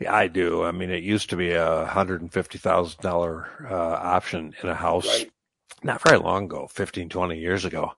Yeah, 0.00 0.14
I 0.14 0.28
do. 0.28 0.64
I 0.64 0.72
mean, 0.72 0.90
it 0.90 1.02
used 1.02 1.30
to 1.30 1.36
be 1.36 1.52
a 1.52 1.86
hundred 1.86 2.20
and 2.20 2.32
fifty 2.32 2.58
thousand 2.58 3.00
dollar 3.00 3.48
uh, 3.70 3.74
option 3.74 4.54
in 4.62 4.68
a 4.68 4.74
house 4.74 5.06
Right. 5.06 5.30
not 5.82 6.02
very 6.02 6.18
long 6.18 6.44
ago, 6.46 6.66
15, 6.68 7.08
20 7.08 7.38
years 7.38 7.64
ago. 7.64 7.92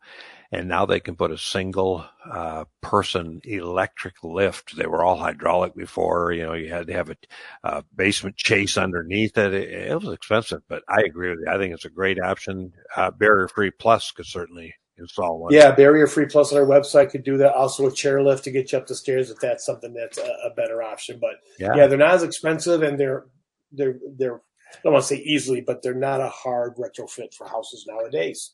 And 0.53 0.69
now 0.69 0.87
they 0.87 1.01
can 1.01 1.17
put 1.17 1.33
a 1.33 1.39
single 1.39 2.05
uh, 2.31 2.64
person 2.81 3.41
electric 3.45 4.23
lift. 4.23 4.77
They 4.77 4.87
were 4.87 5.03
all 5.05 5.17
hydraulic 5.17 5.75
before. 5.75 6.33
You 6.33 6.45
know, 6.45 6.53
you 6.55 6.69
had 6.71 6.87
to 6.89 6.93
have 6.93 7.11
a, 7.11 7.17
a 7.64 7.85
basement 7.95 8.37
chase 8.37 8.77
underneath 8.79 9.37
it. 9.39 9.55
it. 9.55 9.71
It 9.91 10.01
was 10.01 10.12
expensive, 10.14 10.62
but 10.69 10.85
I 10.89 11.03
agree 11.03 11.31
with 11.31 11.41
you. 11.41 11.53
I 11.53 11.59
think 11.59 11.75
it's 11.75 11.85
a 11.85 11.91
great 11.91 12.21
option. 12.21 12.73
Uh, 12.97 13.11
Barrier 13.11 13.49
Free 13.49 13.73
Plus 13.73 14.12
could 14.12 14.27
certainly 14.27 14.75
install 14.99 15.39
one. 15.41 15.53
Yeah, 15.53 15.73
Barrier 15.73 16.07
Free 16.07 16.27
Plus 16.27 16.53
on 16.53 16.59
our 16.59 16.67
website 16.67 17.11
could 17.11 17.25
do 17.25 17.37
that. 17.39 17.55
Also, 17.55 17.87
a 17.87 17.91
chairlift 17.91 18.43
to 18.45 18.51
get 18.51 18.73
you 18.73 18.79
up 18.79 18.87
the 18.87 18.95
stairs 18.95 19.31
if 19.31 19.39
that's 19.41 19.65
something 19.67 19.93
that's 19.95 20.19
a, 20.19 20.37
a 20.45 20.51
better 20.57 20.83
option. 20.83 21.19
But 21.21 21.35
Yeah. 21.59 21.75
yeah, 21.77 21.87
they're 21.87 21.99
not 21.99 22.15
as 22.15 22.23
expensive 22.23 22.83
and 22.83 22.99
they're 22.99 23.27
they're 23.73 23.99
they're 24.17 24.37
I 24.37 24.79
don't 24.83 24.93
want 24.95 25.05
to 25.05 25.09
say 25.15 25.23
easily, 25.23 25.61
but 25.61 25.83
they're 25.83 25.95
not 25.95 26.21
a 26.21 26.29
hard 26.29 26.77
retrofit 26.77 27.33
for 27.35 27.47
houses 27.47 27.85
nowadays. 27.89 28.53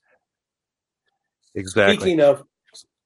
exactly. 1.54 1.96
Speaking 1.96 2.20
of, 2.20 2.44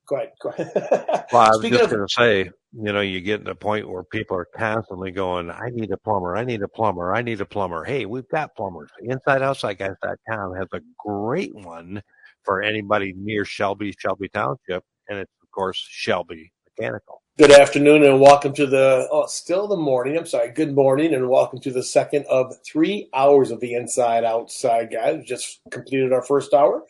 go 0.08 0.16
ahead. 0.16 0.32
Go 0.42 0.48
ahead. 0.50 0.72
Well, 1.32 1.42
I 1.42 1.48
was 1.48 1.58
Speaking 1.58 1.78
just 1.78 1.84
of, 1.84 1.96
going 1.96 2.06
to 2.08 2.12
say, 2.14 2.50
you 2.72 2.92
know, 2.92 3.00
you 3.00 3.20
get 3.20 3.38
to 3.38 3.44
the 3.44 3.54
point 3.54 3.88
where 3.88 4.04
people 4.04 4.36
are 4.36 4.46
constantly 4.56 5.10
going, 5.10 5.50
I 5.50 5.70
need 5.72 5.90
a 5.92 5.96
plumber, 5.96 6.36
I 6.36 6.44
need 6.44 6.62
a 6.62 6.68
plumber, 6.68 7.14
I 7.14 7.22
need 7.22 7.40
a 7.40 7.46
plumber. 7.46 7.84
Hey, 7.84 8.06
we've 8.06 8.28
got 8.28 8.54
plumbers. 8.54 8.90
InsideOutsideGuys.com 9.08 10.54
has 10.56 10.68
a 10.72 10.80
great 11.04 11.54
one 11.54 12.02
for 12.46 12.62
anybody 12.62 13.12
near 13.14 13.44
Shelby, 13.44 13.94
Shelby 13.98 14.30
Township. 14.30 14.82
And 15.08 15.18
it's, 15.18 15.32
of 15.42 15.50
course, 15.50 15.84
Shelby 15.90 16.52
Mechanical. 16.78 17.20
good 17.36 17.50
afternoon 17.50 18.04
and 18.04 18.20
welcome 18.20 18.54
to 18.54 18.66
the 18.66 19.08
oh, 19.10 19.26
still 19.26 19.66
the 19.68 19.76
morning. 19.76 20.16
I'm 20.16 20.24
sorry. 20.26 20.52
Good 20.52 20.74
morning 20.74 21.12
and 21.12 21.28
welcome 21.28 21.60
to 21.60 21.70
the 21.72 21.82
second 21.82 22.24
of 22.30 22.54
three 22.64 23.10
hours 23.12 23.50
of 23.50 23.60
the 23.60 23.74
Inside 23.74 24.24
Outside 24.24 24.90
guys. 24.92 25.16
We 25.18 25.24
just 25.24 25.60
completed 25.70 26.12
our 26.12 26.22
first 26.22 26.54
hour. 26.54 26.84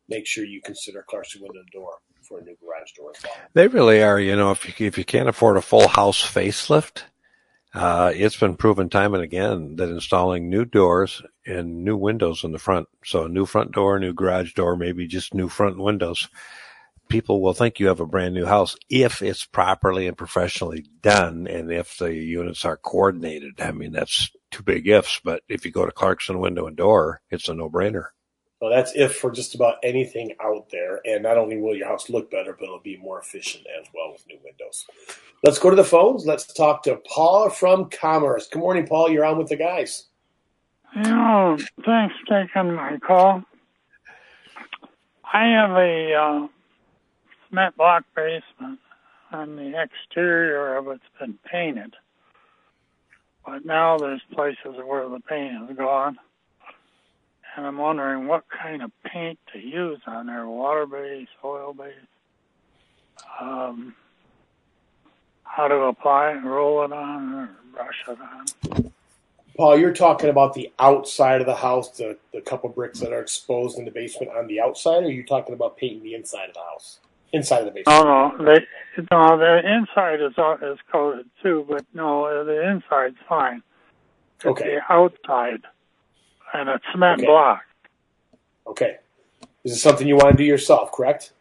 make 0.08 0.26
sure 0.26 0.44
you 0.44 0.60
consider 0.62 1.04
Clarkston 1.08 1.42
Window 1.42 1.60
and 1.60 1.70
Door 1.72 1.94
for 2.22 2.38
a 2.38 2.42
new 2.42 2.56
garage 2.60 2.92
door. 2.96 3.12
They 3.54 3.68
really 3.68 4.02
are, 4.02 4.18
you 4.18 4.36
know, 4.36 4.52
if 4.52 4.80
you, 4.80 4.86
if 4.86 4.98
you 4.98 5.04
can't 5.04 5.28
afford 5.28 5.56
a 5.56 5.62
full 5.62 5.88
house 5.88 6.22
facelift, 6.22 7.02
uh, 7.74 8.12
it's 8.14 8.36
been 8.36 8.56
proven 8.56 8.88
time 8.88 9.14
and 9.14 9.22
again 9.22 9.76
that 9.76 9.88
installing 9.88 10.50
new 10.50 10.64
doors 10.64 11.22
and 11.46 11.84
new 11.84 11.96
windows 11.96 12.44
in 12.44 12.52
the 12.52 12.58
front, 12.58 12.86
so 13.04 13.24
a 13.24 13.28
new 13.28 13.46
front 13.46 13.72
door, 13.72 13.98
new 13.98 14.12
garage 14.12 14.52
door, 14.54 14.76
maybe 14.76 15.06
just 15.06 15.34
new 15.34 15.48
front 15.48 15.78
windows, 15.78 16.28
people 17.08 17.42
will 17.42 17.52
think 17.52 17.78
you 17.78 17.88
have 17.88 18.00
a 18.00 18.06
brand 18.06 18.34
new 18.34 18.46
house 18.46 18.76
if 18.88 19.22
it's 19.22 19.44
properly 19.44 20.06
and 20.06 20.16
professionally 20.16 20.86
done 21.02 21.46
and 21.46 21.70
if 21.70 21.98
the 21.98 22.14
units 22.14 22.64
are 22.64 22.76
coordinated. 22.76 23.60
I 23.60 23.72
mean, 23.72 23.92
that's 23.92 24.30
two 24.50 24.62
big 24.62 24.88
ifs, 24.88 25.20
but 25.22 25.42
if 25.48 25.64
you 25.64 25.70
go 25.70 25.86
to 25.86 25.92
Clarkston 25.92 26.40
Window 26.40 26.66
and 26.66 26.76
Door, 26.76 27.20
it's 27.30 27.48
a 27.48 27.54
no 27.54 27.68
brainer. 27.68 28.06
So 28.60 28.68
that's 28.68 28.92
if 28.94 29.16
for 29.16 29.32
just 29.32 29.56
about 29.56 29.78
anything 29.82 30.36
out 30.40 30.70
there. 30.70 31.00
And 31.04 31.24
not 31.24 31.36
only 31.36 31.56
will 31.56 31.74
your 31.74 31.88
house 31.88 32.08
look 32.08 32.30
better, 32.30 32.56
but 32.56 32.66
it'll 32.66 32.78
be 32.78 32.96
more 32.96 33.18
efficient 33.18 33.64
as 33.80 33.88
well 33.92 34.12
with 34.12 34.24
new 34.28 34.38
windows. 34.44 34.86
Let's 35.42 35.58
go 35.58 35.68
to 35.68 35.74
the 35.74 35.82
phones. 35.82 36.24
Let's 36.26 36.46
talk 36.46 36.84
to 36.84 37.00
Paul 37.12 37.50
from 37.50 37.90
Commerce. 37.90 38.46
Good 38.46 38.60
morning, 38.60 38.86
Paul. 38.86 39.10
You're 39.10 39.24
on 39.24 39.36
with 39.36 39.48
the 39.48 39.56
guys. 39.56 40.04
You 40.94 41.02
know, 41.02 41.58
thanks 41.84 42.14
for 42.20 42.46
taking 42.46 42.74
my 42.74 42.98
call. 42.98 43.42
I 45.32 45.46
have 45.46 45.70
a 45.70 46.14
uh, 46.14 46.48
cement 47.52 47.76
block 47.76 48.04
basement, 48.16 48.78
and 49.30 49.58
the 49.58 49.80
exterior 49.80 50.76
of 50.76 50.88
it's 50.88 51.02
been 51.20 51.38
painted. 51.50 51.94
But 53.44 53.64
now 53.64 53.98
there's 53.98 54.22
places 54.32 54.76
where 54.84 55.08
the 55.08 55.20
paint 55.20 55.70
is 55.70 55.76
gone. 55.76 56.18
And 57.54 57.66
I'm 57.66 57.76
wondering 57.76 58.26
what 58.28 58.44
kind 58.48 58.82
of 58.82 58.90
paint 59.04 59.38
to 59.52 59.58
use 59.58 60.00
on 60.06 60.26
there 60.26 60.46
water 60.46 60.86
based, 60.86 61.30
oil 61.44 61.74
based, 61.74 61.96
um, 63.40 63.94
how 65.44 65.68
to 65.68 65.74
apply 65.74 66.32
it, 66.32 66.44
roll 66.44 66.82
it 66.84 66.92
on, 66.92 67.34
or 67.34 67.50
brush 67.74 68.04
it 68.08 68.18
on. 68.74 68.92
Paul, 69.54 69.78
you're 69.78 69.92
talking 69.92 70.30
about 70.30 70.54
the 70.54 70.72
outside 70.78 71.42
of 71.42 71.46
the 71.46 71.56
house, 71.56 71.90
the, 71.90 72.16
the 72.32 72.40
couple 72.40 72.70
bricks 72.70 73.00
that 73.00 73.12
are 73.12 73.20
exposed 73.20 73.78
in 73.78 73.84
the 73.84 73.90
basement 73.90 74.32
on 74.34 74.46
the 74.46 74.58
outside, 74.58 75.02
or 75.02 75.06
are 75.06 75.10
you 75.10 75.24
talking 75.24 75.54
about 75.54 75.76
painting 75.76 76.02
the 76.02 76.14
inside 76.14 76.48
of 76.48 76.54
the 76.54 76.60
house? 76.60 77.00
Inside 77.32 77.60
of 77.60 77.64
the 77.66 77.70
basement. 77.70 78.04
No, 78.04 78.28
no, 78.36 78.44
they, 78.44 78.66
no, 79.10 79.38
the 79.38 79.62
inside 79.66 80.20
is 80.20 80.32
uh, 80.36 80.56
is 80.72 80.78
coated 80.90 81.26
too, 81.42 81.64
but 81.68 81.84
no, 81.94 82.44
the 82.44 82.70
inside's 82.70 83.16
fine. 83.28 83.62
It's 84.36 84.44
Okay. 84.46 84.76
the 84.76 84.92
outside, 84.92 85.62
and 86.52 86.68
it's 86.68 86.84
cement 86.92 87.20
Okay. 87.20 87.26
block. 87.26 87.62
Okay. 88.66 88.96
Is 89.64 89.70
this 89.70 89.72
is 89.74 89.82
something 89.82 90.06
you 90.06 90.16
want 90.16 90.32
to 90.32 90.36
do 90.36 90.44
yourself, 90.44 90.92
correct? 90.92 91.32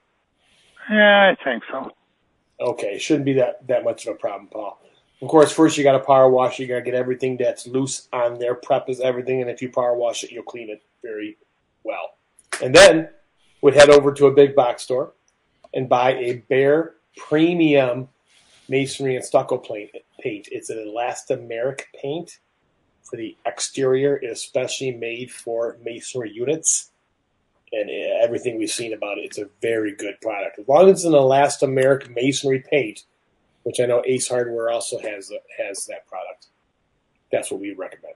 Yeah, 0.89 1.33
I 1.37 1.43
think 1.43 1.63
so. 1.69 1.91
Okay, 2.59 2.97
shouldn't 2.99 3.25
be 3.25 3.33
that, 3.33 3.67
that 3.67 3.83
much 3.83 4.05
of 4.05 4.15
a 4.15 4.17
problem, 4.17 4.47
Paul. 4.47 4.79
Of 5.21 5.27
course, 5.27 5.51
first 5.51 5.77
you 5.77 5.83
got 5.83 5.93
to 5.93 5.99
power 5.99 6.29
wash. 6.29 6.59
You 6.59 6.67
got 6.67 6.75
to 6.75 6.81
get 6.81 6.93
everything 6.93 7.37
that's 7.37 7.67
loose 7.67 8.07
on 8.13 8.39
there. 8.39 8.55
Prep 8.55 8.89
is 8.89 8.99
everything, 9.01 9.41
and 9.41 9.49
if 9.49 9.61
you 9.61 9.69
power 9.69 9.95
wash 9.95 10.23
it, 10.23 10.31
you'll 10.31 10.43
clean 10.43 10.69
it 10.69 10.81
very 11.03 11.37
well. 11.83 12.11
And 12.61 12.73
then 12.73 13.09
we'd 13.61 13.73
head 13.73 13.89
over 13.89 14.13
to 14.13 14.27
a 14.27 14.31
big 14.31 14.55
box 14.55 14.83
store 14.83 15.13
and 15.74 15.89
buy 15.89 16.13
a 16.13 16.43
Behr 16.49 16.91
Premium 17.17 18.09
Masonry 18.69 19.15
and 19.15 19.26
Stucco 19.26 19.57
paint. 19.57 19.91
It's 20.51 20.69
an 20.69 20.78
elastomeric 20.78 21.82
paint 22.01 22.39
for 23.03 23.17
the 23.17 23.36
exterior, 23.45 24.17
especially 24.17 24.91
made 24.91 25.32
for 25.32 25.78
masonry 25.84 26.32
units 26.32 26.91
and 27.74 27.89
everything 28.22 28.57
we've 28.57 28.69
seen 28.69 28.93
about 28.93 29.17
it, 29.17 29.26
it's 29.26 29.38
a 29.38 29.49
very 29.61 29.95
good 29.95 30.19
product. 30.22 30.59
As 30.59 30.67
long 30.67 30.89
as 30.89 30.99
it's 30.99 31.03
an 31.05 31.13
elastomeric 31.13 32.13
masonry 32.13 32.63
paint, 32.69 33.05
which 33.63 33.80
I 33.80 33.86
know 33.86 34.03
Ace 34.05 34.28
Hardware 34.28 34.69
also 34.69 34.99
has 34.99 35.32
has 35.57 35.86
that 35.86 36.07
product. 36.07 36.47
That's 37.32 37.49
what 37.51 37.61
we 37.61 37.74
recommend. 37.74 38.15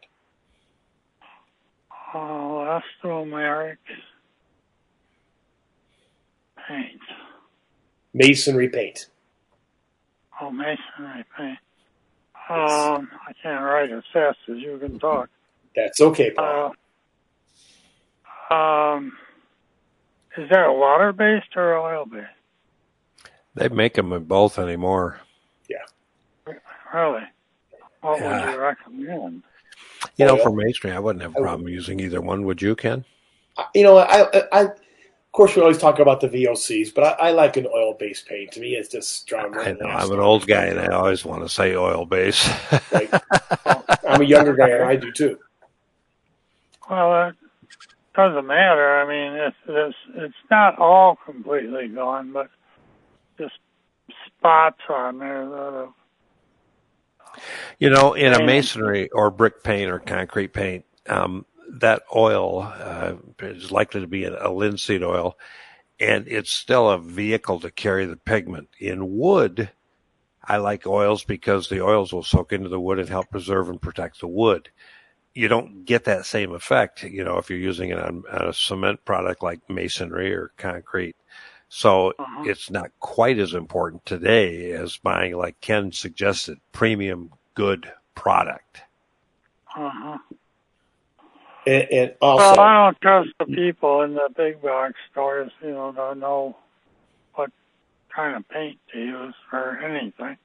uh, 2.14 2.18
elastomeric 2.18 3.78
paint. 6.68 7.02
Masonry 8.16 8.70
paint. 8.70 9.08
Oh, 10.40 10.50
masonry 10.50 11.26
paint. 11.38 11.58
Um, 12.50 13.10
I 13.28 13.34
can't 13.44 13.62
write 13.62 13.92
as 13.92 14.04
fast 14.14 14.38
as 14.50 14.58
you 14.58 14.78
can 14.78 14.98
talk. 15.00 15.30
That's 15.76 16.00
okay, 16.00 16.32
Paul. 16.32 16.74
Uh, 18.50 18.54
um, 18.54 19.18
is 20.38 20.50
that 20.50 20.68
water 20.68 21.12
based 21.12 21.58
or 21.58 21.76
oil 21.78 22.06
based? 22.06 22.28
They 23.54 23.68
make 23.68 23.96
them 23.96 24.14
in 24.14 24.24
both 24.24 24.60
anymore. 24.60 25.20
Yeah. 25.70 26.54
Really? 26.94 27.24
What 28.00 28.20
Yeah. 28.22 28.46
would 28.46 28.54
you 28.54 28.60
recommend? 28.62 29.44
You 30.16 30.26
know, 30.26 30.36
Oil. 30.38 30.44
for 30.44 30.52
masonry, 30.56 30.96
I 30.96 31.00
wouldn't 31.00 31.24
have 31.24 31.36
a 31.36 31.42
problem 31.42 31.68
using 31.68 32.00
either 32.00 32.22
one. 32.22 32.46
Would 32.46 32.62
you, 32.62 32.78
Ken? 32.78 33.04
you 33.74 33.84
know, 33.84 33.98
I, 33.98 34.22
I, 34.22 34.44
I, 34.54 34.62
of 34.64 34.72
course, 35.36 35.56
we 35.56 35.62
always 35.62 35.78
talk 35.78 36.00
about 36.00 36.22
the 36.22 36.30
VOCs, 36.30 36.94
but 36.94 37.04
I, 37.04 37.28
I 37.28 37.32
like 37.32 37.58
an 37.58 37.68
oil-based 37.68 38.26
paint. 38.26 38.54
To 38.54 38.60
me, 38.62 38.76
it's 38.76 38.90
just 38.90 39.10
strong. 39.10 39.58
I 39.58 39.74
know 39.74 39.88
I'm 39.88 40.12
an 40.12 40.20
old 40.20 40.48
guy, 40.48 40.66
and 40.66 40.80
I 40.80 40.88
always 40.88 41.26
want 41.26 41.44
to 41.44 41.50
say 41.50 41.76
oil-based. 41.76 42.50
Right. 42.92 43.10
I'm 44.08 44.22
a 44.22 44.26
younger 44.26 44.56
guy, 44.56 44.70
and 44.70 44.84
I 44.84 44.96
do 44.96 45.12
too. 45.12 45.38
Well, 46.90 47.30
it 47.30 47.36
doesn't 48.16 48.48
matter. 48.48 49.00
I 49.02 49.08
mean, 49.08 49.38
it's 49.38 49.58
it's 49.68 49.98
it's 50.16 50.50
not 50.50 50.80
all 50.80 51.18
completely 51.26 51.90
gone, 51.90 52.32
but 52.32 52.50
just 53.38 53.56
spots 54.26 54.82
on 54.90 55.20
there 55.20 55.50
that 55.50 55.74
have 55.74 57.44
You 57.80 57.90
know, 57.90 58.14
in 58.14 58.34
a 58.34 58.46
masonry 58.46 59.10
or 59.10 59.32
brick 59.32 59.64
paint 59.64 59.92
or 59.92 60.00
concrete 60.00 60.54
paint, 60.54 60.86
um, 61.08 61.46
that 61.80 62.04
oil 62.16 62.64
uh, 62.64 63.16
is 63.40 63.72
likely 63.72 64.02
to 64.02 64.08
be 64.08 64.24
a, 64.26 64.50
linseed 64.50 65.04
oil, 65.04 65.38
and 66.00 66.28
it's 66.28 66.52
still 66.52 66.90
a 66.90 66.98
vehicle 66.98 67.60
to 67.60 67.72
carry 67.72 68.06
the 68.06 68.18
pigment. 68.18 68.70
In 68.80 69.18
wood, 69.18 69.72
I 70.44 70.58
like 70.58 70.88
oils 70.88 71.24
because 71.24 71.70
the 71.70 71.84
oils 71.84 72.14
will 72.14 72.24
soak 72.24 72.54
into 72.54 72.70
the 72.70 72.80
wood 72.80 73.00
and 73.00 73.10
help 73.10 73.30
preserve 73.30 73.70
and 73.70 73.82
protect 73.82 74.20
the 74.20 74.28
wood. 74.28 74.70
You 75.34 75.48
don't 75.48 75.86
get 75.86 76.06
that 76.06 76.26
same 76.26 76.54
effect, 76.54 77.04
you 77.04 77.24
know, 77.24 77.38
if 77.38 77.50
you're 77.50 77.60
using 77.60 77.90
it 77.90 78.00
on, 78.00 78.24
on 78.32 78.48
a 78.48 78.54
cement 78.54 79.04
product 79.04 79.44
like 79.44 79.60
masonry 79.70 80.34
or 80.34 80.52
concrete. 80.58 81.16
So 81.68 82.14
Uh-huh. 82.18 82.44
it's 82.46 82.70
not 82.70 82.92
quite 83.00 83.38
as 83.40 83.54
important 83.54 84.06
today 84.06 84.72
as 84.72 84.98
buying, 84.98 85.36
like 85.36 85.60
Ken 85.60 85.92
suggested, 85.92 86.60
premium 86.72 87.32
good 87.54 87.92
product. 88.14 88.82
Uh-huh. 89.76 90.18
And, 91.66 91.88
and 91.92 92.16
Well, 92.22 92.60
I 92.60 92.86
don't 92.86 93.02
trust 93.02 93.30
the 93.40 93.46
people 93.46 94.04
in 94.04 94.14
the 94.14 94.30
big 94.36 94.62
box 94.62 94.94
stores, 95.12 95.52
you 95.62 95.72
know, 95.72 95.92
don't 95.92 96.20
know 96.20 96.56
what 97.34 97.52
kind 98.16 98.36
of 98.36 98.48
paint 98.50 98.78
to 98.94 99.00
use 99.00 99.36
for 99.50 99.78
anything. 99.80 100.38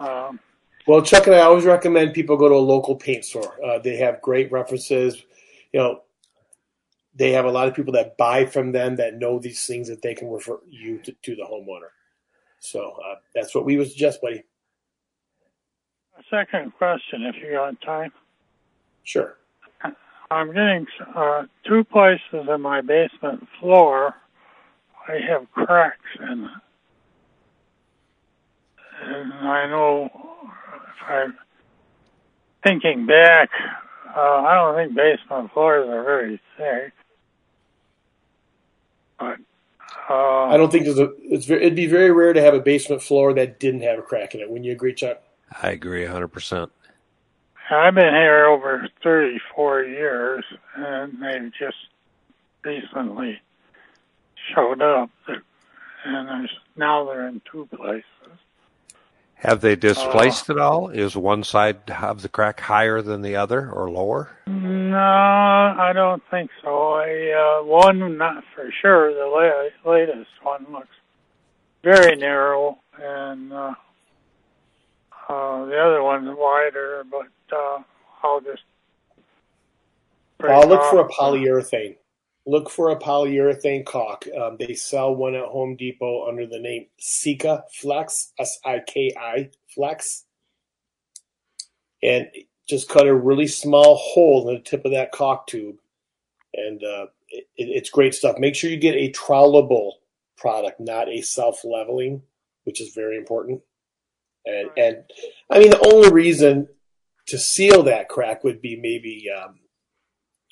Um, 0.00 0.40
well, 0.86 1.02
Chuck 1.02 1.26
and 1.26 1.36
I 1.36 1.40
always 1.40 1.64
recommend 1.64 2.14
people 2.14 2.36
go 2.36 2.48
to 2.48 2.54
a 2.54 2.56
local 2.56 2.96
paint 2.96 3.24
store. 3.24 3.54
Uh, 3.64 3.78
they 3.78 3.96
have 3.98 4.20
great 4.22 4.50
references. 4.50 5.22
You 5.72 5.80
know, 5.80 6.02
they 7.14 7.32
have 7.32 7.44
a 7.44 7.50
lot 7.50 7.68
of 7.68 7.74
people 7.74 7.92
that 7.92 8.16
buy 8.16 8.46
from 8.46 8.72
them 8.72 8.96
that 8.96 9.16
know 9.16 9.38
these 9.38 9.66
things 9.66 9.88
that 9.88 10.02
they 10.02 10.14
can 10.14 10.28
refer 10.28 10.58
you 10.68 10.98
to, 10.98 11.12
to 11.22 11.36
the 11.36 11.42
homeowner. 11.42 11.90
So 12.60 12.96
uh, 13.06 13.16
that's 13.34 13.54
what 13.54 13.64
we 13.64 13.76
would 13.76 13.90
suggest, 13.90 14.20
buddy. 14.20 14.42
second 16.30 16.72
question, 16.76 17.22
if 17.24 17.36
you 17.36 17.52
got 17.52 17.80
time. 17.82 18.12
Sure. 19.02 19.36
I'm 20.30 20.48
getting 20.48 20.86
uh, 21.14 21.42
two 21.66 21.82
places 21.84 22.48
in 22.48 22.60
my 22.60 22.82
basement 22.82 23.48
floor. 23.58 24.14
I 25.08 25.18
have 25.28 25.50
cracks 25.50 25.98
in 26.20 26.44
it, 26.44 26.50
and 29.02 29.32
I 29.32 29.66
know 29.68 30.04
if 30.04 31.08
I'm 31.08 31.34
thinking 32.62 33.06
back, 33.06 33.50
uh, 34.16 34.20
I 34.20 34.54
don't 34.54 34.76
think 34.76 34.96
basement 34.96 35.52
floors 35.52 35.88
are 35.88 36.04
very 36.04 36.40
thick. 36.56 36.92
But 39.18 39.38
uh, 40.08 40.44
I 40.44 40.56
don't 40.56 40.70
think 40.70 40.84
there's 40.84 40.98
a. 41.00 41.10
It's 41.22 41.46
very, 41.46 41.62
it'd 41.62 41.74
be 41.74 41.86
very 41.86 42.12
rare 42.12 42.32
to 42.32 42.40
have 42.40 42.54
a 42.54 42.60
basement 42.60 43.02
floor 43.02 43.34
that 43.34 43.58
didn't 43.58 43.82
have 43.82 43.98
a 43.98 44.02
crack 44.02 44.34
in 44.36 44.40
it. 44.40 44.48
Wouldn't 44.48 44.64
you 44.64 44.72
agree, 44.72 44.94
Chuck? 44.94 45.22
I 45.62 45.70
agree 45.70 46.04
100%. 46.04 46.70
I've 47.70 47.94
been 47.94 48.12
here 48.14 48.46
over 48.46 48.88
34 49.02 49.82
years, 49.84 50.44
and 50.74 51.22
they've 51.22 51.52
just 51.58 51.76
recently 52.64 53.40
showed 54.54 54.82
up. 54.82 55.10
And 56.04 56.28
there's, 56.28 56.50
now 56.76 57.04
they're 57.04 57.28
in 57.28 57.40
two 57.50 57.68
places. 57.74 58.04
Have 59.34 59.60
they 59.62 59.76
displaced 59.76 60.50
it 60.50 60.58
all? 60.58 60.88
Is 60.88 61.16
one 61.16 61.44
side 61.44 61.90
of 61.90 62.20
the 62.22 62.28
crack 62.28 62.60
higher 62.60 63.00
than 63.00 63.22
the 63.22 63.36
other 63.36 63.70
or 63.70 63.88
lower? 63.90 64.36
No, 64.46 64.98
I 64.98 65.92
don't 65.94 66.22
think 66.30 66.50
so. 66.62 66.92
I, 66.92 67.60
uh, 67.60 67.64
one, 67.64 68.18
not 68.18 68.44
for 68.54 68.70
sure. 68.82 69.14
The 69.14 69.26
la- 69.84 69.92
latest 69.92 70.30
one 70.42 70.66
looks 70.70 70.88
very 71.82 72.16
narrow, 72.16 72.78
and 73.00 73.50
uh, 73.52 73.74
uh, 75.28 75.64
the 75.64 75.78
other 75.78 76.02
one's 76.02 76.36
wider. 76.36 77.02
But 77.10 77.28
uh, 77.52 77.82
I'll 78.22 78.40
just. 78.40 78.62
break 80.38 80.52
I'll 80.52 80.68
look 80.68 80.82
for 80.90 81.00
a 81.00 81.08
polyurethane. 81.08 81.96
Look 82.46 82.70
for 82.70 82.90
a 82.90 82.98
polyurethane 82.98 83.84
caulk. 83.84 84.26
Um, 84.36 84.56
they 84.58 84.74
sell 84.74 85.14
one 85.14 85.34
at 85.34 85.44
Home 85.44 85.76
Depot 85.76 86.26
under 86.26 86.46
the 86.46 86.58
name 86.58 86.86
Sika 86.98 87.64
Flex, 87.72 88.32
S 88.38 88.58
I 88.64 88.80
K 88.86 89.14
I 89.18 89.50
Flex. 89.74 90.24
And 92.02 92.28
just 92.68 92.88
cut 92.88 93.06
a 93.06 93.14
really 93.14 93.46
small 93.46 93.96
hole 93.96 94.48
in 94.48 94.54
the 94.54 94.60
tip 94.60 94.84
of 94.84 94.92
that 94.92 95.12
caulk 95.12 95.46
tube. 95.46 95.76
And 96.54 96.82
uh, 96.82 97.06
it, 97.28 97.46
it's 97.56 97.90
great 97.90 98.14
stuff. 98.14 98.38
Make 98.38 98.54
sure 98.54 98.70
you 98.70 98.78
get 98.78 98.94
a 98.94 99.12
trowelable 99.12 99.92
product, 100.36 100.80
not 100.80 101.08
a 101.08 101.20
self 101.20 101.64
leveling, 101.64 102.22
which 102.64 102.80
is 102.80 102.94
very 102.94 103.18
important. 103.18 103.60
And, 104.46 104.70
and 104.76 104.96
I 105.50 105.58
mean, 105.58 105.70
the 105.70 105.92
only 105.92 106.10
reason 106.10 106.68
to 107.30 107.38
seal 107.38 107.84
that 107.84 108.08
crack 108.08 108.44
would 108.44 108.60
be 108.60 108.76
maybe 108.76 109.24
um, 109.30 109.58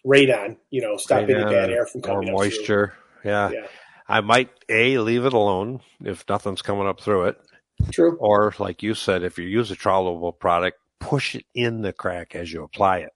radon, 0.06 0.56
you 0.70 0.80
know, 0.80 0.96
stopping 0.96 1.36
Radon 1.36 1.50
bad 1.50 1.70
air 1.70 1.86
from 1.86 2.00
Or 2.00 2.02
coming 2.02 2.28
up 2.28 2.34
moisture? 2.34 2.94
Yeah. 3.24 3.50
Yeah, 3.50 3.66
I 4.08 4.20
might 4.20 4.50
A, 4.68 4.98
leave 4.98 5.24
it 5.24 5.32
alone 5.32 5.80
if 6.04 6.24
nothing's 6.28 6.62
coming 6.62 6.86
up 6.86 7.00
through 7.00 7.26
it. 7.26 7.40
true. 7.92 8.16
Or, 8.18 8.54
like 8.58 8.82
you 8.82 8.94
said, 8.94 9.22
if 9.22 9.38
you 9.38 9.44
use 9.44 9.70
a 9.70 9.76
trowelable 9.76 10.38
product, 10.38 10.78
push 11.00 11.34
it 11.34 11.44
in 11.54 11.82
the 11.82 11.92
crack 11.92 12.34
as 12.34 12.52
you 12.52 12.62
apply 12.62 12.98
it. 12.98 13.12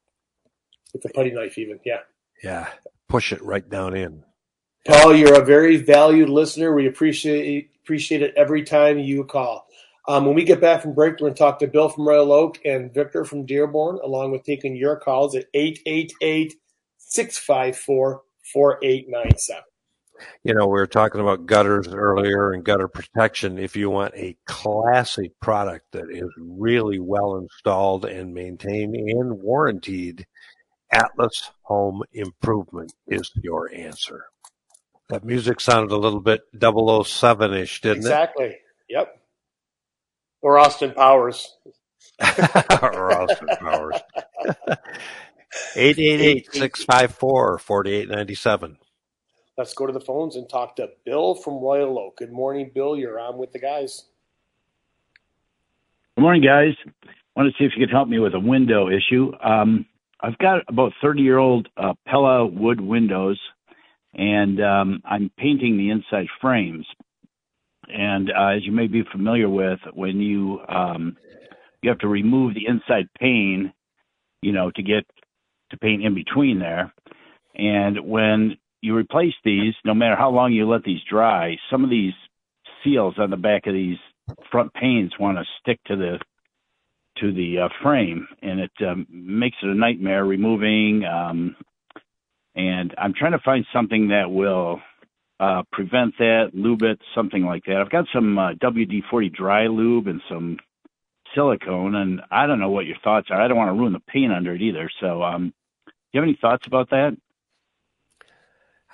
With 0.93 1.03
the 1.03 1.09
putty 1.09 1.31
knife, 1.31 1.59
even. 1.59 1.81
Yeah. 1.85 2.01
Yeah. 2.43 2.69
Push 3.09 3.33
it 3.33 3.43
right 3.43 3.69
down 3.69 3.97
in. 3.97 4.25
Paul, 4.87 5.15
you're 5.15 5.41
a 5.41 5.45
very 5.45 5.77
valued 5.77 6.29
listener. 6.29 6.75
We 6.75 6.87
appreciate 6.87 7.71
appreciate 7.83 8.23
it 8.23 8.35
every 8.37 8.65
time 8.65 8.99
you 8.99 9.25
call. 9.25 9.67
Um, 10.09 10.27
when 10.27 10.35
we 10.35 10.45
get 10.45 10.61
back 10.61 10.83
from 10.83 10.95
break, 10.95 11.13
we're 11.13 11.29
going 11.29 11.35
to 11.35 11.39
talk 11.39 11.59
to 11.61 11.69
Bill 11.69 11.89
from 11.89 12.09
Royal 12.09 12.33
Oak 12.33 12.59
and 12.65 12.93
Victor 12.93 13.25
from 13.25 13.47
Dearborn, 13.47 13.99
along 14.03 14.33
with 14.33 14.43
taking 14.43 14.75
your 14.75 14.97
calls 14.97 15.37
at 15.37 15.47
888 15.55 16.55
654 16.99 18.23
4897. 18.53 19.63
You 20.45 20.55
know, 20.55 20.67
we 20.67 20.73
were 20.73 20.87
talking 20.87 21.21
about 21.21 21.47
gutters 21.47 21.89
earlier 21.89 22.53
and 22.53 22.65
gutter 22.65 22.89
protection. 22.89 23.59
If 23.59 23.77
you 23.77 23.91
want 23.91 24.15
a 24.15 24.37
classic 24.47 25.39
product 25.41 25.93
that 25.93 26.11
is 26.11 26.31
really 26.39 26.99
well 26.99 27.37
installed 27.37 28.05
and 28.05 28.35
maintained 28.35 28.95
and 28.95 29.41
warranted, 29.41 30.27
Atlas 30.93 31.51
Home 31.63 32.03
Improvement 32.13 32.93
is 33.07 33.31
your 33.43 33.73
answer. 33.73 34.27
That 35.09 35.25
music 35.25 35.61
sounded 35.61 35.93
a 35.93 35.97
little 35.97 36.21
bit 36.21 36.43
007 36.61 37.55
ish, 37.55 37.81
didn't 37.81 37.99
it? 37.99 38.01
Exactly. 38.01 38.57
Yep. 38.89 39.22
Or 40.43 40.59
Austin 40.59 40.93
Powers. 40.93 41.57
or 42.83 43.13
Austin 43.17 43.49
Powers. 43.59 44.01
888 45.77 46.47
654 46.53 47.59
4897. 47.59 48.79
Let's 49.57 49.75
go 49.75 49.87
to 49.87 49.93
the 49.93 50.01
phones 50.01 50.37
and 50.37 50.49
talk 50.49 50.77
to 50.77 50.89
Bill 51.05 51.35
from 51.35 51.55
Royal 51.55 51.99
Oak. 51.99 52.17
Good 52.19 52.33
morning, 52.33 52.71
Bill. 52.75 52.97
You're 52.97 53.21
on 53.21 53.39
with 53.39 53.53
the 53.53 53.59
guys. 53.59 54.07
Good 56.17 56.23
morning, 56.23 56.43
guys. 56.43 56.75
I 57.05 57.11
want 57.37 57.53
to 57.53 57.59
see 57.59 57.65
if 57.67 57.73
you 57.77 57.87
could 57.87 57.93
help 57.93 58.09
me 58.09 58.19
with 58.19 58.35
a 58.35 58.41
window 58.41 58.89
issue. 58.89 59.33
Um, 59.43 59.87
I've 60.21 60.39
got 60.39 60.63
about 60.69 60.93
30 61.03 61.23
year 61.23 61.39
old 61.39 61.69
uh, 61.77 61.95
Pella 62.07 62.47
wood 62.47 62.81
windows, 62.81 63.39
and 64.15 64.63
um, 64.63 65.03
I'm 65.05 65.31
painting 65.37 65.77
the 65.77 65.91
inside 65.91 66.27
frames. 66.41 66.87
And 67.89 68.31
uh, 68.31 68.57
as 68.57 68.65
you 68.65 68.73
may 68.73 68.87
be 68.87 69.03
familiar 69.11 69.49
with, 69.49 69.81
when 69.93 70.21
you 70.21 70.61
um, 70.69 71.17
you 71.83 71.91
have 71.91 71.99
to 71.99 72.09
remove 72.09 72.55
the 72.55 72.67
inside 72.67 73.09
pane, 73.19 73.73
you 74.41 74.53
know, 74.53 74.71
to 74.77 74.83
get 74.83 75.05
to 75.71 75.77
paint 75.79 76.05
in 76.05 76.15
between 76.15 76.59
there. 76.59 76.93
And 77.55 78.07
when 78.07 78.57
you 78.81 78.97
replace 78.97 79.35
these, 79.45 79.75
no 79.85 79.95
matter 79.95 80.17
how 80.17 80.31
long 80.31 80.53
you 80.53 80.69
let 80.69 80.85
these 80.85 81.01
dry, 81.09 81.57
some 81.71 81.85
of 81.85 81.91
these 81.91 82.15
seals 82.83 83.15
on 83.19 83.31
the 83.31 83.37
back 83.37 83.67
of 83.67 83.75
these 83.75 83.99
front 84.51 84.73
panes 84.75 85.13
want 85.19 85.39
to 85.39 85.45
stick 85.61 85.81
to 85.87 85.97
the 85.97 86.19
to 87.19 87.33
the 87.33 87.59
uh, 87.59 87.69
frame, 87.83 88.27
and 88.41 88.61
it 88.61 88.71
um, 88.87 89.07
makes 89.11 89.57
it 89.63 89.69
a 89.69 89.75
nightmare 89.75 90.25
removing. 90.25 91.05
Um, 91.05 91.57
and 92.55 92.95
I'm 92.97 93.13
trying 93.15 93.33
to 93.33 93.39
find 93.45 93.67
something 93.73 94.09
that 94.09 94.31
will 94.31 94.81
uh, 95.43 95.65
prevent 95.73 96.17
that, 96.19 96.51
lube 96.55 96.85
it, 96.85 97.01
something 97.17 97.45
like 97.45 97.65
that. 97.65 97.79
I've 97.79 97.91
got 97.91 98.07
some 98.15 98.39
uh, 98.39 98.53
WD-40 98.53 99.33
dry 99.33 99.67
lube 99.67 100.07
and 100.07 100.23
some 100.29 100.59
silicone, 101.35 101.97
and 101.97 102.21
I 102.31 102.47
don't 102.47 102.61
know 102.61 102.71
what 102.71 102.87
your 102.87 102.99
thoughts 103.03 103.27
are. 103.31 103.43
I 103.43 103.49
don't 103.49 103.57
want 103.57 103.69
to 103.71 103.81
ruin 103.81 103.93
the 103.93 103.99
paint 103.99 104.33
under 104.33 104.55
it 104.55 104.63
either. 104.63 104.89
So, 105.01 105.21
um, 105.25 105.53
do 105.87 105.93
you 106.13 106.21
have 106.21 106.29
any 106.29 106.39
thoughts 106.41 106.69
about 106.69 106.91
that? 106.91 107.17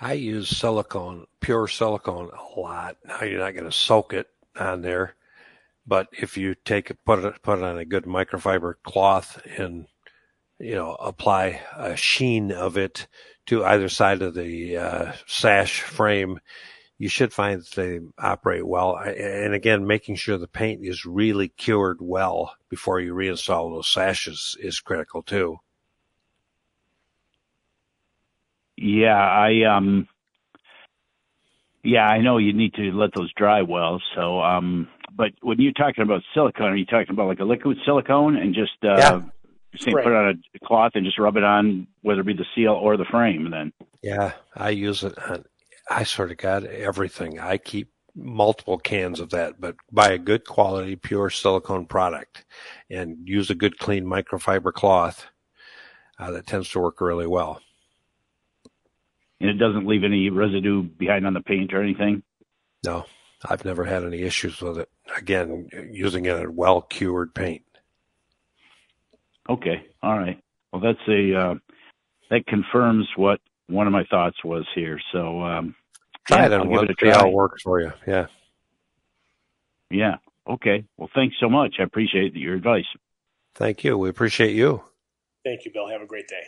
I 0.00 0.14
use 0.14 0.48
silicone, 0.48 1.26
pure 1.40 1.68
silicone, 1.68 2.30
a 2.30 2.58
lot. 2.58 2.96
Now 3.04 3.24
you're 3.24 3.40
not 3.40 3.52
going 3.52 3.66
to 3.66 3.72
soak 3.72 4.14
it 4.14 4.28
on 4.58 4.80
there, 4.80 5.16
but 5.86 6.08
if 6.12 6.38
you 6.38 6.54
take 6.54 6.88
it, 6.90 6.98
put 7.04 7.18
it, 7.18 7.42
put 7.42 7.58
it 7.58 7.64
on 7.64 7.76
a 7.76 7.84
good 7.84 8.04
microfiber 8.04 8.74
cloth 8.84 9.42
and 9.58 9.86
you 10.58 10.74
know 10.74 10.94
apply 10.94 11.60
a 11.76 11.96
sheen 11.96 12.52
of 12.52 12.76
it 12.76 13.06
to 13.46 13.64
either 13.64 13.88
side 13.88 14.22
of 14.22 14.34
the 14.34 14.76
uh, 14.76 15.12
sash 15.26 15.80
frame, 15.80 16.38
you 16.98 17.08
should 17.08 17.32
find 17.32 17.60
that 17.60 17.70
they 17.70 18.00
operate 18.18 18.66
well. 18.66 18.96
And 18.96 19.54
again, 19.54 19.86
making 19.86 20.16
sure 20.16 20.36
the 20.36 20.48
paint 20.48 20.80
is 20.84 21.06
really 21.06 21.48
cured 21.48 21.98
well 22.00 22.54
before 22.68 23.00
you 23.00 23.14
reinstall 23.14 23.74
those 23.74 23.88
sashes 23.88 24.56
is 24.60 24.80
critical 24.80 25.22
too. 25.22 25.58
Yeah, 28.76 29.16
I 29.16 29.62
um 29.76 30.08
yeah, 31.82 32.06
I 32.06 32.20
know 32.20 32.38
you 32.38 32.52
need 32.52 32.74
to 32.74 32.92
let 32.92 33.10
those 33.14 33.32
dry 33.34 33.62
well. 33.62 34.02
So 34.14 34.40
um 34.40 34.88
but 35.16 35.30
when 35.40 35.60
you're 35.60 35.72
talking 35.72 36.02
about 36.02 36.22
silicone, 36.34 36.72
are 36.72 36.76
you 36.76 36.84
talking 36.84 37.10
about 37.10 37.28
like 37.28 37.40
a 37.40 37.44
liquid 37.44 37.78
silicone 37.84 38.36
and 38.36 38.54
just 38.54 38.84
uh 38.84 38.96
yeah. 38.98 39.20
Say, 39.76 39.92
right. 39.92 40.04
put 40.04 40.12
it 40.12 40.16
on 40.16 40.42
a 40.54 40.66
cloth 40.66 40.92
and 40.94 41.04
just 41.04 41.18
rub 41.18 41.36
it 41.36 41.44
on, 41.44 41.86
whether 42.02 42.22
it 42.22 42.26
be 42.26 42.32
the 42.32 42.46
seal 42.54 42.72
or 42.72 42.96
the 42.96 43.04
frame. 43.04 43.50
Then, 43.50 43.72
yeah, 44.02 44.32
I 44.54 44.70
use 44.70 45.04
it 45.04 45.16
on. 45.18 45.44
I 45.90 46.04
sort 46.04 46.30
of 46.30 46.36
got 46.38 46.64
everything. 46.64 47.38
I 47.38 47.58
keep 47.58 47.90
multiple 48.14 48.78
cans 48.78 49.20
of 49.20 49.30
that, 49.30 49.60
but 49.60 49.76
buy 49.92 50.10
a 50.10 50.18
good 50.18 50.44
quality, 50.44 50.96
pure 50.96 51.30
silicone 51.30 51.86
product, 51.86 52.44
and 52.90 53.16
use 53.24 53.50
a 53.50 53.54
good, 53.54 53.78
clean 53.78 54.04
microfiber 54.04 54.72
cloth. 54.72 55.26
Uh, 56.18 56.32
that 56.32 56.46
tends 56.46 56.68
to 56.68 56.80
work 56.80 57.00
really 57.00 57.28
well. 57.28 57.60
And 59.40 59.48
it 59.48 59.54
doesn't 59.54 59.86
leave 59.86 60.02
any 60.02 60.30
residue 60.30 60.82
behind 60.82 61.26
on 61.26 61.32
the 61.34 61.40
paint 61.40 61.72
or 61.72 61.80
anything. 61.80 62.24
No, 62.84 63.06
I've 63.48 63.64
never 63.64 63.84
had 63.84 64.04
any 64.04 64.22
issues 64.22 64.60
with 64.60 64.78
it. 64.78 64.88
Again, 65.16 65.68
using 65.92 66.26
it 66.26 66.36
in 66.36 66.56
well 66.56 66.82
cured 66.82 67.34
paint. 67.34 67.62
Okay. 69.48 69.86
All 70.02 70.18
right. 70.18 70.40
Well, 70.72 70.82
that's 70.82 71.08
a 71.08 71.34
uh, 71.34 71.54
that 72.30 72.46
confirms 72.46 73.06
what 73.16 73.40
one 73.68 73.86
of 73.86 73.92
my 73.92 74.04
thoughts 74.04 74.36
was 74.44 74.66
here. 74.74 75.00
So 75.12 75.42
um, 75.42 75.74
try 76.26 76.46
it 76.46 76.52
and 76.52 76.70
give 76.70 76.82
it 76.82 76.90
a 76.90 76.94
try. 76.94 77.12
how 77.12 77.28
it 77.28 77.32
works 77.32 77.62
for 77.62 77.80
you. 77.80 77.92
Yeah. 78.06 78.26
Yeah. 79.90 80.16
Okay. 80.48 80.84
Well, 80.96 81.10
thanks 81.14 81.36
so 81.40 81.48
much. 81.48 81.76
I 81.78 81.82
appreciate 81.82 82.34
your 82.34 82.54
advice. 82.54 82.86
Thank 83.54 83.84
you. 83.84 83.96
We 83.98 84.08
appreciate 84.08 84.54
you. 84.54 84.82
Thank 85.44 85.64
you, 85.64 85.72
Bill. 85.72 85.88
Have 85.88 86.02
a 86.02 86.06
great 86.06 86.28
day. 86.28 86.44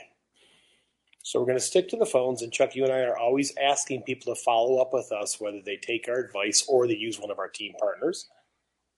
So 1.23 1.39
we're 1.39 1.47
going 1.47 1.59
to 1.59 1.65
stick 1.65 1.89
to 1.91 1.97
the 1.97 2.07
phones, 2.07 2.41
and 2.41 2.53
Chuck, 2.53 2.75
you 2.75 2.83
and 2.85 2.93
I 2.93 3.01
are 3.01 3.17
always 3.17 3.53
asking 3.63 4.03
people 4.03 4.35
to 4.35 4.41
follow 4.41 4.79
up 4.81 4.93
with 4.93 5.13
us, 5.13 5.39
whether 5.39 5.61
they 5.61 5.77
take 5.77 6.09
our 6.09 6.19
advice 6.19 6.65
or 6.67 6.87
they 6.87 6.97
use 6.97 7.21
one 7.21 7.31
of 7.31 7.39
our 7.39 7.49
team 7.49 7.75
partners. 7.79 8.27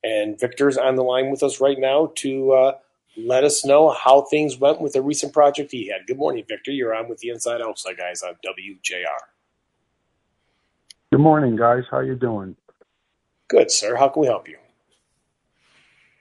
And 0.04 0.38
Victor's 0.38 0.76
on 0.78 0.94
the 0.94 1.02
line 1.02 1.30
with 1.30 1.42
us 1.42 1.60
right 1.60 1.78
now 1.78 2.12
to 2.16 2.52
uh, 2.52 2.72
let 3.16 3.44
us 3.44 3.64
know 3.64 3.90
how 3.90 4.22
things 4.22 4.58
went 4.58 4.80
with 4.80 4.94
the 4.94 5.02
recent 5.02 5.32
project 5.32 5.72
he 5.72 5.88
had. 5.88 6.06
Good 6.06 6.18
morning, 6.18 6.44
Victor. 6.48 6.70
You're 6.70 6.94
on 6.94 7.08
with 7.08 7.18
the 7.18 7.30
Inside 7.30 7.60
Outside 7.60 7.96
guys 7.96 8.22
on 8.22 8.34
WJR. 8.44 9.04
Good 11.10 11.20
morning, 11.20 11.56
guys. 11.56 11.84
How 11.90 12.00
you 12.00 12.14
doing? 12.14 12.56
Good, 13.48 13.70
sir. 13.70 13.96
How 13.96 14.08
can 14.08 14.22
we 14.22 14.26
help 14.26 14.48
you? 14.48 14.56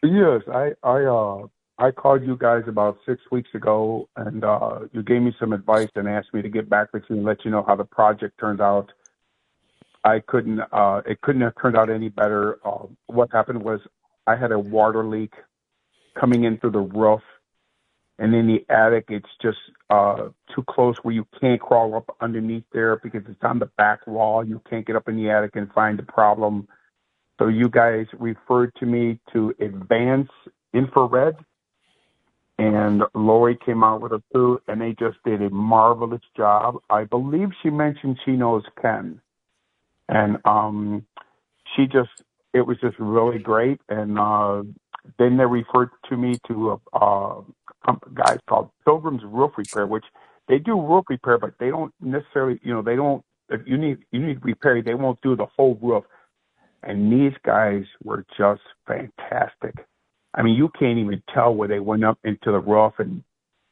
Yes, 0.04 0.42
I 0.52 0.72
I 0.84 1.04
uh 1.06 1.48
I 1.78 1.92
called 1.92 2.24
you 2.24 2.38
guys 2.38 2.64
about 2.68 2.98
six 3.08 3.22
weeks 3.32 3.50
ago, 3.56 4.08
and 4.16 4.44
uh, 4.44 4.82
you 4.92 5.02
gave 5.02 5.22
me 5.22 5.34
some 5.40 5.52
advice 5.52 5.90
and 5.96 6.08
asked 6.08 6.34
me 6.34 6.42
to 6.44 6.50
get 6.50 6.70
back 6.70 6.94
with 6.94 7.04
you 7.10 7.16
and 7.16 7.26
let 7.26 7.44
you 7.44 7.50
know 7.50 7.64
how 7.66 7.76
the 7.76 7.86
project 7.86 8.40
turned 8.40 8.62
out. 8.62 8.92
I 10.04 10.20
couldn't. 10.20 10.60
Uh, 10.72 11.02
it 11.06 11.22
couldn't 11.22 11.42
have 11.42 11.54
turned 11.62 11.78
out 11.78 11.90
any 11.90 12.10
better. 12.10 12.60
Uh, 12.66 12.88
what 13.08 13.32
happened 13.32 13.64
was 13.64 13.80
I 14.28 14.36
had 14.36 14.52
a 14.52 14.60
water 14.60 15.06
leak 15.06 15.34
coming 16.20 16.44
in 16.44 16.58
through 16.58 16.72
the 16.72 16.80
roof. 16.80 17.22
And 18.20 18.36
in 18.36 18.46
the 18.46 18.64
attic, 18.70 19.06
it's 19.10 19.30
just 19.42 19.58
uh, 19.90 20.30
too 20.54 20.64
close 20.70 20.96
where 21.02 21.14
you 21.14 21.26
can't 21.40 21.60
crawl 21.60 21.96
up 21.96 22.16
underneath 22.22 22.66
there 22.72 22.98
because 22.98 23.24
it's 23.28 23.44
on 23.44 23.58
the 23.58 23.66
back 23.78 24.06
wall. 24.06 24.46
You 24.46 24.62
can't 24.70 24.86
get 24.86 24.96
up 24.96 25.10
in 25.10 25.16
the 25.18 25.32
attic 25.32 25.56
and 25.56 25.72
find 25.74 25.98
the 25.98 26.04
problem. 26.04 26.68
So 27.40 27.48
you 27.48 27.70
guys 27.70 28.06
referred 28.20 28.76
to 28.76 28.86
me 28.86 29.20
to 29.34 29.56
Advanced 29.60 30.32
Infrared, 30.74 31.36
and 32.60 33.02
Lori 33.16 33.58
came 33.66 33.84
out 33.84 34.02
with 34.02 34.12
a 34.12 34.22
crew, 34.32 34.62
and 34.68 34.80
they 34.80 34.94
just 34.94 35.18
did 35.26 35.42
a 35.42 35.50
marvelous 35.50 36.22
job. 36.38 36.78
I 36.92 37.06
believe 37.06 37.50
she 37.64 37.72
mentioned 37.72 38.20
she 38.24 38.34
knows 38.34 38.62
Ken, 38.80 39.20
and 40.08 40.38
um, 40.46 41.08
she 41.76 41.88
just 41.88 42.12
it 42.54 42.62
was 42.62 42.78
just 42.80 43.00
really 43.00 43.40
great, 43.40 43.82
and 43.90 44.20
uh, 44.20 44.62
then 45.18 45.38
they 45.38 45.46
referred 45.46 45.90
to 46.10 46.18
me 46.18 46.40
to 46.48 46.80
a, 46.94 46.98
a 46.98 47.44
guys 48.14 48.40
called 48.48 48.70
Pilgrim's 48.86 49.24
Roof 49.26 49.52
Repair, 49.58 49.88
which 49.88 50.06
they 50.48 50.60
do 50.60 50.80
roof 50.80 51.06
repair, 51.10 51.38
but 51.38 51.54
they 51.60 51.70
don't 51.70 51.94
necessarily, 52.02 52.60
you 52.64 52.74
know, 52.74 52.82
they 52.82 52.96
don't. 52.96 53.24
If 53.50 53.62
you 53.66 53.78
need 53.78 54.00
you 54.12 54.20
need 54.26 54.44
repair, 54.44 54.82
they 54.82 54.94
won't 54.94 55.22
do 55.22 55.36
the 55.36 55.46
whole 55.58 55.78
roof. 55.82 56.04
And 56.84 57.12
these 57.12 57.34
guys 57.46 57.84
were 58.04 58.26
just 58.38 58.62
fantastic. 58.88 59.76
I 60.34 60.42
mean, 60.42 60.56
you 60.56 60.70
can't 60.80 60.98
even 61.00 61.22
tell 61.34 61.54
where 61.54 61.68
they 61.68 61.80
went 61.80 62.04
up 62.04 62.20
into 62.24 62.52
the 62.52 62.60
roof 62.60 62.94
and 63.00 63.24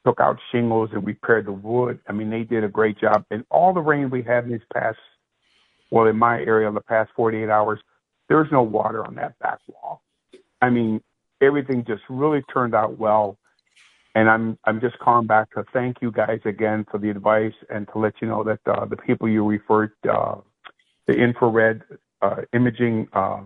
took 0.06 0.20
out 0.20 0.38
shingles 0.52 0.90
and 0.94 1.06
repaired 1.06 1.48
the 1.48 1.52
wood. 1.52 2.00
I 2.08 2.14
mean, 2.14 2.30
they 2.30 2.44
did 2.44 2.64
a 2.64 2.70
great 2.70 3.00
job. 3.00 3.26
And 3.32 3.46
all 3.50 3.74
the 3.74 3.82
rain 3.82 4.10
we 4.10 4.22
had 4.24 4.46
in 4.46 4.52
this 4.52 4.62
past, 4.74 4.98
well, 5.92 6.08
in 6.08 6.18
my 6.18 6.40
area, 6.40 6.68
in 6.68 6.76
the 6.76 6.82
past 6.82 7.12
48 7.16 7.50
hours, 7.50 7.80
there's 8.30 8.52
no 8.52 8.62
water 8.62 9.06
on 9.06 9.16
that 9.16 9.40
back 9.40 9.60
wall. 9.68 10.02
I 10.62 10.70
mean, 10.70 11.02
everything 11.42 11.86
just 11.86 12.04
really 12.10 12.42
turned 12.54 12.76
out 12.76 12.98
well. 12.98 13.38
And 14.16 14.30
I'm 14.30 14.58
I'm 14.66 14.82
just 14.82 14.98
calling 15.00 15.28
back 15.28 15.52
to 15.52 15.64
thank 15.72 15.98
you 16.02 16.12
guys 16.12 16.40
again 16.46 16.86
for 16.90 16.98
the 16.98 17.10
advice 17.10 17.54
and 17.70 17.88
to 17.94 18.00
let 18.00 18.14
you 18.22 18.28
know 18.28 18.44
that 18.44 18.60
uh, 18.66 18.86
the 18.86 18.98
people 18.98 19.30
you 19.30 19.46
referred, 19.46 19.92
uh, 20.10 20.36
the 21.06 21.14
infrared 21.14 21.84
uh, 22.22 22.42
imaging, 22.54 23.08
uh, 23.14 23.42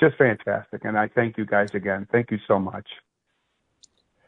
just 0.00 0.16
fantastic. 0.16 0.84
And 0.84 0.98
I 0.98 1.08
thank 1.08 1.36
you 1.36 1.44
guys 1.44 1.68
again. 1.74 2.08
Thank 2.10 2.30
you 2.30 2.38
so 2.48 2.58
much. 2.58 2.88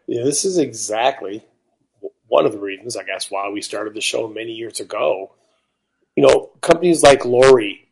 Yeah, 0.06 0.24
this 0.24 0.44
is 0.44 0.58
exactly 0.58 1.44
one 2.26 2.46
of 2.46 2.52
the 2.52 2.58
reasons, 2.58 2.96
I 2.96 3.04
guess, 3.04 3.30
why 3.30 3.48
we 3.48 3.62
started 3.62 3.94
the 3.94 4.00
show 4.00 4.28
many 4.28 4.52
years 4.52 4.80
ago. 4.80 5.32
You 6.16 6.26
know, 6.26 6.50
companies 6.60 7.02
like 7.02 7.24
Lori, 7.24 7.88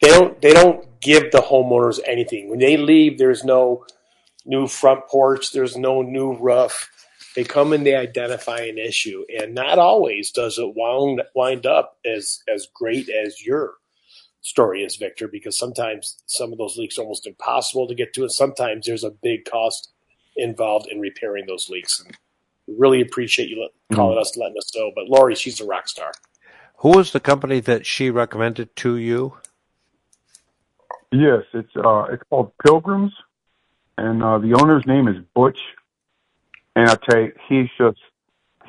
they 0.00 0.08
don't 0.08 0.40
they 0.42 0.52
don't 0.52 1.00
give 1.00 1.30
the 1.32 1.38
homeowners 1.38 2.00
anything. 2.06 2.50
When 2.50 2.58
they 2.58 2.76
leave, 2.76 3.18
there's 3.18 3.44
no 3.44 3.86
new 4.44 4.66
front 4.66 5.06
porch, 5.08 5.52
there's 5.52 5.76
no 5.76 6.02
new 6.02 6.36
roof. 6.36 6.90
They 7.34 7.44
come 7.44 7.72
and 7.72 7.86
they 7.86 7.94
identify 7.94 8.60
an 8.60 8.78
issue, 8.78 9.24
and 9.38 9.54
not 9.54 9.78
always 9.78 10.30
does 10.30 10.58
it 10.58 10.74
wound, 10.76 11.22
wind 11.34 11.66
up 11.66 11.98
as 12.04 12.42
as 12.52 12.68
great 12.74 13.08
as 13.08 13.44
your 13.44 13.74
story 14.42 14.82
is, 14.82 14.96
Victor. 14.96 15.28
Because 15.28 15.58
sometimes 15.58 16.22
some 16.26 16.52
of 16.52 16.58
those 16.58 16.76
leaks 16.76 16.98
are 16.98 17.02
almost 17.02 17.26
impossible 17.26 17.88
to 17.88 17.94
get 17.94 18.12
to, 18.14 18.22
and 18.22 18.32
sometimes 18.32 18.86
there's 18.86 19.04
a 19.04 19.10
big 19.10 19.46
cost 19.46 19.92
involved 20.36 20.88
in 20.90 21.00
repairing 21.00 21.46
those 21.46 21.70
leaks. 21.70 22.00
And 22.00 22.16
we 22.66 22.74
really 22.76 23.00
appreciate 23.00 23.48
you 23.48 23.68
calling 23.92 24.16
mm-hmm. 24.16 24.20
us, 24.20 24.36
letting 24.36 24.58
us 24.58 24.74
know. 24.74 24.92
But 24.94 25.08
Lori, 25.08 25.34
she's 25.34 25.60
a 25.60 25.66
rock 25.66 25.88
star. 25.88 26.12
Who 26.78 26.90
was 26.90 27.12
the 27.12 27.20
company 27.20 27.60
that 27.60 27.86
she 27.86 28.10
recommended 28.10 28.74
to 28.76 28.96
you? 28.96 29.38
Yes, 31.12 31.44
it's 31.54 31.74
uh, 31.76 32.04
it's 32.10 32.22
called 32.28 32.52
Pilgrims 32.64 33.12
and 33.98 34.22
uh, 34.22 34.38
the 34.38 34.54
owner's 34.54 34.86
name 34.86 35.08
is 35.08 35.16
Butch. 35.34 35.58
And 36.74 36.88
I 36.88 36.96
tell 37.08 37.20
you, 37.20 37.32
he's 37.48 37.68
just 37.76 37.98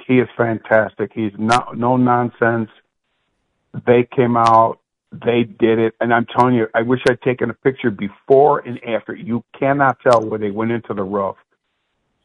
he 0.08 0.20
is 0.20 0.28
fantastic. 0.36 1.12
He's 1.14 1.32
not 1.38 1.78
no 1.78 1.98
nonsense. 1.98 2.70
They 3.86 4.04
came 4.04 4.38
out, 4.38 4.80
they 5.12 5.44
did 5.44 5.80
it, 5.80 5.96
and 6.00 6.14
I'm 6.14 6.26
telling 6.26 6.56
you, 6.56 6.68
I 6.74 6.82
wish 6.82 7.00
I'd 7.08 7.22
taken 7.22 7.50
a 7.50 7.54
picture 7.54 7.90
before 7.90 8.60
and 8.60 8.84
after. 8.84 9.16
You 9.16 9.44
cannot 9.58 10.00
tell 10.02 10.22
where 10.22 10.40
they 10.40 10.52
went 10.52 10.72
into 10.72 10.94
the 10.94 11.04
roof. 11.04 11.38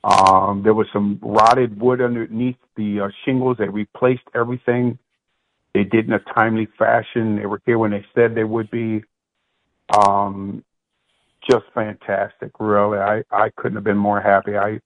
Um, 0.05 0.63
there 0.63 0.75
was 0.75 0.87
some 0.93 1.19
rotted 1.23 1.81
wood 1.81 2.01
underneath 2.01 2.57
the 2.77 3.01
uh, 3.01 3.09
shingles. 3.25 3.57
They 3.59 3.69
replaced 3.69 4.23
everything. 4.35 4.99
They 5.75 5.85
did 5.85 6.07
in 6.07 6.13
a 6.13 6.21
timely 6.21 6.67
fashion. 6.79 7.37
They 7.37 7.47
were 7.47 7.61
here 7.67 7.79
when 7.79 7.91
they 7.91 8.05
said 8.15 8.35
they 8.35 8.45
would 8.45 8.71
be. 8.71 9.05
Um, 9.97 10.65
just 11.49 11.65
fantastic, 11.75 12.53
really. 12.59 12.99
I, 12.99 13.23
I 13.31 13.51
couldn't 13.57 13.77
have 13.77 13.85
been 13.85 13.99
more 13.99 14.21
happy. 14.21 14.57
I 14.57 14.81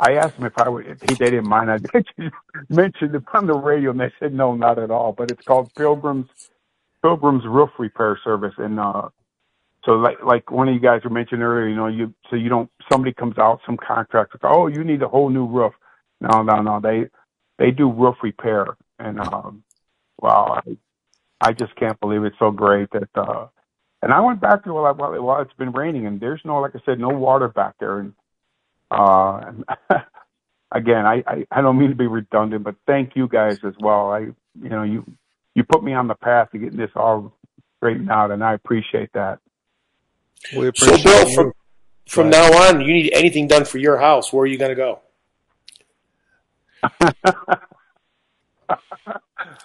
I 0.00 0.14
asked 0.14 0.36
them 0.36 0.46
if 0.46 0.58
I 0.58 0.68
would, 0.68 0.86
if 0.86 1.00
they 1.00 1.14
didn't 1.14 1.48
mind. 1.48 1.70
I 1.70 1.78
mentioned 2.68 3.14
it 3.14 3.22
on 3.32 3.46
the 3.46 3.54
radio, 3.54 3.90
and 3.92 4.00
they 4.00 4.12
said 4.18 4.34
no, 4.34 4.54
not 4.54 4.78
at 4.78 4.90
all. 4.90 5.12
But 5.12 5.30
it's 5.30 5.44
called 5.44 5.72
Pilgrim's 5.74 6.28
Pilgrim's 7.02 7.44
Roof 7.46 7.70
Repair 7.78 8.18
Service, 8.24 8.54
and 8.58 8.80
uh, 8.80 9.08
so 9.84 9.92
like 9.92 10.22
like 10.24 10.50
one 10.50 10.68
of 10.68 10.74
you 10.74 10.80
guys 10.80 11.02
were 11.04 11.10
mentioning 11.10 11.42
earlier, 11.42 11.68
you 11.68 11.76
know, 11.76 11.86
you 11.86 12.14
so 12.30 12.36
you 12.36 12.48
don't 12.48 12.70
somebody 12.90 13.12
comes 13.12 13.38
out, 13.38 13.60
some 13.66 13.76
contractor, 13.76 14.38
oh, 14.42 14.66
you 14.66 14.82
need 14.84 15.02
a 15.02 15.08
whole 15.08 15.30
new 15.30 15.46
roof. 15.46 15.74
No, 16.20 16.42
no, 16.42 16.62
no. 16.62 16.80
They 16.80 17.08
they 17.58 17.70
do 17.70 17.90
roof 17.90 18.16
repair, 18.22 18.76
and 18.98 19.20
um, 19.20 19.62
wow, 20.20 20.60
I, 20.66 20.76
I 21.40 21.52
just 21.52 21.76
can't 21.76 22.00
believe 22.00 22.24
it's 22.24 22.38
so 22.38 22.50
great 22.50 22.90
that. 22.92 23.08
uh 23.14 23.46
And 24.04 24.12
I 24.12 24.20
went 24.20 24.38
back 24.42 24.64
to 24.64 24.74
well, 24.74 24.94
well, 24.94 25.22
well, 25.22 25.40
it's 25.40 25.54
been 25.54 25.72
raining, 25.72 26.06
and 26.06 26.20
there's 26.20 26.42
no, 26.44 26.60
like 26.60 26.76
I 26.76 26.80
said, 26.84 27.00
no 27.00 27.08
water 27.08 27.48
back 27.48 27.76
there, 27.80 28.00
and 28.00 28.12
uh, 28.90 29.40
and 29.46 29.64
again, 30.72 31.06
I, 31.06 31.24
I 31.26 31.46
I 31.50 31.62
don't 31.62 31.78
mean 31.78 31.88
to 31.88 31.96
be 31.96 32.06
redundant, 32.06 32.64
but 32.64 32.76
thank 32.86 33.16
you 33.16 33.28
guys 33.28 33.60
as 33.64 33.72
well. 33.80 34.12
I 34.12 34.18
you 34.20 34.68
know 34.68 34.82
you 34.82 35.10
you 35.54 35.64
put 35.64 35.82
me 35.82 35.94
on 35.94 36.06
the 36.06 36.14
path 36.16 36.50
to 36.52 36.58
getting 36.58 36.78
this 36.78 36.90
all 36.94 37.32
straightened 37.78 38.10
out, 38.10 38.30
and 38.30 38.44
I 38.44 38.52
appreciate 38.52 39.10
that. 39.14 39.38
We 40.52 40.68
appreciate 40.68 41.00
So, 41.08 41.24
Bill, 41.24 41.26
you. 41.26 41.34
from 41.34 41.52
from 42.08 42.28
Go 42.28 42.30
now 42.30 42.52
on, 42.68 42.82
you 42.82 42.92
need 42.92 43.12
anything 43.14 43.48
done 43.48 43.64
for 43.64 43.78
your 43.78 43.98
house. 43.98 44.32
Where 44.32 44.44
are 44.44 44.46
you 44.46 44.58
going 44.58 44.70
to 44.70 44.76
go? 44.76 45.00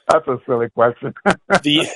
That's 0.10 0.28
a 0.28 0.40
silly 0.46 0.70
question. 0.70 1.14
The 1.64 1.88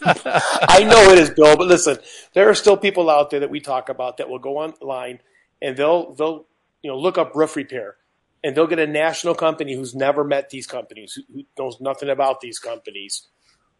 I 0.68 0.84
know 0.84 1.12
it 1.12 1.18
is, 1.18 1.30
Bill, 1.30 1.56
but 1.56 1.66
listen, 1.66 1.98
there 2.32 2.48
are 2.48 2.54
still 2.54 2.76
people 2.76 3.10
out 3.10 3.30
there 3.30 3.40
that 3.40 3.50
we 3.50 3.60
talk 3.60 3.88
about 3.88 4.16
that 4.16 4.28
will 4.28 4.38
go 4.38 4.58
online 4.58 5.20
and 5.60 5.76
they'll 5.76 6.14
they'll 6.14 6.46
you 6.82 6.90
know 6.90 6.98
look 6.98 7.18
up 7.18 7.34
roof 7.34 7.56
repair 7.56 7.96
and 8.42 8.56
they'll 8.56 8.66
get 8.66 8.78
a 8.78 8.86
national 8.86 9.34
company 9.34 9.74
who's 9.74 9.94
never 9.94 10.24
met 10.24 10.50
these 10.50 10.66
companies, 10.66 11.18
who, 11.32 11.44
knows 11.58 11.80
nothing 11.80 12.08
about 12.08 12.40
these 12.40 12.58
companies, 12.58 13.28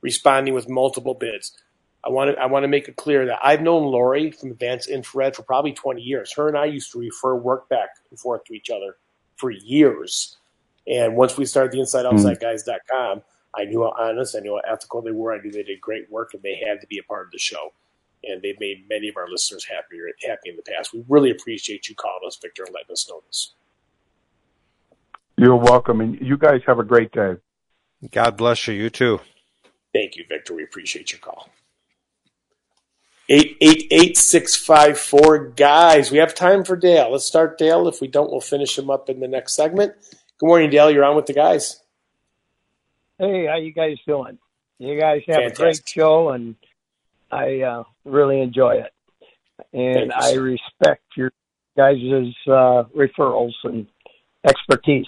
responding 0.02 0.54
with 0.54 0.68
multiple 0.68 1.14
bids. 1.14 1.56
I 2.04 2.08
want 2.08 2.34
to 2.34 2.40
I 2.40 2.46
want 2.46 2.64
to 2.64 2.68
make 2.68 2.88
it 2.88 2.96
clear 2.96 3.26
that 3.26 3.40
I've 3.42 3.60
known 3.60 3.84
Lori 3.84 4.30
from 4.30 4.52
Advanced 4.52 4.88
Infrared 4.88 5.36
for 5.36 5.42
probably 5.42 5.72
20 5.72 6.00
years. 6.00 6.32
Her 6.34 6.48
and 6.48 6.56
I 6.56 6.66
used 6.66 6.92
to 6.92 6.98
refer 6.98 7.34
work 7.34 7.68
back 7.68 7.90
and 8.10 8.18
forth 8.18 8.44
to 8.44 8.54
each 8.54 8.70
other 8.70 8.96
for 9.36 9.50
years. 9.50 10.38
And 10.86 11.16
once 11.16 11.36
we 11.36 11.44
started 11.44 11.72
the 11.72 11.78
InsideOutsideGuys.com, 11.78 13.18
hmm. 13.18 13.24
I 13.54 13.64
knew 13.64 13.82
how 13.82 13.94
honest, 13.98 14.36
I 14.36 14.40
knew 14.40 14.60
how 14.64 14.72
ethical 14.72 15.02
they 15.02 15.10
were. 15.10 15.34
I 15.34 15.40
knew 15.40 15.50
they 15.50 15.62
did 15.62 15.80
great 15.80 16.10
work, 16.10 16.34
and 16.34 16.42
they 16.42 16.60
had 16.66 16.80
to 16.80 16.86
be 16.86 16.98
a 16.98 17.02
part 17.02 17.26
of 17.26 17.32
the 17.32 17.38
show. 17.38 17.72
And 18.22 18.42
they've 18.42 18.60
made 18.60 18.84
many 18.88 19.08
of 19.08 19.16
our 19.16 19.28
listeners 19.28 19.64
happier, 19.64 20.06
happy 20.26 20.50
in 20.50 20.56
the 20.56 20.62
past. 20.62 20.92
We 20.92 21.04
really 21.08 21.30
appreciate 21.30 21.88
you 21.88 21.94
calling 21.94 22.26
us, 22.26 22.38
Victor, 22.40 22.64
and 22.64 22.74
letting 22.74 22.92
us 22.92 23.08
know 23.08 23.22
this. 23.26 23.54
You're 25.36 25.56
welcome, 25.56 26.00
and 26.00 26.20
you 26.20 26.36
guys 26.36 26.60
have 26.66 26.78
a 26.78 26.84
great 26.84 27.12
day. 27.12 27.36
God 28.12 28.36
bless 28.36 28.66
you. 28.68 28.74
You 28.74 28.90
too. 28.90 29.20
Thank 29.92 30.16
you, 30.16 30.24
Victor. 30.28 30.54
We 30.54 30.64
appreciate 30.64 31.12
your 31.12 31.20
call. 31.20 31.48
Eight 33.28 33.56
eight 33.60 33.86
eight 33.90 34.18
six 34.18 34.56
five 34.56 34.98
four 34.98 35.50
guys. 35.50 36.10
We 36.10 36.18
have 36.18 36.34
time 36.34 36.64
for 36.64 36.76
Dale. 36.76 37.12
Let's 37.12 37.24
start 37.24 37.58
Dale. 37.58 37.86
If 37.88 38.00
we 38.00 38.08
don't, 38.08 38.30
we'll 38.30 38.40
finish 38.40 38.76
him 38.76 38.90
up 38.90 39.08
in 39.08 39.20
the 39.20 39.28
next 39.28 39.54
segment. 39.54 39.94
Good 40.40 40.46
morning, 40.46 40.70
Dale. 40.70 40.90
You're 40.90 41.04
on 41.04 41.16
with 41.16 41.26
the 41.26 41.34
guys. 41.34 41.82
Hey, 43.18 43.44
how 43.44 43.58
you 43.58 43.74
guys 43.74 43.98
doing? 44.06 44.38
You 44.78 44.98
guys 44.98 45.20
have 45.28 45.52
a 45.52 45.54
great 45.54 45.86
show, 45.86 46.30
and 46.30 46.54
I 47.30 47.60
uh, 47.60 47.84
really 48.06 48.40
enjoy 48.40 48.76
it. 48.76 48.92
And 49.74 50.10
Thank 50.10 50.32
you, 50.32 50.40
I 50.40 50.42
respect 50.42 51.02
your 51.14 51.30
guys' 51.76 52.34
uh, 52.46 52.84
referrals 52.96 53.52
and 53.64 53.86
expertise. 54.48 55.04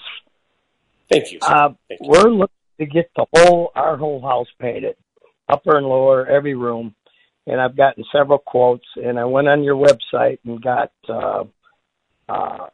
Thank 1.11 1.31
you. 1.31 1.39
Uh, 1.41 1.69
Thank 1.89 2.01
you. 2.01 2.09
we're 2.09 2.29
looking 2.29 2.53
to 2.79 2.85
get 2.85 3.09
the 3.15 3.25
whole 3.33 3.71
our 3.73 3.97
whole 3.97 4.21
house 4.21 4.49
painted, 4.61 4.97
upper 5.49 5.75
and 5.79 5.87
lower, 5.87 6.27
every 6.27 6.53
room. 6.53 6.93
And 7.47 7.59
I've 7.59 7.75
gotten 7.75 8.03
several 8.11 8.37
quotes, 8.37 8.85
and 8.97 9.17
I 9.19 9.25
went 9.25 9.47
on 9.47 9.63
your 9.63 9.77
website 9.77 10.37
and 10.45 10.61
got 10.61 10.91
uh, 11.09 11.45
uh, 12.29 12.67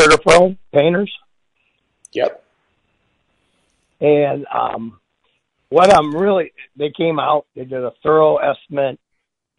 CertaPro 0.00 0.56
painters. 0.72 1.12
Yep. 2.12 2.44
And 4.00 4.46
um, 4.52 4.98
what 5.68 5.92
I'm 5.92 6.14
really, 6.14 6.52
they 6.76 6.90
came 6.90 7.18
out, 7.18 7.46
they 7.54 7.64
did 7.64 7.84
a 7.84 7.92
thorough 8.02 8.36
estimate. 8.36 8.98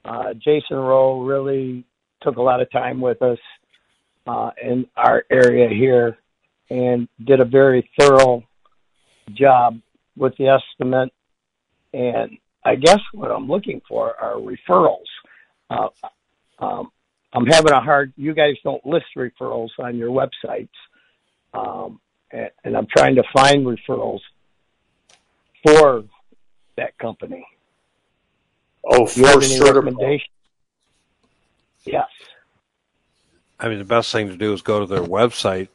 Uh, 0.06 0.34
Jason 0.34 0.78
Rowe 0.78 1.22
really 1.22 1.86
took 2.22 2.38
a 2.38 2.42
lot 2.42 2.62
of 2.62 2.70
time 2.72 3.02
with 3.02 3.22
us 3.22 3.40
uh, 4.28 4.52
in 4.62 4.86
our 4.96 5.24
area 5.32 5.70
here 5.70 6.18
and 6.70 7.08
did 7.24 7.40
a 7.40 7.46
very 7.46 7.90
thorough 8.00 8.44
job 9.34 9.80
with 10.18 10.36
the 10.38 10.48
estimate. 10.48 11.12
And 11.94 12.38
I 12.66 12.76
guess 12.76 13.00
what 13.14 13.32
I'm 13.32 13.48
looking 13.48 13.82
for 13.88 14.16
are 14.22 14.36
referrals. 14.36 15.10
Uh, 15.70 15.88
um, 16.60 16.92
I'm 17.34 17.46
having 17.46 17.72
a 17.72 17.82
hard, 17.82 18.14
you 18.16 18.34
guys 18.34 18.56
don't 18.64 18.86
list 18.86 19.06
referrals 19.18 19.70
on 19.80 19.98
your 19.98 20.10
websites. 20.10 20.70
Um, 21.54 22.00
and, 22.34 22.50
and 22.64 22.78
I'm 22.78 22.88
trying 22.88 23.16
to 23.16 23.24
find 23.32 23.66
referrals 23.66 24.20
for 25.66 26.04
that 26.76 26.98
company. 26.98 27.46
Oh, 28.84 29.08
Do 29.08 29.22
you 29.22 29.26
for 29.26 29.32
have 29.32 29.44
any 29.44 29.56
sure. 29.56 29.68
recommendations? 29.68 30.30
Yes. 31.86 32.08
I 33.60 33.70
mean, 33.70 33.78
the 33.78 33.86
best 33.86 34.12
thing 34.12 34.28
to 34.28 34.36
do 34.36 34.52
is 34.54 34.62
go 34.62 34.82
to 34.82 34.86
their 34.86 35.04
website 35.04 35.70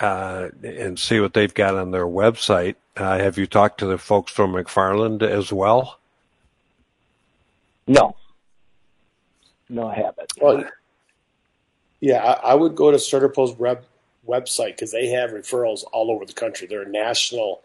uh, 0.00 0.48
and 0.64 0.98
see 0.98 1.20
what 1.20 1.34
they've 1.34 1.54
got 1.54 1.76
on 1.76 1.92
their 1.92 2.06
website. 2.06 2.74
Uh, 2.96 3.18
have 3.18 3.38
you 3.38 3.46
talked 3.46 3.78
to 3.78 3.86
the 3.86 3.98
folks 3.98 4.32
from 4.32 4.52
McFarland 4.52 5.22
as 5.22 5.52
well? 5.52 5.98
No. 7.86 8.16
No, 9.68 9.88
I 9.88 9.94
haven't. 9.94 10.32
Well, 10.40 10.64
yeah, 12.00 12.22
I, 12.22 12.50
I 12.50 12.54
would 12.54 12.74
go 12.74 12.90
to 12.90 12.96
CertaPro's 12.96 13.56
web, 13.58 13.84
website 14.26 14.76
because 14.76 14.92
they 14.92 15.08
have 15.08 15.30
referrals 15.30 15.84
all 15.92 16.10
over 16.10 16.24
the 16.24 16.32
country. 16.32 16.66
They're 16.66 16.82
a 16.82 16.88
national 16.88 17.62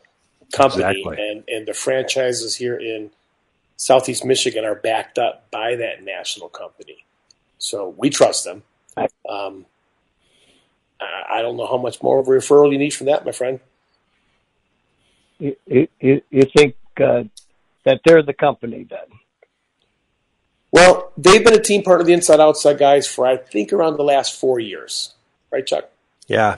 company, 0.53 0.83
Exactly. 0.83 1.29
and 1.29 1.43
and 1.47 1.67
the 1.67 1.73
franchises 1.73 2.55
here 2.55 2.77
in 2.77 3.11
Southeast 3.75 4.25
Michigan 4.25 4.65
are 4.65 4.75
backed 4.75 5.17
up 5.17 5.49
by 5.51 5.75
that 5.75 6.03
national 6.03 6.49
company. 6.49 7.05
So 7.59 7.93
we 7.97 8.09
trust 8.09 8.43
them. 8.43 8.63
Um, 9.29 9.65
I, 10.99 11.41
don't 11.41 11.57
know 11.57 11.67
how 11.67 11.77
much 11.77 12.01
more 12.01 12.19
of 12.19 12.27
a 12.27 12.31
referral 12.31 12.71
you 12.71 12.79
need 12.79 12.91
from 12.91 13.05
that, 13.07 13.23
my 13.23 13.31
friend. 13.31 13.59
You, 15.37 15.55
you, 15.67 16.21
you 16.31 16.43
think 16.55 16.75
uh, 16.99 17.25
that 17.83 18.01
they're 18.03 18.23
the 18.23 18.33
company 18.33 18.87
then? 18.89 19.19
Well, 20.71 21.11
they've 21.17 21.43
been 21.43 21.53
a 21.53 21.61
team 21.61 21.83
partner 21.83 22.01
of 22.01 22.07
the 22.07 22.13
Inside 22.13 22.39
Outside 22.39 22.79
guys 22.79 23.07
for 23.07 23.27
I 23.27 23.37
think 23.37 23.71
around 23.71 23.97
the 23.97 24.03
last 24.03 24.39
four 24.39 24.59
years, 24.59 25.13
right, 25.51 25.65
Chuck? 25.65 25.89
Yeah. 26.27 26.57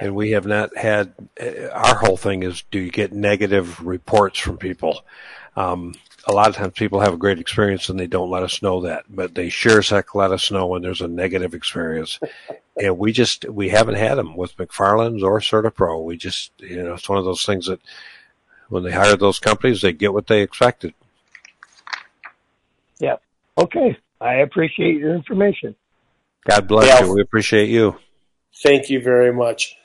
And 0.00 0.14
we 0.14 0.30
have 0.32 0.46
not 0.46 0.76
had, 0.76 1.12
uh, 1.40 1.68
our 1.68 1.96
whole 1.96 2.16
thing 2.16 2.42
is 2.42 2.64
do 2.70 2.78
you 2.78 2.90
get 2.90 3.12
negative 3.12 3.84
reports 3.84 4.38
from 4.38 4.56
people? 4.56 5.04
Um, 5.54 5.94
a 6.26 6.32
lot 6.32 6.48
of 6.48 6.56
times 6.56 6.72
people 6.74 7.00
have 7.00 7.12
a 7.12 7.18
great 7.18 7.38
experience 7.38 7.88
and 7.88 8.00
they 8.00 8.06
don't 8.06 8.30
let 8.30 8.42
us 8.42 8.62
know 8.62 8.80
that, 8.82 9.04
but 9.08 9.34
they 9.34 9.48
sure 9.48 9.78
as 9.78 9.90
heck 9.90 10.14
let 10.14 10.32
us 10.32 10.50
know 10.50 10.66
when 10.66 10.82
there's 10.82 11.02
a 11.02 11.08
negative 11.08 11.52
experience. 11.52 12.18
and 12.82 12.96
we 12.98 13.12
just, 13.12 13.44
we 13.48 13.68
haven't 13.68 13.96
had 13.96 14.16
them 14.16 14.34
with 14.34 14.56
McFarland's 14.56 15.22
or 15.22 15.40
CertaPro. 15.40 16.02
We 16.04 16.16
just, 16.16 16.52
you 16.58 16.82
know, 16.82 16.94
it's 16.94 17.08
one 17.08 17.18
of 17.18 17.24
those 17.24 17.44
things 17.44 17.66
that 17.66 17.80
when 18.70 18.84
they 18.84 18.92
hire 18.92 19.16
those 19.16 19.38
companies, 19.38 19.82
they 19.82 19.92
get 19.92 20.14
what 20.14 20.26
they 20.26 20.40
expected. 20.40 20.94
Yeah. 22.98 23.16
Okay. 23.58 23.98
I 24.20 24.36
appreciate 24.36 24.96
your 24.96 25.14
information. 25.14 25.74
God 26.44 26.66
bless 26.66 26.86
Yeah. 26.86 27.04
you. 27.04 27.14
We 27.14 27.20
appreciate 27.20 27.68
you. 27.68 27.96
Thank 28.62 28.90
you 28.90 29.00
very 29.00 29.32
much. 29.32 29.76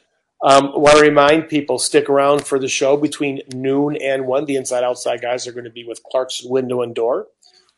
Um, 0.44 0.72
want 0.76 0.98
to 0.98 1.02
remind 1.02 1.50
people 1.50 1.80
stick 1.80 2.10
around 2.10 2.46
for 2.46 2.60
the 2.60 2.68
show 2.68 2.96
between 2.96 3.42
noon 3.54 3.98
and 3.98 4.28
one. 4.28 4.46
The 4.46 4.56
inside 4.56 4.84
outside 4.84 5.22
guys 5.22 5.48
are 5.48 5.52
going 5.52 5.66
to 5.66 5.72
be 5.72 5.84
with 5.84 6.02
Clarkston 6.04 6.50
Window 6.50 6.84
and 6.84 6.94
Door. 6.94 7.28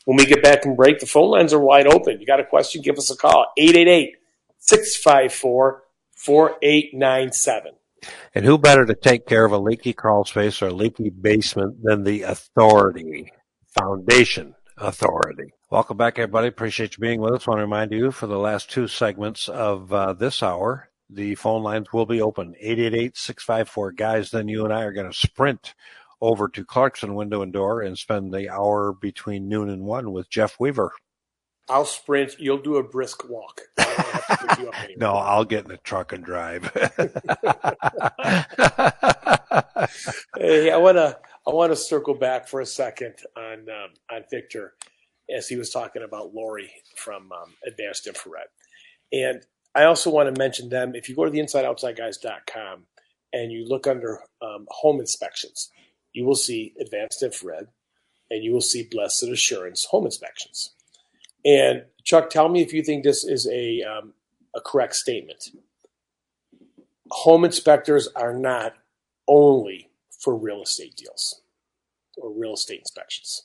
When 0.05 0.17
we 0.17 0.25
get 0.25 0.43
back 0.43 0.63
from 0.63 0.75
break, 0.75 0.99
the 0.99 1.05
phone 1.05 1.31
lines 1.31 1.53
are 1.53 1.59
wide 1.59 1.87
open. 1.87 2.19
You 2.19 2.25
got 2.25 2.39
a 2.39 2.45
question? 2.45 2.81
Give 2.81 2.97
us 2.97 3.11
a 3.11 3.15
call 3.15 3.45
888 3.57 4.15
654 4.57 5.83
4897. 6.15 7.73
And 8.35 8.45
who 8.45 8.57
better 8.57 8.85
to 8.85 8.95
take 8.95 9.25
care 9.25 9.45
of 9.45 9.51
a 9.51 9.57
leaky 9.57 9.93
crawl 9.93 10.25
space 10.25 10.61
or 10.61 10.67
a 10.67 10.73
leaky 10.73 11.09
basement 11.09 11.77
than 11.83 12.03
the 12.03 12.23
authority 12.23 13.31
foundation 13.77 14.55
authority. 14.77 15.53
Welcome 15.69 15.97
back, 15.97 16.17
everybody. 16.17 16.47
Appreciate 16.47 16.97
you 16.97 17.01
being 17.01 17.21
with 17.21 17.33
us. 17.33 17.47
want 17.47 17.59
to 17.59 17.63
remind 17.63 17.91
you 17.91 18.11
for 18.11 18.27
the 18.27 18.39
last 18.39 18.71
two 18.71 18.87
segments 18.87 19.47
of 19.47 19.93
uh, 19.93 20.13
this 20.13 20.41
hour, 20.41 20.88
the 21.09 21.35
phone 21.35 21.63
lines 21.63 21.91
will 21.91 22.05
be 22.05 22.21
open 22.21 22.55
888 22.59 23.17
654 23.17 23.91
guys. 23.93 24.31
Then 24.31 24.47
you 24.47 24.63
and 24.65 24.73
I 24.73 24.83
are 24.83 24.93
going 24.93 25.09
to 25.11 25.17
sprint 25.17 25.73
over 26.21 26.47
to 26.49 26.65
Clarkston 26.65 27.15
Window 27.15 27.41
and 27.41 27.53
Door 27.53 27.81
and 27.81 27.97
spend 27.97 28.33
the 28.33 28.49
hour 28.49 28.93
between 28.93 29.47
noon 29.49 29.69
and 29.69 29.83
one 29.83 30.11
with 30.11 30.29
Jeff 30.29 30.59
Weaver. 30.59 30.91
I'll 31.69 31.85
sprint. 31.85 32.39
You'll 32.39 32.57
do 32.57 32.77
a 32.77 32.83
brisk 32.83 33.29
walk. 33.29 33.61
no, 34.97 35.13
I'll 35.13 35.45
get 35.45 35.65
in 35.65 35.69
the 35.69 35.77
truck 35.77 36.13
and 36.13 36.25
drive. 36.25 36.63
hey, 40.35 40.71
I 40.71 40.77
want 40.77 40.97
to 40.97 41.19
I 41.47 41.51
want 41.51 41.71
to 41.71 41.75
circle 41.75 42.15
back 42.15 42.47
for 42.47 42.61
a 42.61 42.65
second 42.65 43.15
on 43.37 43.67
um, 43.69 43.91
on 44.11 44.23
Victor 44.31 44.73
as 45.35 45.47
he 45.47 45.55
was 45.55 45.69
talking 45.69 46.01
about 46.01 46.33
Lori 46.33 46.71
from 46.95 47.31
um, 47.31 47.53
Advanced 47.67 48.07
Infrared, 48.07 48.47
and 49.13 49.43
I 49.75 49.83
also 49.83 50.09
want 50.09 50.33
to 50.33 50.39
mention 50.39 50.69
them. 50.69 50.95
If 50.95 51.09
you 51.09 51.15
go 51.15 51.25
to 51.25 51.31
the 51.31 51.39
InsideOutsideGuys.com 51.39 52.85
and 53.33 53.51
you 53.51 53.65
look 53.67 53.87
under 53.87 54.19
um, 54.41 54.67
home 54.69 54.99
inspections, 54.99 55.69
you 56.13 56.25
will 56.25 56.35
see 56.35 56.73
Advanced 56.79 57.21
Infrared, 57.21 57.67
and 58.31 58.43
you 58.43 58.51
will 58.51 58.61
see 58.61 58.87
Blessed 58.89 59.23
Assurance 59.23 59.85
home 59.85 60.05
inspections. 60.05 60.71
And 61.45 61.83
Chuck, 62.03 62.29
tell 62.29 62.49
me 62.49 62.61
if 62.61 62.73
you 62.73 62.83
think 62.83 63.03
this 63.03 63.23
is 63.23 63.47
a 63.47 63.81
um, 63.83 64.13
a 64.55 64.61
correct 64.61 64.95
statement. 64.95 65.49
Home 67.11 67.45
inspectors 67.45 68.07
are 68.15 68.33
not 68.33 68.73
only 69.27 69.89
for 70.19 70.35
real 70.35 70.61
estate 70.61 70.95
deals 70.95 71.41
or 72.17 72.31
real 72.31 72.53
estate 72.53 72.79
inspections. 72.79 73.43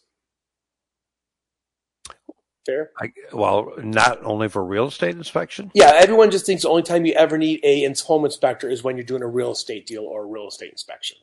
Fair? 2.66 2.90
I, 2.98 3.12
well, 3.32 3.72
not 3.78 4.24
only 4.24 4.48
for 4.48 4.64
real 4.64 4.86
estate 4.86 5.14
inspection. 5.14 5.70
Yeah, 5.74 5.92
everyone 5.94 6.30
just 6.30 6.46
thinks 6.46 6.62
the 6.62 6.70
only 6.70 6.82
time 6.82 7.04
you 7.04 7.12
ever 7.12 7.36
need 7.36 7.60
a 7.62 7.92
home 8.06 8.24
inspector 8.24 8.68
is 8.68 8.82
when 8.82 8.96
you're 8.96 9.04
doing 9.04 9.22
a 9.22 9.28
real 9.28 9.52
estate 9.52 9.86
deal 9.86 10.04
or 10.04 10.24
a 10.24 10.26
real 10.26 10.48
estate 10.48 10.70
inspection. 10.70 11.18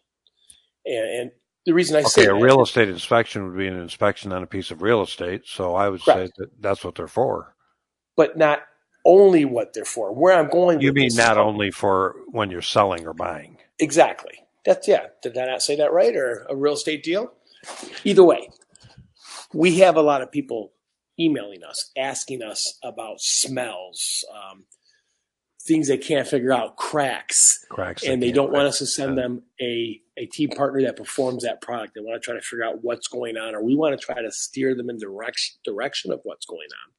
And, 0.86 1.10
and 1.10 1.32
the 1.66 1.74
reason 1.74 1.96
I 1.96 2.00
okay, 2.02 2.10
say 2.10 2.26
a 2.26 2.34
real 2.34 2.62
estate 2.62 2.90
inspection 2.90 3.48
would 3.48 3.58
be 3.58 3.68
an 3.68 3.80
inspection 3.80 4.32
on 4.32 4.44
a 4.44 4.48
piece 4.48 4.72
of 4.72 4.82
real 4.82 5.02
estate. 5.02 5.44
So 5.46 5.76
I 5.76 5.90
would 5.90 6.04
Correct. 6.04 6.28
say 6.28 6.32
that 6.38 6.62
that's 6.62 6.84
what 6.84 6.96
they're 6.96 7.08
for. 7.08 7.56
But 8.16 8.38
not 8.38 8.60
only 9.06 9.46
what 9.46 9.74
they're 9.74 9.86
for. 9.86 10.14
Where 10.14 10.38
I'm 10.38 10.50
going. 10.50 10.82
You 10.82 10.94
mean 10.94 11.12
not 11.14 11.38
only 11.38 11.72
for 11.72 12.16
when 12.28 12.52
you're 12.52 12.62
selling 12.62 13.08
or 13.08 13.14
buying? 13.14 13.58
Exactly. 13.80 14.34
That's 14.66 14.88
yeah. 14.88 15.08
Did 15.24 15.38
I 15.38 15.46
not 15.46 15.62
say 15.62 15.76
that 15.78 15.92
right? 15.92 16.16
Or 16.16 16.46
a 16.50 16.56
real 16.56 16.74
estate 16.74 17.04
deal? 17.04 17.34
Either 18.04 18.24
way, 18.24 18.50
we 19.54 19.80
have 19.80 19.98
a 19.98 20.02
lot 20.02 20.22
of 20.22 20.32
people 20.32 20.72
emailing 21.22 21.64
us, 21.64 21.92
asking 21.98 22.42
us 22.42 22.78
about 22.84 23.22
smells, 23.22 24.26
um, 24.34 24.66
things 25.62 25.88
they 25.88 25.98
can't 25.98 26.28
figure 26.28 26.52
out, 26.52 26.76
cracks, 26.76 27.64
cracks, 27.70 28.04
and 28.04 28.22
they 28.22 28.32
don't 28.32 28.52
want 28.52 28.68
us 28.68 28.80
to 28.80 28.86
send 28.86 29.18
them 29.18 29.44
a 29.62 30.02
a 30.18 30.26
team 30.26 30.50
partner 30.50 30.82
that 30.82 30.98
performs 30.98 31.44
that 31.44 31.62
product. 31.62 31.94
They 31.94 32.02
want 32.02 32.22
to 32.22 32.26
try 32.26 32.36
to 32.36 32.42
figure 32.42 32.66
out 32.66 32.84
what's 32.84 33.08
going 33.08 33.38
on, 33.38 33.56
or 33.56 33.64
we 33.64 33.76
want 33.76 34.00
to 34.00 34.04
try 34.04 34.22
to 34.22 34.32
steer 34.32 34.76
them 34.76 34.90
in 34.90 34.98
direction 34.98 35.58
direction 35.64 36.12
of 36.12 36.22
what's 36.24 36.46
going 36.46 36.70
on. 36.86 36.94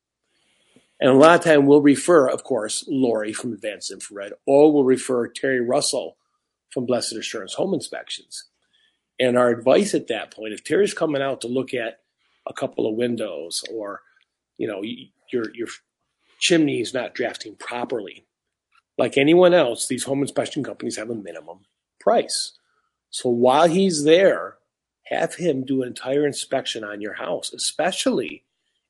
And 1.00 1.10
a 1.10 1.14
lot 1.14 1.34
of 1.34 1.44
time 1.44 1.66
we'll 1.66 1.82
refer, 1.82 2.28
of 2.28 2.44
course, 2.44 2.84
Lori 2.86 3.32
from 3.32 3.52
Advanced 3.52 3.90
Infrared, 3.90 4.34
or 4.46 4.72
we'll 4.72 4.84
refer 4.84 5.26
Terry 5.26 5.60
Russell 5.60 6.16
from 6.70 6.86
Blessed 6.86 7.14
Assurance 7.14 7.54
Home 7.54 7.74
Inspections. 7.74 8.44
And 9.18 9.36
our 9.36 9.50
advice 9.50 9.94
at 9.94 10.06
that 10.08 10.32
point, 10.32 10.52
if 10.52 10.62
Terry's 10.62 10.94
coming 10.94 11.20
out 11.20 11.40
to 11.40 11.48
look 11.48 11.74
at 11.74 11.98
a 12.46 12.52
couple 12.52 12.88
of 12.88 12.96
windows 12.96 13.64
or, 13.72 14.00
you 14.58 14.66
know, 14.68 14.82
your 15.32 15.54
your 15.54 15.68
chimney 16.38 16.80
is 16.80 16.92
not 16.92 17.14
drafting 17.14 17.56
properly, 17.56 18.26
like 18.98 19.16
anyone 19.16 19.54
else, 19.54 19.86
these 19.86 20.04
home 20.04 20.22
inspection 20.22 20.62
companies 20.62 20.96
have 20.96 21.10
a 21.10 21.14
minimum 21.14 21.60
price. 22.00 22.52
So 23.10 23.28
while 23.28 23.68
he's 23.68 24.04
there, 24.04 24.56
have 25.06 25.34
him 25.34 25.64
do 25.64 25.82
an 25.82 25.88
entire 25.88 26.26
inspection 26.26 26.84
on 26.84 27.00
your 27.00 27.14
house, 27.14 27.52
especially 27.52 28.44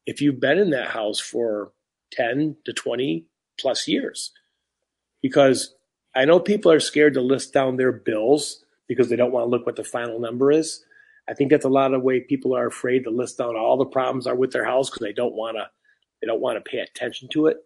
if 0.06 0.20
you've 0.20 0.40
been 0.40 0.58
in 0.58 0.70
that 0.70 0.90
house 0.90 1.20
for 1.20 1.72
10 2.12 2.56
to 2.64 2.72
20 2.72 3.26
plus 3.58 3.88
years. 3.88 4.32
Because 5.20 5.74
I 6.14 6.24
know 6.24 6.40
people 6.40 6.70
are 6.72 6.80
scared 6.80 7.14
to 7.14 7.20
list 7.20 7.52
down 7.52 7.76
their 7.76 7.92
bills 7.92 8.64
because 8.88 9.08
they 9.08 9.16
don't 9.16 9.32
want 9.32 9.46
to 9.46 9.50
look 9.50 9.66
what 9.66 9.76
the 9.76 9.84
final 9.84 10.18
number 10.18 10.50
is. 10.52 10.84
I 11.28 11.34
think 11.34 11.50
that's 11.50 11.64
a 11.64 11.70
lot 11.70 11.94
of 11.94 12.00
the 12.00 12.04
way 12.04 12.20
people 12.20 12.56
are 12.56 12.66
afraid 12.66 13.04
to 13.04 13.10
list 13.10 13.38
down 13.38 13.56
all 13.56 13.76
the 13.76 13.84
problems 13.84 14.26
are 14.26 14.34
with 14.34 14.52
their 14.52 14.64
house 14.64 14.90
because 14.90 15.02
they 15.02 15.12
don't 15.12 15.34
want 15.34 15.56
to 15.56 15.68
they 16.20 16.26
don't 16.26 16.40
want 16.40 16.62
to 16.62 16.70
pay 16.70 16.78
attention 16.78 17.28
to 17.32 17.46
it. 17.46 17.58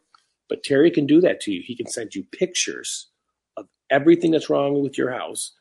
But 0.49 0.63
Terry 0.63 0.91
can 0.91 1.07
do 1.07 1.21
that 1.21 1.41
to 1.43 1.53
you. 1.53 1.63
He 1.65 1.77
can 1.77 1.87
send 1.87 2.15
you 2.15 2.25
pictures 2.33 3.09
of 3.57 3.67
everything 3.91 4.31
that's 4.31 4.49
wrong 4.49 4.83
with 4.83 4.97
your 4.97 5.11
house. 5.11 5.53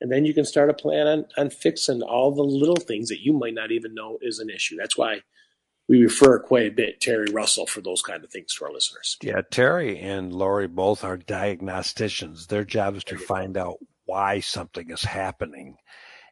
And 0.00 0.10
then 0.10 0.24
you 0.24 0.34
can 0.34 0.44
start 0.44 0.68
a 0.68 0.74
plan 0.74 1.06
on, 1.06 1.24
on 1.38 1.50
fixing 1.50 2.02
all 2.02 2.34
the 2.34 2.42
little 2.42 2.76
things 2.76 3.08
that 3.08 3.24
you 3.24 3.32
might 3.32 3.54
not 3.54 3.70
even 3.70 3.94
know 3.94 4.18
is 4.20 4.40
an 4.40 4.50
issue. 4.50 4.76
That's 4.76 4.98
why 4.98 5.20
we 5.88 6.02
refer 6.02 6.40
quite 6.40 6.66
a 6.66 6.74
bit 6.74 7.00
Terry 7.00 7.28
Russell 7.32 7.66
for 7.66 7.80
those 7.80 8.02
kind 8.02 8.24
of 8.24 8.30
things 8.30 8.54
to 8.54 8.64
our 8.64 8.72
listeners. 8.72 9.16
Yeah, 9.22 9.42
Terry 9.50 9.98
and 9.98 10.32
Lori 10.32 10.66
both 10.66 11.04
are 11.04 11.16
diagnosticians. 11.16 12.48
Their 12.48 12.64
job 12.64 12.96
is 12.96 13.04
to 13.04 13.16
find 13.16 13.56
out 13.56 13.76
why 14.04 14.40
something 14.40 14.90
is 14.90 15.02
happening. 15.02 15.76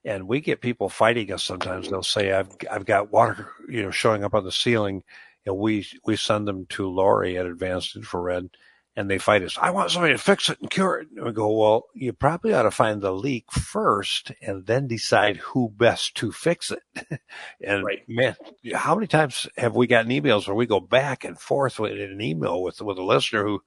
And 0.05 0.27
we 0.27 0.41
get 0.41 0.61
people 0.61 0.89
fighting 0.89 1.33
us 1.33 1.45
sometimes. 1.45 1.91
They'll 1.91 2.03
say, 2.03 2.33
I've, 2.33 2.49
I've 2.71 2.87
got 2.87 3.13
water, 3.13 3.51
you 3.69 3.83
know, 3.83 3.91
showing 3.91 4.25
up 4.25 4.35
on 4.35 4.45
the 4.45 4.53
ceiling. 4.53 5.03
And 5.45 5.57
we, 5.57 5.87
we 6.05 6.17
send 6.17 6.49
them 6.49 6.67
to 6.71 6.89
Lori 6.89 7.37
at 7.37 7.47
Advanced 7.47 7.97
Infrared 7.97 8.51
and 8.97 9.11
they 9.11 9.19
fight 9.19 9.43
us. 9.43 9.57
I 9.61 9.71
want 9.71 9.91
somebody 9.91 10.15
to 10.15 10.19
fix 10.19 10.49
it 10.51 10.61
and 10.61 10.71
cure 10.71 11.01
it. 11.01 11.09
And 11.17 11.25
we 11.25 11.33
go, 11.33 11.51
well, 11.51 11.87
you 11.95 12.13
probably 12.13 12.53
ought 12.53 12.65
to 12.65 12.71
find 12.71 13.01
the 13.01 13.13
leak 13.13 13.51
first 13.53 14.33
and 14.43 14.67
then 14.67 14.89
decide 14.89 15.37
who 15.39 15.71
best 15.71 16.17
to 16.17 16.33
fix 16.33 16.71
it. 16.71 16.83
and 17.65 17.85
right. 17.85 18.03
man, 18.09 18.37
how 18.75 18.95
many 18.95 19.07
times 19.07 19.47
have 19.57 19.77
we 19.77 19.87
gotten 19.87 20.11
emails 20.11 20.47
where 20.47 20.57
we 20.57 20.67
go 20.67 20.81
back 20.81 21.25
and 21.25 21.39
forth 21.39 21.79
with 21.79 21.93
an 21.93 22.21
email 22.21 22.63
with, 22.63 22.81
with 22.83 22.99
a 22.99 23.03
listener 23.03 23.45
who 23.45 23.63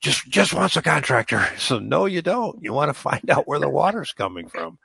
just, 0.00 0.28
just 0.28 0.52
wants 0.52 0.76
a 0.76 0.82
contractor. 0.82 1.44
So 1.58 1.78
no, 1.78 2.04
you 2.04 2.22
don't. 2.22 2.62
You 2.62 2.72
want 2.72 2.90
to 2.90 2.94
find 2.94 3.28
out 3.30 3.48
where 3.48 3.58
the 3.58 3.68
water's 3.68 4.12
coming 4.12 4.48
from. 4.48 4.78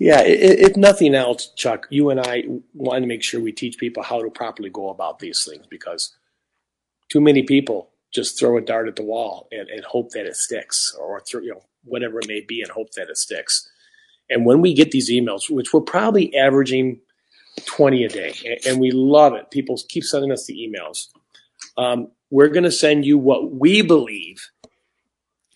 Yeah, 0.00 0.22
if 0.24 0.78
nothing 0.78 1.14
else, 1.14 1.52
Chuck, 1.56 1.86
you 1.90 2.08
and 2.08 2.18
I 2.18 2.44
want 2.72 3.02
to 3.02 3.06
make 3.06 3.22
sure 3.22 3.38
we 3.38 3.52
teach 3.52 3.76
people 3.76 4.02
how 4.02 4.22
to 4.22 4.30
properly 4.30 4.70
go 4.70 4.88
about 4.88 5.18
these 5.18 5.44
things 5.44 5.66
because 5.68 6.16
too 7.12 7.20
many 7.20 7.42
people 7.42 7.90
just 8.10 8.38
throw 8.38 8.56
a 8.56 8.62
dart 8.62 8.88
at 8.88 8.96
the 8.96 9.02
wall 9.02 9.46
and, 9.52 9.68
and 9.68 9.84
hope 9.84 10.12
that 10.12 10.24
it 10.24 10.36
sticks 10.36 10.96
or 10.98 11.20
throw, 11.20 11.42
you 11.42 11.50
know, 11.50 11.60
whatever 11.84 12.18
it 12.18 12.28
may 12.28 12.40
be 12.40 12.62
and 12.62 12.70
hope 12.70 12.92
that 12.92 13.10
it 13.10 13.18
sticks. 13.18 13.68
And 14.30 14.46
when 14.46 14.62
we 14.62 14.72
get 14.72 14.90
these 14.90 15.10
emails, 15.10 15.50
which 15.50 15.74
we're 15.74 15.82
probably 15.82 16.34
averaging 16.34 17.00
20 17.66 18.04
a 18.04 18.08
day, 18.08 18.58
and, 18.66 18.80
we 18.80 18.92
love 18.92 19.34
it, 19.34 19.50
people 19.50 19.78
keep 19.90 20.04
sending 20.04 20.32
us 20.32 20.46
the 20.46 20.54
emails. 20.54 21.08
Um, 21.76 22.10
we're 22.30 22.48
going 22.48 22.64
to 22.64 22.72
send 22.72 23.04
you 23.04 23.18
what 23.18 23.52
we 23.52 23.82
believe 23.82 24.48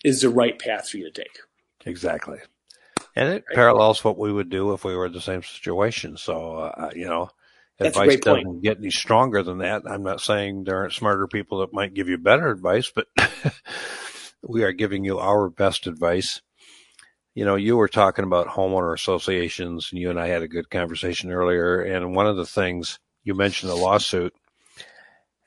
is 0.03 0.21
the 0.21 0.29
right 0.29 0.59
path 0.59 0.87
for 0.87 0.97
you 0.97 1.11
to 1.11 1.23
take. 1.23 1.39
Exactly. 1.83 2.37
And 3.15 3.29
it 3.29 3.45
right. 3.47 3.55
parallels 3.55 4.03
what 4.03 4.17
we 4.17 4.31
would 4.31 4.49
do 4.49 4.73
if 4.73 4.83
we 4.83 4.95
were 4.95 5.05
in 5.05 5.13
the 5.13 5.21
same 5.21 5.41
situation. 5.41 6.17
So, 6.17 6.57
uh, 6.57 6.91
you 6.93 7.05
know, 7.05 7.29
that's 7.77 7.97
advice 7.97 8.19
doesn't 8.19 8.43
point. 8.43 8.63
get 8.63 8.77
any 8.77 8.89
stronger 8.89 9.43
than 9.43 9.59
that. 9.59 9.83
I'm 9.85 10.03
not 10.03 10.21
saying 10.21 10.63
there 10.63 10.77
aren't 10.77 10.93
smarter 10.93 11.27
people 11.27 11.59
that 11.59 11.73
might 11.73 11.93
give 11.93 12.09
you 12.09 12.17
better 12.17 12.49
advice, 12.49 12.91
but 12.93 13.07
we 14.41 14.63
are 14.63 14.71
giving 14.71 15.03
you 15.03 15.19
our 15.19 15.49
best 15.49 15.87
advice. 15.87 16.41
You 17.33 17.43
know, 17.43 17.55
you 17.55 17.75
were 17.75 17.89
talking 17.89 18.23
about 18.23 18.47
homeowner 18.47 18.93
associations, 18.93 19.89
and 19.91 19.99
you 19.99 20.09
and 20.09 20.19
I 20.19 20.27
had 20.27 20.41
a 20.41 20.47
good 20.47 20.69
conversation 20.69 21.31
earlier. 21.31 21.81
And 21.81 22.15
one 22.15 22.27
of 22.27 22.37
the 22.37 22.45
things 22.45 22.99
you 23.25 23.33
mentioned 23.33 23.71
the 23.71 23.75
lawsuit. 23.75 24.33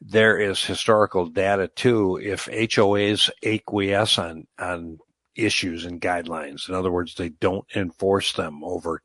There 0.01 0.39
is 0.39 0.63
historical 0.63 1.27
data 1.27 1.69
too. 1.69 2.21
If 2.23 2.47
HOAs 2.47 3.31
acquiesce 3.45 4.19
on 4.19 4.47
on 4.59 4.99
issues 5.39 5.85
and 5.85 6.01
guidelines, 6.01 6.69
in 6.69 6.75
other 6.75 6.91
words, 6.91 7.15
they 7.15 7.29
don't 7.29 7.67
enforce 7.75 8.33
them 8.33 8.63
over 8.65 9.03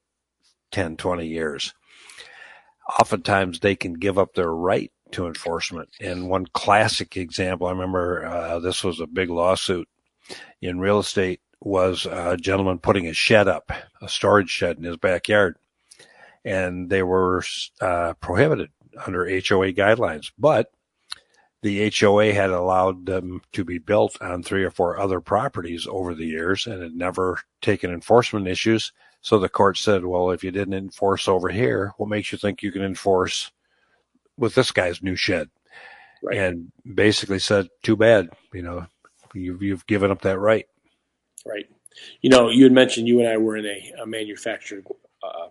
10, 0.71 0.97
20 0.97 1.27
years 1.27 1.73
oftentimes 2.99 3.59
they 3.59 3.75
can 3.75 3.93
give 3.93 4.17
up 4.17 4.33
their 4.33 4.53
right 4.53 4.91
to 5.11 5.27
enforcement. 5.27 5.89
And 6.01 6.29
one 6.29 6.47
classic 6.47 7.17
example, 7.17 7.67
I 7.67 7.71
remember 7.71 8.25
uh, 8.25 8.59
this 8.59 8.83
was 8.83 8.99
a 8.99 9.07
big 9.07 9.29
lawsuit 9.29 9.87
in 10.61 10.79
real 10.79 10.99
estate, 10.99 11.41
was 11.61 12.05
a 12.05 12.37
gentleman 12.37 12.79
putting 12.79 13.07
a 13.07 13.13
shed 13.13 13.47
up, 13.47 13.71
a 14.01 14.09
storage 14.09 14.49
shed 14.49 14.77
in 14.77 14.83
his 14.83 14.97
backyard, 14.97 15.57
and 16.43 16.89
they 16.89 17.03
were 17.03 17.43
uh, 17.79 18.13
prohibited 18.19 18.69
under 19.05 19.25
HOA 19.25 19.73
guidelines. 19.73 20.31
But 20.37 20.71
the 21.63 21.89
HOA 21.97 22.33
had 22.33 22.49
allowed 22.49 23.05
them 23.05 23.41
to 23.53 23.63
be 23.63 23.79
built 23.79 24.21
on 24.21 24.43
three 24.43 24.65
or 24.65 24.69
four 24.69 24.99
other 24.99 25.21
properties 25.21 25.87
over 25.89 26.13
the 26.13 26.25
years 26.25 26.67
and 26.67 26.83
had 26.83 26.93
never 26.93 27.39
taken 27.61 27.89
enforcement 27.89 28.47
issues. 28.47 28.91
So 29.21 29.39
the 29.39 29.47
court 29.47 29.77
said, 29.77 30.05
well, 30.05 30.31
if 30.31 30.43
you 30.43 30.51
didn't 30.51 30.73
enforce 30.73 31.29
over 31.29 31.47
here, 31.47 31.93
what 31.95 32.09
makes 32.09 32.33
you 32.33 32.37
think 32.37 32.61
you 32.61 32.73
can 32.73 32.83
enforce 32.83 33.49
with 34.37 34.55
this 34.55 34.71
guy's 34.71 35.01
new 35.01 35.15
shed? 35.15 35.49
Right. 36.21 36.37
And 36.37 36.73
basically 36.93 37.39
said, 37.39 37.69
too 37.81 37.95
bad, 37.95 38.27
you 38.53 38.61
know, 38.61 38.85
you've, 39.33 39.63
you've 39.63 39.87
given 39.87 40.11
up 40.11 40.21
that 40.23 40.39
right. 40.39 40.67
Right. 41.45 41.69
You 42.21 42.29
know, 42.29 42.49
you 42.49 42.65
had 42.65 42.73
mentioned 42.73 43.07
you 43.07 43.19
and 43.19 43.29
I 43.29 43.37
were 43.37 43.55
in 43.55 43.65
a, 43.65 44.01
a 44.01 44.05
manufactured 44.05 44.85
uh, 45.23 45.47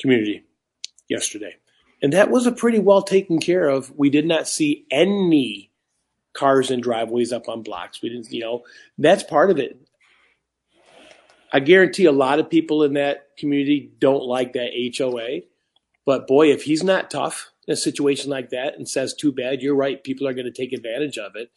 community 0.00 0.44
yesterday, 1.08 1.56
and 2.02 2.12
that 2.12 2.30
was 2.30 2.46
a 2.46 2.52
pretty 2.52 2.78
well 2.78 3.02
taken 3.02 3.38
care 3.38 3.68
of. 3.68 3.92
We 3.96 4.10
did 4.10 4.26
not 4.26 4.48
see 4.48 4.86
any 4.90 5.70
cars 6.32 6.70
and 6.70 6.82
driveways 6.82 7.32
up 7.32 7.48
on 7.48 7.62
blocks. 7.62 8.00
We 8.00 8.10
didn't, 8.10 8.30
you 8.30 8.40
know, 8.40 8.62
that's 8.96 9.22
part 9.22 9.50
of 9.50 9.58
it. 9.58 9.80
I 11.52 11.60
guarantee 11.60 12.04
a 12.04 12.12
lot 12.12 12.38
of 12.38 12.50
people 12.50 12.82
in 12.82 12.94
that 12.94 13.36
community 13.38 13.90
don't 13.98 14.24
like 14.24 14.52
that 14.52 14.70
HOA, 14.96 15.40
but 16.04 16.26
boy, 16.26 16.52
if 16.52 16.64
he's 16.64 16.84
not 16.84 17.10
tough 17.10 17.50
in 17.66 17.72
a 17.72 17.76
situation 17.76 18.30
like 18.30 18.50
that 18.50 18.76
and 18.76 18.88
says, 18.88 19.14
"Too 19.14 19.32
bad," 19.32 19.62
you're 19.62 19.74
right. 19.74 20.02
People 20.04 20.28
are 20.28 20.34
going 20.34 20.46
to 20.46 20.52
take 20.52 20.72
advantage 20.72 21.16
of 21.16 21.32
it. 21.36 21.50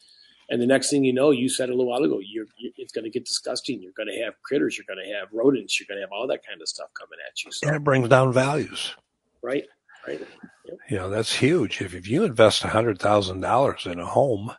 And 0.48 0.60
the 0.60 0.66
next 0.66 0.90
thing 0.90 1.04
you 1.04 1.12
know, 1.12 1.30
you 1.30 1.48
said 1.48 1.68
a 1.68 1.72
little 1.72 1.88
while 1.88 2.02
ago, 2.02 2.20
you're, 2.22 2.46
you, 2.58 2.72
it's 2.76 2.92
going 2.92 3.04
to 3.04 3.10
get 3.10 3.24
disgusting. 3.24 3.80
You're 3.80 3.92
going 3.92 4.08
to 4.08 4.22
have 4.24 4.34
critters. 4.42 4.76
You're 4.76 4.84
going 4.86 5.02
to 5.06 5.14
have 5.14 5.28
rodents. 5.32 5.80
You're 5.80 5.86
going 5.88 5.96
to 5.98 6.02
have 6.02 6.12
all 6.12 6.26
that 6.26 6.46
kind 6.46 6.60
of 6.60 6.68
stuff 6.68 6.88
coming 6.92 7.18
at 7.26 7.42
you. 7.42 7.52
So, 7.52 7.66
And 7.66 7.76
it 7.76 7.84
brings 7.84 8.08
down 8.08 8.32
values. 8.32 8.94
right, 9.42 9.64
right. 10.06 10.20
Yep. 10.66 10.78
You 10.90 10.96
know, 10.96 11.10
that's 11.10 11.34
huge. 11.36 11.80
If, 11.80 11.94
if 11.94 12.08
you 12.08 12.24
invest 12.24 12.62
$100,000 12.62 13.92
in 13.92 14.00
a 14.00 14.06
home, 14.06 14.52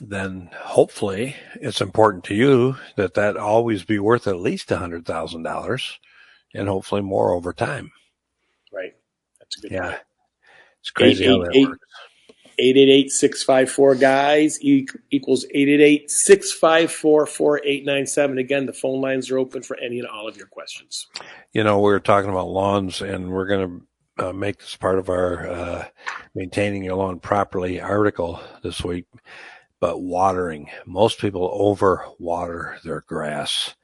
then 0.00 0.50
hopefully 0.54 1.36
it's 1.56 1.80
important 1.80 2.24
to 2.24 2.34
you 2.34 2.76
that 2.96 3.14
that 3.14 3.36
always 3.36 3.84
be 3.84 3.98
worth 3.98 4.26
at 4.26 4.36
least 4.36 4.68
$100,000 4.68 5.92
and 6.54 6.68
hopefully 6.68 7.02
more 7.02 7.34
over 7.34 7.52
time. 7.52 7.90
Right. 8.72 8.94
That's 9.38 9.58
a 9.58 9.60
good 9.62 9.70
Yeah. 9.72 9.90
point. 9.90 10.00
It's 10.80 10.90
crazy 10.90 11.26
how 11.26 11.38
that 11.44 11.54
888 11.54 11.68
works. 11.68 11.86
888-654 12.58 14.00
guys 14.00 14.62
e- 14.62 14.86
equals 15.10 15.46
888-654-4897. 15.54 18.38
Again, 18.38 18.66
the 18.66 18.72
phone 18.72 19.00
lines 19.00 19.30
are 19.30 19.38
open 19.38 19.62
for 19.62 19.78
any 19.78 19.98
and 19.98 20.08
all 20.08 20.28
of 20.28 20.36
your 20.36 20.46
questions. 20.46 21.06
You 21.52 21.64
know, 21.64 21.80
we 21.80 21.92
are 21.92 22.00
talking 22.00 22.30
about 22.30 22.48
lawns 22.48 23.00
and 23.00 23.30
we're 23.30 23.46
going 23.46 23.66
to 23.66 23.82
uh, 24.20 24.32
make 24.32 24.58
this 24.58 24.76
part 24.76 24.98
of 24.98 25.08
our 25.08 25.48
uh, 25.48 25.88
maintaining 26.34 26.84
your 26.84 26.96
lawn 26.96 27.18
properly 27.18 27.80
article 27.80 28.40
this 28.62 28.84
week. 28.84 29.06
But 29.80 30.02
watering, 30.02 30.68
most 30.86 31.18
people 31.18 31.50
over 31.52 32.04
water 32.18 32.78
their 32.84 33.00
grass. 33.00 33.74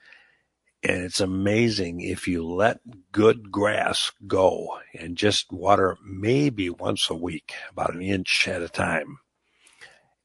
And 0.82 1.02
it's 1.02 1.20
amazing 1.20 2.02
if 2.02 2.28
you 2.28 2.46
let 2.46 2.80
good 3.10 3.50
grass 3.50 4.12
go 4.26 4.78
and 4.94 5.16
just 5.16 5.50
water 5.50 5.96
maybe 6.04 6.68
once 6.68 7.08
a 7.08 7.14
week, 7.14 7.54
about 7.70 7.94
an 7.94 8.02
inch 8.02 8.46
at 8.46 8.62
a 8.62 8.68
time, 8.68 9.18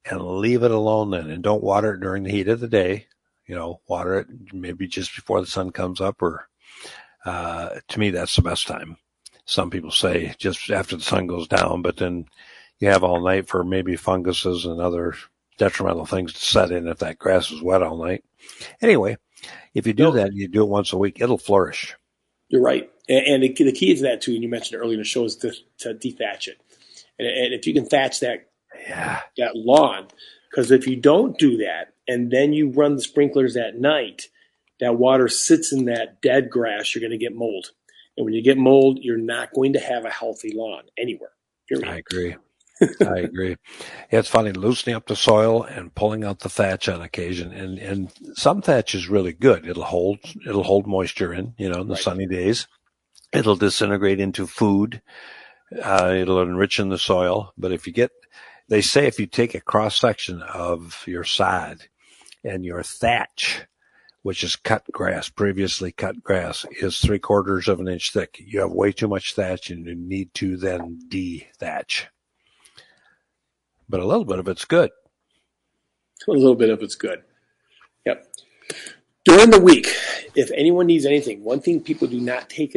and 0.06 0.22
leave 0.22 0.62
it 0.62 0.72
alone 0.72 1.12
then. 1.12 1.32
And 1.32 1.42
don't 1.42 1.64
water 1.64 1.94
it 1.94 2.02
during 2.02 2.24
the 2.24 2.32
heat 2.32 2.50
of 2.50 2.60
the 2.60 2.68
day. 2.68 3.08
You 3.48 3.56
know, 3.56 3.82
water 3.88 4.20
it 4.20 4.28
maybe 4.54 4.88
just 4.88 5.16
before 5.16 5.40
the 5.40 5.48
sun 5.48 5.72
comes 5.72 6.02
up, 6.02 6.22
or 6.22 6.48
uh, 7.26 7.70
to 7.88 8.00
me, 8.00 8.12
that's 8.12 8.36
the 8.36 8.42
best 8.42 8.68
time. 8.68 8.98
Some 9.52 9.70
people 9.70 9.92
say 9.92 10.34
just 10.38 10.72
after 10.72 10.96
the 10.96 11.04
sun 11.04 11.28
goes 11.28 11.46
down, 11.46 11.82
but 11.82 11.98
then 11.98 12.26
you 12.80 12.88
have 12.88 13.04
all 13.04 13.20
night 13.20 13.50
for 13.50 13.66
maybe 13.66 13.98
funguses 13.98 14.66
and 14.66 14.80
other 14.80 15.14
detrimental 15.58 16.06
things 16.06 16.32
to 16.32 16.40
set 16.40 16.72
in 16.72 16.88
if 16.88 17.00
that 17.00 17.20
grass 17.20 17.52
is 17.52 17.62
wet 17.62 17.84
all 17.84 18.02
night. 18.02 18.24
Anyway, 18.82 19.18
if 19.74 19.86
you 19.86 19.92
do 19.92 20.04
No. 20.04 20.12
that, 20.12 20.32
you 20.32 20.48
do 20.48 20.64
it 20.64 20.70
once 20.70 20.94
a 20.94 20.98
week, 20.98 21.20
it'll 21.20 21.38
flourish. 21.38 21.96
You're 22.48 22.62
right. 22.62 22.90
And, 23.10 23.26
and 23.28 23.44
the, 23.44 23.52
the 23.66 23.74
key 23.74 23.94
to 23.94 24.02
that, 24.04 24.22
too, 24.22 24.34
and 24.34 24.42
you 24.42 24.48
mentioned 24.48 24.80
earlier 24.80 24.94
in 24.94 25.00
the 25.02 25.04
show, 25.04 25.26
is 25.26 25.36
to, 25.38 25.52
to 25.80 25.96
dethatch 25.96 26.48
it. 26.48 26.58
And, 27.20 27.28
and 27.28 27.54
if 27.54 27.68
you 27.68 27.74
can 27.74 27.86
thatch 27.86 28.22
that 28.22 28.48
Yeah. 28.88 29.20
that 29.36 29.58
lawn. 29.58 30.08
Because 30.50 30.72
if 30.72 30.88
you 30.88 30.96
don't 30.96 31.38
do 31.38 31.58
that 31.58 31.94
and 32.08 32.32
then 32.32 32.54
you 32.54 32.70
run 32.70 32.96
the 32.96 33.02
sprinklers 33.02 33.58
at 33.58 33.78
night, 33.78 34.28
that 34.80 34.96
water 34.98 35.28
sits 35.28 35.74
in 35.74 35.86
that 35.86 36.22
dead 36.22 36.50
grass, 36.50 36.96
you're 36.96 37.02
going 37.02 37.12
to 37.12 37.18
get 37.18 37.36
mold. 37.36 37.72
And 38.18 38.26
when 38.26 38.34
you 38.34 38.44
get 38.44 38.58
mold, 38.58 39.00
you're 39.02 39.18
not 39.18 39.54
going 39.54 39.74
to 39.74 39.80
have 39.80 40.06
a 40.06 40.10
healthy 40.12 40.54
lawn 40.56 40.84
anywhere. 40.98 41.32
Period. 41.70 41.88
I 41.90 41.98
agree. 41.98 42.36
I 43.06 43.20
agree. 43.20 43.58
Yeah, 44.12 44.20
it's 44.20 44.30
funny 44.30 44.52
loosening 44.54 44.96
up 44.96 45.08
the 45.08 45.16
soil 45.16 45.64
and 45.64 45.94
pulling 45.96 46.24
out 46.24 46.40
the 46.40 46.50
thatch 46.50 46.90
on 46.90 47.02
occasion, 47.02 47.54
and 47.54 47.80
and 47.80 48.12
some 48.36 48.62
thatch 48.62 48.96
is 48.96 49.10
really 49.10 49.34
good. 49.34 49.68
It'll 49.68 49.84
hold 49.84 50.20
it'll 50.48 50.64
hold 50.64 50.88
moisture 50.88 51.34
in, 51.34 51.54
you 51.58 51.70
know, 51.70 51.82
in 51.82 51.88
the 51.90 51.96
Right. 51.96 52.04
sunny 52.04 52.28
days. 52.28 52.68
It'll 53.34 53.58
disintegrate 53.58 54.20
into 54.20 54.48
food. 54.48 55.02
Uh, 55.84 56.14
it'll 56.18 56.42
enrich 56.42 56.80
in 56.80 56.90
the 56.90 56.98
soil. 57.00 57.54
But 57.58 57.72
if 57.74 57.88
you 57.88 57.94
get, 57.94 58.12
they 58.70 58.82
say 58.82 59.08
if 59.08 59.20
you 59.20 59.28
take 59.28 59.56
a 59.56 59.62
cross 59.62 60.00
section 60.00 60.42
of 60.44 61.04
your 61.08 61.24
sod 61.26 61.80
and 62.44 62.66
your 62.66 62.84
thatch, 62.84 63.66
which 64.24 64.44
is 64.44 64.56
cut 64.56 64.84
grass, 64.92 65.30
previously 65.30 65.92
cut 65.92 66.24
grass, 66.24 66.66
is 66.80 67.00
three 67.00 67.20
quarters 67.20 67.68
of 67.68 67.80
an 67.80 67.88
inch 67.88 68.12
thick. 68.12 68.38
You 68.40 68.60
have 68.62 68.72
way 68.72 68.92
too 68.92 69.08
much 69.08 69.34
thatch 69.34 69.70
and 69.70 69.86
you 69.86 69.96
need 69.96 70.34
to 70.36 70.58
then 70.58 71.00
de-thatch. 71.08 72.08
But 73.90 74.00
a 74.00 74.06
little 74.06 74.26
bit 74.26 74.40
of 74.40 74.48
it's 74.48 74.66
good. 74.66 74.92
A 76.28 76.32
little 76.32 76.56
bit 76.56 76.70
of 76.70 76.82
it's 76.84 76.96
good. 76.96 77.24
Yep. 78.06 78.28
During 79.26 79.50
the 79.50 79.60
week, 79.60 79.88
if 80.36 80.52
anyone 80.52 80.88
needs 80.88 81.06
anything, 81.06 81.44
one 81.44 81.60
thing 81.60 81.82
people 81.82 82.08
do 82.08 82.20
not 82.20 82.50
take 82.50 82.76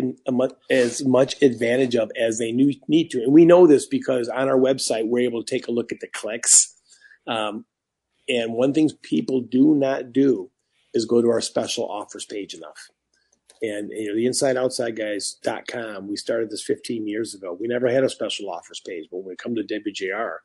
as 0.71 1.05
much 1.05 1.41
advantage 1.43 1.95
of 1.95 2.11
as 2.19 2.39
they 2.39 2.53
need 2.53 3.11
to, 3.11 3.23
and 3.23 3.33
we 3.33 3.45
know 3.45 3.67
this 3.67 3.87
because 3.87 4.29
on 4.29 4.49
our 4.49 4.59
website 4.59 5.09
we're 5.09 5.25
able 5.25 5.43
to 5.43 5.51
take 5.51 5.69
a 5.69 5.73
look 5.73 5.93
at 5.93 6.01
the 6.01 6.09
clicks. 6.09 6.75
Um, 7.27 7.65
and 8.29 8.55
one 8.55 8.73
thing 8.73 8.91
people 9.03 9.43
do 9.43 9.75
not 9.75 10.13
do 10.13 10.51
is 10.95 11.05
go 11.05 11.21
to 11.21 11.31
our 11.31 11.41
special 11.41 11.89
offers 11.89 12.25
page 12.25 12.55
enough. 12.55 12.89
And 13.63 13.91
you 13.91 14.09
know, 14.09 14.15
the 14.15 14.27
InsideOutsideGuys.com, 14.27 16.09
we 16.09 16.17
started 16.17 16.51
this 16.51 16.63
15 16.63 17.07
years 17.07 17.35
ago. 17.35 17.57
We 17.59 17.67
never 17.67 17.89
had 17.89 18.05
a 18.05 18.09
special 18.09 18.51
offers 18.51 18.81
page, 18.87 19.09
but 19.11 19.19
when 19.19 19.29
we 19.29 19.37
come 19.37 19.55
to 19.55 19.63
WJR, 19.63 20.37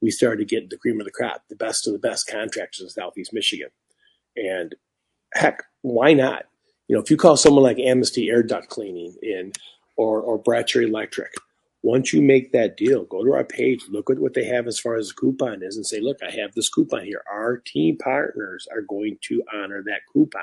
we 0.00 0.10
started 0.10 0.48
getting 0.48 0.68
the 0.68 0.76
cream 0.76 1.00
of 1.00 1.04
the 1.04 1.12
crop, 1.12 1.42
the 1.48 1.56
best 1.56 1.86
of 1.86 1.92
the 1.92 1.98
best 1.98 2.26
contractors 2.26 2.80
in 2.80 2.88
Southeast 2.88 3.32
Michigan. 3.32 3.68
And 4.36 4.74
heck, 5.34 5.62
why 5.82 6.12
not? 6.12 6.44
You 6.88 6.96
know, 6.96 7.02
if 7.02 7.10
you 7.10 7.16
call 7.16 7.36
someone 7.36 7.62
like 7.62 7.78
Amnesty 7.78 8.28
Air 8.28 8.42
Duct 8.42 8.68
Cleaning 8.68 9.14
in 9.22 9.52
or 9.96 10.20
or 10.20 10.42
Bratcher 10.42 10.82
Electric, 10.82 11.32
once 11.82 12.12
you 12.12 12.22
make 12.22 12.52
that 12.52 12.76
deal, 12.76 13.04
go 13.04 13.24
to 13.24 13.32
our 13.32 13.44
page, 13.44 13.84
look 13.88 14.08
at 14.08 14.18
what 14.18 14.34
they 14.34 14.44
have 14.44 14.66
as 14.66 14.78
far 14.78 14.94
as 14.94 15.08
the 15.08 15.14
coupon 15.14 15.62
is, 15.62 15.76
and 15.76 15.86
say, 15.86 16.00
look, 16.00 16.18
I 16.22 16.30
have 16.30 16.54
this 16.54 16.68
coupon 16.68 17.04
here. 17.04 17.22
Our 17.30 17.58
team 17.58 17.98
partners 17.98 18.68
are 18.72 18.82
going 18.82 19.18
to 19.22 19.42
honor 19.52 19.82
that 19.84 20.02
coupon. 20.12 20.42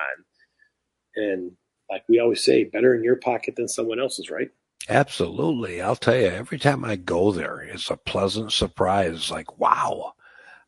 And 1.16 1.54
like 1.90 2.04
we 2.10 2.20
always 2.20 2.44
say, 2.44 2.66
better 2.66 2.94
in 2.94 3.04
your 3.04 3.16
pocket 3.16 3.56
than 3.56 3.70
someone 3.70 4.00
else's, 4.00 4.30
right? 4.30 4.50
Absolutely. 4.90 5.82
I'll 5.82 5.96
tell 5.96 6.16
you, 6.16 6.28
every 6.28 6.60
time 6.60 6.84
I 6.84 6.98
go 6.98 7.32
there, 7.32 7.62
it's 7.62 7.90
a 7.90 7.98
pleasant 7.98 8.52
surprise. 8.52 9.32
Like, 9.32 9.58
wow. 9.58 10.14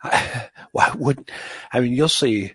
Why 0.72 0.94
would, 0.98 1.30
I 1.74 1.82
mean, 1.82 1.94
you'll 1.94 2.10
see, 2.10 2.54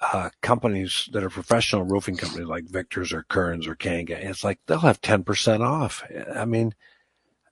uh, 0.00 0.30
companies 0.40 1.08
that 1.12 1.22
are 1.22 1.30
professional 1.30 1.84
roofing 1.84 2.16
companies 2.16 2.48
like 2.48 2.64
Victor's 2.64 3.12
or 3.12 3.22
Kearns 3.22 3.68
or 3.68 3.76
Kanga. 3.76 4.18
It's 4.20 4.42
like 4.42 4.58
they'll 4.66 4.80
have 4.80 5.00
10% 5.00 5.60
off. 5.60 6.02
I 6.34 6.44
mean, 6.44 6.74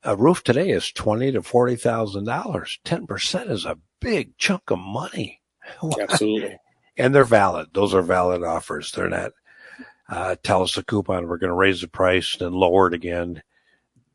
a 0.03 0.17
roof 0.17 0.43
today 0.43 0.71
is 0.71 0.93
twenty 0.93 1.33
to 1.33 1.41
$40,000. 1.41 2.79
10% 2.85 3.51
is 3.51 3.65
a 3.65 3.79
big 4.01 4.37
chunk 4.37 4.71
of 4.71 4.79
money. 4.79 5.41
Absolutely. 6.01 6.57
and 6.97 7.15
they're 7.15 7.25
valid. 7.25 7.69
Those 7.73 7.95
are 7.95 8.03
valid 8.03 8.43
offers. 8.43 8.93
They're 8.93 9.09
not 9.09 9.33
uh, 10.09 10.35
tell 10.43 10.63
us 10.63 10.75
the 10.75 10.83
coupon. 10.83 11.29
We're 11.29 11.39
going 11.39 11.51
to 11.51 11.55
raise 11.55 11.81
the 11.81 11.89
price 11.89 12.33
and 12.35 12.41
then 12.41 12.53
lower 12.53 12.89
it 12.89 12.95
again. 12.95 13.43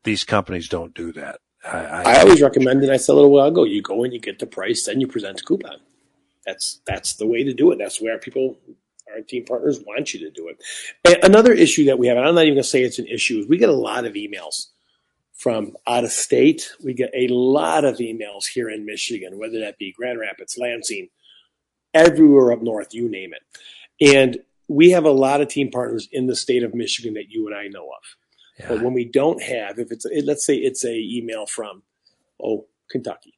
These 0.04 0.24
companies 0.24 0.68
don't 0.68 0.94
do 0.94 1.12
that. 1.12 1.40
I, 1.64 1.78
I, 1.78 2.02
I 2.02 2.20
always 2.20 2.42
recommend, 2.42 2.82
and 2.82 2.92
I 2.92 2.96
said 2.96 3.12
a 3.12 3.16
little 3.16 3.32
while 3.32 3.46
ago, 3.46 3.64
you 3.64 3.82
go 3.82 4.04
and 4.04 4.12
you 4.12 4.20
get 4.20 4.38
the 4.38 4.46
price, 4.46 4.84
then 4.84 5.00
you 5.00 5.08
present 5.08 5.40
a 5.40 5.44
coupon. 5.44 5.78
That's 6.44 6.80
that's 6.86 7.14
the 7.14 7.26
way 7.26 7.42
to 7.42 7.52
do 7.52 7.72
it. 7.72 7.78
That's 7.78 8.00
where 8.00 8.18
people, 8.18 8.56
our 9.12 9.20
team 9.22 9.44
partners, 9.44 9.80
want 9.80 10.14
you 10.14 10.20
to 10.20 10.30
do 10.30 10.48
it. 10.48 10.62
And 11.04 11.24
another 11.24 11.52
issue 11.52 11.86
that 11.86 11.98
we 11.98 12.06
have, 12.06 12.18
and 12.18 12.26
I'm 12.26 12.36
not 12.36 12.42
even 12.42 12.54
going 12.54 12.62
to 12.62 12.68
say 12.68 12.82
it's 12.82 13.00
an 13.00 13.08
issue, 13.08 13.38
is 13.40 13.48
we 13.48 13.58
get 13.58 13.68
a 13.68 13.72
lot 13.72 14.04
of 14.04 14.12
emails 14.12 14.66
from 15.36 15.76
out 15.86 16.04
of 16.04 16.10
state. 16.10 16.70
We 16.82 16.94
get 16.94 17.10
a 17.14 17.28
lot 17.28 17.84
of 17.84 17.96
emails 17.98 18.46
here 18.46 18.68
in 18.68 18.86
Michigan, 18.86 19.38
whether 19.38 19.60
that 19.60 19.78
be 19.78 19.92
Grand 19.92 20.18
Rapids, 20.18 20.56
Lansing, 20.58 21.08
everywhere 21.94 22.52
up 22.52 22.62
north, 22.62 22.94
you 22.94 23.08
name 23.08 23.32
it. 23.32 24.14
And 24.16 24.38
we 24.68 24.90
have 24.90 25.04
a 25.04 25.10
lot 25.10 25.40
of 25.40 25.48
team 25.48 25.70
partners 25.70 26.08
in 26.10 26.26
the 26.26 26.36
state 26.36 26.62
of 26.62 26.74
Michigan 26.74 27.14
that 27.14 27.30
you 27.30 27.46
and 27.46 27.56
I 27.56 27.68
know 27.68 27.84
of. 27.84 28.16
yeah. 28.58 28.68
But 28.68 28.82
when 28.82 28.94
we 28.94 29.04
don't 29.04 29.42
have, 29.42 29.78
if 29.78 29.92
it's 29.92 30.06
let's 30.24 30.44
say 30.44 30.56
it's 30.56 30.84
a 30.84 30.94
email 30.94 31.46
from 31.46 31.82
oh 32.42 32.66
Kentucky, 32.90 33.34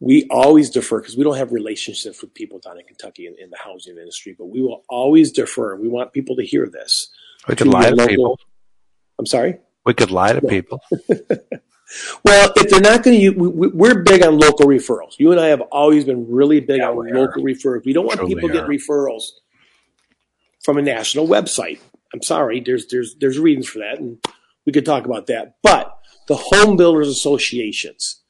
we 0.00 0.26
always 0.30 0.70
defer 0.70 1.00
because 1.00 1.16
we 1.16 1.24
don't 1.24 1.36
have 1.36 1.52
relationships 1.52 2.20
with 2.20 2.32
people 2.34 2.58
down 2.58 2.78
in 2.78 2.86
Kentucky 2.86 3.26
in, 3.26 3.34
in, 3.38 3.50
the 3.50 3.58
housing 3.62 3.96
industry, 3.96 4.34
but 4.38 4.46
we 4.46 4.60
will 4.60 4.84
always 4.88 5.32
defer. 5.32 5.76
We 5.76 5.88
want 5.88 6.12
people 6.12 6.36
to 6.36 6.44
hear 6.44 6.68
this. 6.68 7.08
We 7.48 7.54
to 7.56 7.64
local, 7.64 8.06
people. 8.06 8.40
I'm 9.18 9.26
sorry? 9.26 9.58
We 9.86 9.94
could 9.94 10.10
lie 10.10 10.32
to 10.32 10.42
people. 10.42 10.82
well, 12.24 12.52
if 12.56 12.68
they're 12.68 12.80
not 12.80 13.02
going 13.02 13.20
to, 13.20 13.30
we, 13.30 13.68
we're 13.68 14.02
big 14.02 14.24
on 14.24 14.38
local 14.38 14.66
referrals. 14.66 15.14
You 15.18 15.30
and 15.30 15.40
I 15.40 15.46
have 15.46 15.60
always 15.60 16.04
been 16.04 16.30
really 16.30 16.60
big 16.60 16.78
yeah, 16.78 16.90
on 16.90 16.96
local 17.14 17.42
referrals. 17.42 17.84
We 17.86 17.92
don't 17.92 18.04
want 18.04 18.18
Truly 18.18 18.34
people 18.34 18.48
getting 18.48 18.68
referrals 18.68 19.22
from 20.64 20.76
a 20.76 20.82
national 20.82 21.28
website. 21.28 21.78
I'm 22.12 22.22
sorry. 22.22 22.60
There's, 22.60 22.88
there's, 22.88 23.14
there's 23.20 23.38
reasons 23.38 23.68
for 23.68 23.78
that. 23.78 23.98
And 23.98 24.18
we 24.66 24.72
could 24.72 24.84
talk 24.84 25.06
about 25.06 25.28
that. 25.28 25.54
But 25.62 25.96
the 26.26 26.36
home 26.36 26.76
builders 26.76 27.08
associations, 27.08 28.22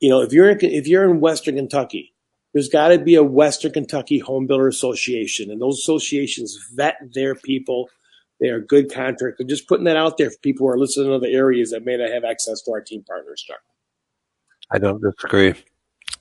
you 0.00 0.08
know, 0.08 0.22
if 0.22 0.32
you're 0.32 0.48
in, 0.48 0.58
if 0.62 0.88
you're 0.88 1.08
in 1.08 1.20
Western 1.20 1.56
Kentucky, 1.56 2.14
there's 2.54 2.68
got 2.68 2.88
to 2.88 2.98
be 2.98 3.14
a 3.14 3.22
Western 3.22 3.72
Kentucky 3.72 4.18
Home 4.20 4.46
Builder 4.46 4.68
Association, 4.68 5.50
and 5.50 5.60
those 5.60 5.78
associations 5.78 6.58
vet 6.74 6.96
their 7.12 7.34
people. 7.34 7.90
They 8.40 8.48
are 8.48 8.60
good 8.60 8.92
contractors. 8.92 9.46
Just 9.48 9.68
putting 9.68 9.84
that 9.84 9.96
out 9.96 10.16
there 10.16 10.30
for 10.30 10.38
people 10.38 10.66
who 10.66 10.72
are 10.72 10.78
listening 10.78 11.08
in 11.08 11.12
other 11.12 11.26
areas 11.26 11.70
that 11.70 11.84
may 11.84 11.96
not 11.96 12.10
have 12.10 12.24
access 12.24 12.62
to 12.62 12.72
our 12.72 12.80
team 12.80 13.02
partners. 13.06 13.42
Chuck. 13.46 13.60
I 14.70 14.78
don't 14.78 15.02
disagree. 15.02 15.54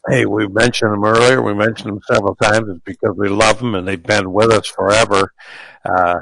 Hey, 0.08 0.26
we 0.26 0.48
mentioned 0.48 0.94
them 0.94 1.04
earlier. 1.04 1.42
We 1.42 1.54
mentioned 1.54 1.90
them 1.92 2.02
several 2.08 2.36
times. 2.36 2.70
It's 2.70 2.80
because 2.86 3.16
we 3.18 3.30
love 3.30 3.60
them 3.60 3.76
and 3.76 3.88
they've 3.88 4.02
been 4.02 4.32
with 4.32 4.52
us 4.52 4.68
forever. 4.68 5.34
Uh, 5.84 6.20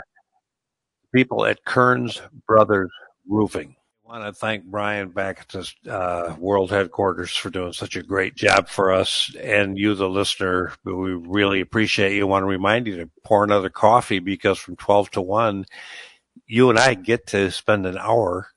people 1.13 1.45
at 1.45 1.63
Kearns 1.65 2.21
Brothers 2.47 2.91
Roofing. 3.27 3.75
I 4.15 4.19
want 4.19 4.33
to 4.33 4.39
thank 4.39 4.63
Brian 4.63 5.09
back 5.09 5.41
at 5.41 5.49
the 5.49 5.93
uh, 5.93 6.37
world 6.39 6.71
headquarters 6.71 7.35
for 7.35 7.49
doing 7.49 7.73
such 7.73 7.97
a 7.97 8.01
great 8.01 8.33
job 8.33 8.69
for 8.69 8.93
us 8.93 9.35
and 9.37 9.77
you, 9.77 9.93
the 9.93 10.07
listener. 10.07 10.71
We 10.85 11.11
really 11.11 11.59
appreciate 11.59 12.15
you. 12.15 12.21
I 12.21 12.29
want 12.29 12.43
to 12.43 12.47
remind 12.47 12.87
you 12.87 12.95
to 12.95 13.09
pour 13.25 13.43
another 13.43 13.67
coffee 13.67 14.19
because 14.19 14.57
from 14.57 14.77
12 14.77 15.11
to 15.11 15.21
1, 15.21 15.65
you 16.47 16.69
and 16.69 16.79
I 16.79 16.93
get 16.93 17.27
to 17.27 17.51
spend 17.51 17.85
an 17.85 17.97
hour 17.97 18.47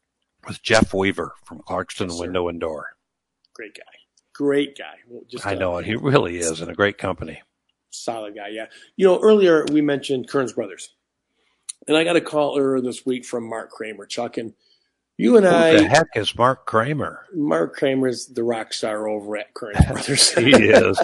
with 0.47 0.63
Jeff 0.63 0.95
Weaver 0.95 1.35
from 1.43 1.59
Clarkston 1.63 2.11
yes, 2.11 2.21
Window 2.21 2.47
and 2.47 2.61
Door. 2.61 2.91
Great 3.53 3.75
guy. 3.75 3.83
Great 4.33 4.79
guy. 4.79 4.95
Just, 5.27 5.45
I 5.45 5.55
know, 5.55 5.79
uh, 5.79 5.83
he 5.83 5.97
really 5.97 6.39
is, 6.39 6.61
and 6.61 6.71
a 6.71 6.75
great 6.75 6.99
company. 6.99 7.43
Solid 7.91 8.37
guy, 8.37 8.51
yeah. 8.53 8.67
You 8.95 9.09
know, 9.09 9.19
earlier 9.21 9.67
we 9.73 9.81
mentioned 9.81 10.29
Kearns 10.29 10.53
Brothers. 10.53 10.95
And 11.89 11.97
I 11.97 12.05
got 12.05 12.15
a 12.15 12.21
call 12.21 12.57
earlier 12.57 12.81
this 12.81 13.05
week 13.05 13.25
from 13.25 13.49
Mark 13.49 13.71
Kramer, 13.71 14.07
Chuck, 14.07 14.37
and 14.37 14.53
you 15.19 15.37
and 15.37 15.45
Who 15.45 15.53
I. 15.53 15.73
the 15.75 15.89
heck 15.89 16.07
is 16.15 16.35
Mark 16.37 16.65
Kramer? 16.65 17.27
Mark 17.35 17.75
Kramer 17.75 18.09
is 18.09 18.29
the 18.29 18.43
rock 18.45 18.73
star 18.73 19.09
over 19.09 19.37
at 19.37 19.53
Kearns 19.53 19.85
Brothers. 19.89 20.33
he 20.35 20.51
is. 20.51 20.99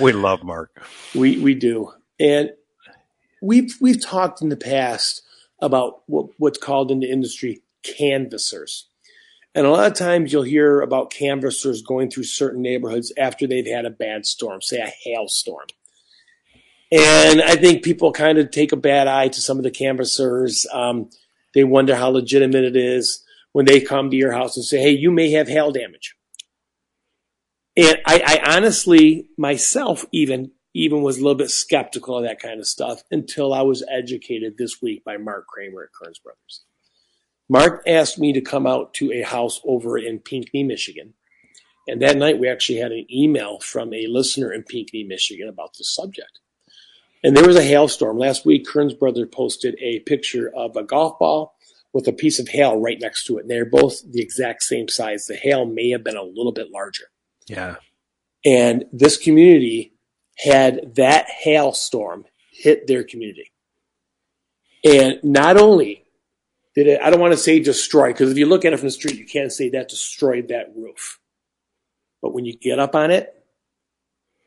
We 0.00 0.12
love 0.12 0.42
Mark. 0.42 0.82
We 1.14 1.38
we 1.38 1.54
do, 1.54 1.92
and 2.18 2.50
we've 3.42 3.74
we've 3.80 4.00
talked 4.00 4.40
in 4.40 4.48
the 4.48 4.56
past 4.56 5.22
about 5.60 6.02
what, 6.06 6.28
what's 6.38 6.58
called 6.58 6.90
in 6.90 7.00
the 7.00 7.10
industry 7.10 7.62
canvassers. 7.82 8.86
And 9.54 9.66
a 9.66 9.70
lot 9.70 9.86
of 9.90 9.94
times 9.94 10.32
you'll 10.32 10.42
hear 10.42 10.82
about 10.82 11.10
canvassers 11.10 11.80
going 11.80 12.10
through 12.10 12.24
certain 12.24 12.60
neighborhoods 12.60 13.10
after 13.16 13.46
they've 13.46 13.66
had 13.66 13.86
a 13.86 13.90
bad 13.90 14.26
storm, 14.26 14.60
say 14.60 14.78
a 14.80 14.92
hailstorm. 15.02 15.66
And 16.92 17.40
I 17.42 17.56
think 17.56 17.82
people 17.82 18.12
kind 18.12 18.36
of 18.36 18.50
take 18.50 18.72
a 18.72 18.76
bad 18.76 19.08
eye 19.08 19.28
to 19.28 19.40
some 19.40 19.56
of 19.56 19.62
the 19.64 19.70
canvassers. 19.70 20.66
Um, 20.72 21.08
they 21.54 21.64
wonder 21.64 21.96
how 21.96 22.10
legitimate 22.10 22.64
it 22.64 22.76
is 22.76 23.24
when 23.56 23.64
they 23.64 23.80
come 23.80 24.10
to 24.10 24.16
your 24.18 24.32
house 24.32 24.54
and 24.58 24.66
say, 24.66 24.82
hey, 24.82 24.90
you 24.90 25.10
may 25.10 25.30
have 25.30 25.48
hail 25.48 25.72
damage. 25.72 26.14
And 27.74 27.96
I, 28.04 28.42
I 28.44 28.54
honestly, 28.54 29.30
myself, 29.38 30.04
even 30.12 30.50
even 30.74 31.00
was 31.00 31.16
a 31.16 31.22
little 31.22 31.38
bit 31.38 31.48
skeptical 31.48 32.18
of 32.18 32.24
that 32.24 32.38
kind 32.38 32.60
of 32.60 32.66
stuff 32.66 33.02
until 33.10 33.54
I 33.54 33.62
was 33.62 33.82
educated 33.90 34.58
this 34.58 34.82
week 34.82 35.04
by 35.04 35.16
Mark 35.16 35.46
Kramer 35.46 35.84
at 35.84 35.88
Kearns 35.98 36.18
Brothers. 36.18 36.64
Mark 37.48 37.82
asked 37.86 38.18
me 38.18 38.34
to 38.34 38.42
come 38.42 38.66
out 38.66 38.92
to 38.92 39.10
a 39.10 39.22
house 39.22 39.58
over 39.64 39.96
in 39.96 40.18
Pinckney, 40.18 40.62
Michigan. 40.62 41.14
And 41.88 42.02
that 42.02 42.18
night 42.18 42.38
we 42.38 42.50
actually 42.50 42.80
had 42.80 42.92
an 42.92 43.06
email 43.10 43.58
from 43.60 43.94
a 43.94 44.06
listener 44.06 44.52
in 44.52 44.64
Pinckney, 44.64 45.02
Michigan 45.02 45.48
about 45.48 45.70
this 45.78 45.94
subject. 45.94 46.40
And 47.24 47.34
there 47.34 47.46
was 47.46 47.56
a 47.56 47.62
hailstorm. 47.62 48.18
Last 48.18 48.44
week, 48.44 48.66
Kearns 48.66 48.92
Brothers 48.92 49.28
posted 49.32 49.78
a 49.80 50.00
picture 50.00 50.52
of 50.54 50.76
a 50.76 50.82
golf 50.82 51.18
ball 51.18 51.55
with 51.96 52.06
a 52.06 52.12
piece 52.12 52.38
of 52.38 52.48
hail 52.48 52.78
right 52.78 53.00
next 53.00 53.24
to 53.24 53.38
it. 53.38 53.40
And 53.40 53.50
they're 53.50 53.64
both 53.64 54.02
the 54.12 54.20
exact 54.20 54.62
same 54.62 54.86
size. 54.86 55.24
The 55.24 55.34
hail 55.34 55.64
may 55.64 55.88
have 55.90 56.04
been 56.04 56.18
a 56.18 56.22
little 56.22 56.52
bit 56.52 56.70
larger. 56.70 57.04
Yeah. 57.46 57.76
And 58.44 58.84
this 58.92 59.16
community 59.16 59.94
had 60.36 60.94
that 60.96 61.26
hailstorm 61.30 62.26
hit 62.52 62.86
their 62.86 63.02
community. 63.02 63.50
And 64.84 65.20
not 65.24 65.56
only 65.56 66.04
did 66.74 66.86
it, 66.86 67.00
I 67.00 67.08
don't 67.08 67.18
want 67.18 67.32
to 67.32 67.38
say 67.38 67.60
destroy, 67.60 68.08
because 68.12 68.30
if 68.30 68.36
you 68.36 68.44
look 68.44 68.66
at 68.66 68.74
it 68.74 68.76
from 68.76 68.88
the 68.88 68.92
street, 68.92 69.16
you 69.16 69.24
can't 69.24 69.50
say 69.50 69.70
that 69.70 69.88
destroyed 69.88 70.48
that 70.48 70.74
roof. 70.76 71.18
But 72.20 72.34
when 72.34 72.44
you 72.44 72.58
get 72.58 72.78
up 72.78 72.94
on 72.94 73.10
it, 73.10 73.32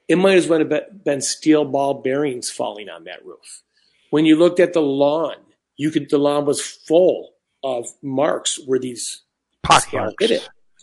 it 0.07 0.19
might 0.19 0.37
as 0.37 0.47
well 0.47 0.59
have 0.59 1.03
been 1.03 1.21
steel 1.21 1.65
ball 1.65 1.95
bearings 1.95 2.51
falling 2.51 2.89
on 2.89 3.05
that 3.05 3.25
roof. 3.25 3.63
When 4.11 4.25
you 4.25 4.35
looked 4.35 4.59
at 4.59 4.73
the 4.73 4.81
lawn, 4.81 5.37
you 5.77 5.89
could, 5.89 6.11
the 6.11 6.19
lawn 6.19 6.45
was 6.45 6.61
full 6.61 7.31
of 7.63 7.87
marks 8.01 8.59
where 8.65 8.79
these 8.79 9.23
pot 9.63 9.85
marks. 9.93 10.15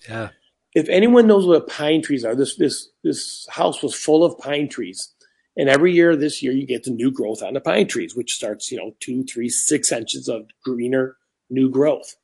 Yeah. 0.09 0.29
If 0.74 0.89
anyone 0.89 1.27
knows 1.27 1.47
what 1.47 1.68
pine 1.68 2.03
trees 2.03 2.24
are, 2.24 2.35
this 2.35 2.57
this 2.57 2.89
this 3.03 3.47
house 3.51 3.83
was 3.83 3.95
full 3.95 4.24
of 4.24 4.39
pine 4.39 4.68
trees. 4.68 5.12
And 5.57 5.70
every 5.70 5.95
year 5.95 6.16
this 6.16 6.43
year 6.43 6.53
you 6.53 6.66
get 6.66 6.85
the 6.85 6.91
new 6.91 7.11
growth 7.11 7.43
on 7.43 7.55
the 7.55 7.61
pine 7.61 7.87
trees, 7.89 8.14
which 8.14 8.35
starts, 8.35 8.70
you 8.70 8.77
know, 8.77 8.95
two, 9.01 9.24
three, 9.24 9.49
six 9.49 9.91
inches 9.91 10.29
of 10.29 10.49
greener 10.62 11.16
new 11.49 11.70
growth. 11.70 12.16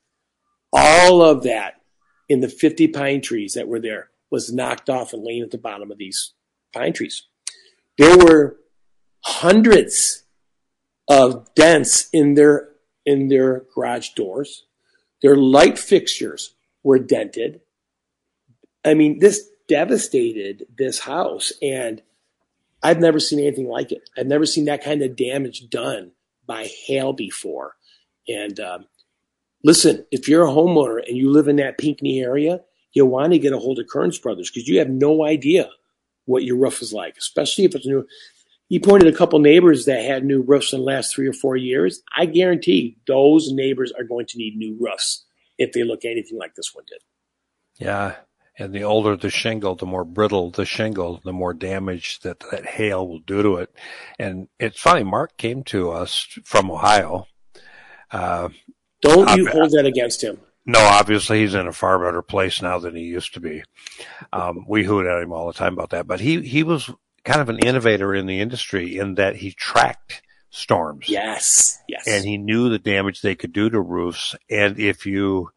All 0.71 1.21
of 1.21 1.43
that 1.43 1.81
in 2.29 2.41
the 2.41 2.49
50 2.49 2.89
pine 2.89 3.21
trees 3.21 3.53
that 3.53 3.67
were 3.67 3.79
there 3.79 4.09
was 4.29 4.53
knocked 4.53 4.89
off 4.89 5.13
and 5.13 5.23
laying 5.23 5.41
at 5.41 5.51
the 5.51 5.57
bottom 5.57 5.91
of 5.91 5.97
these 5.97 6.33
pine 6.73 6.93
trees. 6.93 7.27
There 7.97 8.17
were 8.17 8.57
hundreds 9.23 10.23
of 11.07 11.53
dents 11.55 12.09
in 12.11 12.33
their 12.33 12.69
in 13.05 13.27
their 13.27 13.65
garage 13.73 14.09
doors. 14.09 14.65
Their 15.21 15.35
light 15.35 15.79
fixtures 15.79 16.55
were 16.83 16.99
dented. 16.99 17.61
I 18.85 18.93
mean, 18.93 19.19
this 19.19 19.49
devastated 19.67 20.65
this 20.77 20.99
house, 20.99 21.53
and 21.61 22.01
I've 22.81 22.99
never 22.99 23.19
seen 23.19 23.39
anything 23.39 23.67
like 23.67 23.91
it. 23.91 24.09
I've 24.17 24.27
never 24.27 24.45
seen 24.45 24.65
that 24.65 24.83
kind 24.83 25.01
of 25.01 25.15
damage 25.15 25.69
done 25.69 26.11
by 26.45 26.65
hail 26.65 27.13
before. 27.13 27.75
And 28.27 28.59
um, 28.59 28.85
listen, 29.63 30.05
if 30.11 30.27
you're 30.27 30.45
a 30.45 30.51
homeowner 30.51 31.01
and 31.07 31.17
you 31.17 31.31
live 31.31 31.47
in 31.47 31.55
that 31.57 31.77
Pinckney 31.77 32.21
area, 32.21 32.61
you 32.91 33.05
want 33.05 33.33
to 33.33 33.39
get 33.39 33.53
a 33.53 33.59
hold 33.59 33.79
of 33.79 33.87
Kearns 33.87 34.19
Brothers 34.19 34.51
because 34.51 34.67
you 34.67 34.79
have 34.79 34.89
no 34.89 35.25
idea 35.25 35.69
what 36.25 36.43
your 36.43 36.57
roof 36.57 36.81
is 36.81 36.93
like, 36.93 37.17
especially 37.17 37.65
if 37.65 37.75
it's 37.75 37.85
new. 37.85 38.05
He 38.73 38.79
pointed 38.79 39.07
a 39.07 39.15
couple 39.15 39.37
neighbors 39.37 39.85
that 39.85 40.03
had 40.03 40.25
new 40.25 40.41
roofs 40.41 40.73
in 40.73 40.79
the 40.79 40.85
last 40.85 41.13
three 41.13 41.27
or 41.27 41.33
four 41.33 41.55
years. 41.55 42.01
I 42.17 42.25
guarantee 42.25 42.97
those 43.05 43.51
neighbors 43.51 43.93
are 43.95 44.03
going 44.03 44.25
to 44.25 44.37
need 44.39 44.57
new 44.57 44.75
roofs 44.81 45.25
if 45.59 45.73
they 45.73 45.83
look 45.83 46.03
anything 46.03 46.39
like 46.39 46.55
this 46.55 46.73
one 46.73 46.83
did. 46.87 46.97
Yeah. 47.77 48.15
And 48.57 48.73
the 48.73 48.83
older 48.83 49.15
the 49.15 49.29
shingle, 49.29 49.75
the 49.75 49.85
more 49.85 50.03
brittle 50.03 50.49
the 50.49 50.65
shingle, 50.65 51.21
the 51.23 51.31
more 51.31 51.53
damage 51.53 52.21
that 52.21 52.39
that 52.49 52.65
hail 52.65 53.07
will 53.07 53.19
do 53.19 53.43
to 53.43 53.57
it. 53.57 53.75
And 54.17 54.47
it's 54.59 54.79
funny, 54.79 55.03
Mark 55.03 55.37
came 55.37 55.63
to 55.65 55.91
us 55.91 56.25
from 56.43 56.71
Ohio. 56.71 57.27
Uh, 58.09 58.49
Don't 59.03 59.37
you 59.37 59.49
hold 59.51 59.69
that 59.73 59.85
against 59.85 60.23
him. 60.23 60.39
No, 60.65 60.79
obviously 60.79 61.41
he's 61.41 61.53
in 61.53 61.67
a 61.67 61.73
far 61.73 61.99
better 61.99 62.23
place 62.23 62.59
now 62.59 62.79
than 62.79 62.95
he 62.95 63.03
used 63.03 63.35
to 63.35 63.39
be. 63.39 63.61
Um, 64.31 64.65
we 64.67 64.83
hoot 64.83 65.05
at 65.05 65.21
him 65.21 65.31
all 65.31 65.45
the 65.45 65.53
time 65.53 65.73
about 65.73 65.91
that, 65.91 66.07
but 66.07 66.21
he, 66.21 66.41
he 66.41 66.63
was 66.63 66.89
kind 67.23 67.41
of 67.41 67.49
an 67.49 67.59
innovator 67.59 68.13
in 68.13 68.25
the 68.25 68.39
industry 68.39 68.97
in 68.97 69.15
that 69.15 69.37
he 69.37 69.51
tracked 69.51 70.21
storms. 70.49 71.09
Yes. 71.09 71.79
Yes. 71.87 72.07
And 72.07 72.25
he 72.25 72.37
knew 72.37 72.69
the 72.69 72.79
damage 72.79 73.21
they 73.21 73.35
could 73.35 73.53
do 73.53 73.69
to 73.69 73.81
roofs. 73.81 74.35
And 74.49 74.79
if 74.79 75.05
you 75.05 75.49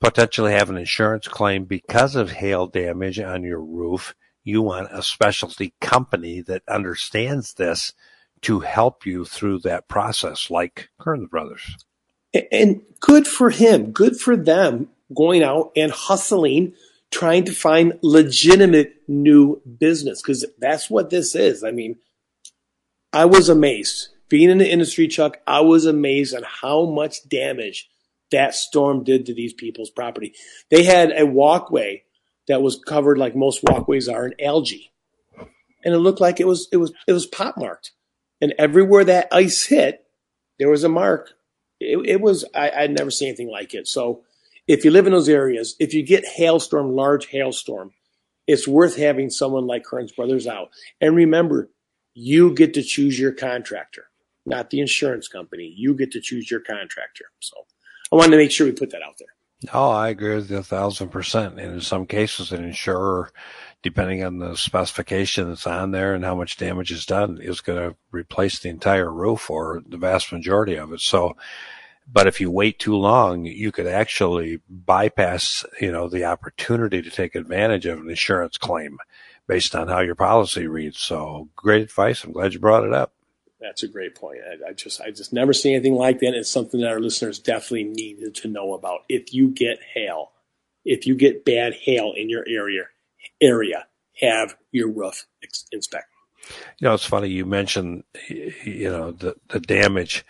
potentially 0.00 0.52
have 0.52 0.70
an 0.70 0.76
insurance 0.76 1.26
claim 1.26 1.64
because 1.64 2.14
of 2.14 2.30
hail 2.30 2.66
damage 2.66 3.18
on 3.18 3.42
your 3.42 3.60
roof, 3.60 4.14
you 4.44 4.62
want 4.62 4.88
a 4.92 5.02
specialty 5.02 5.74
company 5.80 6.42
that 6.42 6.62
understands 6.68 7.54
this 7.54 7.92
to 8.42 8.60
help 8.60 9.06
you 9.06 9.24
through 9.24 9.58
that 9.60 9.88
process, 9.88 10.50
like 10.50 10.90
Kearns 11.00 11.28
Brothers. 11.30 11.76
And 12.52 12.82
good 13.00 13.26
for 13.26 13.50
him, 13.50 13.90
good 13.90 14.18
for 14.18 14.36
them 14.36 14.90
going 15.14 15.42
out 15.42 15.72
and 15.76 15.90
hustling 15.92 16.74
trying 17.14 17.44
to 17.44 17.52
find 17.52 17.96
legitimate 18.02 18.96
new 19.06 19.62
business 19.78 20.20
because 20.20 20.44
that's 20.58 20.90
what 20.90 21.10
this 21.10 21.36
is. 21.36 21.62
I 21.62 21.70
mean, 21.70 21.96
I 23.12 23.24
was 23.26 23.48
amazed. 23.48 24.08
Being 24.28 24.50
in 24.50 24.58
the 24.58 24.68
industry, 24.68 25.06
Chuck, 25.06 25.38
I 25.46 25.60
was 25.60 25.86
amazed 25.86 26.34
on 26.34 26.42
how 26.42 26.86
much 26.86 27.28
damage 27.28 27.88
that 28.32 28.56
storm 28.56 29.04
did 29.04 29.26
to 29.26 29.34
these 29.34 29.52
people's 29.52 29.90
property. 29.90 30.34
They 30.70 30.82
had 30.82 31.12
a 31.16 31.24
walkway 31.24 32.02
that 32.48 32.62
was 32.62 32.80
covered 32.84 33.16
like 33.16 33.36
most 33.36 33.62
walkways 33.62 34.08
are 34.08 34.26
in 34.26 34.34
algae, 34.40 34.90
and 35.84 35.94
it 35.94 35.98
looked 35.98 36.20
like 36.20 36.40
it 36.40 36.48
was 36.48 36.66
it 36.72 36.78
was 36.78 36.92
it 37.06 37.12
was 37.12 37.26
pot 37.26 37.56
marked, 37.56 37.92
and 38.40 38.52
everywhere 38.58 39.04
that 39.04 39.28
ice 39.30 39.66
hit, 39.66 40.04
there 40.58 40.68
was 40.68 40.82
a 40.82 40.88
mark. 40.88 41.30
It, 41.78 41.98
it 42.08 42.20
was 42.20 42.44
I, 42.52 42.70
I'd 42.70 42.98
never 42.98 43.12
seen 43.12 43.28
anything 43.28 43.50
like 43.50 43.72
it. 43.72 43.86
So, 43.86 44.24
if 44.66 44.84
you 44.84 44.90
live 44.90 45.06
in 45.06 45.12
those 45.12 45.28
areas, 45.28 45.76
if 45.78 45.94
you 45.94 46.04
get 46.04 46.24
hailstorm, 46.26 46.94
large 46.94 47.26
hailstorm, 47.26 47.92
it's 48.46 48.68
worth 48.68 48.96
having 48.96 49.30
someone 49.30 49.66
like 49.66 49.84
Kearns 49.84 50.12
Brothers 50.12 50.46
out. 50.46 50.68
And 51.00 51.16
remember, 51.16 51.70
you 52.14 52.54
get 52.54 52.74
to 52.74 52.82
choose 52.82 53.18
your 53.18 53.32
contractor, 53.32 54.06
not 54.46 54.70
the 54.70 54.80
insurance 54.80 55.28
company. 55.28 55.72
You 55.76 55.94
get 55.94 56.12
to 56.12 56.20
choose 56.20 56.50
your 56.50 56.60
contractor. 56.60 57.26
So 57.40 57.56
I 58.12 58.16
wanted 58.16 58.32
to 58.32 58.36
make 58.36 58.50
sure 58.50 58.66
we 58.66 58.72
put 58.72 58.90
that 58.90 59.02
out 59.02 59.18
there. 59.18 59.28
Oh, 59.72 59.90
I 59.90 60.08
agree 60.08 60.34
with 60.34 60.50
you 60.50 60.58
a 60.58 60.62
thousand 60.62 61.08
percent. 61.08 61.58
And 61.58 61.74
in 61.74 61.80
some 61.80 62.06
cases, 62.06 62.52
an 62.52 62.64
insurer, 62.64 63.30
depending 63.82 64.22
on 64.22 64.38
the 64.38 64.56
specification 64.56 65.48
that's 65.48 65.66
on 65.66 65.90
there 65.90 66.14
and 66.14 66.24
how 66.24 66.34
much 66.34 66.58
damage 66.58 66.90
is 66.90 67.06
done, 67.06 67.38
is 67.40 67.60
going 67.60 67.78
to 67.78 67.96
replace 68.10 68.58
the 68.58 68.68
entire 68.68 69.10
roof 69.10 69.48
or 69.50 69.82
the 69.86 69.96
vast 69.96 70.32
majority 70.32 70.76
of 70.76 70.92
it. 70.92 71.00
So, 71.00 71.36
but 72.10 72.26
if 72.26 72.40
you 72.40 72.50
wait 72.50 72.78
too 72.78 72.96
long, 72.96 73.44
you 73.44 73.72
could 73.72 73.86
actually 73.86 74.60
bypass, 74.68 75.64
you 75.80 75.90
know, 75.90 76.08
the 76.08 76.24
opportunity 76.24 77.02
to 77.02 77.10
take 77.10 77.34
advantage 77.34 77.86
of 77.86 78.00
an 78.00 78.10
insurance 78.10 78.58
claim 78.58 78.98
based 79.46 79.74
on 79.74 79.88
how 79.88 80.00
your 80.00 80.14
policy 80.14 80.66
reads. 80.66 80.98
So 80.98 81.48
great 81.56 81.82
advice. 81.82 82.24
I'm 82.24 82.32
glad 82.32 82.54
you 82.54 82.60
brought 82.60 82.84
it 82.84 82.92
up. 82.92 83.12
That's 83.60 83.82
a 83.82 83.88
great 83.88 84.14
point. 84.14 84.40
I, 84.46 84.70
I 84.70 84.72
just 84.74 85.00
I 85.00 85.10
just 85.10 85.32
never 85.32 85.54
see 85.54 85.72
anything 85.72 85.94
like 85.94 86.20
that. 86.20 86.34
It's 86.34 86.50
something 86.50 86.80
that 86.80 86.90
our 86.90 87.00
listeners 87.00 87.38
definitely 87.38 87.84
needed 87.84 88.34
to 88.36 88.48
know 88.48 88.74
about. 88.74 89.00
If 89.08 89.32
you 89.32 89.48
get 89.48 89.78
hail, 89.94 90.32
if 90.84 91.06
you 91.06 91.14
get 91.14 91.46
bad 91.46 91.72
hail 91.72 92.12
in 92.14 92.28
your 92.28 92.44
area, 92.46 92.84
area, 93.40 93.86
have 94.20 94.54
your 94.70 94.90
roof 94.90 95.26
inspected. 95.72 96.10
You 96.78 96.88
know, 96.88 96.94
it's 96.94 97.06
funny 97.06 97.28
you 97.28 97.46
mentioned, 97.46 98.04
you 98.28 98.90
know, 98.90 99.12
the 99.12 99.36
the 99.48 99.60
damage. 99.60 100.26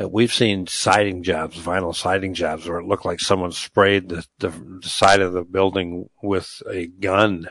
Uh, 0.00 0.08
we've 0.08 0.32
seen 0.32 0.66
siding 0.66 1.22
jobs, 1.22 1.56
vinyl 1.58 1.94
siding 1.94 2.34
jobs, 2.34 2.68
where 2.68 2.78
it 2.78 2.86
looked 2.86 3.04
like 3.04 3.20
someone 3.20 3.52
sprayed 3.52 4.08
the, 4.08 4.26
the, 4.38 4.48
the 4.48 4.88
side 4.88 5.20
of 5.20 5.32
the 5.32 5.44
building 5.44 6.08
with 6.22 6.62
a 6.70 6.86
gun. 6.86 7.48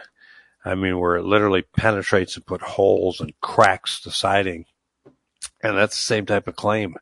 I 0.66 0.76
mean, 0.76 1.00
where 1.00 1.18
it 1.18 1.24
literally 1.24 1.64
penetrates 1.78 2.36
and 2.36 2.46
put 2.46 2.62
holes 2.62 3.20
and 3.20 3.34
cracks 3.42 4.02
the 4.02 4.12
siding 4.12 4.66
and 5.64 5.78
that's 5.78 5.96
the 5.96 6.04
same 6.04 6.26
type 6.26 6.48
of 6.48 6.56
claim, 6.56 6.96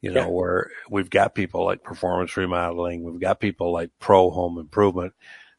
you 0.00 0.12
know, 0.12 0.22
yeah. 0.22 0.28
where 0.28 0.70
we've 0.88 1.10
got 1.10 1.34
people 1.34 1.64
like 1.64 1.82
performance 1.82 2.36
remodeling, 2.36 3.02
we've 3.02 3.20
got 3.20 3.40
people 3.40 3.72
like 3.72 3.90
pro 3.98 4.30
home 4.30 4.58
improvement 4.58 5.12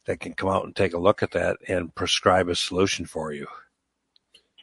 that 0.06 0.20
can 0.20 0.32
come 0.32 0.48
out 0.48 0.64
and 0.64 0.74
take 0.74 0.94
a 0.94 0.98
look 0.98 1.22
at 1.22 1.32
that 1.32 1.58
and 1.68 1.94
prescribe 1.94 2.48
a 2.48 2.54
solution 2.54 3.04
for 3.04 3.32
you. 3.32 3.46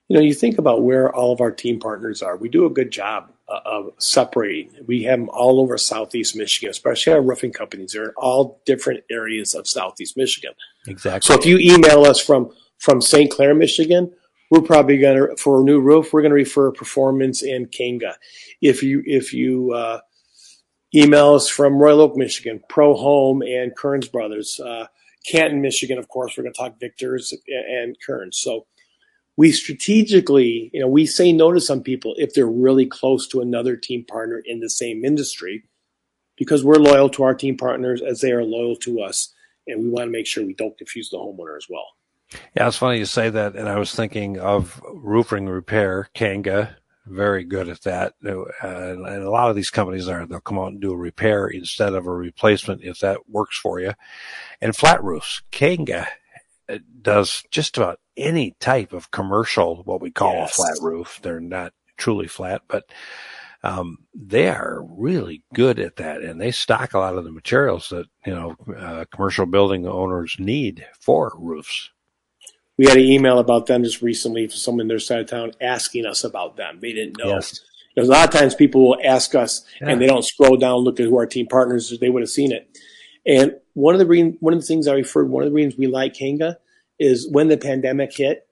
You 0.08 0.18
know, 0.18 0.24
you 0.24 0.34
think 0.34 0.58
about 0.58 0.84
where 0.84 1.14
all 1.14 1.32
of 1.32 1.42
our 1.42 1.52
team 1.52 1.80
partners 1.80 2.22
are. 2.22 2.36
We 2.36 2.50
do 2.50 2.66
a 2.66 2.70
good 2.70 2.92
job 2.92 3.32
of 3.48 3.92
separating. 3.98 4.72
We 4.88 5.04
have 5.04 5.20
them 5.20 5.30
all 5.30 5.60
over 5.60 5.78
Southeast 5.78 6.36
Michigan, 6.36 6.70
especially 6.70 7.14
our 7.14 7.22
roofing 7.22 7.52
companies. 7.52 7.92
They're 7.94 8.06
in 8.06 8.14
all 8.18 8.62
different 8.66 9.04
areas 9.12 9.54
of 9.54 9.68
Southeast 9.68 10.18
Michigan. 10.18 10.54
Exactly. 10.88 11.22
So 11.22 11.40
if 11.40 11.46
you 11.46 11.58
email 11.60 12.06
us 12.06 12.20
from 12.20 12.52
from 12.78 13.02
St. 13.02 13.32
Clair, 13.32 13.54
Michigan, 13.54 14.12
we're 14.50 14.62
probably 14.62 14.98
going 14.98 15.18
to 15.18 15.38
for 15.38 15.62
a 15.62 15.64
new 15.64 15.80
roof 15.80 16.12
we're 16.12 16.22
going 16.22 16.32
to 16.32 16.36
refer 16.36 16.72
performance 16.72 17.42
and 17.42 17.72
Kanga. 17.72 18.16
If 18.62 18.82
you 18.84 19.04
if 19.06 19.34
you 19.34 19.72
uh, 19.74 20.00
email 20.94 21.36
us 21.36 21.48
from 21.48 21.78
Royal 21.78 22.02
Oak, 22.02 22.16
Michigan, 22.16 22.62
Pro 22.70 22.96
Home 22.96 23.42
and 23.42 23.76
Kearns 23.76 24.08
Brothers, 24.08 24.60
uh, 24.60 24.88
Canton, 25.26 25.62
Michigan, 25.62 25.98
of 25.98 26.08
course, 26.08 26.38
we're 26.38 26.44
going 26.44 26.54
to 26.54 26.58
talk 26.60 26.80
Victors 26.80 27.34
and 27.48 27.96
Kearns. 28.06 28.38
So 28.40 28.66
we 29.38 29.52
strategically, 29.52 30.70
you 30.74 30.80
know, 30.80 30.88
we 30.88 31.06
say 31.06 31.32
no 31.32 31.52
to 31.52 31.60
some 31.60 31.82
people 31.82 32.16
if 32.18 32.34
they're 32.34 32.48
really 32.48 32.86
close 32.86 33.28
to 33.28 33.42
another 33.42 33.76
team 33.76 34.06
partner 34.06 34.42
in 34.46 34.60
the 34.60 34.70
same 34.70 35.04
industry 35.04 35.66
because 36.38 36.64
we're 36.64 36.76
loyal 36.76 37.10
to 37.10 37.24
our 37.24 37.34
team 37.34 37.58
partners 37.58 38.02
as 38.02 38.22
they 38.22 38.32
are 38.32 38.44
loyal 38.44 38.76
to 38.78 39.02
us. 39.02 39.34
And 39.68 39.82
we 39.82 39.90
want 39.90 40.08
to 40.08 40.12
make 40.12 40.28
sure 40.28 40.46
we 40.46 40.54
don't 40.54 40.78
confuse 40.78 41.10
the 41.10 41.18
homeowner 41.18 41.58
as 41.58 41.68
well. 41.70 41.88
Yeah, 42.56 42.68
it's 42.68 42.78
funny 42.78 43.00
you 43.00 43.06
say 43.06 43.30
that, 43.30 43.56
and 43.56 43.70
I 43.70 43.78
was 43.78 43.94
thinking 43.94 44.40
of 44.40 44.82
roofing 44.94 45.48
repair, 45.48 46.10
Kanga, 46.14 46.78
very 47.06 47.44
good 47.44 47.70
at 47.70 47.82
that. 47.84 48.14
Uh, 48.26 48.46
and 48.64 49.24
a 49.24 49.30
lot 49.30 49.50
of 49.50 49.56
these 49.56 49.70
companies 49.70 50.08
are, 50.08 50.26
they'll 50.26 50.40
come 50.40 50.58
out 50.58 50.72
and 50.72 50.82
do 50.82 50.92
a 50.92 50.98
repair 50.98 51.48
instead 51.48 51.94
of 51.94 52.08
a 52.08 52.12
replacement 52.12 52.84
if 52.84 53.00
that 53.00 53.30
works 53.30 53.58
for 53.58 53.80
you. 53.80 53.94
And 54.62 54.76
flat 54.76 55.04
roofs, 55.04 55.42
Kanga 55.52 56.08
uh, 56.68 56.80
does 57.02 57.44
just 57.52 57.78
about 57.78 58.00
any 58.18 58.56
type 58.60 58.94
of 58.94 59.12
commercial, 59.12 59.84
what 59.84 60.02
we 60.02 60.12
call 60.12 60.34
yes. 60.34 60.52
a 60.52 60.56
flat 60.56 60.78
roof. 60.82 61.20
They're 61.22 61.40
not 61.40 61.74
truly 61.98 62.28
flat, 62.28 62.62
but 62.68 62.84
um, 63.64 64.00
they 64.14 64.50
are 64.50 64.86
really 64.88 65.44
good 65.54 65.80
at 65.80 65.96
that, 65.98 66.22
and 66.22 66.40
they 66.40 66.52
stock 66.52 66.94
a 66.94 67.00
lot 67.00 67.18
of 67.18 67.24
the 67.24 67.32
materials 67.32 67.90
that 67.90 68.06
you 68.26 68.34
know 68.34 68.56
uh, 68.78 69.06
commercial 69.12 69.46
building 69.46 69.88
owners 69.88 70.36
need 70.40 70.86
for 71.00 71.34
roofs 71.38 71.90
we 72.78 72.86
had 72.86 72.98
an 72.98 73.04
email 73.04 73.40
about 73.40 73.68
them 73.68 73.84
just 73.84 74.02
recently 74.02 74.48
from 74.48 74.58
someone 74.58 74.82
in 74.82 74.88
their 74.88 75.00
side 75.00 75.22
of 75.22 75.30
town 75.30 75.54
asking 75.62 76.06
us 76.06 76.24
about 76.24 76.58
them. 76.58 76.80
They 76.82 76.94
didn't 76.94 77.18
know. 77.18 77.36
Yes. 77.36 77.62
There's 77.96 78.10
a 78.10 78.12
lot 78.12 78.28
of 78.28 78.38
times 78.38 78.56
people 78.56 78.90
will 78.90 79.00
ask 79.04 79.36
us 79.36 79.64
yeah. 79.80 79.90
and 79.90 80.02
they 80.02 80.08
don't 80.08 80.26
scroll 80.26 80.58
down, 80.58 80.80
look 80.80 81.00
at 81.00 81.06
who 81.06 81.18
our 81.18 81.26
team 81.26 81.48
partners. 81.48 81.98
They 82.00 82.10
would 82.10 82.22
have 82.22 82.30
seen 82.30 82.52
it. 82.52 82.78
And 83.26 83.56
one 83.74 83.96
of 83.96 84.00
the 84.00 84.06
re- 84.06 84.36
one 84.40 84.54
of 84.54 84.60
the 84.60 84.66
things 84.66 84.88
I 84.88 84.96
referred, 84.96 85.30
one 85.30 85.44
of 85.44 85.50
the 85.50 85.56
reasons 85.56 85.78
we 85.78 85.88
like 85.88 86.14
Kanga 86.14 86.58
is 87.00 87.28
when 87.30 87.48
the 87.48 87.58
pandemic 87.58 88.16
hit, 88.16 88.48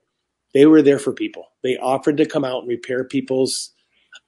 they 0.52 0.66
were 0.66 0.82
there 0.82 0.98
for 0.98 1.12
people. 1.12 1.46
They 1.62 1.76
offered 1.76 2.16
to 2.18 2.26
come 2.26 2.44
out 2.44 2.60
and 2.60 2.68
repair 2.68 3.04
people's 3.04 3.72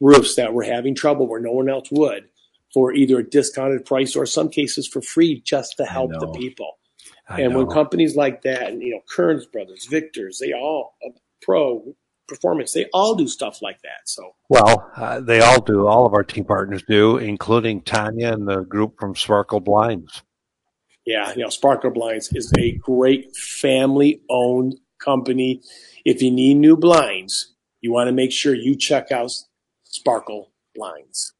roofs 0.01 0.35
that 0.37 0.53
were 0.53 0.65
having 0.65 0.95
trouble 0.95 1.29
where 1.29 1.41
no 1.41 1.53
one 1.53 1.69
else 1.69 1.89
would 1.91 2.25
for 2.75 2.93
either 2.93 3.21
a 3.21 3.29
discounted 3.29 3.85
price 3.85 4.17
or 4.17 4.27
some 4.27 4.49
cases 4.49 4.87
for 4.87 5.01
free 5.01 5.41
just 5.41 5.77
to 5.79 5.85
help 5.85 6.11
the 6.13 6.31
people. 6.33 6.79
I 7.29 7.41
and 7.41 7.53
know. 7.53 7.59
when 7.59 7.69
companies 7.69 8.17
like 8.17 8.43
that, 8.43 8.69
and 8.69 8.83
you 8.83 8.91
know, 8.91 9.01
Kearns 9.09 9.47
Brothers, 9.47 9.87
Victors, 9.87 10.39
they 10.41 10.53
all 10.53 10.95
uh, 11.05 11.11
pro 11.43 11.95
performance, 12.29 12.73
they 12.73 12.87
all 12.93 13.15
do 13.15 13.29
stuff 13.29 13.63
like 13.63 13.81
that. 13.83 14.07
So 14.07 14.35
well, 14.49 14.91
uh, 14.97 15.21
they 15.21 15.41
all 15.41 15.61
do. 15.61 15.87
All 15.87 16.07
of 16.07 16.15
our 16.15 16.25
team 16.25 16.45
partners 16.45 16.83
do, 16.87 17.19
including 17.19 17.83
Tanya 17.83 18.33
and 18.33 18.47
the 18.47 18.63
group 18.63 18.99
from 18.99 19.15
Sparkle 19.15 19.61
Blinds. 19.61 20.23
Yeah, 21.07 21.33
you 21.37 21.43
know, 21.43 21.51
Sparkle 21.51 21.91
Blinds 21.91 22.31
is 22.35 22.53
a 22.59 22.73
great 22.73 23.35
family-owned 23.37 24.75
company. 24.99 25.63
If 26.05 26.21
you 26.21 26.33
need 26.33 26.55
new 26.55 26.77
blinds, 26.77 27.55
you 27.81 27.93
want 27.93 28.09
to 28.09 28.13
make 28.13 28.33
sure 28.33 28.55
you 28.55 28.75
check 28.75 29.13
out 29.13 29.31
Sparkle 29.85 30.51
Blinds. 30.75 31.33